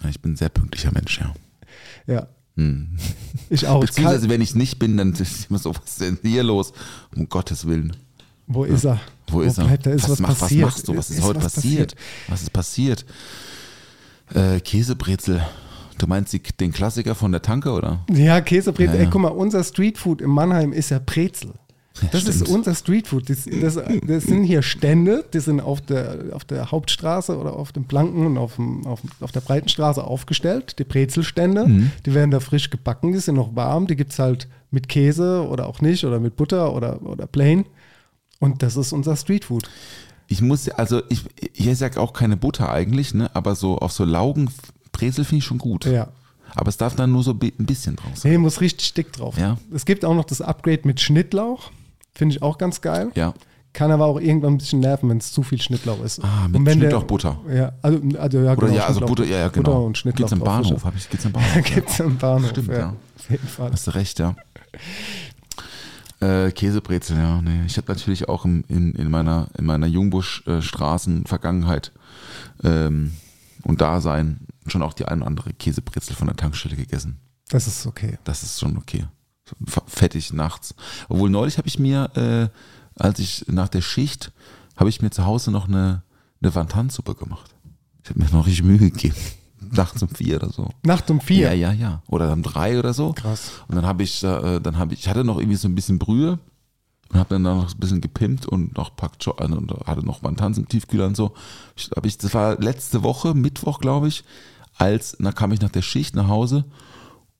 Ich 0.10 0.22
bin 0.22 0.34
ein 0.34 0.36
sehr 0.36 0.50
pünktlicher 0.50 0.92
Mensch, 0.92 1.20
ja. 1.20 1.34
Ja. 2.08 2.28
Hm. 2.58 2.98
Ich 3.50 3.66
auch. 3.68 3.80
Beziehungsweise, 3.80 4.30
wenn 4.30 4.42
ich 4.42 4.50
es 4.50 4.56
nicht 4.56 4.80
bin, 4.80 4.98
dann 4.98 5.14
ist 5.14 5.50
immer 5.50 5.58
so, 5.60 5.74
was 5.74 5.84
ist 5.86 6.02
denn 6.02 6.20
hier 6.22 6.44
los? 6.44 6.72
Um 7.16 7.28
Gottes 7.30 7.66
Willen. 7.66 7.96
Wo 8.48 8.64
ist 8.64 8.84
er? 8.86 9.00
Wo 9.28 9.42
ist 9.42 9.58
er? 9.60 9.66
bleibt 9.66 9.86
er? 9.88 9.94
Ist 9.94 10.10
was, 10.10 10.20
mach- 10.20 10.38
passiert? 10.38 10.66
was 10.68 10.74
machst 10.76 10.88
du? 10.88 10.98
Was 10.98 11.10
ist, 11.10 11.22
heute 11.24 11.42
was 11.44 11.54
passiert? 11.54 11.96
Was 12.28 12.42
ist 12.42 12.52
passiert? 12.54 13.06
Äh, 14.34 14.60
Käsebrezel. 14.60 15.42
Du 16.00 16.08
meinst 16.08 16.34
die, 16.34 16.41
den 16.41 16.72
Klassiker 16.72 17.14
von 17.14 17.32
der 17.32 17.41
Tanke, 17.43 17.72
oder? 17.72 18.04
Ja, 18.10 18.41
Käsebrezel. 18.41 18.95
Ja, 18.95 19.02
ja. 19.02 19.06
Ey, 19.06 19.10
guck 19.12 19.22
mal, 19.22 19.28
unser 19.30 19.64
Streetfood 19.64 20.22
in 20.22 20.30
Mannheim 20.32 20.74
ist 20.74 20.89
ja 20.89 21.00
Brezel. 21.00 21.54
Das 22.14 22.24
ist 22.24 22.36
stimmt. 22.36 22.50
unser 22.50 22.74
Streetfood. 22.76 23.30
Das, 23.30 23.39
das, 23.45 23.78
das 24.08 24.24
sind 24.24 24.43
hier 24.45 24.62
Stände, 24.62 25.26
die 25.34 25.39
sind 25.41 25.60
auf 25.60 25.82
der, 25.82 26.28
auf 26.32 26.45
der 26.45 26.72
Hauptstraße 26.72 27.38
oder 27.38 27.54
auf 27.54 27.74
dem 27.74 27.84
Planken 27.86 28.26
und 28.26 28.38
auf, 28.38 28.56
dem, 28.56 28.86
auf, 28.88 29.02
auf 29.20 29.34
der 29.34 29.41
Breitenstraße 29.41 30.02
aufgestellt. 30.04 30.80
Die 30.80 30.86
Brezelstände, 30.86 31.68
Mhm. 31.68 31.91
die 32.06 32.14
werden 32.14 32.32
da 32.32 32.39
frisch 32.39 32.70
gebacken, 32.70 33.12
die 33.12 33.20
sind 33.20 33.36
noch 33.36 33.54
warm. 33.56 33.86
Die 33.88 33.97
gibt 33.97 34.14
es 34.14 34.20
halt 34.20 34.47
mit 34.72 34.88
Käse 34.88 35.45
oder 35.45 35.68
auch 35.68 35.82
nicht 35.82 36.06
oder 36.06 36.22
mit 36.22 36.38
Butter 36.38 36.74
oder, 36.74 37.02
oder 37.02 37.28
plain. 37.28 37.66
Und 38.39 38.64
das 38.64 38.78
ist 38.78 38.93
unser 38.93 39.18
Streetfood. 39.18 39.70
Ich 40.28 40.41
muss, 40.41 40.68
ja- 40.68 40.76
also 40.76 41.02
ich, 41.10 41.26
ich 41.54 41.78
sag 41.78 41.97
auch 41.97 42.14
keine 42.14 42.38
Butter 42.38 42.72
eigentlich, 42.72 43.14
ne? 43.14 43.30
aber 43.34 43.56
so 43.56 43.78
auf 43.80 43.91
so 43.91 44.06
Laugen 44.06 44.50
Brezel 45.00 45.26
finde 45.26 45.39
ich 45.39 45.45
schon 45.45 45.58
gut. 45.58 45.86
Ja. 45.86 46.08
Aber 46.56 46.70
es 46.70 46.78
darf 46.78 46.95
dann 46.95 47.12
nur 47.12 47.22
so 47.24 47.32
ein 47.32 47.38
bisschen 47.39 47.95
drauf 47.95 48.18
sein. 48.18 48.32
Nee, 48.32 48.38
muss 48.39 48.60
richtig 48.60 48.93
dick 48.95 49.14
drauf. 49.14 49.38
Ja. 49.38 49.58
Es 49.74 49.86
gibt 49.86 50.04
auch 50.04 50.16
noch 50.16 50.26
das 50.26 50.41
Upgrade 50.41 50.82
mit 50.84 51.00
Schnittlauch. 51.00 51.72
Finde 52.16 52.36
ich 52.36 52.41
auch 52.41 52.58
ganz 52.58 52.82
geil. 52.82 53.12
Ja. 53.16 53.34
Kann 53.72 53.91
aber 53.91 54.08
auch 54.08 54.20
irgendwann 54.20 54.56
ein 54.56 54.58
bisschen 54.58 54.80
nerven, 54.80 55.10
wenn 55.10 55.20
es 55.20 55.32
zu 55.32 55.43
viel 55.43 55.62
Schnittlauch 55.62 56.04
ist. 56.04 56.24
Ah, 56.24 56.47
mit 56.47 56.56
Und 56.60 56.66
wenn 56.66 56.80
der- 56.80 56.89
Schnittlauch 56.89 57.04
Butter. 57.04 57.38
Ja, 57.54 57.72
also, 57.84 58.00
also 58.18 58.39
ja, 58.39 58.52
Oder 58.54 58.66
genau, 58.68 58.78
ja, 58.78 58.86
also 58.88 59.00
Butter, 59.02 59.26
ja, 59.26 59.38
ja, 59.38 59.47
genau. 59.50 59.64
Butter 59.72 59.82
und 59.86 59.97
Schnittlauch. 59.97 60.28
Gibt's 60.30 60.39
im 60.41 60.45
Bahnhof, 60.45 60.68
sicher. 60.68 60.84
hab 60.86 60.95
ich, 60.97 61.10
gibt's 61.10 61.26
im 61.26 61.32
Bahnhof. 61.32 61.64
Gibt's 61.76 62.00
im 62.00 62.18
Bahnhof, 62.18 62.50
Stimmt, 62.50 62.68
ja. 62.70 62.80
ja. 62.80 62.95
Auf 63.20 63.30
jeden 63.30 63.47
Fall. 63.47 63.72
Hast 63.72 63.86
du 63.88 63.91
recht, 63.91 64.18
ja. 64.20 64.36
Äh, 66.20 66.52
Käsebrezel, 66.52 67.16
ja. 67.16 67.41
Nee. 67.41 67.62
Ich 67.68 67.78
habe 67.78 67.93
natürlich 67.93 68.28
auch 68.28 68.43
im, 68.43 68.66
in, 68.68 68.91
in 68.93 69.10
meiner, 69.12 69.47
in 69.58 69.66
meiner 69.66 69.88
Jungbusch-Straßen-Vergangenheit 69.88 71.91
ähm, 72.64 73.14
und 73.64 73.80
Dasein 73.82 74.39
schon 74.70 74.82
auch 74.82 74.93
die 74.93 75.05
ein 75.05 75.20
oder 75.20 75.28
andere 75.28 75.53
Käsebrezel 75.53 76.15
von 76.15 76.28
der 76.28 76.36
Tankstelle 76.36 76.76
gegessen. 76.76 77.20
Das 77.49 77.67
ist 77.67 77.86
okay. 77.86 78.17
Das 78.24 78.43
ist 78.43 78.59
schon 78.59 78.78
okay. 78.78 79.05
Fettig 79.88 80.32
nachts. 80.34 80.76
Obwohl 81.07 81.30
neulich 81.30 81.57
habe 81.57 81.67
ich 81.67 81.80
mir, 81.80 82.11
äh, 82.15 82.49
als 82.95 83.20
ich 83.20 83.45
nach 83.47 83.70
der 83.70 83.82
Schicht, 83.82 84.32
habe 84.78 84.89
ich 84.89 85.01
mir 85.01 85.09
zu 85.09 85.26
Hause 85.26 85.51
noch 85.51 85.67
eine, 85.67 86.03
eine 86.41 86.53
Wantansuppe 86.53 87.15
gemacht. 87.15 87.55
Ich 88.03 88.09
habe 88.09 88.20
mir 88.20 88.30
noch 88.30 88.45
richtig 88.45 88.63
Mühe 88.63 88.78
gegeben. 88.78 89.15
nachts 89.72 90.01
um 90.01 90.09
vier 90.09 90.38
oder 90.38 90.49
so. 90.49 90.70
Nacht 90.84 91.09
um 91.09 91.20
vier. 91.20 91.53
Ja, 91.53 91.72
ja, 91.72 91.74
ja. 91.74 92.01
Oder 92.07 92.32
um 92.32 92.43
drei 92.43 92.80
oder 92.80 92.93
so. 92.93 93.13
Krass. 93.13 93.51
Und 93.67 93.76
dann 93.76 93.86
habe 93.86 94.03
ich, 94.03 94.24
äh, 94.24 94.59
dann 94.59 94.78
habe 94.78 94.93
ich, 94.93 95.01
ich 95.01 95.09
hatte 95.09 95.24
noch 95.24 95.38
irgendwie 95.38 95.57
so 95.57 95.67
ein 95.67 95.76
bisschen 95.76 95.99
Brühe 95.99 96.39
und 97.11 97.20
habe 97.20 97.36
dann 97.36 97.41
noch 97.41 97.74
ein 97.74 97.80
bisschen 97.80 98.01
gepimpt 98.01 98.45
und 98.45 98.78
noch 98.78 98.95
packt 98.95 99.28
also, 99.28 99.55
und 99.55 99.72
hatte 99.86 100.05
noch 100.05 100.22
mal 100.22 100.30
einen 100.30 100.38
Tanz 100.38 100.57
im 100.57 100.67
Tiefkühler 100.67 101.07
und 101.07 101.17
so. 101.17 101.34
Ich, 101.76 101.89
hab 101.95 102.05
ich, 102.05 102.17
das 102.17 102.34
war 102.34 102.59
letzte 102.59 103.03
Woche, 103.03 103.34
Mittwoch, 103.34 103.80
glaube 103.80 104.07
ich, 104.07 104.24
als, 104.80 105.16
da 105.20 105.32
kam 105.32 105.52
ich 105.52 105.62
nach 105.62 105.70
der 105.70 105.82
Schicht 105.82 106.16
nach 106.16 106.28
Hause 106.28 106.66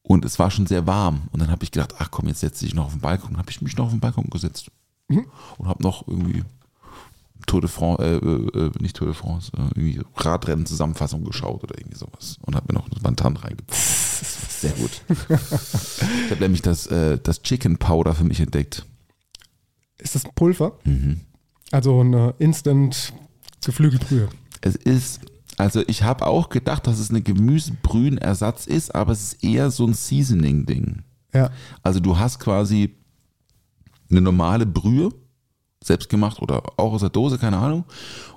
und 0.04 0.26
es 0.26 0.38
war 0.38 0.52
schon 0.52 0.68
sehr 0.68 0.86
warm. 0.86 1.24
Und 1.32 1.42
dann 1.42 1.50
habe 1.50 1.64
ich 1.64 1.72
gedacht, 1.72 1.96
ach 1.98 2.12
komm, 2.12 2.28
jetzt 2.28 2.42
setze 2.42 2.66
ich 2.66 2.76
noch 2.76 2.86
auf 2.86 2.94
den 2.94 3.02
Balkon. 3.02 3.32
Dann 3.32 3.40
habe 3.40 3.50
ich 3.50 3.62
mich 3.62 3.76
noch 3.78 3.86
auf 3.86 3.92
den 3.92 4.00
Balkon 4.00 4.30
gesetzt 4.30 4.72
und 5.10 5.68
habe 5.68 5.82
noch 5.82 6.08
irgendwie 6.08 6.44
Tour 7.48 7.62
de 7.62 7.70
France, 7.70 8.04
äh, 8.04 8.16
äh, 8.16 8.72
nicht 8.80 8.96
Tour 8.96 9.08
de 9.08 9.16
France, 9.16 9.52
äh, 9.58 9.62
irgendwie 9.76 10.02
Radrennen-Zusammenfassung 10.16 11.24
geschaut 11.24 11.64
oder 11.64 11.78
irgendwie 11.78 11.98
sowas. 11.98 12.38
Und 12.42 12.56
habe 12.56 12.72
mir 12.72 12.80
noch 12.80 12.92
einen 12.92 13.02
Bantan 13.02 13.38
reingepackt. 13.38 13.74
Sehr 13.76 14.72
gut. 14.72 15.02
ich 15.10 16.32
habe 16.32 16.42
nämlich 16.42 16.62
das, 16.62 16.86
äh, 16.88 17.18
das 17.18 17.42
Chicken 17.42 17.78
Powder 17.78 18.14
für 18.14 18.24
mich 18.24 18.40
entdeckt. 18.40 18.86
Ist 19.98 20.16
das 20.16 20.26
ein 20.26 20.32
Pulver? 20.36 20.78
Mhm. 20.84 21.22
Also 21.72 22.00
eine 22.02 22.36
Instant 22.40 23.14
Geflügelbrühe. 23.66 24.30
Es 24.62 24.76
ist, 24.76 25.22
also 25.60 25.84
ich 25.88 26.04
habe 26.04 26.26
auch 26.26 26.50
gedacht, 26.50 26.88
dass 26.88 27.00
es 27.00 27.10
eine 27.10 27.22
Gemüsebrühenersatz 27.22 28.66
ist, 28.66 28.96
aber 28.96 29.12
es 29.12 29.34
ist 29.34 29.44
eher 29.44 29.70
so 29.72 29.86
ein 29.86 29.94
Seasoning-Ding. 29.94 31.04
Ja. 31.34 31.52
Also 31.84 32.00
du 32.00 32.18
hast 32.18 32.40
quasi 32.40 32.96
eine 34.10 34.22
normale 34.22 34.66
Brühe, 34.66 35.10
selbst 35.84 36.10
gemacht 36.10 36.42
oder 36.42 36.64
auch 36.80 36.94
aus 36.94 37.02
der 37.02 37.10
Dose, 37.10 37.38
keine 37.38 37.58
Ahnung. 37.58 37.86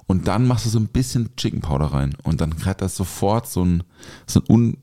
Und 0.07 0.29
dann 0.29 0.47
machst 0.47 0.67
du 0.67 0.71
so 0.71 0.79
ein 0.79 0.89
bisschen 0.89 1.35
Chicken 1.37 1.61
Powder 1.61 1.87
rein. 1.87 2.15
Und 2.23 2.41
dann 2.41 2.55
hat 2.65 2.81
das 2.83 2.95
sofort 2.97 3.49
so 3.49 3.63
einen, 3.63 3.83
so 4.27 4.41
einen, 4.41 4.49
un, 4.51 4.77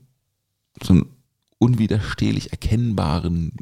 so 0.82 0.92
einen 0.94 1.06
unwiderstehlich 1.58 2.50
erkennbaren 2.52 3.52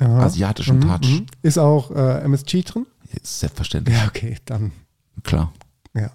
ja. 0.00 0.18
asiatischen 0.18 0.78
Mhm, 0.78 0.82
Touch. 0.88 1.08
mhm. 1.10 1.26
Ist 1.42 1.58
auch 1.58 1.90
äh, 1.90 2.20
MSG 2.22 2.62
drin? 2.62 2.86
Selbstverständlich, 3.22 3.96
Ja, 3.96 4.06
okay, 4.06 4.36
dann. 4.46 4.72
klar. 5.22 5.52
Ja. 5.94 6.10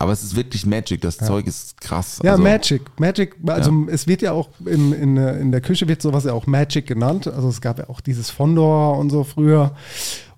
Aber 0.00 0.12
es 0.12 0.22
ist 0.22 0.34
wirklich 0.34 0.64
Magic, 0.64 1.02
das 1.02 1.18
Zeug 1.18 1.46
ist 1.46 1.78
krass. 1.78 2.20
Ja, 2.22 2.30
also, 2.32 2.42
Magic. 2.42 2.80
Magic, 2.98 3.36
also 3.46 3.86
es 3.90 4.06
wird 4.06 4.22
ja 4.22 4.32
auch 4.32 4.48
in, 4.64 4.94
in, 4.94 5.18
in 5.18 5.52
der 5.52 5.60
Küche 5.60 5.88
wird 5.88 6.00
sowas 6.00 6.24
ja 6.24 6.32
auch 6.32 6.46
Magic 6.46 6.86
genannt. 6.86 7.28
Also 7.28 7.50
es 7.50 7.60
gab 7.60 7.78
ja 7.78 7.90
auch 7.90 8.00
dieses 8.00 8.30
Fondor 8.30 8.96
und 8.96 9.10
so 9.10 9.24
früher. 9.24 9.72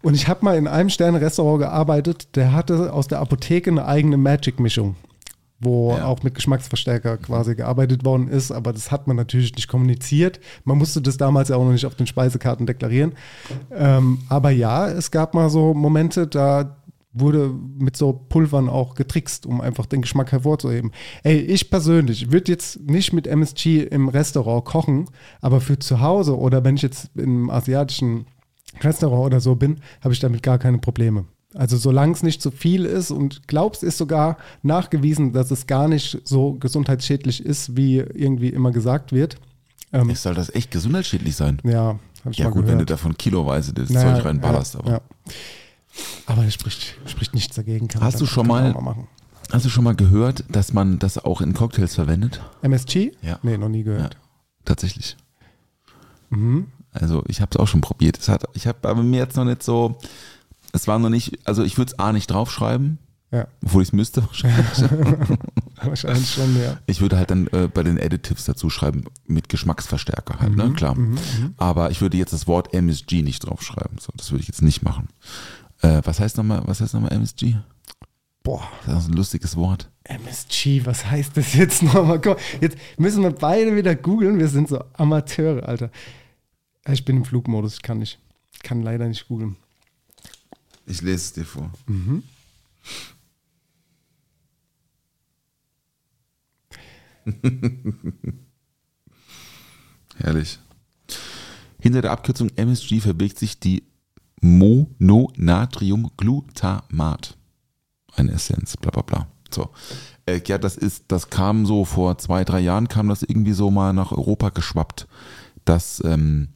Und 0.02 0.14
ich 0.14 0.26
habe 0.26 0.44
mal 0.44 0.58
in 0.58 0.66
einem 0.66 0.90
Sterne-Restaurant 0.90 1.60
gearbeitet, 1.60 2.34
der 2.34 2.52
hatte 2.52 2.92
aus 2.92 3.06
der 3.06 3.20
Apotheke 3.20 3.70
eine 3.70 3.86
eigene 3.86 4.16
Magic-Mischung, 4.16 4.96
wo 5.60 5.94
Ja. 5.96 6.06
auch 6.06 6.24
mit 6.24 6.34
Geschmacksverstärker 6.34 7.18
quasi 7.18 7.54
gearbeitet 7.54 8.04
worden 8.04 8.26
ist. 8.26 8.50
Aber 8.50 8.72
das 8.72 8.90
hat 8.90 9.06
man 9.06 9.14
natürlich 9.14 9.54
nicht 9.54 9.68
kommuniziert. 9.68 10.40
Man 10.64 10.76
musste 10.76 11.00
das 11.00 11.18
damals 11.18 11.50
ja 11.50 11.56
auch 11.56 11.64
noch 11.64 11.70
nicht 11.70 11.86
auf 11.86 11.94
den 11.94 12.08
Speisekarten 12.08 12.66
deklarieren. 12.66 13.12
Ähm, 13.70 14.18
aber 14.28 14.50
ja, 14.50 14.88
es 14.88 15.12
gab 15.12 15.34
mal 15.34 15.50
so 15.50 15.72
Momente, 15.72 16.26
da 16.26 16.78
wurde 17.12 17.52
mit 17.78 17.96
so 17.96 18.12
Pulvern 18.12 18.68
auch 18.68 18.94
getrickst, 18.94 19.44
um 19.46 19.60
einfach 19.60 19.86
den 19.86 20.00
Geschmack 20.02 20.32
hervorzuheben. 20.32 20.92
Ey, 21.22 21.38
ich 21.38 21.70
persönlich 21.70 22.32
würde 22.32 22.50
jetzt 22.52 22.80
nicht 22.80 23.12
mit 23.12 23.26
MSG 23.26 23.82
im 23.82 24.08
Restaurant 24.08 24.64
kochen, 24.64 25.06
aber 25.40 25.60
für 25.60 25.78
zu 25.78 26.00
Hause 26.00 26.38
oder 26.38 26.64
wenn 26.64 26.76
ich 26.76 26.82
jetzt 26.82 27.10
im 27.16 27.50
asiatischen 27.50 28.26
Restaurant 28.80 29.26
oder 29.26 29.40
so 29.40 29.54
bin, 29.54 29.78
habe 30.00 30.14
ich 30.14 30.20
damit 30.20 30.42
gar 30.42 30.58
keine 30.58 30.78
Probleme. 30.78 31.26
Also 31.54 31.76
solange 31.76 32.14
es 32.14 32.22
nicht 32.22 32.40
zu 32.40 32.50
viel 32.50 32.86
ist 32.86 33.10
und 33.10 33.46
glaubst, 33.46 33.82
ist 33.82 33.98
sogar 33.98 34.38
nachgewiesen, 34.62 35.34
dass 35.34 35.50
es 35.50 35.66
gar 35.66 35.86
nicht 35.88 36.18
so 36.24 36.54
gesundheitsschädlich 36.54 37.44
ist, 37.44 37.76
wie 37.76 37.98
irgendwie 37.98 38.48
immer 38.48 38.70
gesagt 38.70 39.12
wird. 39.12 39.36
Ähm, 39.92 40.08
Es 40.08 40.22
soll 40.22 40.32
das 40.34 40.48
echt 40.54 40.70
gesundheitsschädlich 40.70 41.36
sein. 41.36 41.60
ja, 41.62 41.98
habe 42.24 42.30
ich 42.30 42.38
Ja 42.38 42.46
mal 42.46 42.52
gut, 42.52 42.62
wenn 42.62 42.78
du 42.78 42.86
gehört. 42.86 42.90
davon 42.90 43.18
kiloweise 43.18 43.74
das 43.74 43.90
Naja, 43.90 44.14
Zeug 44.14 44.24
reinballerst. 44.24 44.74
ja, 44.74 44.80
aber. 44.80 44.90
ja. 44.92 45.00
Aber 46.26 46.44
das 46.44 46.54
spricht, 46.54 46.96
spricht 47.06 47.34
nichts 47.34 47.54
dagegen. 47.56 47.88
Kann 47.88 48.02
Hast 48.02 48.20
du 48.20 48.26
schon 48.26 48.46
mal- 48.46 48.72
machen. 48.72 49.06
Hast 49.50 49.64
du 49.66 49.68
schon 49.68 49.84
mal 49.84 49.94
gehört, 49.94 50.44
dass 50.48 50.72
man 50.72 50.98
das 50.98 51.18
auch 51.18 51.40
in 51.42 51.52
Cocktails 51.52 51.94
verwendet? 51.94 52.40
MSG? 52.62 53.12
Ja. 53.20 53.38
Nee, 53.42 53.58
noch 53.58 53.68
nie 53.68 53.82
gehört. 53.82 54.16
Tatsächlich. 54.64 55.16
Mhm. 56.30 56.68
Also 56.92 57.22
ich 57.26 57.40
habe 57.40 57.50
es 57.52 57.56
auch 57.58 57.66
schon 57.68 57.80
probiert. 57.82 58.18
Es 58.18 58.28
hat, 58.28 58.44
ich 58.54 58.66
habe 58.66 58.88
aber 58.88 59.02
mir 59.02 59.18
jetzt 59.18 59.36
noch 59.36 59.44
nicht 59.44 59.62
so, 59.62 59.98
es 60.72 60.86
war 60.88 60.98
noch 60.98 61.10
nicht, 61.10 61.38
also 61.46 61.62
ich 61.64 61.76
würde 61.76 61.92
es 61.92 61.98
A 61.98 62.12
nicht 62.12 62.30
draufschreiben, 62.30 62.98
Ja, 63.30 63.46
obwohl 63.62 63.82
ich 63.82 63.88
es 63.88 63.92
müsste 63.92 64.22
wahrscheinlich. 64.26 64.66
wahrscheinlich 65.82 66.30
schon, 66.32 66.56
ja. 66.60 66.78
Ich 66.86 67.00
würde 67.00 67.16
halt 67.18 67.30
dann 67.30 67.46
äh, 67.48 67.68
bei 67.72 67.82
den 67.82 67.98
Additives 68.00 68.44
dazu 68.44 68.70
schreiben, 68.70 69.04
mit 69.26 69.48
Geschmacksverstärker 69.48 70.38
halt, 70.40 70.52
Mhm, 70.52 70.56
ne? 70.56 70.72
Klar. 70.72 70.96
Aber 71.56 71.90
ich 71.90 72.00
würde 72.00 72.16
jetzt 72.16 72.32
das 72.32 72.46
Wort 72.46 72.72
MSG 72.74 73.22
nicht 73.22 73.40
draufschreiben. 73.40 73.98
So, 73.98 74.12
das 74.16 74.30
würde 74.30 74.42
ich 74.42 74.48
jetzt 74.48 74.62
nicht 74.62 74.82
machen. 74.82 75.08
Äh, 75.82 76.00
was 76.04 76.20
heißt 76.20 76.36
nochmal, 76.36 76.62
was 76.66 76.80
heißt 76.80 76.94
nochmal 76.94 77.12
MSG? 77.12 77.56
Boah, 78.42 78.66
Das 78.86 79.04
ist 79.04 79.10
ein 79.10 79.14
lustiges 79.16 79.56
Wort. 79.56 79.88
MSG, 80.04 80.84
was 80.84 81.06
heißt 81.06 81.36
das 81.36 81.54
jetzt 81.54 81.82
nochmal? 81.82 82.20
Guck, 82.20 82.38
jetzt 82.60 82.76
müssen 82.98 83.22
wir 83.22 83.30
beide 83.30 83.76
wieder 83.76 83.94
googeln. 83.94 84.38
Wir 84.38 84.48
sind 84.48 84.68
so 84.68 84.82
Amateure, 84.94 85.68
Alter. 85.68 85.90
Ich 86.88 87.04
bin 87.04 87.18
im 87.18 87.24
Flugmodus, 87.24 87.74
ich 87.74 87.82
kann 87.82 87.98
nicht. 87.98 88.18
Ich 88.52 88.62
kann 88.62 88.82
leider 88.82 89.06
nicht 89.06 89.28
googeln. 89.28 89.56
Ich 90.86 91.00
lese 91.02 91.16
es 91.16 91.32
dir 91.34 91.44
vor. 91.44 91.70
Herrlich. 100.16 100.58
Hinter 101.80 102.02
der 102.02 102.10
Abkürzung 102.12 102.50
MSG 102.56 103.00
verbirgt 103.00 103.38
sich 103.38 103.58
die 103.58 103.84
Mononatriumglutamat. 104.42 107.38
Eine 108.14 108.32
Essenz, 108.32 108.76
bla 108.76 108.90
bla 108.90 109.00
bla. 109.02 109.26
So. 109.50 109.70
Äh, 110.26 110.42
ja, 110.46 110.58
das 110.58 110.76
ist, 110.76 111.04
das 111.08 111.30
kam 111.30 111.64
so 111.64 111.86
vor 111.86 112.18
zwei, 112.18 112.44
drei 112.44 112.60
Jahren, 112.60 112.88
kam 112.88 113.08
das 113.08 113.22
irgendwie 113.22 113.52
so 113.52 113.70
mal 113.70 113.94
nach 113.94 114.12
Europa 114.12 114.50
geschwappt, 114.50 115.08
dass, 115.64 116.02
ähm, 116.04 116.48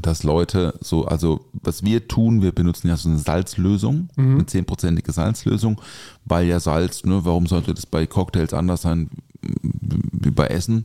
dass 0.00 0.22
Leute 0.22 0.78
so, 0.80 1.06
also 1.06 1.46
was 1.52 1.82
wir 1.82 2.06
tun, 2.06 2.42
wir 2.42 2.52
benutzen 2.52 2.86
ja 2.88 2.96
so 2.96 3.08
eine 3.08 3.18
Salzlösung, 3.18 4.10
eine 4.16 4.46
zehnprozentige 4.46 5.10
Salzlösung, 5.12 5.80
weil 6.24 6.46
ja 6.46 6.60
Salz, 6.60 7.04
ne, 7.04 7.24
warum 7.24 7.46
sollte 7.46 7.74
das 7.74 7.86
bei 7.86 8.06
Cocktails 8.06 8.54
anders 8.54 8.82
sein 8.82 9.10
wie 9.42 10.30
bei 10.30 10.46
Essen? 10.46 10.84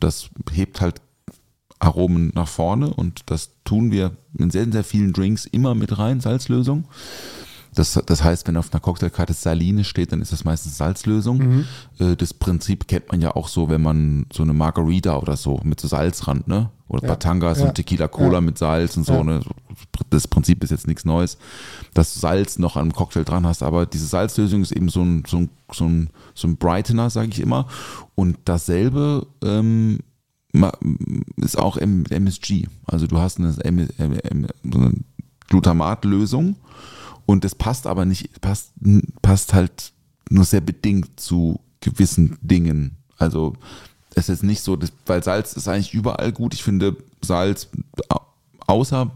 Das 0.00 0.30
hebt 0.50 0.80
halt 0.80 1.00
Aromen 1.80 2.30
nach 2.34 2.48
vorne 2.48 2.92
und 2.92 3.22
das 3.26 3.50
tun 3.64 3.90
wir 3.90 4.12
in 4.38 4.50
sehr, 4.50 4.70
sehr 4.70 4.84
vielen 4.84 5.12
Drinks 5.12 5.46
immer 5.46 5.74
mit 5.74 5.98
rein, 5.98 6.20
Salzlösung. 6.20 6.84
Das, 7.72 8.00
das 8.04 8.24
heißt, 8.24 8.48
wenn 8.48 8.56
auf 8.56 8.72
einer 8.72 8.80
Cocktailkarte 8.80 9.32
Saline 9.32 9.84
steht, 9.84 10.10
dann 10.10 10.20
ist 10.20 10.32
das 10.32 10.44
meistens 10.44 10.76
Salzlösung. 10.76 11.64
Äh, 12.00 12.16
Das 12.16 12.34
Prinzip 12.34 12.88
kennt 12.88 13.12
man 13.12 13.20
ja 13.20 13.36
auch 13.36 13.46
so, 13.46 13.68
wenn 13.68 13.80
man 13.80 14.26
so 14.32 14.42
eine 14.42 14.52
Margarita 14.52 15.16
oder 15.18 15.36
so 15.36 15.60
mit 15.62 15.78
so 15.80 15.86
Salzrand, 15.86 16.48
ne? 16.48 16.70
Oder 16.88 17.02
Ja. 17.04 17.08
Batangas 17.10 17.60
Ja. 17.60 17.66
und 17.68 17.76
Tequila 17.76 18.08
Cola 18.08 18.34
Ja. 18.34 18.40
mit 18.40 18.58
Salz 18.58 18.96
und 18.96 19.06
so, 19.06 19.22
ne? 19.22 19.40
Das 20.10 20.26
Prinzip 20.26 20.64
ist 20.64 20.70
jetzt 20.70 20.88
nichts 20.88 21.04
Neues, 21.04 21.38
dass 21.94 22.12
du 22.12 22.18
Salz 22.18 22.58
noch 22.58 22.74
an 22.74 22.82
einem 22.82 22.92
Cocktail 22.92 23.22
dran 23.22 23.46
hast, 23.46 23.62
aber 23.62 23.86
diese 23.86 24.06
Salzlösung 24.06 24.62
ist 24.62 24.72
eben 24.72 24.88
so 24.88 25.02
ein, 25.02 25.22
so 25.28 25.36
ein, 25.36 25.50
so 25.72 25.84
ein, 25.84 26.10
so 26.34 26.48
ein 26.48 26.56
Brightener, 26.56 27.08
sage 27.08 27.28
ich 27.28 27.38
immer. 27.38 27.68
Und 28.16 28.36
dasselbe 28.46 29.28
ähm, 29.44 30.00
ist 31.36 31.58
auch 31.58 31.76
MSG. 31.76 32.66
Also 32.86 33.06
du 33.06 33.18
hast 33.18 33.38
eine, 33.38 33.54
eine 33.58 34.48
Glutamatlösung 35.48 36.56
und 37.26 37.44
das 37.44 37.54
passt 37.54 37.86
aber 37.86 38.04
nicht, 38.04 38.40
passt, 38.40 38.72
passt 39.22 39.54
halt 39.54 39.92
nur 40.28 40.44
sehr 40.44 40.60
bedingt 40.60 41.18
zu 41.20 41.60
gewissen 41.80 42.38
Dingen. 42.42 42.96
Also 43.16 43.54
es 44.14 44.28
ist 44.28 44.42
nicht 44.42 44.60
so, 44.62 44.76
dass, 44.76 44.92
weil 45.06 45.22
Salz 45.22 45.52
ist 45.54 45.68
eigentlich 45.68 45.94
überall 45.94 46.32
gut. 46.32 46.54
Ich 46.54 46.62
finde 46.62 46.96
Salz, 47.22 47.68
au- 48.08 48.20
außer 48.66 49.10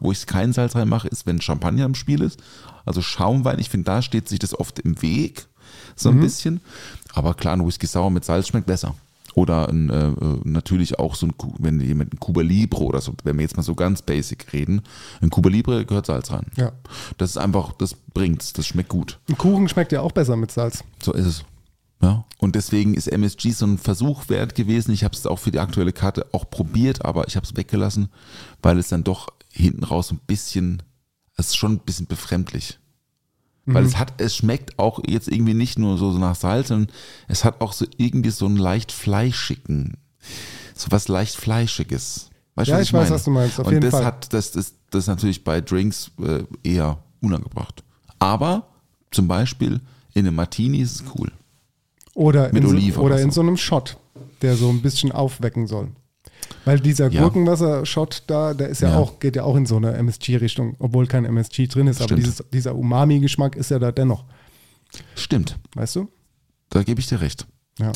wo 0.00 0.12
ich 0.12 0.26
kein 0.26 0.52
Salz 0.52 0.74
reinmache, 0.76 1.08
ist, 1.08 1.24
wenn 1.24 1.40
Champagner 1.40 1.86
im 1.86 1.94
Spiel 1.94 2.20
ist. 2.20 2.38
Also 2.84 3.00
Schaumwein, 3.00 3.58
ich 3.58 3.70
finde, 3.70 3.86
da 3.86 4.02
steht 4.02 4.28
sich 4.28 4.38
das 4.38 4.58
oft 4.58 4.78
im 4.80 5.00
Weg, 5.00 5.46
so 5.96 6.10
ein 6.10 6.16
bisschen. 6.20 6.60
Aber 7.14 7.32
klar, 7.34 7.54
ein 7.56 7.66
Whisky 7.66 7.86
Sauer 7.86 8.10
mit 8.10 8.24
Salz 8.24 8.48
schmeckt 8.48 8.66
besser. 8.66 8.94
Oder 9.34 9.68
ein, 9.68 9.90
äh, 9.90 10.12
natürlich 10.44 10.98
auch 10.98 11.14
so 11.14 11.26
ein, 11.26 11.34
wenn 11.58 11.80
jemand 11.80 12.14
ein 12.14 12.20
Cuba 12.20 12.42
Libre 12.42 12.82
oder 12.82 13.00
so, 13.00 13.14
wenn 13.24 13.36
wir 13.36 13.42
jetzt 13.42 13.56
mal 13.56 13.62
so 13.62 13.74
ganz 13.74 14.02
basic 14.02 14.52
reden, 14.52 14.82
ein 15.20 15.30
Cuba 15.30 15.48
Libre 15.48 15.86
gehört 15.86 16.06
Salz 16.06 16.30
rein. 16.30 16.46
Ja. 16.56 16.72
Das 17.18 17.30
ist 17.30 17.36
einfach, 17.38 17.72
das 17.72 17.94
bringt's, 17.94 18.52
das 18.52 18.66
schmeckt 18.66 18.90
gut. 18.90 19.18
Ein 19.28 19.38
Kuchen 19.38 19.68
schmeckt 19.68 19.92
ja 19.92 20.00
auch 20.00 20.12
besser 20.12 20.36
mit 20.36 20.50
Salz. 20.50 20.84
So 21.02 21.12
ist 21.12 21.26
es. 21.26 21.44
Ja. 22.02 22.24
Und 22.38 22.56
deswegen 22.56 22.94
ist 22.94 23.06
MSG 23.06 23.52
so 23.52 23.64
ein 23.64 23.78
Versuch 23.78 24.28
wert 24.28 24.54
gewesen. 24.54 24.92
Ich 24.92 25.04
habe 25.04 25.14
es 25.14 25.26
auch 25.26 25.38
für 25.38 25.52
die 25.52 25.60
aktuelle 25.60 25.92
Karte 25.92 26.26
auch 26.32 26.50
probiert, 26.50 27.04
aber 27.04 27.28
ich 27.28 27.36
habe 27.36 27.46
es 27.46 27.56
weggelassen, 27.56 28.08
weil 28.60 28.78
es 28.78 28.88
dann 28.88 29.04
doch 29.04 29.28
hinten 29.50 29.84
raus 29.84 30.10
ein 30.10 30.20
bisschen, 30.26 30.82
es 31.36 31.48
ist 31.48 31.56
schon 31.56 31.74
ein 31.74 31.78
bisschen 31.78 32.06
befremdlich. 32.06 32.80
Weil 33.64 33.84
es 33.84 33.96
hat, 33.96 34.20
es 34.20 34.34
schmeckt 34.34 34.78
auch 34.78 35.00
jetzt 35.06 35.28
irgendwie 35.28 35.54
nicht 35.54 35.78
nur 35.78 35.96
so 35.96 36.10
nach 36.18 36.34
Salz, 36.34 36.68
sondern 36.68 36.92
es 37.28 37.44
hat 37.44 37.60
auch 37.60 37.72
so 37.72 37.86
irgendwie 37.96 38.30
so 38.30 38.46
einen 38.46 38.56
leicht 38.56 38.90
fleischigen, 38.90 39.98
so 40.74 40.88
was 40.90 41.06
leicht 41.08 41.36
Fleischiges. 41.36 42.30
Weißt 42.56 42.68
Ja, 42.68 42.76
was 42.78 42.82
ich 42.82 42.92
weiß, 42.92 43.02
meine? 43.04 43.14
was 43.14 43.24
du 43.24 43.30
meinst, 43.30 43.60
auf 43.60 43.66
Und 43.66 43.72
jeden 43.74 43.82
das 43.84 43.92
Fall. 43.94 44.04
hat, 44.04 44.32
das 44.32 44.56
ist, 44.56 44.74
das 44.90 45.04
ist 45.04 45.08
natürlich 45.08 45.44
bei 45.44 45.60
Drinks 45.60 46.10
äh, 46.20 46.42
eher 46.64 46.98
unangebracht. 47.20 47.84
Aber 48.18 48.66
zum 49.12 49.28
Beispiel 49.28 49.80
in 50.12 50.26
einem 50.26 50.34
Martini 50.34 50.78
ist 50.80 50.96
es 50.96 51.04
cool. 51.16 51.30
Oder, 52.14 52.52
Mit 52.52 52.64
in, 52.64 52.68
so, 52.92 53.00
oder 53.00 53.04
oder 53.14 53.20
in 53.22 53.30
so. 53.30 53.36
so 53.36 53.40
einem 53.42 53.56
Shot, 53.56 53.96
der 54.42 54.56
so 54.56 54.68
ein 54.70 54.82
bisschen 54.82 55.12
aufwecken 55.12 55.66
soll. 55.66 55.88
Weil 56.64 56.78
dieser 56.80 57.08
Ja. 57.10 57.22
Gurkenwasser-Shot 57.22 58.24
da, 58.28 58.54
der 58.54 58.68
ist 58.68 58.82
ja, 58.82 58.90
Ja. 58.90 58.98
auch, 58.98 59.18
geht 59.18 59.34
ja 59.36 59.42
auch 59.44 59.56
in 59.56 59.66
so 59.66 59.76
eine 59.76 59.92
MSG-Richtung, 59.94 60.76
obwohl 60.78 61.06
kein 61.06 61.24
MSG 61.24 61.66
drin 61.66 61.86
ist, 61.88 61.96
aber 61.98 62.04
Stimmt. 62.08 62.20
dieses, 62.22 62.44
dieser 62.52 62.74
Umami-Geschmack 62.76 63.56
ist 63.56 63.70
ja 63.70 63.78
da 63.78 63.90
dennoch, 63.92 64.24
Stimmt, 65.16 65.58
weißt 65.74 65.96
du? 65.96 66.08
da 66.70 66.82
gebe 66.82 67.00
ich 67.00 67.06
dir 67.08 67.20
recht. 67.20 67.46
Ja. 67.78 67.92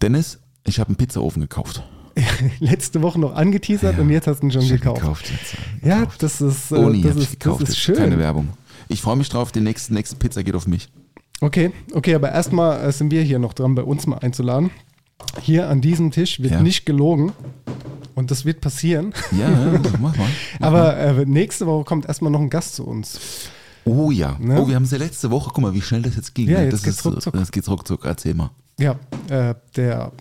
Dennis, 0.00 0.38
ich 0.64 0.78
habe 0.78 0.88
einen 0.88 0.96
Pizzaofen 0.96 1.42
gekauft. 1.42 1.82
Letzte 2.60 3.02
Woche 3.02 3.18
noch 3.20 3.34
angeteasert 3.34 3.96
Ja. 3.96 4.02
und 4.02 4.10
jetzt 4.10 4.26
hast 4.26 4.40
du 4.40 4.46
ihn 4.46 4.52
schon 4.52 4.68
gekauft. 4.68 5.00
gekauft. 5.00 5.32
Ja, 5.82 6.06
das 6.18 6.40
ist, 6.40 6.70
äh, 6.72 6.76
Oni 6.76 7.02
das 7.02 7.16
ist, 7.16 7.22
das 7.24 7.30
gekauft. 7.38 7.62
ist 7.62 7.68
jetzt. 7.68 7.78
schön. 7.78 7.96
Keine 7.96 8.18
Werbung. 8.18 8.48
Ich 8.88 9.02
freue 9.02 9.16
mich 9.16 9.28
drauf, 9.28 9.52
die 9.52 9.60
nächste, 9.60 9.94
nächste 9.94 10.16
Pizza 10.16 10.42
geht 10.42 10.54
auf 10.54 10.66
mich. 10.66 10.88
Okay, 11.40 11.70
okay, 11.92 12.14
aber 12.14 12.32
erstmal 12.32 12.80
äh, 12.84 12.92
sind 12.92 13.10
wir 13.12 13.22
hier 13.22 13.38
noch 13.38 13.52
dran, 13.52 13.74
bei 13.74 13.82
uns 13.82 14.06
mal 14.06 14.18
einzuladen. 14.18 14.70
Hier 15.42 15.68
an 15.68 15.80
diesem 15.80 16.10
Tisch 16.10 16.40
wird 16.40 16.52
Ja. 16.52 16.60
nicht 16.60 16.86
gelogen 16.86 17.32
und 18.14 18.30
das 18.30 18.44
wird 18.44 18.60
passieren. 18.60 19.12
Ja, 19.32 19.48
ja 19.50 19.80
mach 20.00 20.16
mal. 20.16 20.28
Aber 20.60 20.96
äh, 20.96 21.24
nächste 21.26 21.66
Woche 21.66 21.84
kommt 21.84 22.06
erstmal 22.06 22.30
noch 22.30 22.40
ein 22.40 22.50
Gast 22.50 22.74
zu 22.76 22.84
uns. 22.86 23.20
Oh 23.84 24.10
ja. 24.10 24.36
Ne? 24.38 24.60
Oh, 24.60 24.68
wir 24.68 24.74
haben 24.74 24.82
es 24.82 24.90
ja 24.90 24.98
letzte 24.98 25.30
Woche. 25.30 25.50
Guck 25.52 25.62
mal, 25.62 25.74
wie 25.74 25.80
schnell 25.80 26.02
das 26.02 26.16
jetzt 26.16 26.34
ging. 26.34 26.48
Ja, 26.48 26.58
ne? 26.58 26.64
jetzt 26.64 26.74
das 26.74 26.82
geht's 26.82 26.98
ist, 26.98 27.06
ruckzuck. 27.06 27.32
Das 27.34 27.50
geht 27.50 27.68
ruckzuck. 27.68 28.04
Erzähl 28.04 28.34
mal. 28.34 28.50
Ja, 28.78 28.96
äh, 29.28 29.54
der, 29.76 30.12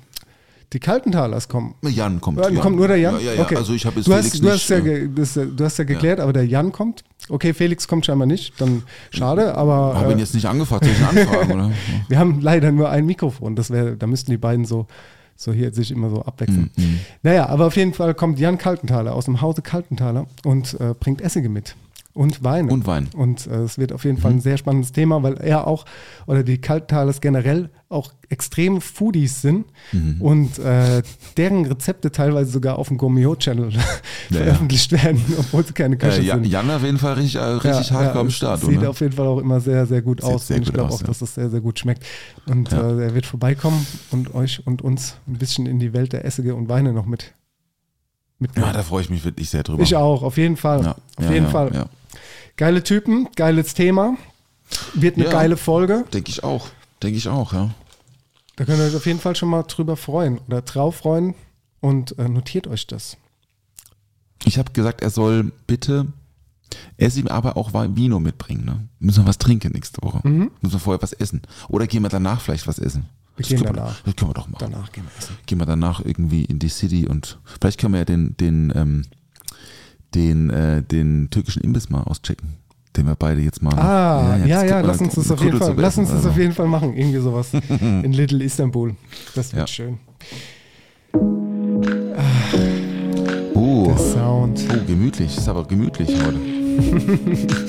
die 0.74 0.80
Kaltentalers 0.80 1.47
kommen. 1.47 1.76
Jan 1.82 2.20
kommt. 2.20 2.39
Jan, 2.39 2.59
kommt 2.59 2.76
nur 2.76 2.88
der 2.88 2.97
Jan? 2.97 3.15
Ja, 3.15 3.22
ja, 3.22 3.34
ja. 3.34 3.41
Okay. 3.41 3.55
Also 3.55 3.74
ich 3.74 3.86
habe 3.86 3.97
jetzt 3.97 4.07
du 4.07 4.11
Felix 4.11 4.34
hast, 4.34 4.43
du, 4.43 4.49
hast 4.49 4.70
nicht, 4.70 4.86
ja 4.86 4.93
äh, 4.93 5.09
das, 5.13 5.38
äh, 5.38 5.45
du 5.47 5.63
hast 5.63 5.78
ja 5.78 5.86
geklärt, 5.86 6.20
aber 6.20 6.34
der 6.34 6.45
Jan 6.45 6.72
kommt. 6.72 7.03
Okay, 7.30 7.53
Felix 7.53 7.88
kommt 7.88 8.05
scheinbar 8.05 8.28
nicht, 8.28 8.59
dann 8.59 8.84
schade, 9.11 9.55
aber 9.55 9.95
habe 9.95 10.11
ihn 10.11 10.18
äh, 10.18 10.22
jetzt 10.22 10.34
nicht 10.34 10.45
angefragt, 10.45 10.84
soll 10.84 10.93
ich 10.93 10.99
ihn 10.99 11.05
anfragen, 11.05 11.51
oder? 11.51 11.72
wir 12.09 12.20
haben 12.20 12.41
leider 12.41 12.72
nur 12.72 12.89
ein 12.89 13.05
Mikrofon. 13.05 13.55
Das 13.55 13.70
wäre, 13.70 13.95
da 13.95 14.07
müssten 14.07 14.32
die 14.32 14.38
beiden 14.38 14.65
so, 14.65 14.88
so 15.36 15.53
hier 15.53 15.74
sich 15.74 15.91
immer 15.91 16.09
so 16.09 16.24
abwechseln. 16.24 16.70
Mhm. 16.76 16.99
Naja, 17.24 17.47
aber 17.47 17.68
auf 17.68 17.78
jeden 17.78 17.93
Fall 17.93 18.13
kommt 18.13 18.38
Jan 18.38 18.57
Kaltenthaler 18.57 19.15
aus 19.15 19.26
dem 19.26 19.41
Hause 19.41 19.61
Kaltenthaler 19.61 20.28
und 20.43 20.80
äh, 20.80 20.93
bringt 20.99 21.22
Essige 21.22 21.49
mit. 21.49 21.76
Und 22.18 22.43
Weine. 22.43 22.72
Und 22.72 22.88
Wein. 22.88 23.09
Und 23.15 23.45
äh, 23.45 23.57
es 23.61 23.78
wird 23.78 23.93
auf 23.93 24.03
jeden 24.03 24.18
Fall 24.18 24.32
ein 24.32 24.41
sehr 24.41 24.57
spannendes 24.57 24.91
Thema, 24.91 25.22
weil 25.22 25.36
er 25.38 25.68
auch, 25.68 25.86
oder 26.26 26.41
die 26.43 26.57
Kalttalers 26.59 27.22
generell 27.22 27.70
auch 27.89 28.11
extreme 28.30 28.82
Foodies 28.82 29.41
sind 29.41 29.65
Mhm. 29.93 30.22
und 30.22 30.59
äh, 30.59 31.03
deren 31.38 31.65
Rezepte 31.65 32.11
teilweise 32.11 32.51
sogar 32.51 32.80
auf 32.80 32.88
dem 32.88 32.97
Gourmet-Channel 32.97 33.72
veröffentlicht 34.32 34.91
werden, 34.91 35.22
obwohl 35.38 35.63
sie 35.65 35.74
keine 35.74 35.95
Köche 35.97 36.22
Äh, 36.22 36.26
Jan, 36.26 36.43
sind. 36.43 36.51
Jan 36.51 36.72
auf 36.72 36.84
jeden 36.84 36.97
Fall 36.97 37.13
richtig, 37.13 37.36
äh, 37.36 37.43
richtig 37.45 37.91
Ja, 37.91 38.03
ja, 38.03 38.15
am 38.15 38.30
Start. 38.32 38.61
Sieht 38.61 38.80
oder? 38.80 38.89
auf 38.89 38.99
jeden 38.99 39.13
Fall 39.13 39.28
auch 39.28 39.38
immer 39.39 39.59
sehr, 39.61 39.86
sehr 39.86 40.01
gut 40.01 40.22
Sieht 40.22 40.30
aus. 40.34 40.47
sehr 40.47 40.57
und 40.57 40.63
ich 40.63 40.68
gut 40.70 40.74
glaube 40.76 40.89
aus, 40.89 40.95
auch, 40.95 41.01
ja. 41.01 41.07
dass 41.07 41.22
es 41.22 41.36
sehr, 41.36 41.49
sehr 41.49 41.61
gut 41.61 41.80
schmeckt. 41.80 42.03
Und 42.47 42.72
Ja. 42.72 42.89
äh, 42.97 43.03
er 43.05 43.13
wird 43.15 43.26
vorbeikommen 43.28 43.86
und 44.11 44.34
euch 44.34 44.65
und 44.65 44.82
uns 44.82 45.15
ein 45.28 45.38
bisschen 45.38 45.65
in 45.68 45.80
die 45.80 45.93
Welt 45.93 46.13
der 46.13 46.26
Essige 46.26 46.55
und 46.55 46.68
Weine 46.68 46.93
noch 46.93 47.05
mit. 47.05 47.34
mitnehmen. 48.39 48.68
ja, 48.68 48.74
da 48.74 48.84
freue 48.84 49.01
ich 49.03 49.09
mich 49.09 49.24
wirklich 49.24 49.49
sehr 49.49 49.63
drüber. 49.63 49.82
ich 49.82 49.95
auch, 49.95 50.24
auf 50.24 50.38
jeden 50.38 50.57
Fall. 50.57 50.84
Ja, 50.84 50.91
auf 51.15 51.26
ja, 51.26 51.32
jeden 51.32 51.45
ja, 51.45 51.51
Fall. 51.51 51.86
Geile 52.58 52.84
Typen, 52.84 53.30
geiles 53.36 53.74
Thema. 53.74 54.18
Wird 54.93 55.16
eine 55.16 55.26
Ja. 55.26 55.32
geile 55.32 55.58
Folge. 55.58 56.03
Denke 56.14 56.30
ich 56.30 56.43
auch. 56.43 56.68
Denke 57.01 57.18
ich 57.18 57.28
auch, 57.30 57.53
ja. 57.53 57.70
Da 58.55 58.66
könnt 58.66 58.80
ihr 58.80 58.86
euch 58.86 58.95
auf 58.95 59.05
jeden 59.05 59.20
Fall 59.20 59.36
schon 59.36 59.49
mal 59.49 59.64
drüber 59.64 59.95
freuen 59.95 60.39
oder 60.47 60.62
drauf 60.64 60.97
freuen 60.97 61.36
und 61.80 62.18
äh, 62.18 62.28
notiert 62.28 62.68
euch 62.68 62.88
das. 62.88 63.18
Ich 64.43 64.58
habe 64.58 64.72
gesagt, 64.74 65.01
er 65.01 65.10
soll 65.12 65.51
bitte 65.68 66.08
Ess 66.97 67.16
ihm 67.16 67.28
aber 67.28 67.55
auch 67.55 67.72
Vino 67.74 68.20
mitbringen. 68.20 68.66
Ne? 68.66 68.88
Müssen 68.99 69.24
wir 69.24 69.30
was 69.30 69.38
trinken 69.38 69.72
nächste 69.72 70.01
Woche. 70.01 70.28
Mhm. 70.28 70.51
Müssen 70.62 70.74
wir 70.74 70.80
vorher 70.80 71.01
was 71.01 71.14
essen. 71.14 71.41
Oder 71.70 71.88
gehen 71.88 72.01
wir 72.03 72.10
danach 72.10 72.41
vielleicht 72.41 72.68
was 72.68 72.80
essen. 72.80 73.05
Wir 73.36 73.43
Das 73.43 73.47
gehen 73.49 73.62
können 73.64 73.76
danach. 73.76 74.01
Das 74.01 74.16
können 74.16 74.32
wir 74.32 74.34
doch 74.34 74.47
machen. 74.47 74.72
Danach 74.72 74.91
gehen 74.91 75.03
wir 75.05 75.18
essen. 75.18 75.38
Gehen 75.45 75.60
wir 75.60 75.66
danach 75.66 76.01
irgendwie 76.03 76.43
in 76.43 76.60
die 76.60 76.70
City 76.70 77.08
und 77.08 77.39
vielleicht 77.45 77.80
können 77.80 77.93
wir 77.93 77.99
ja 77.99 78.05
den, 78.05 78.36
den, 78.38 78.74
ähm, 78.76 79.05
den, 80.16 80.49
äh, 80.49 80.82
den 80.84 81.30
türkischen 81.30 81.62
Imbiss 81.64 81.89
mal 81.89 82.01
auschecken. 82.03 82.53
Den 82.95 83.05
wir 83.05 83.16
beide 83.16 83.41
jetzt 83.41 83.62
mal. 83.62 83.74
Ah, 83.78 84.38
ja, 84.45 84.64
ja, 84.64 84.82
das- 84.82 84.88
lass 84.88 85.01
uns 85.01 85.16
das 85.16 85.32
auf 85.32 85.39
jeden 85.39 85.51
Fall, 85.51 85.60
Kuddelsuppe 85.76 85.82
lass 85.82 85.97
uns 85.99 86.10
das 86.10 86.26
auf 86.26 86.38
jeden 86.38 86.53
Fall 86.53 86.68
machen. 86.68 86.95
Irgendwie 86.97 87.20
sowas 87.20 87.49
in 87.80 88.12
Little 88.14 88.43
Istanbul. 88.43 88.95
Das 89.36 89.53
wird 89.53 89.62
Ja. 89.62 89.68
schön. 89.68 89.97
Oh, 93.53 93.86
Der 93.88 93.97
Sound. 93.97 94.64
oh, 94.72 94.86
gemütlich. 94.88 95.36
Ist 95.38 95.47
aber 95.47 95.64
gemütlich 95.66 96.10
heute. 96.24 96.39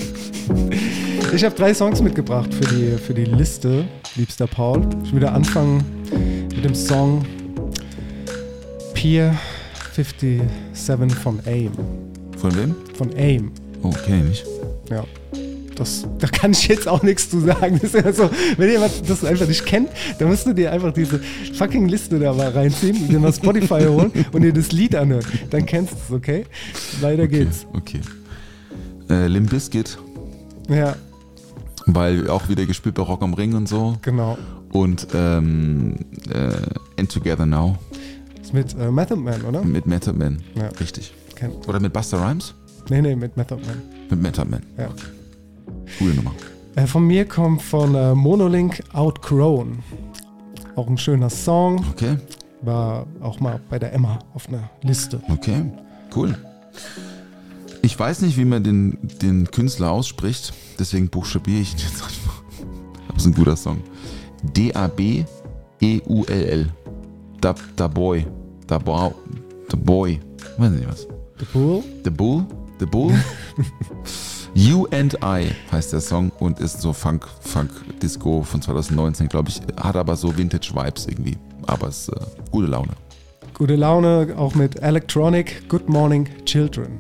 Ich 1.35 1.45
habe 1.45 1.55
drei 1.55 1.75
Songs 1.75 2.01
mitgebracht 2.01 2.53
für 2.55 2.65
die, 2.75 2.97
für 2.97 3.13
die 3.13 3.27
Liste, 3.27 3.85
liebster 4.17 4.47
Paul. 4.47 4.81
Ich 5.05 5.13
will 5.13 5.21
wieder 5.21 5.35
anfangen 5.35 5.85
mit 6.55 6.65
dem 6.65 6.75
Song 6.75 7.23
Pier 8.95 9.35
57 9.95 10.41
von 11.19 11.39
AIM. 11.45 11.73
Von 12.39 12.57
wem? 12.57 12.75
Von 12.97 13.13
AIM. 13.17 13.51
Oh, 13.83 13.91
kenn 13.91 14.21
ich 14.23 14.29
nicht. 14.29 14.47
Ja. 14.91 15.05
Das, 15.77 16.07
da 16.19 16.27
kann 16.27 16.51
ich 16.51 16.67
jetzt 16.67 16.89
auch 16.89 17.05
nichts 17.05 17.31
zu 17.31 17.39
sagen. 17.41 17.79
Das 17.81 17.95
ist 17.95 18.05
ja 18.05 18.13
so, 18.13 18.29
wenn 18.57 18.69
jemand 18.69 19.09
das 19.09 19.25
einfach 19.25 19.47
nicht 19.47 19.65
kennt, 19.65 19.91
dann 20.19 20.29
musst 20.29 20.45
du 20.47 20.53
dir 20.53 20.73
einfach 20.73 20.93
diese 20.93 21.21
fucking 21.55 21.87
Liste 21.89 22.19
da 22.19 22.33
mal 22.33 22.49
reinziehen, 22.49 23.07
dir 23.09 23.21
mal 23.21 23.33
Spotify 23.33 23.85
holen 23.87 24.11
und 24.33 24.43
dir 24.43 24.53
das 24.53 24.73
Lied 24.73 24.97
anhören. 24.97 25.25
Dann 25.51 25.67
kennst 25.67 25.93
du 25.93 25.97
es, 26.09 26.13
okay? 26.13 26.47
Weiter 27.01 27.29
geht's. 27.29 27.65
Okay. 27.75 28.01
Äh, 29.09 29.29
Limp 29.29 29.51
Bizkit, 29.51 29.99
Ja, 30.69 30.97
weil 31.87 32.29
auch 32.29 32.49
wieder 32.49 32.67
gespielt 32.67 32.97
bei 32.97 33.03
Rock 33.03 33.23
am 33.23 33.35
Ring 33.35 33.55
und 33.55 33.69
so. 33.69 33.97
genau. 34.03 34.37
Und 34.73 35.07
ähm, 35.15 35.95
äh, 36.31 37.01
And 37.01 37.11
Together 37.11 37.47
Now 37.47 37.79
Ist 38.43 38.53
mit 38.53 38.75
äh, 38.79 38.91
Method 38.91 39.17
Man, 39.21 39.41
oder? 39.43 39.63
mit 39.65 39.87
Method 39.87 40.13
Man. 40.19 40.43
Ja. 40.57 40.67
Richtig. 40.81 41.15
Kenn. 41.39 41.53
Oder 41.69 41.79
mit 41.81 41.93
Buster 41.93 42.21
Rhymes? 42.21 42.55
Nee, 42.91 43.01
nee, 43.03 43.15
mit 43.15 43.37
Method 43.37 43.61
Man. 43.65 43.83
Mit 44.11 44.21
Method 44.21 44.49
Man. 44.51 44.63
Ja. 44.77 44.89
Coole 45.99 46.15
Nummer. 46.15 46.33
Äh, 46.75 46.87
von 46.87 47.07
mir 47.07 47.25
kommt 47.27 47.63
von 47.63 47.95
äh, 47.95 48.15
Monolink 48.15 48.83
Outgrown. 48.93 49.79
Auch 50.75 50.89
ein 50.89 50.99
schöner 50.99 51.31
Song. 51.31 51.85
Okay, 51.93 52.17
War 52.63 53.07
auch 53.21 53.39
mal 53.41 53.61
bei 53.69 53.79
der 53.79 53.93
Emma 53.93 54.19
auf 54.35 54.49
einer 54.49 54.69
Liste. 54.83 55.21
okay, 55.29 55.65
cool. 56.17 56.37
Ich 57.83 57.99
weiß 57.99 58.23
nicht, 58.23 58.37
wie 58.37 58.45
man 58.45 58.65
den, 58.65 58.99
den 59.23 59.51
Künstler 59.51 59.91
ausspricht, 59.93 60.53
deswegen 60.79 61.09
buchstabiere 61.09 61.61
ich 61.61 61.73
ihn 61.75 61.79
jetzt 61.81 62.03
einfach. 62.03 62.43
Das 63.15 63.23
ist 63.27 63.33
ein 63.33 63.35
guter 63.35 63.57
Song. 63.57 63.79
D-A-B-E-U-L-L. 65.81 66.69
Da, 67.41 67.55
da 67.75 67.89
Boy. 67.89 68.27
Da 68.69 68.79
Boy. 68.79 69.11
Da 69.69 69.77
Boy. 69.77 70.21
Weiß 70.57 70.71
nicht 70.71 70.89
was. 70.89 71.09
The 71.39 71.45
Bull. 71.53 71.85
The 72.05 72.11
Bull. 72.11 72.47
The 72.81 72.87
Bull. 72.87 73.13
you 74.55 74.87
and 74.91 75.17
I 75.23 75.53
heißt 75.71 75.93
der 75.93 76.01
Song 76.01 76.33
und 76.41 76.59
ist 76.59 76.81
so 76.81 76.93
Funk, 76.93 77.29
Funk 77.41 77.71
Disco 78.03 78.43
von 78.43 78.61
2019, 78.61 79.29
glaube 79.29 79.51
ich. 79.51 79.61
Hat 79.81 79.95
aber 79.95 80.17
so 80.17 80.37
Vintage 80.37 80.73
Vibes 80.75 81.07
irgendwie. 81.07 81.39
Aber 81.67 81.89
ist 81.89 82.09
äh, 82.09 82.17
gute 82.51 82.67
Laune. 82.67 82.93
Gute 83.55 83.77
Laune, 83.77 84.35
auch 84.37 84.57
mit 84.57 84.83
Electronic 84.83 85.69
Good 85.69 85.89
Morning 85.89 86.29
Children. 86.45 86.99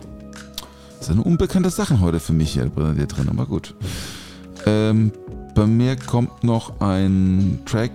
Das 0.98 1.08
sind 1.08 1.18
unbekannte 1.18 1.70
Sachen 1.70 2.00
heute 2.00 2.20
für 2.20 2.32
mich 2.32 2.52
hier 2.52 2.70
hier 2.94 3.06
drin, 3.06 3.28
aber 3.28 3.46
gut. 3.46 3.74
Ähm, 4.66 5.10
bei 5.54 5.66
mir 5.66 5.96
kommt 5.96 6.44
noch 6.44 6.80
ein 6.80 7.60
Track 7.66 7.90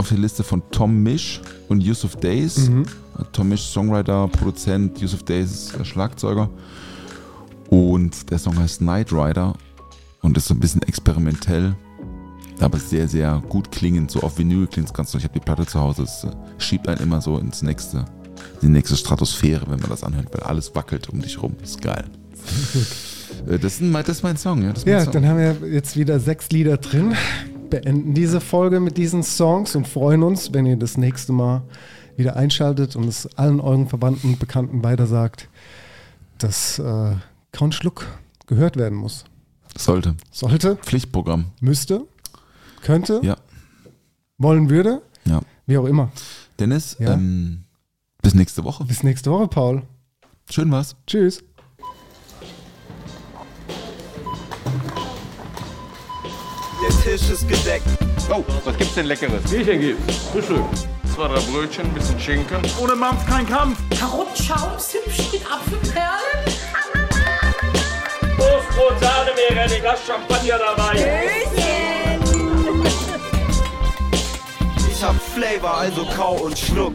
auf 0.00 0.08
die 0.08 0.16
Liste 0.16 0.42
von 0.42 0.62
Tom 0.70 1.02
Misch 1.02 1.40
und 1.68 1.80
Yusuf 1.82 2.16
Days. 2.16 2.68
Mhm. 2.68 2.84
Tom 3.32 3.50
Misch, 3.50 3.62
Songwriter, 3.68 4.28
Produzent, 4.28 4.98
Yusuf 5.00 5.22
Days, 5.22 5.72
Schlagzeuger. 5.84 6.48
Und 7.68 8.30
der 8.30 8.38
Song 8.38 8.58
heißt 8.58 8.80
Night 8.80 9.12
Rider 9.12 9.54
und 10.22 10.36
ist 10.36 10.46
so 10.48 10.54
ein 10.54 10.60
bisschen 10.60 10.82
experimentell, 10.82 11.76
aber 12.60 12.78
sehr, 12.78 13.06
sehr 13.08 13.42
gut 13.48 13.70
klingend. 13.70 14.10
So 14.10 14.20
auf 14.20 14.38
Vinyl 14.38 14.66
klingt 14.66 14.88
es 14.88 14.94
ganz 14.94 15.12
toll. 15.12 15.18
Ich 15.20 15.24
habe 15.24 15.38
die 15.38 15.44
Platte 15.44 15.64
zu 15.66 15.78
Hause. 15.80 16.02
Es 16.02 16.24
äh, 16.24 16.30
schiebt 16.58 16.88
einen 16.88 17.00
immer 17.00 17.20
so 17.20 17.38
ins 17.38 17.62
nächste, 17.62 17.98
in 18.60 18.68
die 18.68 18.68
nächste 18.68 18.96
Stratosphäre, 18.96 19.66
wenn 19.68 19.80
man 19.80 19.90
das 19.90 20.02
anhört, 20.02 20.28
weil 20.32 20.42
alles 20.42 20.74
wackelt 20.74 21.08
um 21.10 21.20
dich 21.20 21.40
rum. 21.42 21.54
Ist 21.62 21.80
geil. 21.80 22.04
Äh, 23.46 23.58
Das 23.58 23.74
ist, 23.74 23.82
mein, 23.82 24.04
das 24.04 24.16
ist 24.16 24.22
mein 24.22 24.36
Song, 24.36 24.62
ja. 24.62 24.72
Mein 24.84 24.86
Ja, 24.94 25.04
Song. 25.04 25.12
dann 25.12 25.26
haben 25.26 25.38
wir 25.38 25.68
jetzt 25.70 25.96
wieder 25.96 26.18
sechs 26.18 26.50
Lieder 26.50 26.76
drin. 26.78 27.14
Beenden 27.70 28.14
diese 28.14 28.40
Folge 28.40 28.80
mit 28.80 28.96
diesen 28.96 29.22
Songs 29.22 29.74
und 29.76 29.86
freuen 29.88 30.22
uns, 30.22 30.52
wenn 30.52 30.66
ihr 30.66 30.76
das 30.76 30.96
nächste 30.96 31.32
Mal 31.32 31.62
wieder 32.16 32.36
einschaltet 32.36 32.96
und 32.96 33.04
es 33.08 33.26
allen 33.38 33.60
euren 33.60 33.88
Verwandten 33.88 34.30
und 34.30 34.38
Bekannten 34.38 34.82
weitersagt, 34.84 35.48
dass 36.38 36.78
äh, 36.78 37.14
Count 37.52 37.74
Schluck 37.74 38.06
gehört 38.46 38.76
werden 38.76 38.98
muss. 38.98 39.24
Sollte. 39.76 40.16
Sollte, 40.30 40.76
Pflichtprogramm. 40.76 41.46
müsste, 41.60 42.04
könnte, 42.82 43.20
Ja. 43.22 43.36
wollen 44.38 44.68
würde, 44.68 45.02
Ja. 45.24 45.40
wie 45.66 45.78
auch 45.78 45.86
immer. 45.86 46.10
Dennis, 46.58 46.96
Ja? 46.98 47.14
ähm, 47.14 47.64
bis 48.22 48.34
nächste 48.34 48.64
Woche. 48.64 48.84
Bis 48.84 49.02
nächste 49.02 49.30
Woche, 49.30 49.46
Paul. 49.48 49.82
Schön 50.50 50.70
war's. 50.72 50.96
Tschüss. 51.06 51.42
Tisch 57.10 57.28
ist 57.28 57.48
gedeckt. 57.48 57.88
Oh, 58.32 58.44
was 58.64 58.76
gibt's 58.78 58.94
denn 58.94 59.06
Leckeres? 59.06 59.42
Bierchen 59.50 59.80
gibt's. 59.80 60.16
Frühstück. 60.30 60.62
Zwei, 61.12 61.26
drei 61.26 61.40
Brötchen, 61.40 61.84
ein 61.86 61.92
bisschen 61.92 62.20
Schinken. 62.20 62.62
Ohne 62.80 62.94
Mampf 62.94 63.26
kein 63.26 63.48
Kampf. 63.48 63.80
Karottenschaum, 63.98 64.74
hübsch 64.74 65.32
mit 65.32 65.42
Apfelperlen. 65.44 66.44
Toastbrot, 68.36 69.00
Sahne, 69.00 69.32
wäre 69.34 69.60
ein 69.60 69.80
Glas 69.80 69.98
Champagner 70.06 70.58
dabei. 70.58 71.32
Ich 74.88 75.02
hab 75.02 75.16
Flavor, 75.34 75.78
also 75.78 76.06
kau 76.16 76.34
und 76.34 76.56
schluck. 76.56 76.94